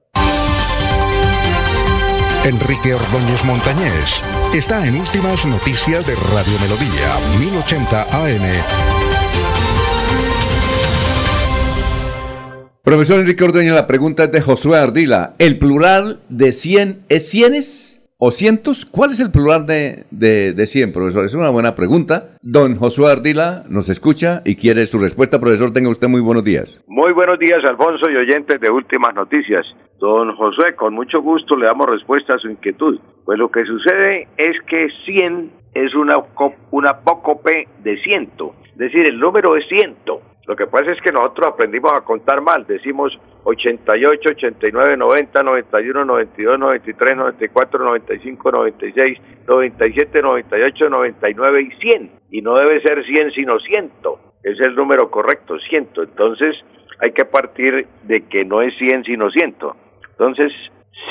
Enrique 2.45 2.95
Ordóñez 2.95 3.45
Montañés 3.45 4.24
está 4.53 4.84
en 4.84 4.97
Últimas 4.97 5.47
Noticias 5.47 6.05
de 6.05 6.16
Radio 6.16 6.59
Melodía, 6.61 7.38
1080 7.38 8.03
AM. 8.03 8.43
Profesor 12.82 13.20
Enrique 13.20 13.45
Ordóñez, 13.45 13.74
la 13.74 13.86
pregunta 13.86 14.24
es 14.24 14.32
de 14.32 14.41
Josué 14.41 14.78
Ardila. 14.78 15.34
¿El 15.38 15.59
plural 15.59 16.20
de 16.28 16.51
100 16.51 17.03
es 17.09 17.28
cienes? 17.28 17.89
O 18.21 18.31
cientos? 18.31 18.85
¿Cuál 18.85 19.11
es 19.11 19.18
el 19.18 19.33
plural 19.33 19.66
de, 19.66 20.05
de, 20.11 20.53
de 20.53 20.66
100, 20.66 20.93
profesor? 20.93 21.25
Es 21.25 21.35
una 21.35 21.51
buena 21.51 21.75
pregunta. 21.75 22.37
Don 22.43 22.77
Josué 22.77 23.11
Ardila 23.11 23.64
nos 23.68 23.89
escucha 23.89 24.43
y 24.45 24.55
quiere 24.57 24.87
su 24.87 24.99
respuesta. 24.99 25.41
Profesor, 25.41 25.73
tenga 25.73 25.89
usted 25.89 26.07
muy 26.07 26.21
buenos 26.21 26.45
días. 26.45 26.81
Muy 26.87 27.12
buenos 27.12 27.39
días, 27.39 27.61
Alfonso 27.64 28.09
y 28.11 28.16
oyentes 28.16 28.61
de 28.61 28.71
Últimas 28.71 29.14
Noticias. 29.14 29.66
Don 29.99 30.37
Josué, 30.37 30.77
con 30.77 30.95
mucho 30.95 31.21
gusto 31.21 31.57
le 31.57 31.66
damos 31.66 31.89
respuesta 31.89 32.35
a 32.35 32.39
su 32.39 32.49
inquietud. 32.49 33.01
Pues 33.25 33.39
lo 33.39 33.51
que 33.51 33.64
sucede 33.64 34.29
es 34.37 34.57
que 34.68 34.89
100 35.07 35.51
es 35.75 35.95
una, 35.95 36.16
una 36.71 36.91
apócope 36.91 37.68
de 37.83 37.97
ciento. 38.03 38.55
Es 38.73 38.79
decir, 38.79 39.07
el 39.07 39.18
número 39.18 39.57
es 39.57 39.66
ciento. 39.68 40.21
Lo 40.51 40.57
que 40.57 40.66
pasa 40.66 40.90
es 40.90 41.01
que 41.01 41.12
nosotros 41.12 41.53
aprendimos 41.53 41.92
a 41.92 42.01
contar 42.01 42.40
mal. 42.40 42.66
Decimos 42.66 43.16
88, 43.44 44.30
89, 44.30 44.96
90, 44.96 45.44
91, 45.44 46.05
92, 46.05 46.59
93, 46.59 47.16
94, 47.16 47.84
95, 47.84 48.51
96, 48.51 49.18
97, 49.46 50.20
98, 50.20 50.90
99 50.90 51.62
y 51.62 51.70
100. 51.80 52.11
Y 52.32 52.42
no 52.42 52.57
debe 52.57 52.82
ser 52.82 53.05
100 53.05 53.30
sino 53.30 53.61
100. 53.61 53.92
Es 54.42 54.59
el 54.59 54.74
número 54.74 55.09
correcto, 55.09 55.57
100. 55.57 55.90
Entonces 55.96 56.57
hay 56.98 57.12
que 57.12 57.26
partir 57.26 57.86
de 58.03 58.26
que 58.26 58.44
no 58.44 58.61
es 58.61 58.76
100 58.76 59.05
sino 59.05 59.30
100. 59.30 59.55
Entonces 60.11 60.53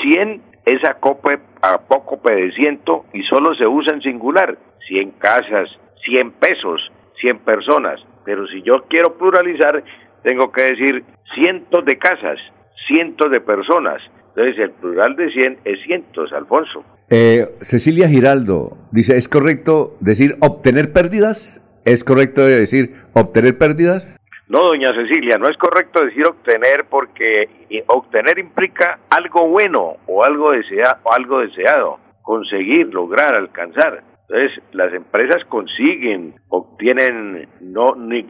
100 0.02 0.42
es 0.66 0.84
apócope 0.84 2.30
de 2.30 2.52
100 2.52 2.82
y 3.14 3.22
solo 3.22 3.54
se 3.54 3.66
usa 3.66 3.94
en 3.94 4.02
singular. 4.02 4.58
100 4.86 5.12
casas, 5.12 5.70
100 6.04 6.30
pesos, 6.32 6.92
100 7.22 7.38
personas 7.38 8.04
pero 8.30 8.46
si 8.46 8.62
yo 8.62 8.84
quiero 8.88 9.18
pluralizar, 9.18 9.82
tengo 10.22 10.52
que 10.52 10.62
decir 10.62 11.02
cientos 11.34 11.84
de 11.84 11.98
casas, 11.98 12.38
cientos 12.86 13.28
de 13.28 13.40
personas. 13.40 14.00
Entonces 14.28 14.56
el 14.56 14.70
plural 14.70 15.16
de 15.16 15.32
cien 15.32 15.58
es 15.64 15.82
cientos, 15.82 16.32
Alfonso. 16.32 16.84
Eh, 17.08 17.48
Cecilia 17.60 18.08
Giraldo 18.08 18.78
dice, 18.92 19.16
¿es 19.16 19.28
correcto 19.28 19.96
decir 19.98 20.36
obtener 20.38 20.92
pérdidas? 20.92 21.60
¿Es 21.84 22.04
correcto 22.04 22.46
decir 22.46 22.92
obtener 23.14 23.58
pérdidas? 23.58 24.16
No, 24.46 24.62
doña 24.68 24.94
Cecilia, 24.94 25.36
no 25.36 25.48
es 25.48 25.56
correcto 25.56 26.04
decir 26.04 26.24
obtener 26.24 26.84
porque 26.88 27.48
obtener 27.88 28.38
implica 28.38 29.00
algo 29.10 29.48
bueno 29.48 29.96
o 30.06 30.22
algo, 30.22 30.52
desea, 30.52 30.98
o 31.02 31.12
algo 31.12 31.40
deseado, 31.40 31.98
conseguir, 32.22 32.94
lograr, 32.94 33.34
alcanzar. 33.34 34.04
Entonces, 34.30 34.62
las 34.72 34.92
empresas 34.94 35.42
consiguen, 35.48 36.34
obtienen, 36.48 37.48
no, 37.60 37.96
ni, 37.96 38.22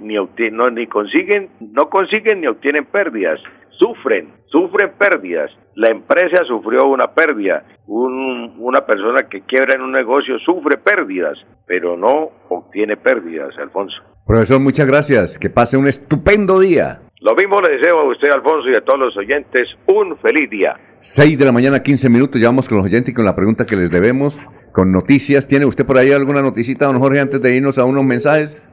consiguen, 0.86 1.51
no 1.61 1.90
consiguen 1.90 2.40
ni 2.40 2.46
obtienen 2.46 2.86
pérdidas, 2.86 3.42
sufren, 3.78 4.32
sufren 4.46 4.92
pérdidas. 4.98 5.51
La 5.74 5.90
empresa 5.90 6.42
sufrió 6.46 6.86
una 6.86 7.09
pérdida, 7.09 7.64
un, 7.86 8.57
una 8.61 8.86
persona 8.86 9.28
que 9.28 9.42
quiebra 9.42 9.74
en 9.74 9.82
un 9.82 9.92
negocio 9.92 10.38
sufre 10.38 10.78
pérdidas, 10.78 11.36
pero 11.66 11.98
no 11.98 12.30
obtiene 12.48 12.96
pérdidas, 12.96 13.51
Alfonso. 13.59 13.96
Profesor, 14.26 14.59
muchas 14.59 14.86
gracias, 14.86 15.38
que 15.38 15.51
pase 15.51 15.76
un 15.76 15.86
estupendo 15.86 16.61
día. 16.61 17.01
Lo 17.23 17.35
mismo 17.35 17.61
le 17.61 17.77
deseo 17.77 18.01
a 18.01 18.11
usted, 18.11 18.31
Alfonso, 18.31 18.71
y 18.71 18.75
a 18.75 18.81
todos 18.81 18.99
los 18.99 19.16
oyentes 19.18 19.68
un 19.87 20.16
feliz 20.16 20.49
día. 20.49 20.75
6 21.03 21.39
de 21.39 21.45
la 21.45 21.53
mañana, 21.53 21.83
15 21.83 22.09
minutos, 22.09 22.41
ya 22.41 22.49
vamos 22.49 22.66
con 22.66 22.79
los 22.79 22.87
oyentes 22.87 23.12
y 23.12 23.14
con 23.14 23.27
la 23.27 23.37
pregunta 23.37 23.66
que 23.66 23.77
les 23.77 23.91
debemos 23.91 24.49
con 24.73 24.91
noticias. 24.91 25.47
¿Tiene 25.47 25.66
usted 25.66 25.85
por 25.85 25.99
ahí 25.99 26.12
alguna 26.12 26.41
noticita, 26.41 26.87
don 26.87 26.99
Jorge, 26.99 27.21
antes 27.21 27.43
de 27.43 27.55
irnos 27.55 27.77
a 27.77 27.85
unos 27.85 28.05
mensajes? 28.05 28.66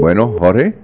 Bueno, 0.00 0.34
Jorge. 0.36 0.74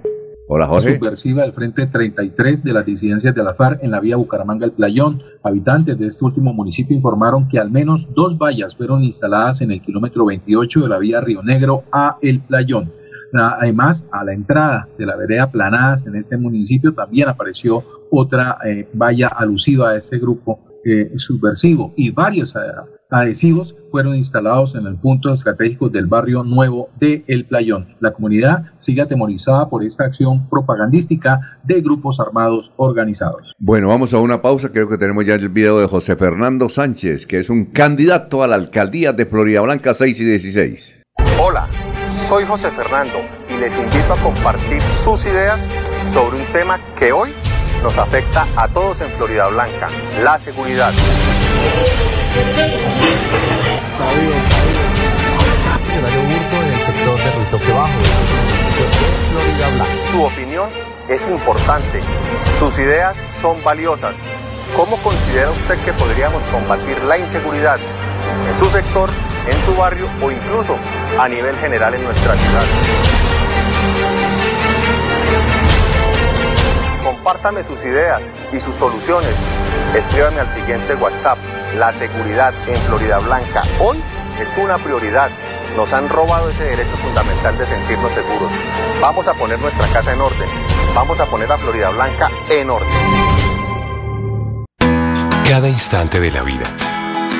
Hola, 0.47 0.67
Jorge. 0.67 0.95
Subversiva 0.95 1.41
del 1.41 1.51
Frente 1.51 1.87
33 1.87 2.63
de 2.63 2.71
las 2.71 2.85
disidencias 2.85 3.35
de 3.35 3.43
la 3.43 3.53
FARC 3.53 3.83
en 3.83 3.91
la 3.91 3.99
vía 3.99 4.15
Bucaramanga-El 4.15 4.71
Playón. 4.71 5.21
Habitantes 5.43 5.99
de 5.99 6.07
este 6.07 6.23
último 6.23 6.53
municipio 6.53 6.95
informaron 6.95 7.49
que 7.49 7.59
al 7.59 7.69
menos 7.69 8.13
dos 8.13 8.37
vallas 8.37 8.77
fueron 8.77 9.03
instaladas 9.03 9.59
en 9.59 9.71
el 9.71 9.81
kilómetro 9.81 10.25
28 10.25 10.83
de 10.83 10.87
la 10.87 10.99
vía 10.99 11.19
Río 11.19 11.43
Negro 11.43 11.83
a 11.91 12.17
El 12.21 12.39
Playón. 12.39 12.93
Además, 13.37 14.07
a 14.11 14.23
la 14.23 14.33
entrada 14.33 14.87
de 14.97 15.05
la 15.05 15.15
vereda 15.15 15.51
Planadas 15.51 16.05
en 16.05 16.15
este 16.15 16.37
municipio 16.37 16.93
también 16.93 17.29
apareció 17.29 17.83
otra 18.11 18.57
eh, 18.65 18.87
valla 18.93 19.27
alusiva 19.27 19.89
a 19.89 19.97
este 19.97 20.19
grupo 20.19 20.59
eh, 20.85 21.17
subversivo 21.17 21.93
y 21.97 22.11
varios 22.11 22.55
adhesivos 23.09 23.75
fueron 23.91 24.15
instalados 24.15 24.75
en 24.75 24.85
el 24.85 24.97
punto 24.97 25.33
estratégico 25.33 25.89
del 25.89 26.05
barrio 26.05 26.43
nuevo 26.43 26.89
de 26.99 27.23
El 27.27 27.45
Playón. 27.45 27.95
La 27.99 28.13
comunidad 28.13 28.65
sigue 28.77 29.01
atemorizada 29.01 29.67
por 29.67 29.83
esta 29.83 30.05
acción 30.05 30.47
propagandística 30.49 31.59
de 31.63 31.81
grupos 31.81 32.19
armados 32.19 32.71
organizados. 32.77 33.53
Bueno, 33.57 33.87
vamos 33.87 34.13
a 34.13 34.19
una 34.19 34.41
pausa. 34.41 34.71
Creo 34.71 34.87
que 34.87 34.97
tenemos 34.97 35.25
ya 35.25 35.33
el 35.33 35.49
video 35.49 35.79
de 35.79 35.87
José 35.87 36.15
Fernando 36.15 36.69
Sánchez, 36.69 37.25
que 37.25 37.39
es 37.39 37.49
un 37.49 37.65
candidato 37.65 38.43
a 38.43 38.47
la 38.47 38.55
alcaldía 38.55 39.11
de 39.11 39.25
Florida 39.25 39.61
Blanca 39.61 39.93
6 39.93 40.19
y 40.19 40.23
16. 40.23 41.03
Hola, 41.41 41.67
soy 42.25 42.43
José 42.43 42.71
Fernando 42.71 43.23
y 43.49 43.53
les 43.53 43.77
invito 43.77 44.13
a 44.13 44.17
compartir 44.17 44.81
sus 44.81 45.25
ideas 45.25 45.59
sobre 46.11 46.37
un 46.37 46.45
tema 46.47 46.79
que 46.97 47.11
hoy 47.11 47.35
nos 47.83 47.99
afecta 47.99 48.47
a 48.55 48.67
todos 48.67 48.99
en 49.01 49.11
Florida 49.11 49.47
Blanca, 49.47 49.89
la 50.23 50.39
seguridad. 50.39 50.91
Su 60.09 60.23
opinión 60.23 60.69
es 61.07 61.27
importante, 61.27 62.01
sus 62.57 62.75
ideas 62.79 63.15
son 63.39 63.63
valiosas. 63.63 64.15
¿Cómo 64.75 64.97
considera 64.97 65.51
usted 65.51 65.77
que 65.85 65.93
podríamos 65.93 66.43
combatir 66.45 67.03
la 67.03 67.19
inseguridad 67.19 67.77
en 68.49 68.57
su 68.57 68.67
sector, 68.71 69.11
en 69.47 69.61
su 69.61 69.75
barrio 69.75 70.09
o 70.21 70.31
incluso 70.31 70.77
a 71.19 71.27
nivel 71.27 71.55
general 71.57 71.93
en 71.93 72.03
nuestra 72.03 72.35
ciudad? 72.35 72.63
Compártame 77.03 77.63
sus 77.63 77.83
ideas 77.83 78.31
y 78.51 78.59
sus 78.59 78.75
soluciones. 78.75 79.33
Escríbame 79.95 80.39
al 80.39 80.49
siguiente 80.49 80.95
WhatsApp. 80.95 81.37
La 81.77 81.93
seguridad 81.93 82.53
en 82.67 82.81
Florida 82.83 83.19
Blanca 83.19 83.63
hoy 83.79 84.01
es 84.41 84.57
una 84.57 84.77
prioridad. 84.77 85.29
Nos 85.75 85.93
han 85.93 86.09
robado 86.09 86.49
ese 86.49 86.63
derecho 86.63 86.95
fundamental 86.97 87.57
de 87.57 87.65
sentirnos 87.65 88.11
seguros. 88.13 88.51
Vamos 89.01 89.27
a 89.27 89.33
poner 89.33 89.59
nuestra 89.59 89.87
casa 89.87 90.13
en 90.13 90.21
orden. 90.21 90.49
Vamos 90.93 91.19
a 91.19 91.25
poner 91.25 91.51
a 91.51 91.57
Florida 91.57 91.89
Blanca 91.89 92.29
en 92.49 92.69
orden. 92.69 92.89
Cada 95.47 95.69
instante 95.69 96.19
de 96.19 96.31
la 96.31 96.41
vida 96.41 96.65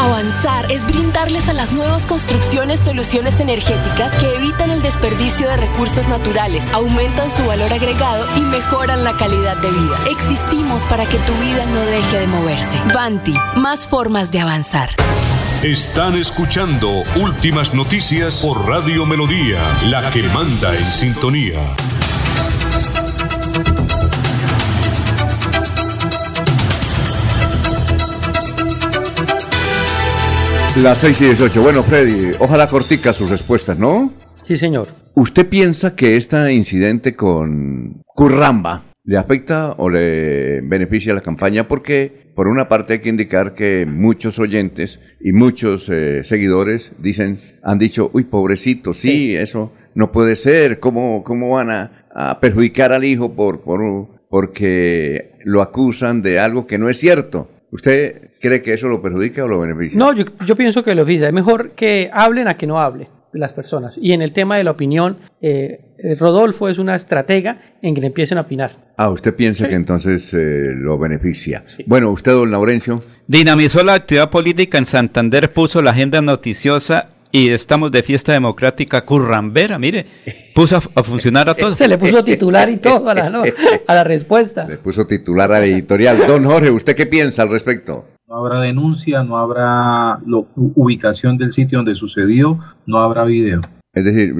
Avanzar 0.00 0.72
es 0.72 0.82
brindarles 0.86 1.50
a 1.50 1.52
las 1.52 1.72
nuevas 1.72 2.06
construcciones 2.06 2.80
soluciones 2.80 3.38
energéticas 3.38 4.14
que 4.16 4.34
evitan 4.34 4.70
el 4.70 4.80
desperdicio 4.80 5.46
de 5.46 5.58
recursos 5.58 6.08
naturales, 6.08 6.72
aumentan 6.72 7.30
su 7.30 7.44
valor 7.44 7.70
agregado 7.70 8.26
y 8.34 8.40
mejoran 8.40 9.04
la 9.04 9.14
calidad 9.18 9.58
de 9.58 9.70
vida. 9.70 10.00
Existimos 10.10 10.82
para 10.84 11.04
que 11.04 11.18
tu 11.18 11.34
vida 11.34 11.66
no 11.66 11.80
deje 11.80 12.18
de 12.18 12.26
moverse. 12.28 12.80
Banti, 12.94 13.34
más 13.56 13.86
formas 13.86 14.30
de 14.30 14.40
avanzar. 14.40 14.88
Están 15.62 16.16
escuchando 16.16 16.88
Últimas 17.16 17.74
Noticias 17.74 18.38
por 18.38 18.66
Radio 18.66 19.04
Melodía, 19.04 19.60
la 19.90 20.10
que 20.10 20.22
manda 20.22 20.74
en 20.74 20.86
sintonía. 20.86 21.60
Las 30.76 30.98
6 30.98 31.20
y 31.20 31.24
18. 31.24 31.62
Bueno, 31.62 31.82
Freddy, 31.82 32.30
ojalá 32.38 32.68
cortica 32.68 33.12
sus 33.12 33.28
respuestas, 33.28 33.76
¿no? 33.76 34.12
Sí, 34.44 34.56
señor. 34.56 34.86
¿Usted 35.14 35.48
piensa 35.48 35.96
que 35.96 36.16
este 36.16 36.52
incidente 36.52 37.16
con 37.16 38.02
Curramba 38.06 38.84
le 39.04 39.18
afecta 39.18 39.72
o 39.72 39.90
le 39.90 40.60
beneficia 40.60 41.10
a 41.12 41.16
la 41.16 41.22
campaña? 41.22 41.66
Porque, 41.66 42.30
por 42.36 42.46
una 42.46 42.68
parte, 42.68 42.94
hay 42.94 43.00
que 43.00 43.08
indicar 43.08 43.54
que 43.54 43.84
muchos 43.84 44.38
oyentes 44.38 45.00
y 45.20 45.32
muchos 45.32 45.88
eh, 45.88 46.22
seguidores 46.22 46.92
dicen, 46.98 47.40
han 47.64 47.80
dicho, 47.80 48.08
uy, 48.12 48.24
pobrecito, 48.24 48.94
sí, 48.94 49.36
eso 49.36 49.72
no 49.96 50.12
puede 50.12 50.36
ser. 50.36 50.78
¿Cómo, 50.78 51.24
cómo 51.24 51.50
van 51.50 51.70
a, 51.70 52.06
a 52.14 52.38
perjudicar 52.38 52.92
al 52.92 53.04
hijo 53.04 53.34
por, 53.34 53.62
por, 53.62 53.80
porque 54.30 55.32
lo 55.44 55.62
acusan 55.62 56.22
de 56.22 56.38
algo 56.38 56.68
que 56.68 56.78
no 56.78 56.88
es 56.88 56.98
cierto? 56.98 57.48
¿Usted 57.72 58.30
cree 58.40 58.62
que 58.62 58.74
eso 58.74 58.88
lo 58.88 59.00
perjudica 59.00 59.44
o 59.44 59.48
lo 59.48 59.60
beneficia? 59.60 59.98
No, 59.98 60.12
yo, 60.12 60.24
yo 60.44 60.56
pienso 60.56 60.82
que 60.82 60.94
lo 60.94 61.04
beneficia. 61.04 61.28
Es 61.28 61.34
mejor 61.34 61.72
que 61.72 62.10
hablen 62.12 62.48
a 62.48 62.56
que 62.56 62.66
no 62.66 62.80
hablen 62.80 63.08
las 63.32 63.52
personas. 63.52 63.96
Y 64.00 64.12
en 64.12 64.22
el 64.22 64.32
tema 64.32 64.56
de 64.56 64.64
la 64.64 64.72
opinión, 64.72 65.18
eh, 65.40 65.80
Rodolfo 66.18 66.68
es 66.68 66.78
una 66.78 66.94
estratega 66.94 67.76
en 67.82 67.94
que 67.94 68.00
le 68.00 68.08
empiecen 68.08 68.38
a 68.38 68.42
opinar. 68.42 68.90
Ah, 68.96 69.08
usted 69.10 69.34
piensa 69.34 69.68
que 69.68 69.74
entonces 69.74 70.34
eh, 70.34 70.72
lo 70.74 70.98
beneficia. 70.98 71.62
Bueno, 71.86 72.10
usted, 72.10 72.32
don 72.32 72.50
Laurencio. 72.50 73.02
Dinamizó 73.26 73.84
la 73.84 73.94
actividad 73.94 74.30
política 74.30 74.78
en 74.78 74.84
Santander, 74.84 75.52
puso 75.52 75.80
la 75.80 75.92
agenda 75.92 76.20
noticiosa 76.20 77.10
y 77.32 77.50
estamos 77.50 77.90
de 77.92 78.02
fiesta 78.02 78.32
democrática 78.32 79.04
currambera, 79.04 79.78
mire, 79.78 80.06
puso 80.54 80.76
a, 80.76 80.82
a 81.00 81.02
funcionar 81.02 81.48
a 81.48 81.54
todos. 81.54 81.78
Se 81.78 81.88
le 81.88 81.98
puso 81.98 82.24
titular 82.24 82.68
y 82.70 82.78
todo 82.78 83.08
a 83.08 83.14
la, 83.14 83.30
no, 83.30 83.42
a 83.86 83.94
la 83.94 84.04
respuesta. 84.04 84.66
Le 84.66 84.76
puso 84.78 85.06
titular 85.06 85.52
al 85.52 85.64
editorial. 85.64 86.18
Don 86.26 86.44
Jorge, 86.44 86.70
¿usted 86.70 86.94
qué 86.96 87.06
piensa 87.06 87.42
al 87.42 87.50
respecto? 87.50 88.04
No 88.28 88.36
habrá 88.36 88.60
denuncia, 88.60 89.22
no 89.24 89.38
habrá 89.38 90.18
lo- 90.26 90.48
ubicación 90.54 91.36
del 91.36 91.52
sitio 91.52 91.78
donde 91.78 91.94
sucedió, 91.94 92.58
no 92.86 92.98
habrá 92.98 93.24
video. 93.24 93.60
Es 93.92 94.04
decir, 94.04 94.32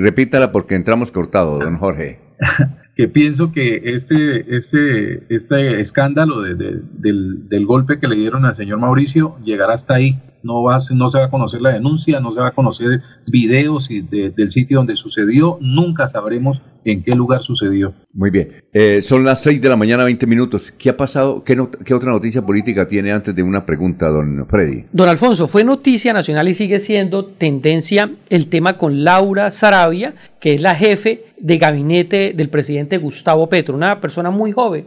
repítala 0.00 0.52
porque 0.52 0.76
entramos 0.76 1.10
cortado, 1.10 1.58
don 1.58 1.76
Jorge. 1.78 2.20
que 2.96 3.08
pienso 3.08 3.50
que 3.50 3.80
este, 3.84 4.56
este, 4.56 5.24
este 5.34 5.80
escándalo 5.80 6.40
de- 6.42 6.54
de- 6.54 6.80
del, 6.98 7.48
del 7.48 7.66
golpe 7.66 7.98
que 7.98 8.06
le 8.06 8.14
dieron 8.16 8.44
al 8.44 8.54
señor 8.54 8.78
Mauricio 8.78 9.36
llegará 9.44 9.74
hasta 9.74 9.94
ahí. 9.94 10.20
No, 10.42 10.62
va, 10.62 10.76
a 10.76 10.80
ser- 10.80 10.96
no 10.96 11.08
se 11.08 11.18
va 11.18 11.24
a 11.26 11.30
conocer 11.30 11.60
la 11.60 11.70
denuncia, 11.72 12.20
no 12.20 12.32
se 12.32 12.40
va 12.40 12.48
a 12.48 12.52
conocer 12.52 13.02
videos 13.26 13.90
y 13.90 14.00
de- 14.00 14.30
del 14.30 14.50
sitio 14.50 14.78
donde 14.78 14.96
sucedió. 14.96 15.58
Nunca 15.60 16.06
sabremos 16.06 16.60
en 16.84 17.04
qué 17.04 17.14
lugar 17.14 17.40
sucedió. 17.42 17.94
Muy 18.12 18.30
bien. 18.30 18.64
Eh, 18.72 19.02
son 19.02 19.24
las 19.24 19.40
6 19.42 19.60
de 19.62 19.68
la 19.68 19.76
mañana, 19.76 20.02
20 20.04 20.26
minutos. 20.26 20.72
¿Qué 20.72 20.90
ha 20.90 20.96
pasado? 20.96 21.44
¿Qué, 21.44 21.54
not- 21.54 21.76
qué 21.84 21.94
otra 21.94 22.10
noticia 22.10 22.42
política 22.44 22.88
tiene 22.88 23.12
antes 23.12 23.34
de 23.34 23.42
una 23.42 23.64
pregunta, 23.64 24.08
don 24.08 24.46
Freddy? 24.48 24.84
Don 24.92 25.08
Alfonso, 25.08 25.46
fue 25.46 25.62
noticia 25.62 26.12
nacional 26.12 26.48
y 26.48 26.54
sigue 26.54 26.80
siendo 26.80 27.24
tendencia 27.26 28.10
el 28.30 28.48
tema 28.48 28.78
con 28.78 29.04
Laura 29.04 29.50
Sarabia, 29.52 30.14
que 30.40 30.54
es 30.54 30.60
la 30.60 30.74
jefe 30.74 31.26
de 31.38 31.58
gabinete 31.58 32.32
del 32.36 32.48
presidente 32.48 32.98
Gustavo 32.98 33.48
Petro, 33.48 33.74
una 33.76 34.00
persona 34.00 34.30
muy 34.30 34.50
joven, 34.52 34.86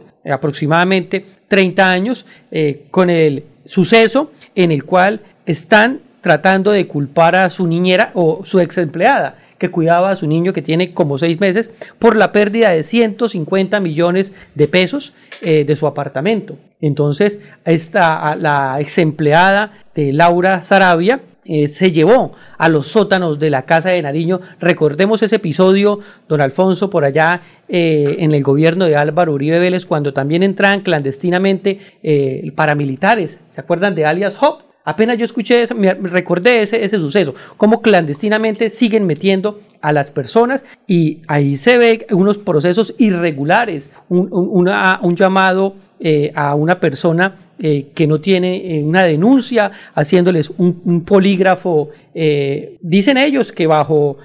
aproximadamente 0.50 1.24
30 1.48 1.90
años, 1.90 2.26
eh, 2.50 2.86
con 2.90 3.08
el 3.10 3.44
suceso 3.64 4.30
en 4.54 4.70
el 4.70 4.84
cual 4.84 5.20
están 5.46 6.00
tratando 6.20 6.72
de 6.72 6.86
culpar 6.86 7.36
a 7.36 7.50
su 7.50 7.66
niñera 7.66 8.10
o 8.14 8.44
su 8.44 8.60
ex 8.60 8.78
empleada 8.78 9.36
que 9.58 9.70
cuidaba 9.70 10.10
a 10.10 10.16
su 10.16 10.26
niño 10.26 10.52
que 10.52 10.62
tiene 10.62 10.92
como 10.92 11.18
seis 11.18 11.40
meses 11.40 11.70
por 11.98 12.16
la 12.16 12.32
pérdida 12.32 12.70
de 12.70 12.82
150 12.82 13.80
millones 13.80 14.34
de 14.54 14.68
pesos 14.68 15.14
eh, 15.40 15.64
de 15.64 15.76
su 15.76 15.86
apartamento. 15.86 16.56
Entonces, 16.80 17.40
esta, 17.64 18.36
la 18.36 18.76
ex 18.80 18.98
empleada 18.98 19.72
de 19.94 20.12
Laura 20.12 20.62
Sarabia 20.62 21.20
eh, 21.44 21.68
se 21.68 21.92
llevó 21.92 22.32
a 22.58 22.68
los 22.68 22.88
sótanos 22.88 23.38
de 23.38 23.50
la 23.50 23.62
casa 23.62 23.90
de 23.90 24.02
Nariño. 24.02 24.40
Recordemos 24.60 25.22
ese 25.22 25.36
episodio, 25.36 26.00
don 26.28 26.40
Alfonso, 26.40 26.90
por 26.90 27.04
allá 27.04 27.40
eh, 27.68 28.16
en 28.18 28.34
el 28.34 28.42
gobierno 28.42 28.84
de 28.84 28.96
Álvaro 28.96 29.32
Uribe 29.32 29.58
Vélez, 29.58 29.86
cuando 29.86 30.12
también 30.12 30.42
entraban 30.42 30.80
clandestinamente 30.80 31.80
paramilitares. 32.54 33.40
¿Se 33.50 33.60
acuerdan 33.60 33.94
de 33.94 34.04
alias 34.04 34.36
Hop? 34.40 34.65
Apenas 34.86 35.18
yo 35.18 35.24
escuché 35.24 35.62
eso, 35.62 35.74
me 35.74 35.92
recordé 35.94 36.62
ese, 36.62 36.82
ese 36.84 36.98
suceso, 37.00 37.34
cómo 37.56 37.82
clandestinamente 37.82 38.70
siguen 38.70 39.04
metiendo 39.04 39.60
a 39.80 39.92
las 39.92 40.10
personas 40.10 40.64
y 40.86 41.18
ahí 41.26 41.56
se 41.56 41.76
ve 41.76 42.06
unos 42.12 42.38
procesos 42.38 42.94
irregulares, 42.96 43.90
un, 44.08 44.28
un- 44.32 44.48
una- 44.52 45.00
un 45.02 45.14
llamado 45.16 45.74
eh, 46.00 46.30
a 46.34 46.54
una 46.54 46.78
persona 46.78 47.34
eh, 47.58 47.86
que 47.94 48.06
no 48.06 48.20
tiene 48.20 48.78
eh, 48.78 48.82
una 48.84 49.02
denuncia, 49.02 49.72
haciéndoles 49.94 50.52
un, 50.56 51.04
polígrafo, 51.04 51.90
dicen 52.80 53.16
ellos 53.18 53.50
que 53.52 53.66
bajo 53.66 54.18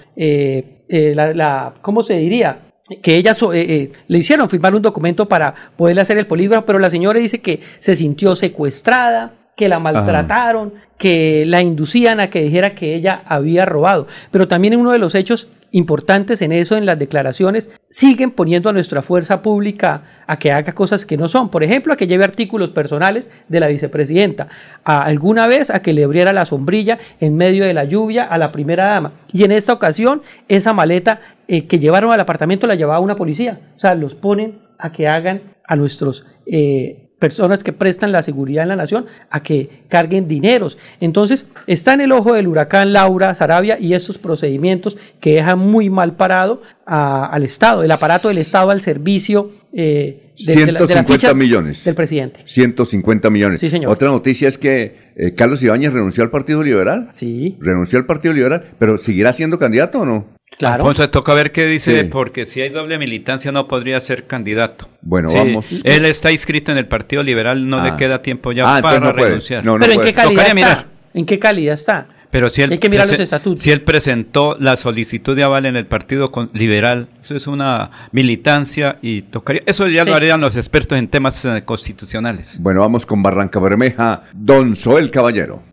la, 0.89 1.73
¿cómo 1.81 2.03
se 2.03 2.17
diría? 2.17 2.59
que 3.01 3.15
ella 3.15 3.33
so- 3.33 3.53
eh, 3.53 3.61
eh, 3.61 3.91
le 4.09 4.17
hicieron 4.17 4.49
firmar 4.49 4.75
un 4.75 4.81
documento 4.81 5.25
para 5.27 5.53
poderle 5.77 6.01
hacer 6.01 6.17
el 6.17 6.27
polígrafo, 6.27 6.65
pero 6.65 6.77
la 6.77 6.89
señora 6.89 7.19
dice 7.19 7.39
que 7.39 7.61
se 7.79 7.95
sintió 7.95 8.35
secuestrada, 8.35 9.31
que 9.61 9.69
la 9.69 9.77
maltrataron, 9.77 10.73
que 10.97 11.45
la 11.45 11.61
inducían 11.61 12.19
a 12.19 12.31
que 12.31 12.41
dijera 12.41 12.73
que 12.73 12.95
ella 12.95 13.21
había 13.27 13.63
robado. 13.63 14.07
Pero 14.31 14.47
también 14.47 14.73
en 14.73 14.79
uno 14.79 14.91
de 14.91 14.97
los 14.97 15.13
hechos 15.13 15.51
importantes 15.69 16.41
en 16.41 16.51
eso, 16.51 16.77
en 16.77 16.87
las 16.87 16.97
declaraciones, 16.97 17.69
siguen 17.87 18.31
poniendo 18.31 18.71
a 18.71 18.73
nuestra 18.73 19.03
fuerza 19.03 19.43
pública 19.43 20.23
a 20.25 20.39
que 20.39 20.51
haga 20.51 20.73
cosas 20.73 21.05
que 21.05 21.15
no 21.15 21.27
son. 21.27 21.49
Por 21.49 21.63
ejemplo, 21.63 21.93
a 21.93 21.95
que 21.95 22.07
lleve 22.07 22.23
artículos 22.23 22.71
personales 22.71 23.29
de 23.49 23.59
la 23.59 23.67
vicepresidenta. 23.67 24.47
A 24.83 25.03
alguna 25.03 25.45
vez 25.45 25.69
a 25.69 25.83
que 25.83 25.93
le 25.93 26.05
abriera 26.05 26.33
la 26.33 26.45
sombrilla 26.45 26.97
en 27.19 27.37
medio 27.37 27.63
de 27.63 27.75
la 27.75 27.83
lluvia 27.83 28.23
a 28.23 28.39
la 28.39 28.51
primera 28.51 28.85
dama. 28.85 29.13
Y 29.31 29.43
en 29.43 29.51
esta 29.51 29.73
ocasión, 29.73 30.23
esa 30.47 30.73
maleta 30.73 31.21
eh, 31.47 31.67
que 31.67 31.77
llevaron 31.77 32.11
al 32.11 32.19
apartamento 32.19 32.65
la 32.65 32.73
llevaba 32.73 32.99
una 32.99 33.15
policía. 33.15 33.59
O 33.75 33.79
sea, 33.79 33.93
los 33.93 34.15
ponen 34.15 34.57
a 34.79 34.91
que 34.91 35.07
hagan 35.07 35.53
a 35.67 35.75
nuestros 35.75 36.25
eh, 36.47 37.10
personas 37.21 37.63
que 37.63 37.71
prestan 37.71 38.11
la 38.11 38.23
seguridad 38.23 38.63
en 38.63 38.69
la 38.69 38.75
nación 38.75 39.05
a 39.29 39.43
que 39.43 39.83
carguen 39.87 40.27
dineros. 40.27 40.77
Entonces, 40.99 41.45
está 41.67 41.93
en 41.93 42.01
el 42.01 42.11
ojo 42.11 42.33
del 42.33 42.47
huracán 42.47 42.91
Laura 42.93 43.33
Sarabia 43.35 43.77
y 43.79 43.93
esos 43.93 44.17
procedimientos 44.17 44.97
que 45.21 45.35
dejan 45.35 45.59
muy 45.59 45.89
mal 45.91 46.15
parado 46.15 46.63
a- 46.85 47.27
al 47.27 47.43
Estado, 47.43 47.83
el 47.83 47.91
aparato 47.91 48.27
del 48.27 48.39
Estado 48.39 48.71
al 48.71 48.81
servicio 48.81 49.51
eh, 49.73 50.33
de, 50.45 50.53
de 50.53 50.59
la- 50.59 50.65
de 50.65 50.71
la 50.73 50.79
150 50.87 51.13
ficha 51.13 51.33
millones. 51.35 51.83
del 51.85 51.95
presidente. 51.95 52.39
150 52.45 53.29
millones. 53.29 53.59
Sí, 53.59 53.69
señor. 53.69 53.91
Otra 53.91 54.09
noticia 54.09 54.47
es 54.49 54.57
que 54.57 55.11
eh, 55.15 55.33
Carlos 55.35 55.61
Ibáñez 55.63 55.93
renunció 55.93 56.23
al 56.23 56.31
Partido 56.31 56.63
Liberal. 56.63 57.07
Sí. 57.11 57.55
Renunció 57.61 57.99
al 57.99 58.05
Partido 58.07 58.33
Liberal, 58.33 58.65
pero 58.79 58.97
¿seguirá 58.97 59.31
siendo 59.31 59.59
candidato 59.59 59.99
o 60.01 60.05
no? 60.05 60.25
Claro. 60.57 60.83
Alfonso, 60.83 61.09
toca 61.09 61.33
ver 61.33 61.51
qué 61.51 61.65
dice, 61.65 62.01
Sí. 62.01 62.07
porque 62.11 62.45
si 62.45 62.61
hay 62.61 62.69
doble 62.69 62.99
militancia 62.99 63.51
no 63.51 63.67
podría 63.67 63.99
ser 63.99 64.27
candidato. 64.27 64.89
Bueno, 65.01 65.27
Sí, 65.29 65.37
vamos. 65.37 65.67
Él 65.83 66.05
está 66.05 66.31
inscrito 66.31 66.71
en 66.71 66.77
el 66.77 66.87
Partido 66.87 67.23
Liberal, 67.23 67.67
no 67.67 67.79
Ah. 67.79 67.85
le 67.89 67.95
queda 67.97 68.21
tiempo 68.21 68.51
ya 68.51 68.77
Ah, 68.77 68.81
para 68.81 68.99
no 68.99 69.11
renunciar. 69.11 69.65
No, 69.65 69.79
no 69.79 69.85
Pero 69.85 69.93
¿en 70.01 70.01
qué 70.07 70.13
calidad 70.13 70.41
está? 70.43 70.53
mirar. 70.53 70.85
¿En 71.13 71.25
qué 71.25 71.39
calidad 71.39 71.73
está? 71.73 72.07
Pero 72.29 72.47
si 72.49 72.61
él, 72.61 72.71
Hay 72.71 72.77
que 72.77 72.89
mirar 72.89 73.09
los 73.09 73.19
estatutos. 73.19 73.59
si 73.61 73.71
él 73.71 73.81
presentó 73.81 74.55
la 74.59 74.77
solicitud 74.77 75.35
de 75.35 75.43
aval 75.43 75.65
en 75.65 75.75
el 75.75 75.85
Partido 75.85 76.31
con- 76.31 76.49
Liberal, 76.53 77.07
eso 77.19 77.35
es 77.35 77.47
una 77.47 78.07
militancia 78.13 78.97
y 79.01 79.23
tocaría. 79.23 79.63
Eso 79.65 79.87
ya 79.87 80.03
Sí. 80.03 80.09
lo 80.09 80.15
harían 80.15 80.39
los 80.39 80.55
expertos 80.55 80.97
en 80.97 81.07
temas 81.09 81.43
eh, 81.43 81.63
constitucionales. 81.65 82.57
Bueno, 82.61 82.81
vamos 82.81 83.05
con 83.05 83.21
Barranca 83.23 83.59
Bermeja. 83.59 84.23
Don 84.33 84.75
Soel 84.77 85.11
Caballero. 85.11 85.63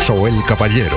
Soel 0.00 0.34
Caballero 0.46 0.96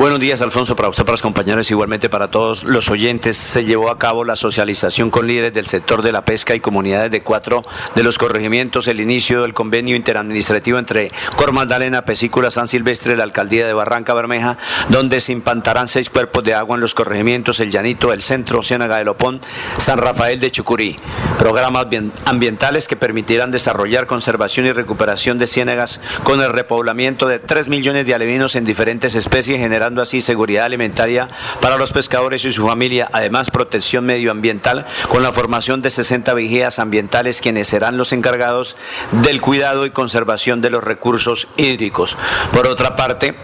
Buenos 0.00 0.18
días, 0.18 0.40
Alfonso, 0.40 0.74
para 0.76 0.88
usted, 0.88 1.04
para 1.04 1.12
los 1.12 1.20
compañeros, 1.20 1.70
igualmente 1.70 2.08
para 2.08 2.28
todos 2.30 2.64
los 2.64 2.88
oyentes. 2.88 3.36
Se 3.36 3.66
llevó 3.66 3.90
a 3.90 3.98
cabo 3.98 4.24
la 4.24 4.34
socialización 4.34 5.10
con 5.10 5.26
líderes 5.26 5.52
del 5.52 5.66
sector 5.66 6.00
de 6.00 6.10
la 6.10 6.24
pesca 6.24 6.54
y 6.54 6.60
comunidades 6.60 7.10
de 7.10 7.22
cuatro 7.22 7.62
de 7.94 8.02
los 8.02 8.16
corregimientos, 8.16 8.88
el 8.88 8.98
inicio 8.98 9.42
del 9.42 9.52
convenio 9.52 9.94
interadministrativo 9.96 10.78
entre 10.78 11.10
Cor 11.36 11.52
Magdalena, 11.52 12.06
Pesícula, 12.06 12.50
San 12.50 12.66
Silvestre, 12.66 13.14
la 13.14 13.24
alcaldía 13.24 13.66
de 13.66 13.74
Barranca 13.74 14.14
Bermeja, 14.14 14.56
donde 14.88 15.20
se 15.20 15.32
implantarán 15.32 15.86
seis 15.86 16.08
cuerpos 16.08 16.44
de 16.44 16.54
agua 16.54 16.76
en 16.76 16.80
los 16.80 16.94
corregimientos 16.94 17.60
El 17.60 17.70
Llanito, 17.70 18.14
El 18.14 18.22
Centro, 18.22 18.62
Ciénaga 18.62 18.96
de 18.96 19.04
Lopón, 19.04 19.42
San 19.76 19.98
Rafael 19.98 20.40
de 20.40 20.50
Chucurí. 20.50 20.98
Programas 21.38 21.90
bien- 21.90 22.10
ambientales 22.24 22.88
que 22.88 22.96
permitirán 22.96 23.50
desarrollar 23.50 24.06
conservación 24.06 24.64
y 24.64 24.72
recuperación 24.72 25.36
de 25.38 25.46
ciénagas 25.46 26.00
con 26.22 26.40
el 26.40 26.54
repoblamiento 26.54 27.28
de 27.28 27.38
3 27.38 27.68
millones 27.68 28.06
de 28.06 28.14
alevinos 28.14 28.56
en 28.56 28.64
diferentes 28.64 29.14
especies, 29.14 29.58
generando 29.58 29.89
así 29.98 30.20
seguridad 30.20 30.64
alimentaria 30.64 31.28
para 31.60 31.76
los 31.76 31.92
pescadores 31.92 32.44
y 32.44 32.52
su 32.52 32.66
familia, 32.66 33.08
además 33.12 33.50
protección 33.50 34.04
medioambiental 34.04 34.86
con 35.08 35.22
la 35.22 35.32
formación 35.32 35.82
de 35.82 35.90
60 35.90 36.32
vigías 36.34 36.78
ambientales 36.78 37.40
quienes 37.40 37.68
serán 37.68 37.96
los 37.96 38.12
encargados 38.12 38.76
del 39.10 39.40
cuidado 39.40 39.86
y 39.86 39.90
conservación 39.90 40.60
de 40.60 40.70
los 40.70 40.84
recursos 40.84 41.48
hídricos. 41.56 42.16
Por 42.52 42.66
otra 42.66 42.96
parte, 42.96 43.34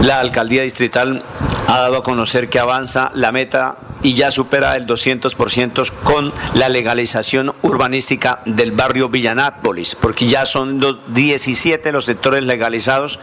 la 0.00 0.20
alcaldía 0.20 0.62
distrital 0.62 1.22
ha 1.66 1.78
dado 1.78 1.98
a 1.98 2.02
conocer 2.02 2.48
que 2.48 2.58
avanza 2.58 3.10
la 3.14 3.32
meta 3.32 3.78
y 4.02 4.14
ya 4.14 4.30
supera 4.30 4.76
el 4.76 4.86
200% 4.86 5.90
con 6.04 6.32
la 6.54 6.68
legalización 6.68 7.54
urbanística 7.62 8.40
del 8.44 8.72
barrio 8.72 9.08
Villanápolis, 9.08 9.94
porque 9.94 10.26
ya 10.26 10.44
son 10.46 10.80
los 10.80 11.12
17 11.14 11.92
los 11.92 12.04
sectores 12.04 12.42
legalizados 12.44 13.20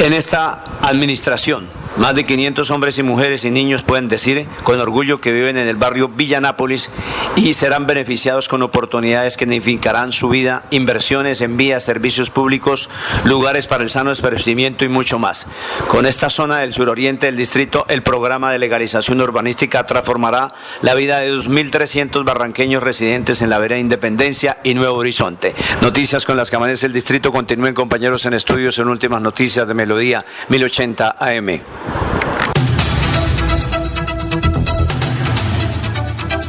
en 0.00 0.12
esta 0.12 0.64
administración. 0.82 1.83
Más 1.96 2.14
de 2.16 2.24
500 2.24 2.70
hombres 2.72 2.98
y 2.98 3.04
mujeres 3.04 3.44
y 3.44 3.52
niños 3.52 3.82
pueden 3.82 4.08
decir 4.08 4.46
con 4.64 4.80
orgullo 4.80 5.20
que 5.20 5.30
viven 5.30 5.56
en 5.56 5.68
el 5.68 5.76
barrio 5.76 6.08
Villanápolis 6.08 6.90
y 7.36 7.54
serán 7.54 7.86
beneficiados 7.86 8.48
con 8.48 8.62
oportunidades 8.62 9.36
que 9.36 9.46
dignificarán 9.46 10.10
su 10.10 10.28
vida, 10.28 10.64
inversiones 10.70 11.40
en 11.40 11.56
vías, 11.56 11.84
servicios 11.84 12.30
públicos, 12.30 12.90
lugares 13.24 13.68
para 13.68 13.84
el 13.84 13.90
sano 13.90 14.10
esparcimiento 14.10 14.84
y 14.84 14.88
mucho 14.88 15.20
más. 15.20 15.46
Con 15.86 16.04
esta 16.04 16.30
zona 16.30 16.58
del 16.58 16.72
suroriente 16.72 17.26
del 17.26 17.36
distrito, 17.36 17.86
el 17.88 18.02
programa 18.02 18.50
de 18.50 18.58
legalización 18.58 19.20
urbanística 19.20 19.86
transformará 19.86 20.52
la 20.82 20.94
vida 20.94 21.20
de 21.20 21.32
2.300 21.32 22.24
barranqueños 22.24 22.82
residentes 22.82 23.40
en 23.40 23.50
la 23.50 23.58
vereda 23.58 23.78
Independencia 23.78 24.58
y 24.64 24.74
Nuevo 24.74 24.96
Horizonte. 24.96 25.54
Noticias 25.80 26.24
con 26.26 26.36
las 26.36 26.50
que 26.50 26.56
amanece 26.56 26.86
el 26.86 26.92
distrito. 26.92 27.30
Continúen 27.30 27.74
compañeros 27.74 28.26
en 28.26 28.34
estudios 28.34 28.78
en 28.78 28.88
últimas 28.88 29.22
noticias 29.22 29.68
de 29.68 29.74
Melodía 29.74 30.24
1080 30.48 31.16
AM. 31.18 31.60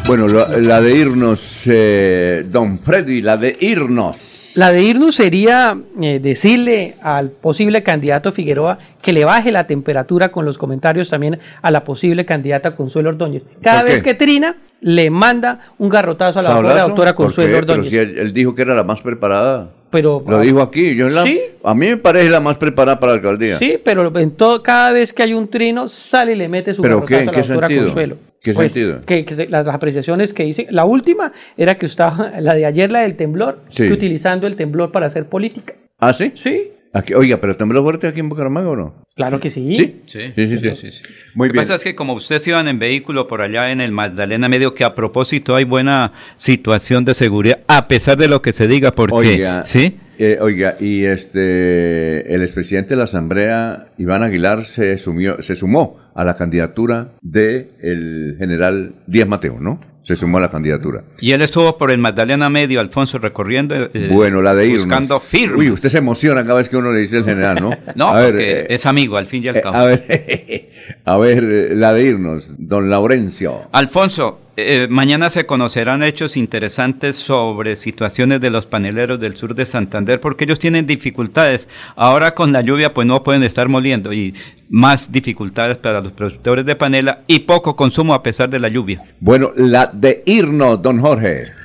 Bueno, 0.08 0.28
la, 0.28 0.46
la 0.60 0.82
de 0.82 0.96
irnos, 0.96 1.64
eh, 1.66 2.46
don 2.48 2.78
Freddy, 2.80 3.22
la 3.22 3.38
de 3.38 3.58
irnos. 3.60 4.54
La 4.56 4.72
de 4.72 4.84
irnos 4.84 5.16
sería 5.16 5.76
eh, 6.00 6.20
decirle 6.22 6.96
al 7.02 7.32
posible 7.32 7.82
candidato 7.82 8.32
Figueroa 8.32 8.78
que 9.02 9.12
le 9.14 9.26
baje 9.26 9.52
la 9.52 9.66
temperatura 9.66 10.32
con 10.32 10.46
los 10.46 10.58
comentarios 10.60 11.10
también 11.10 11.40
a 11.62 11.72
la 11.72 11.84
posible 11.84 12.24
candidata 12.26 12.76
Consuelo 12.76 13.10
Ordóñez. 13.10 13.44
Cada 13.64 13.82
vez 13.84 14.04
que 14.04 14.14
trina, 14.14 14.56
le 14.80 15.10
manda 15.10 15.60
un 15.80 15.90
garrotazo 15.90 16.40
a 16.40 16.44
la 16.44 16.50
doctora, 16.50 16.70
¿Sablazo? 16.70 16.88
doctora 16.90 17.16
¿Por 17.16 17.26
Consuelo 17.26 17.50
qué? 17.50 17.62
Pero 17.62 17.74
Ordóñez. 17.74 17.90
si 17.90 17.98
él, 17.98 18.18
él 18.20 18.34
dijo 18.34 18.54
que 18.54 18.62
era 18.62 18.76
la 18.76 18.84
más 18.84 19.02
preparada. 19.02 19.72
Pero, 20.02 20.24
Lo 20.28 20.40
dijo 20.42 20.62
aquí. 20.62 20.96
Yo 20.96 21.08
la- 21.10 21.24
¿Sí? 21.24 21.40
A 21.64 21.74
mí 21.74 21.88
me 21.88 21.98
parece 21.98 22.30
la 22.30 22.40
más 22.40 22.58
preparada 22.58 23.00
para 23.00 23.14
la 23.14 23.16
alcaldía. 23.18 23.58
Sí, 23.58 23.78
pero 23.84 24.16
en 24.20 24.32
todo, 24.32 24.62
cada 24.62 24.92
vez 24.92 25.14
que 25.14 25.24
hay 25.24 25.34
un 25.34 25.48
trino, 25.48 25.88
sale 25.88 26.34
y 26.34 26.36
le 26.36 26.48
mete 26.48 26.74
su 26.74 26.82
¿Pero 26.82 27.04
qué? 27.06 27.16
a 27.16 27.20
¿En 27.22 27.26
la 27.28 27.32
qué 27.32 27.44
sentido? 27.44 27.86
Consuelo. 27.86 28.18
¿Qué 28.42 28.54
Pues, 28.54 28.72
sentido? 28.72 29.02
Que, 29.06 29.26
que 29.26 29.34
se- 29.36 29.48
las, 29.50 29.66
las 29.66 29.74
apreciaciones 29.76 30.32
que 30.34 30.44
dice. 30.44 30.68
La 30.70 30.86
última 30.86 31.34
era 31.58 31.76
que 31.78 31.88
estaba, 31.88 32.34
la 32.40 32.54
de 32.54 32.66
ayer, 32.66 32.92
la 32.92 33.02
del 33.02 33.16
temblor, 33.16 33.60
Sí. 33.70 33.88
que 33.88 33.94
utilizando 33.94 34.46
el 34.48 34.56
temblor 34.56 34.92
para 34.92 35.08
hacer 35.08 35.26
política. 35.28 35.74
¿Ah, 36.00 36.14
sí? 36.14 36.32
Sí. 36.36 36.72
Aquí, 36.98 37.14
oiga, 37.14 37.38
pero 37.42 37.58
tembló 37.58 37.84
fuerte 37.84 38.08
aquí 38.08 38.22
en 38.22 38.30
Bucaramanga 38.30 38.70
o 38.70 38.76
no? 38.78 39.04
Claro 39.16 39.40
que 39.42 39.50
sí. 39.50 39.74
Sí. 39.76 40.02
Sí, 40.08 40.20
Sí, 40.34 40.48
sí, 40.48 40.58
sí. 40.60 40.76
sí, 40.80 40.92
sí. 40.92 41.04
Muy 41.34 41.50
Lo 41.50 41.52
que 41.52 41.58
bien. 41.58 41.64
pasa 41.64 41.76
es 41.76 41.84
que 41.84 41.94
como 41.94 42.14
ustedes 42.14 42.48
iban 42.48 42.68
en 42.70 42.80
vehículo 42.80 43.28
por 43.28 43.42
allá 43.42 43.72
en 43.72 43.82
el 43.82 43.92
Magdalena 43.92 44.48
Medio, 44.48 44.74
que 44.74 44.86
a 44.86 44.96
propósito 44.96 45.56
hay 45.56 45.66
buena 45.66 46.14
situación 46.38 47.04
de 47.04 47.14
seguridad, 47.14 47.60
a 47.68 47.88
pesar 47.90 48.18
de 48.18 48.28
lo 48.30 48.42
que 48.42 48.54
se 48.54 48.68
diga, 48.70 48.92
porque 48.94 49.14
Oiga, 49.16 49.66
¿sí? 49.66 49.98
eh, 50.20 50.38
oiga, 50.40 50.78
y 50.80 51.04
este 51.04 52.34
el 52.34 52.42
expresidente 52.42 52.92
de 52.92 52.96
la 52.98 53.04
Asamblea, 53.04 53.88
Iván 53.98 54.24
Aguilar, 54.24 54.64
se 54.66 54.98
sumió, 54.98 55.42
se 55.44 55.56
sumó 55.56 56.00
a 56.16 56.24
la 56.24 56.36
candidatura 56.36 57.10
de 57.22 57.72
el 57.82 58.36
general 58.40 58.96
Díaz 59.08 59.28
Mateo, 59.28 59.60
¿no? 59.60 59.82
Se 60.06 60.16
sumó 60.16 60.38
a 60.38 60.42
la 60.42 60.50
candidatura. 60.52 61.04
Y 61.20 61.32
él 61.32 61.42
estuvo 61.42 61.78
por 61.80 61.90
el 61.90 61.98
Magdalena 61.98 62.48
Medio, 62.48 62.80
Alfonso, 62.80 63.18
recorriendo. 63.18 63.76
eh, 63.76 64.10
bueno, 64.12 64.42
la 64.42 64.54
de 64.54 64.68
irnos. 64.68 64.86
Buscando 64.86 65.20
firmas. 65.20 65.60
Uy, 65.60 65.72
usted 65.72 65.90
se 65.90 65.98
emociona 65.98 66.44
cada 66.46 66.60
vez 66.60 66.70
que 66.70 66.78
uno 66.78 66.92
le 66.92 67.00
dice 67.00 67.18
el 67.18 67.26
general, 67.26 67.60
¿no? 67.60 67.72
No, 67.96 68.10
A 68.10 68.20
ver, 68.22 68.32
porque 68.32 68.52
eh, 68.62 68.68
es 68.70 68.86
amigo, 68.86 69.18
al 69.18 69.26
fin 69.26 69.44
y 69.44 69.48
al 69.48 69.58
eh, 69.58 69.62
cabo. 69.62 69.76
a 69.78 69.86
ver, 69.86 70.70
a 71.06 71.18
ver, 71.18 71.44
la 71.76 71.92
de 71.94 72.04
irnos, 72.04 72.52
don 72.58 72.90
Laurencio. 72.90 73.62
Alfonso, 73.72 74.42
eh, 74.58 74.88
mañana 74.90 75.30
se 75.30 75.46
conocerán 75.46 76.04
hechos 76.04 76.38
interesantes 76.38 77.16
sobre 77.16 77.76
situaciones 77.76 78.40
de 78.42 78.50
los 78.50 78.66
paneleros 78.66 79.20
del 79.20 79.36
sur 79.36 79.56
de 79.56 79.66
Santander, 79.66 80.22
porque 80.22 80.46
ellos 80.46 80.60
tienen 80.60 80.86
dificultades. 80.86 81.68
Ahora 81.96 82.36
con 82.36 82.52
la 82.52 82.62
lluvia, 82.62 82.94
pues 82.94 83.06
no 83.08 83.24
pueden 83.24 83.44
estar 83.44 83.68
moliendo 83.68 84.14
y 84.14 84.34
más 84.70 85.12
dificultades 85.12 85.78
para 85.78 86.02
los 86.02 86.14
productores 86.14 86.66
de 86.66 86.76
panela 86.76 87.22
y 87.28 87.40
poco 87.40 87.76
consumo 87.76 88.14
a 88.14 88.24
pesar 88.24 88.50
de 88.50 88.60
la 88.60 88.70
lluvia. 88.70 89.04
Bueno, 89.20 89.52
la 89.56 89.88
de 89.88 90.24
irnos, 90.26 90.82
don 90.82 91.00
Jorge. 91.00 91.65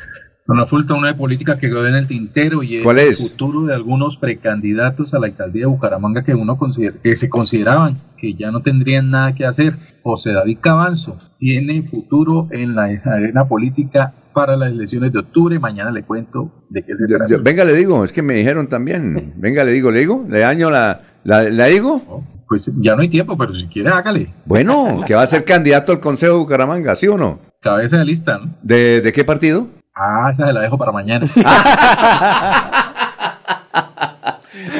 Nos 0.54 0.70
falta 0.70 0.94
una 0.94 1.08
de 1.08 1.14
política 1.14 1.58
que 1.58 1.68
quedó 1.68 1.86
en 1.86 1.94
el 1.94 2.06
tintero 2.06 2.62
y 2.62 2.76
es 2.76 2.84
¿Cuál 2.84 2.98
el 2.98 3.14
futuro 3.14 3.62
de 3.66 3.74
algunos 3.74 4.16
precandidatos 4.16 5.14
a 5.14 5.18
la 5.18 5.26
alcaldía 5.26 5.62
de 5.62 5.66
Bucaramanga 5.66 6.24
que 6.24 6.34
uno 6.34 6.56
considera, 6.56 6.96
que 7.02 7.14
se 7.16 7.28
consideraban 7.28 7.98
que 8.18 8.34
ya 8.34 8.50
no 8.50 8.60
tendrían 8.60 9.10
nada 9.10 9.34
que 9.34 9.46
hacer. 9.46 9.74
José 10.02 10.32
David 10.32 10.58
Cabanzo 10.60 11.16
tiene 11.38 11.82
futuro 11.84 12.48
en 12.50 12.74
la 12.74 12.84
arena 13.04 13.46
política 13.46 14.12
para 14.34 14.56
las 14.56 14.72
elecciones 14.72 15.12
de 15.12 15.20
octubre. 15.20 15.58
Mañana 15.58 15.90
le 15.90 16.02
cuento 16.02 16.52
de 16.68 16.82
qué 16.84 16.94
se 16.94 17.06
trata. 17.06 17.36
venga, 17.38 17.64
le 17.64 17.74
digo, 17.74 18.04
es 18.04 18.12
que 18.12 18.22
me 18.22 18.34
dijeron 18.34 18.68
también. 18.68 19.34
Venga, 19.36 19.64
le 19.64 19.72
digo, 19.72 19.90
le 19.90 20.00
digo, 20.00 20.26
le 20.28 20.40
daño 20.40 20.70
la, 20.70 21.00
la, 21.24 21.44
la 21.44 21.66
digo. 21.66 22.24
Pues 22.46 22.72
ya 22.78 22.96
no 22.96 23.02
hay 23.02 23.08
tiempo, 23.08 23.38
pero 23.38 23.54
si 23.54 23.66
quiere 23.68 23.90
hágale. 23.90 24.34
Bueno, 24.44 25.02
que 25.06 25.14
va 25.14 25.22
a 25.22 25.26
ser 25.26 25.44
candidato 25.44 25.92
al 25.92 26.00
Consejo 26.00 26.34
de 26.34 26.38
Bucaramanga, 26.40 26.96
¿sí 26.96 27.06
o 27.06 27.16
no? 27.16 27.38
Cabeza 27.60 27.98
de 27.98 28.04
lista, 28.04 28.38
¿no? 28.38 28.54
¿De, 28.62 29.00
de 29.00 29.12
qué 29.12 29.24
partido? 29.24 29.68
Ah, 30.02 30.30
esa 30.32 30.46
se 30.46 30.52
la 30.54 30.60
dejo 30.62 30.78
para 30.78 30.92
mañana. 30.92 31.26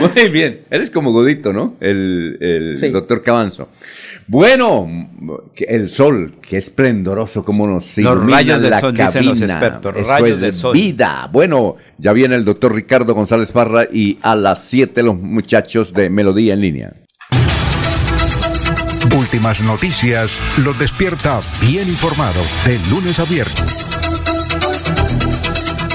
Muy 0.00 0.28
bien, 0.30 0.62
eres 0.70 0.90
como 0.90 1.12
Godito, 1.12 1.52
¿no? 1.52 1.74
El, 1.80 2.38
el 2.40 2.76
Sí. 2.78 2.88
doctor 2.88 3.22
Cabanzo. 3.22 3.68
Bueno, 4.26 4.88
que 5.54 5.64
el 5.64 5.88
sol, 5.90 6.34
qué 6.40 6.56
esplendoroso, 6.56 7.44
como 7.44 7.66
nos 7.66 7.98
ilumina 7.98 8.36
rayos 8.36 8.62
del 8.62 8.70
la 8.70 8.80
sol, 8.80 8.92
dicen 8.92 9.26
los 9.26 9.38
cabina. 9.38 9.46
expertos, 9.58 9.94
Eso 9.96 10.10
rayos 10.10 10.30
es 10.30 10.40
del 10.40 10.52
sol. 10.54 10.72
vida. 10.74 11.28
Bueno, 11.32 11.76
ya 11.98 12.12
viene 12.12 12.36
el 12.36 12.44
doctor 12.44 12.74
Ricardo 12.74 13.14
González 13.14 13.50
Parra 13.52 13.84
y 13.92 14.18
a 14.22 14.34
las 14.36 14.64
7 14.64 15.02
los 15.02 15.16
muchachos 15.18 15.92
de 15.92 16.08
Melodía 16.10 16.54
en 16.54 16.60
línea. 16.60 16.92
Últimas 19.16 19.60
noticias 19.62 20.30
los 20.64 20.78
despierta 20.78 21.40
bien 21.60 21.88
informado 21.88 22.40
de 22.64 22.78
lunes 22.90 23.18
a 23.18 23.24
viernes. 23.24 23.88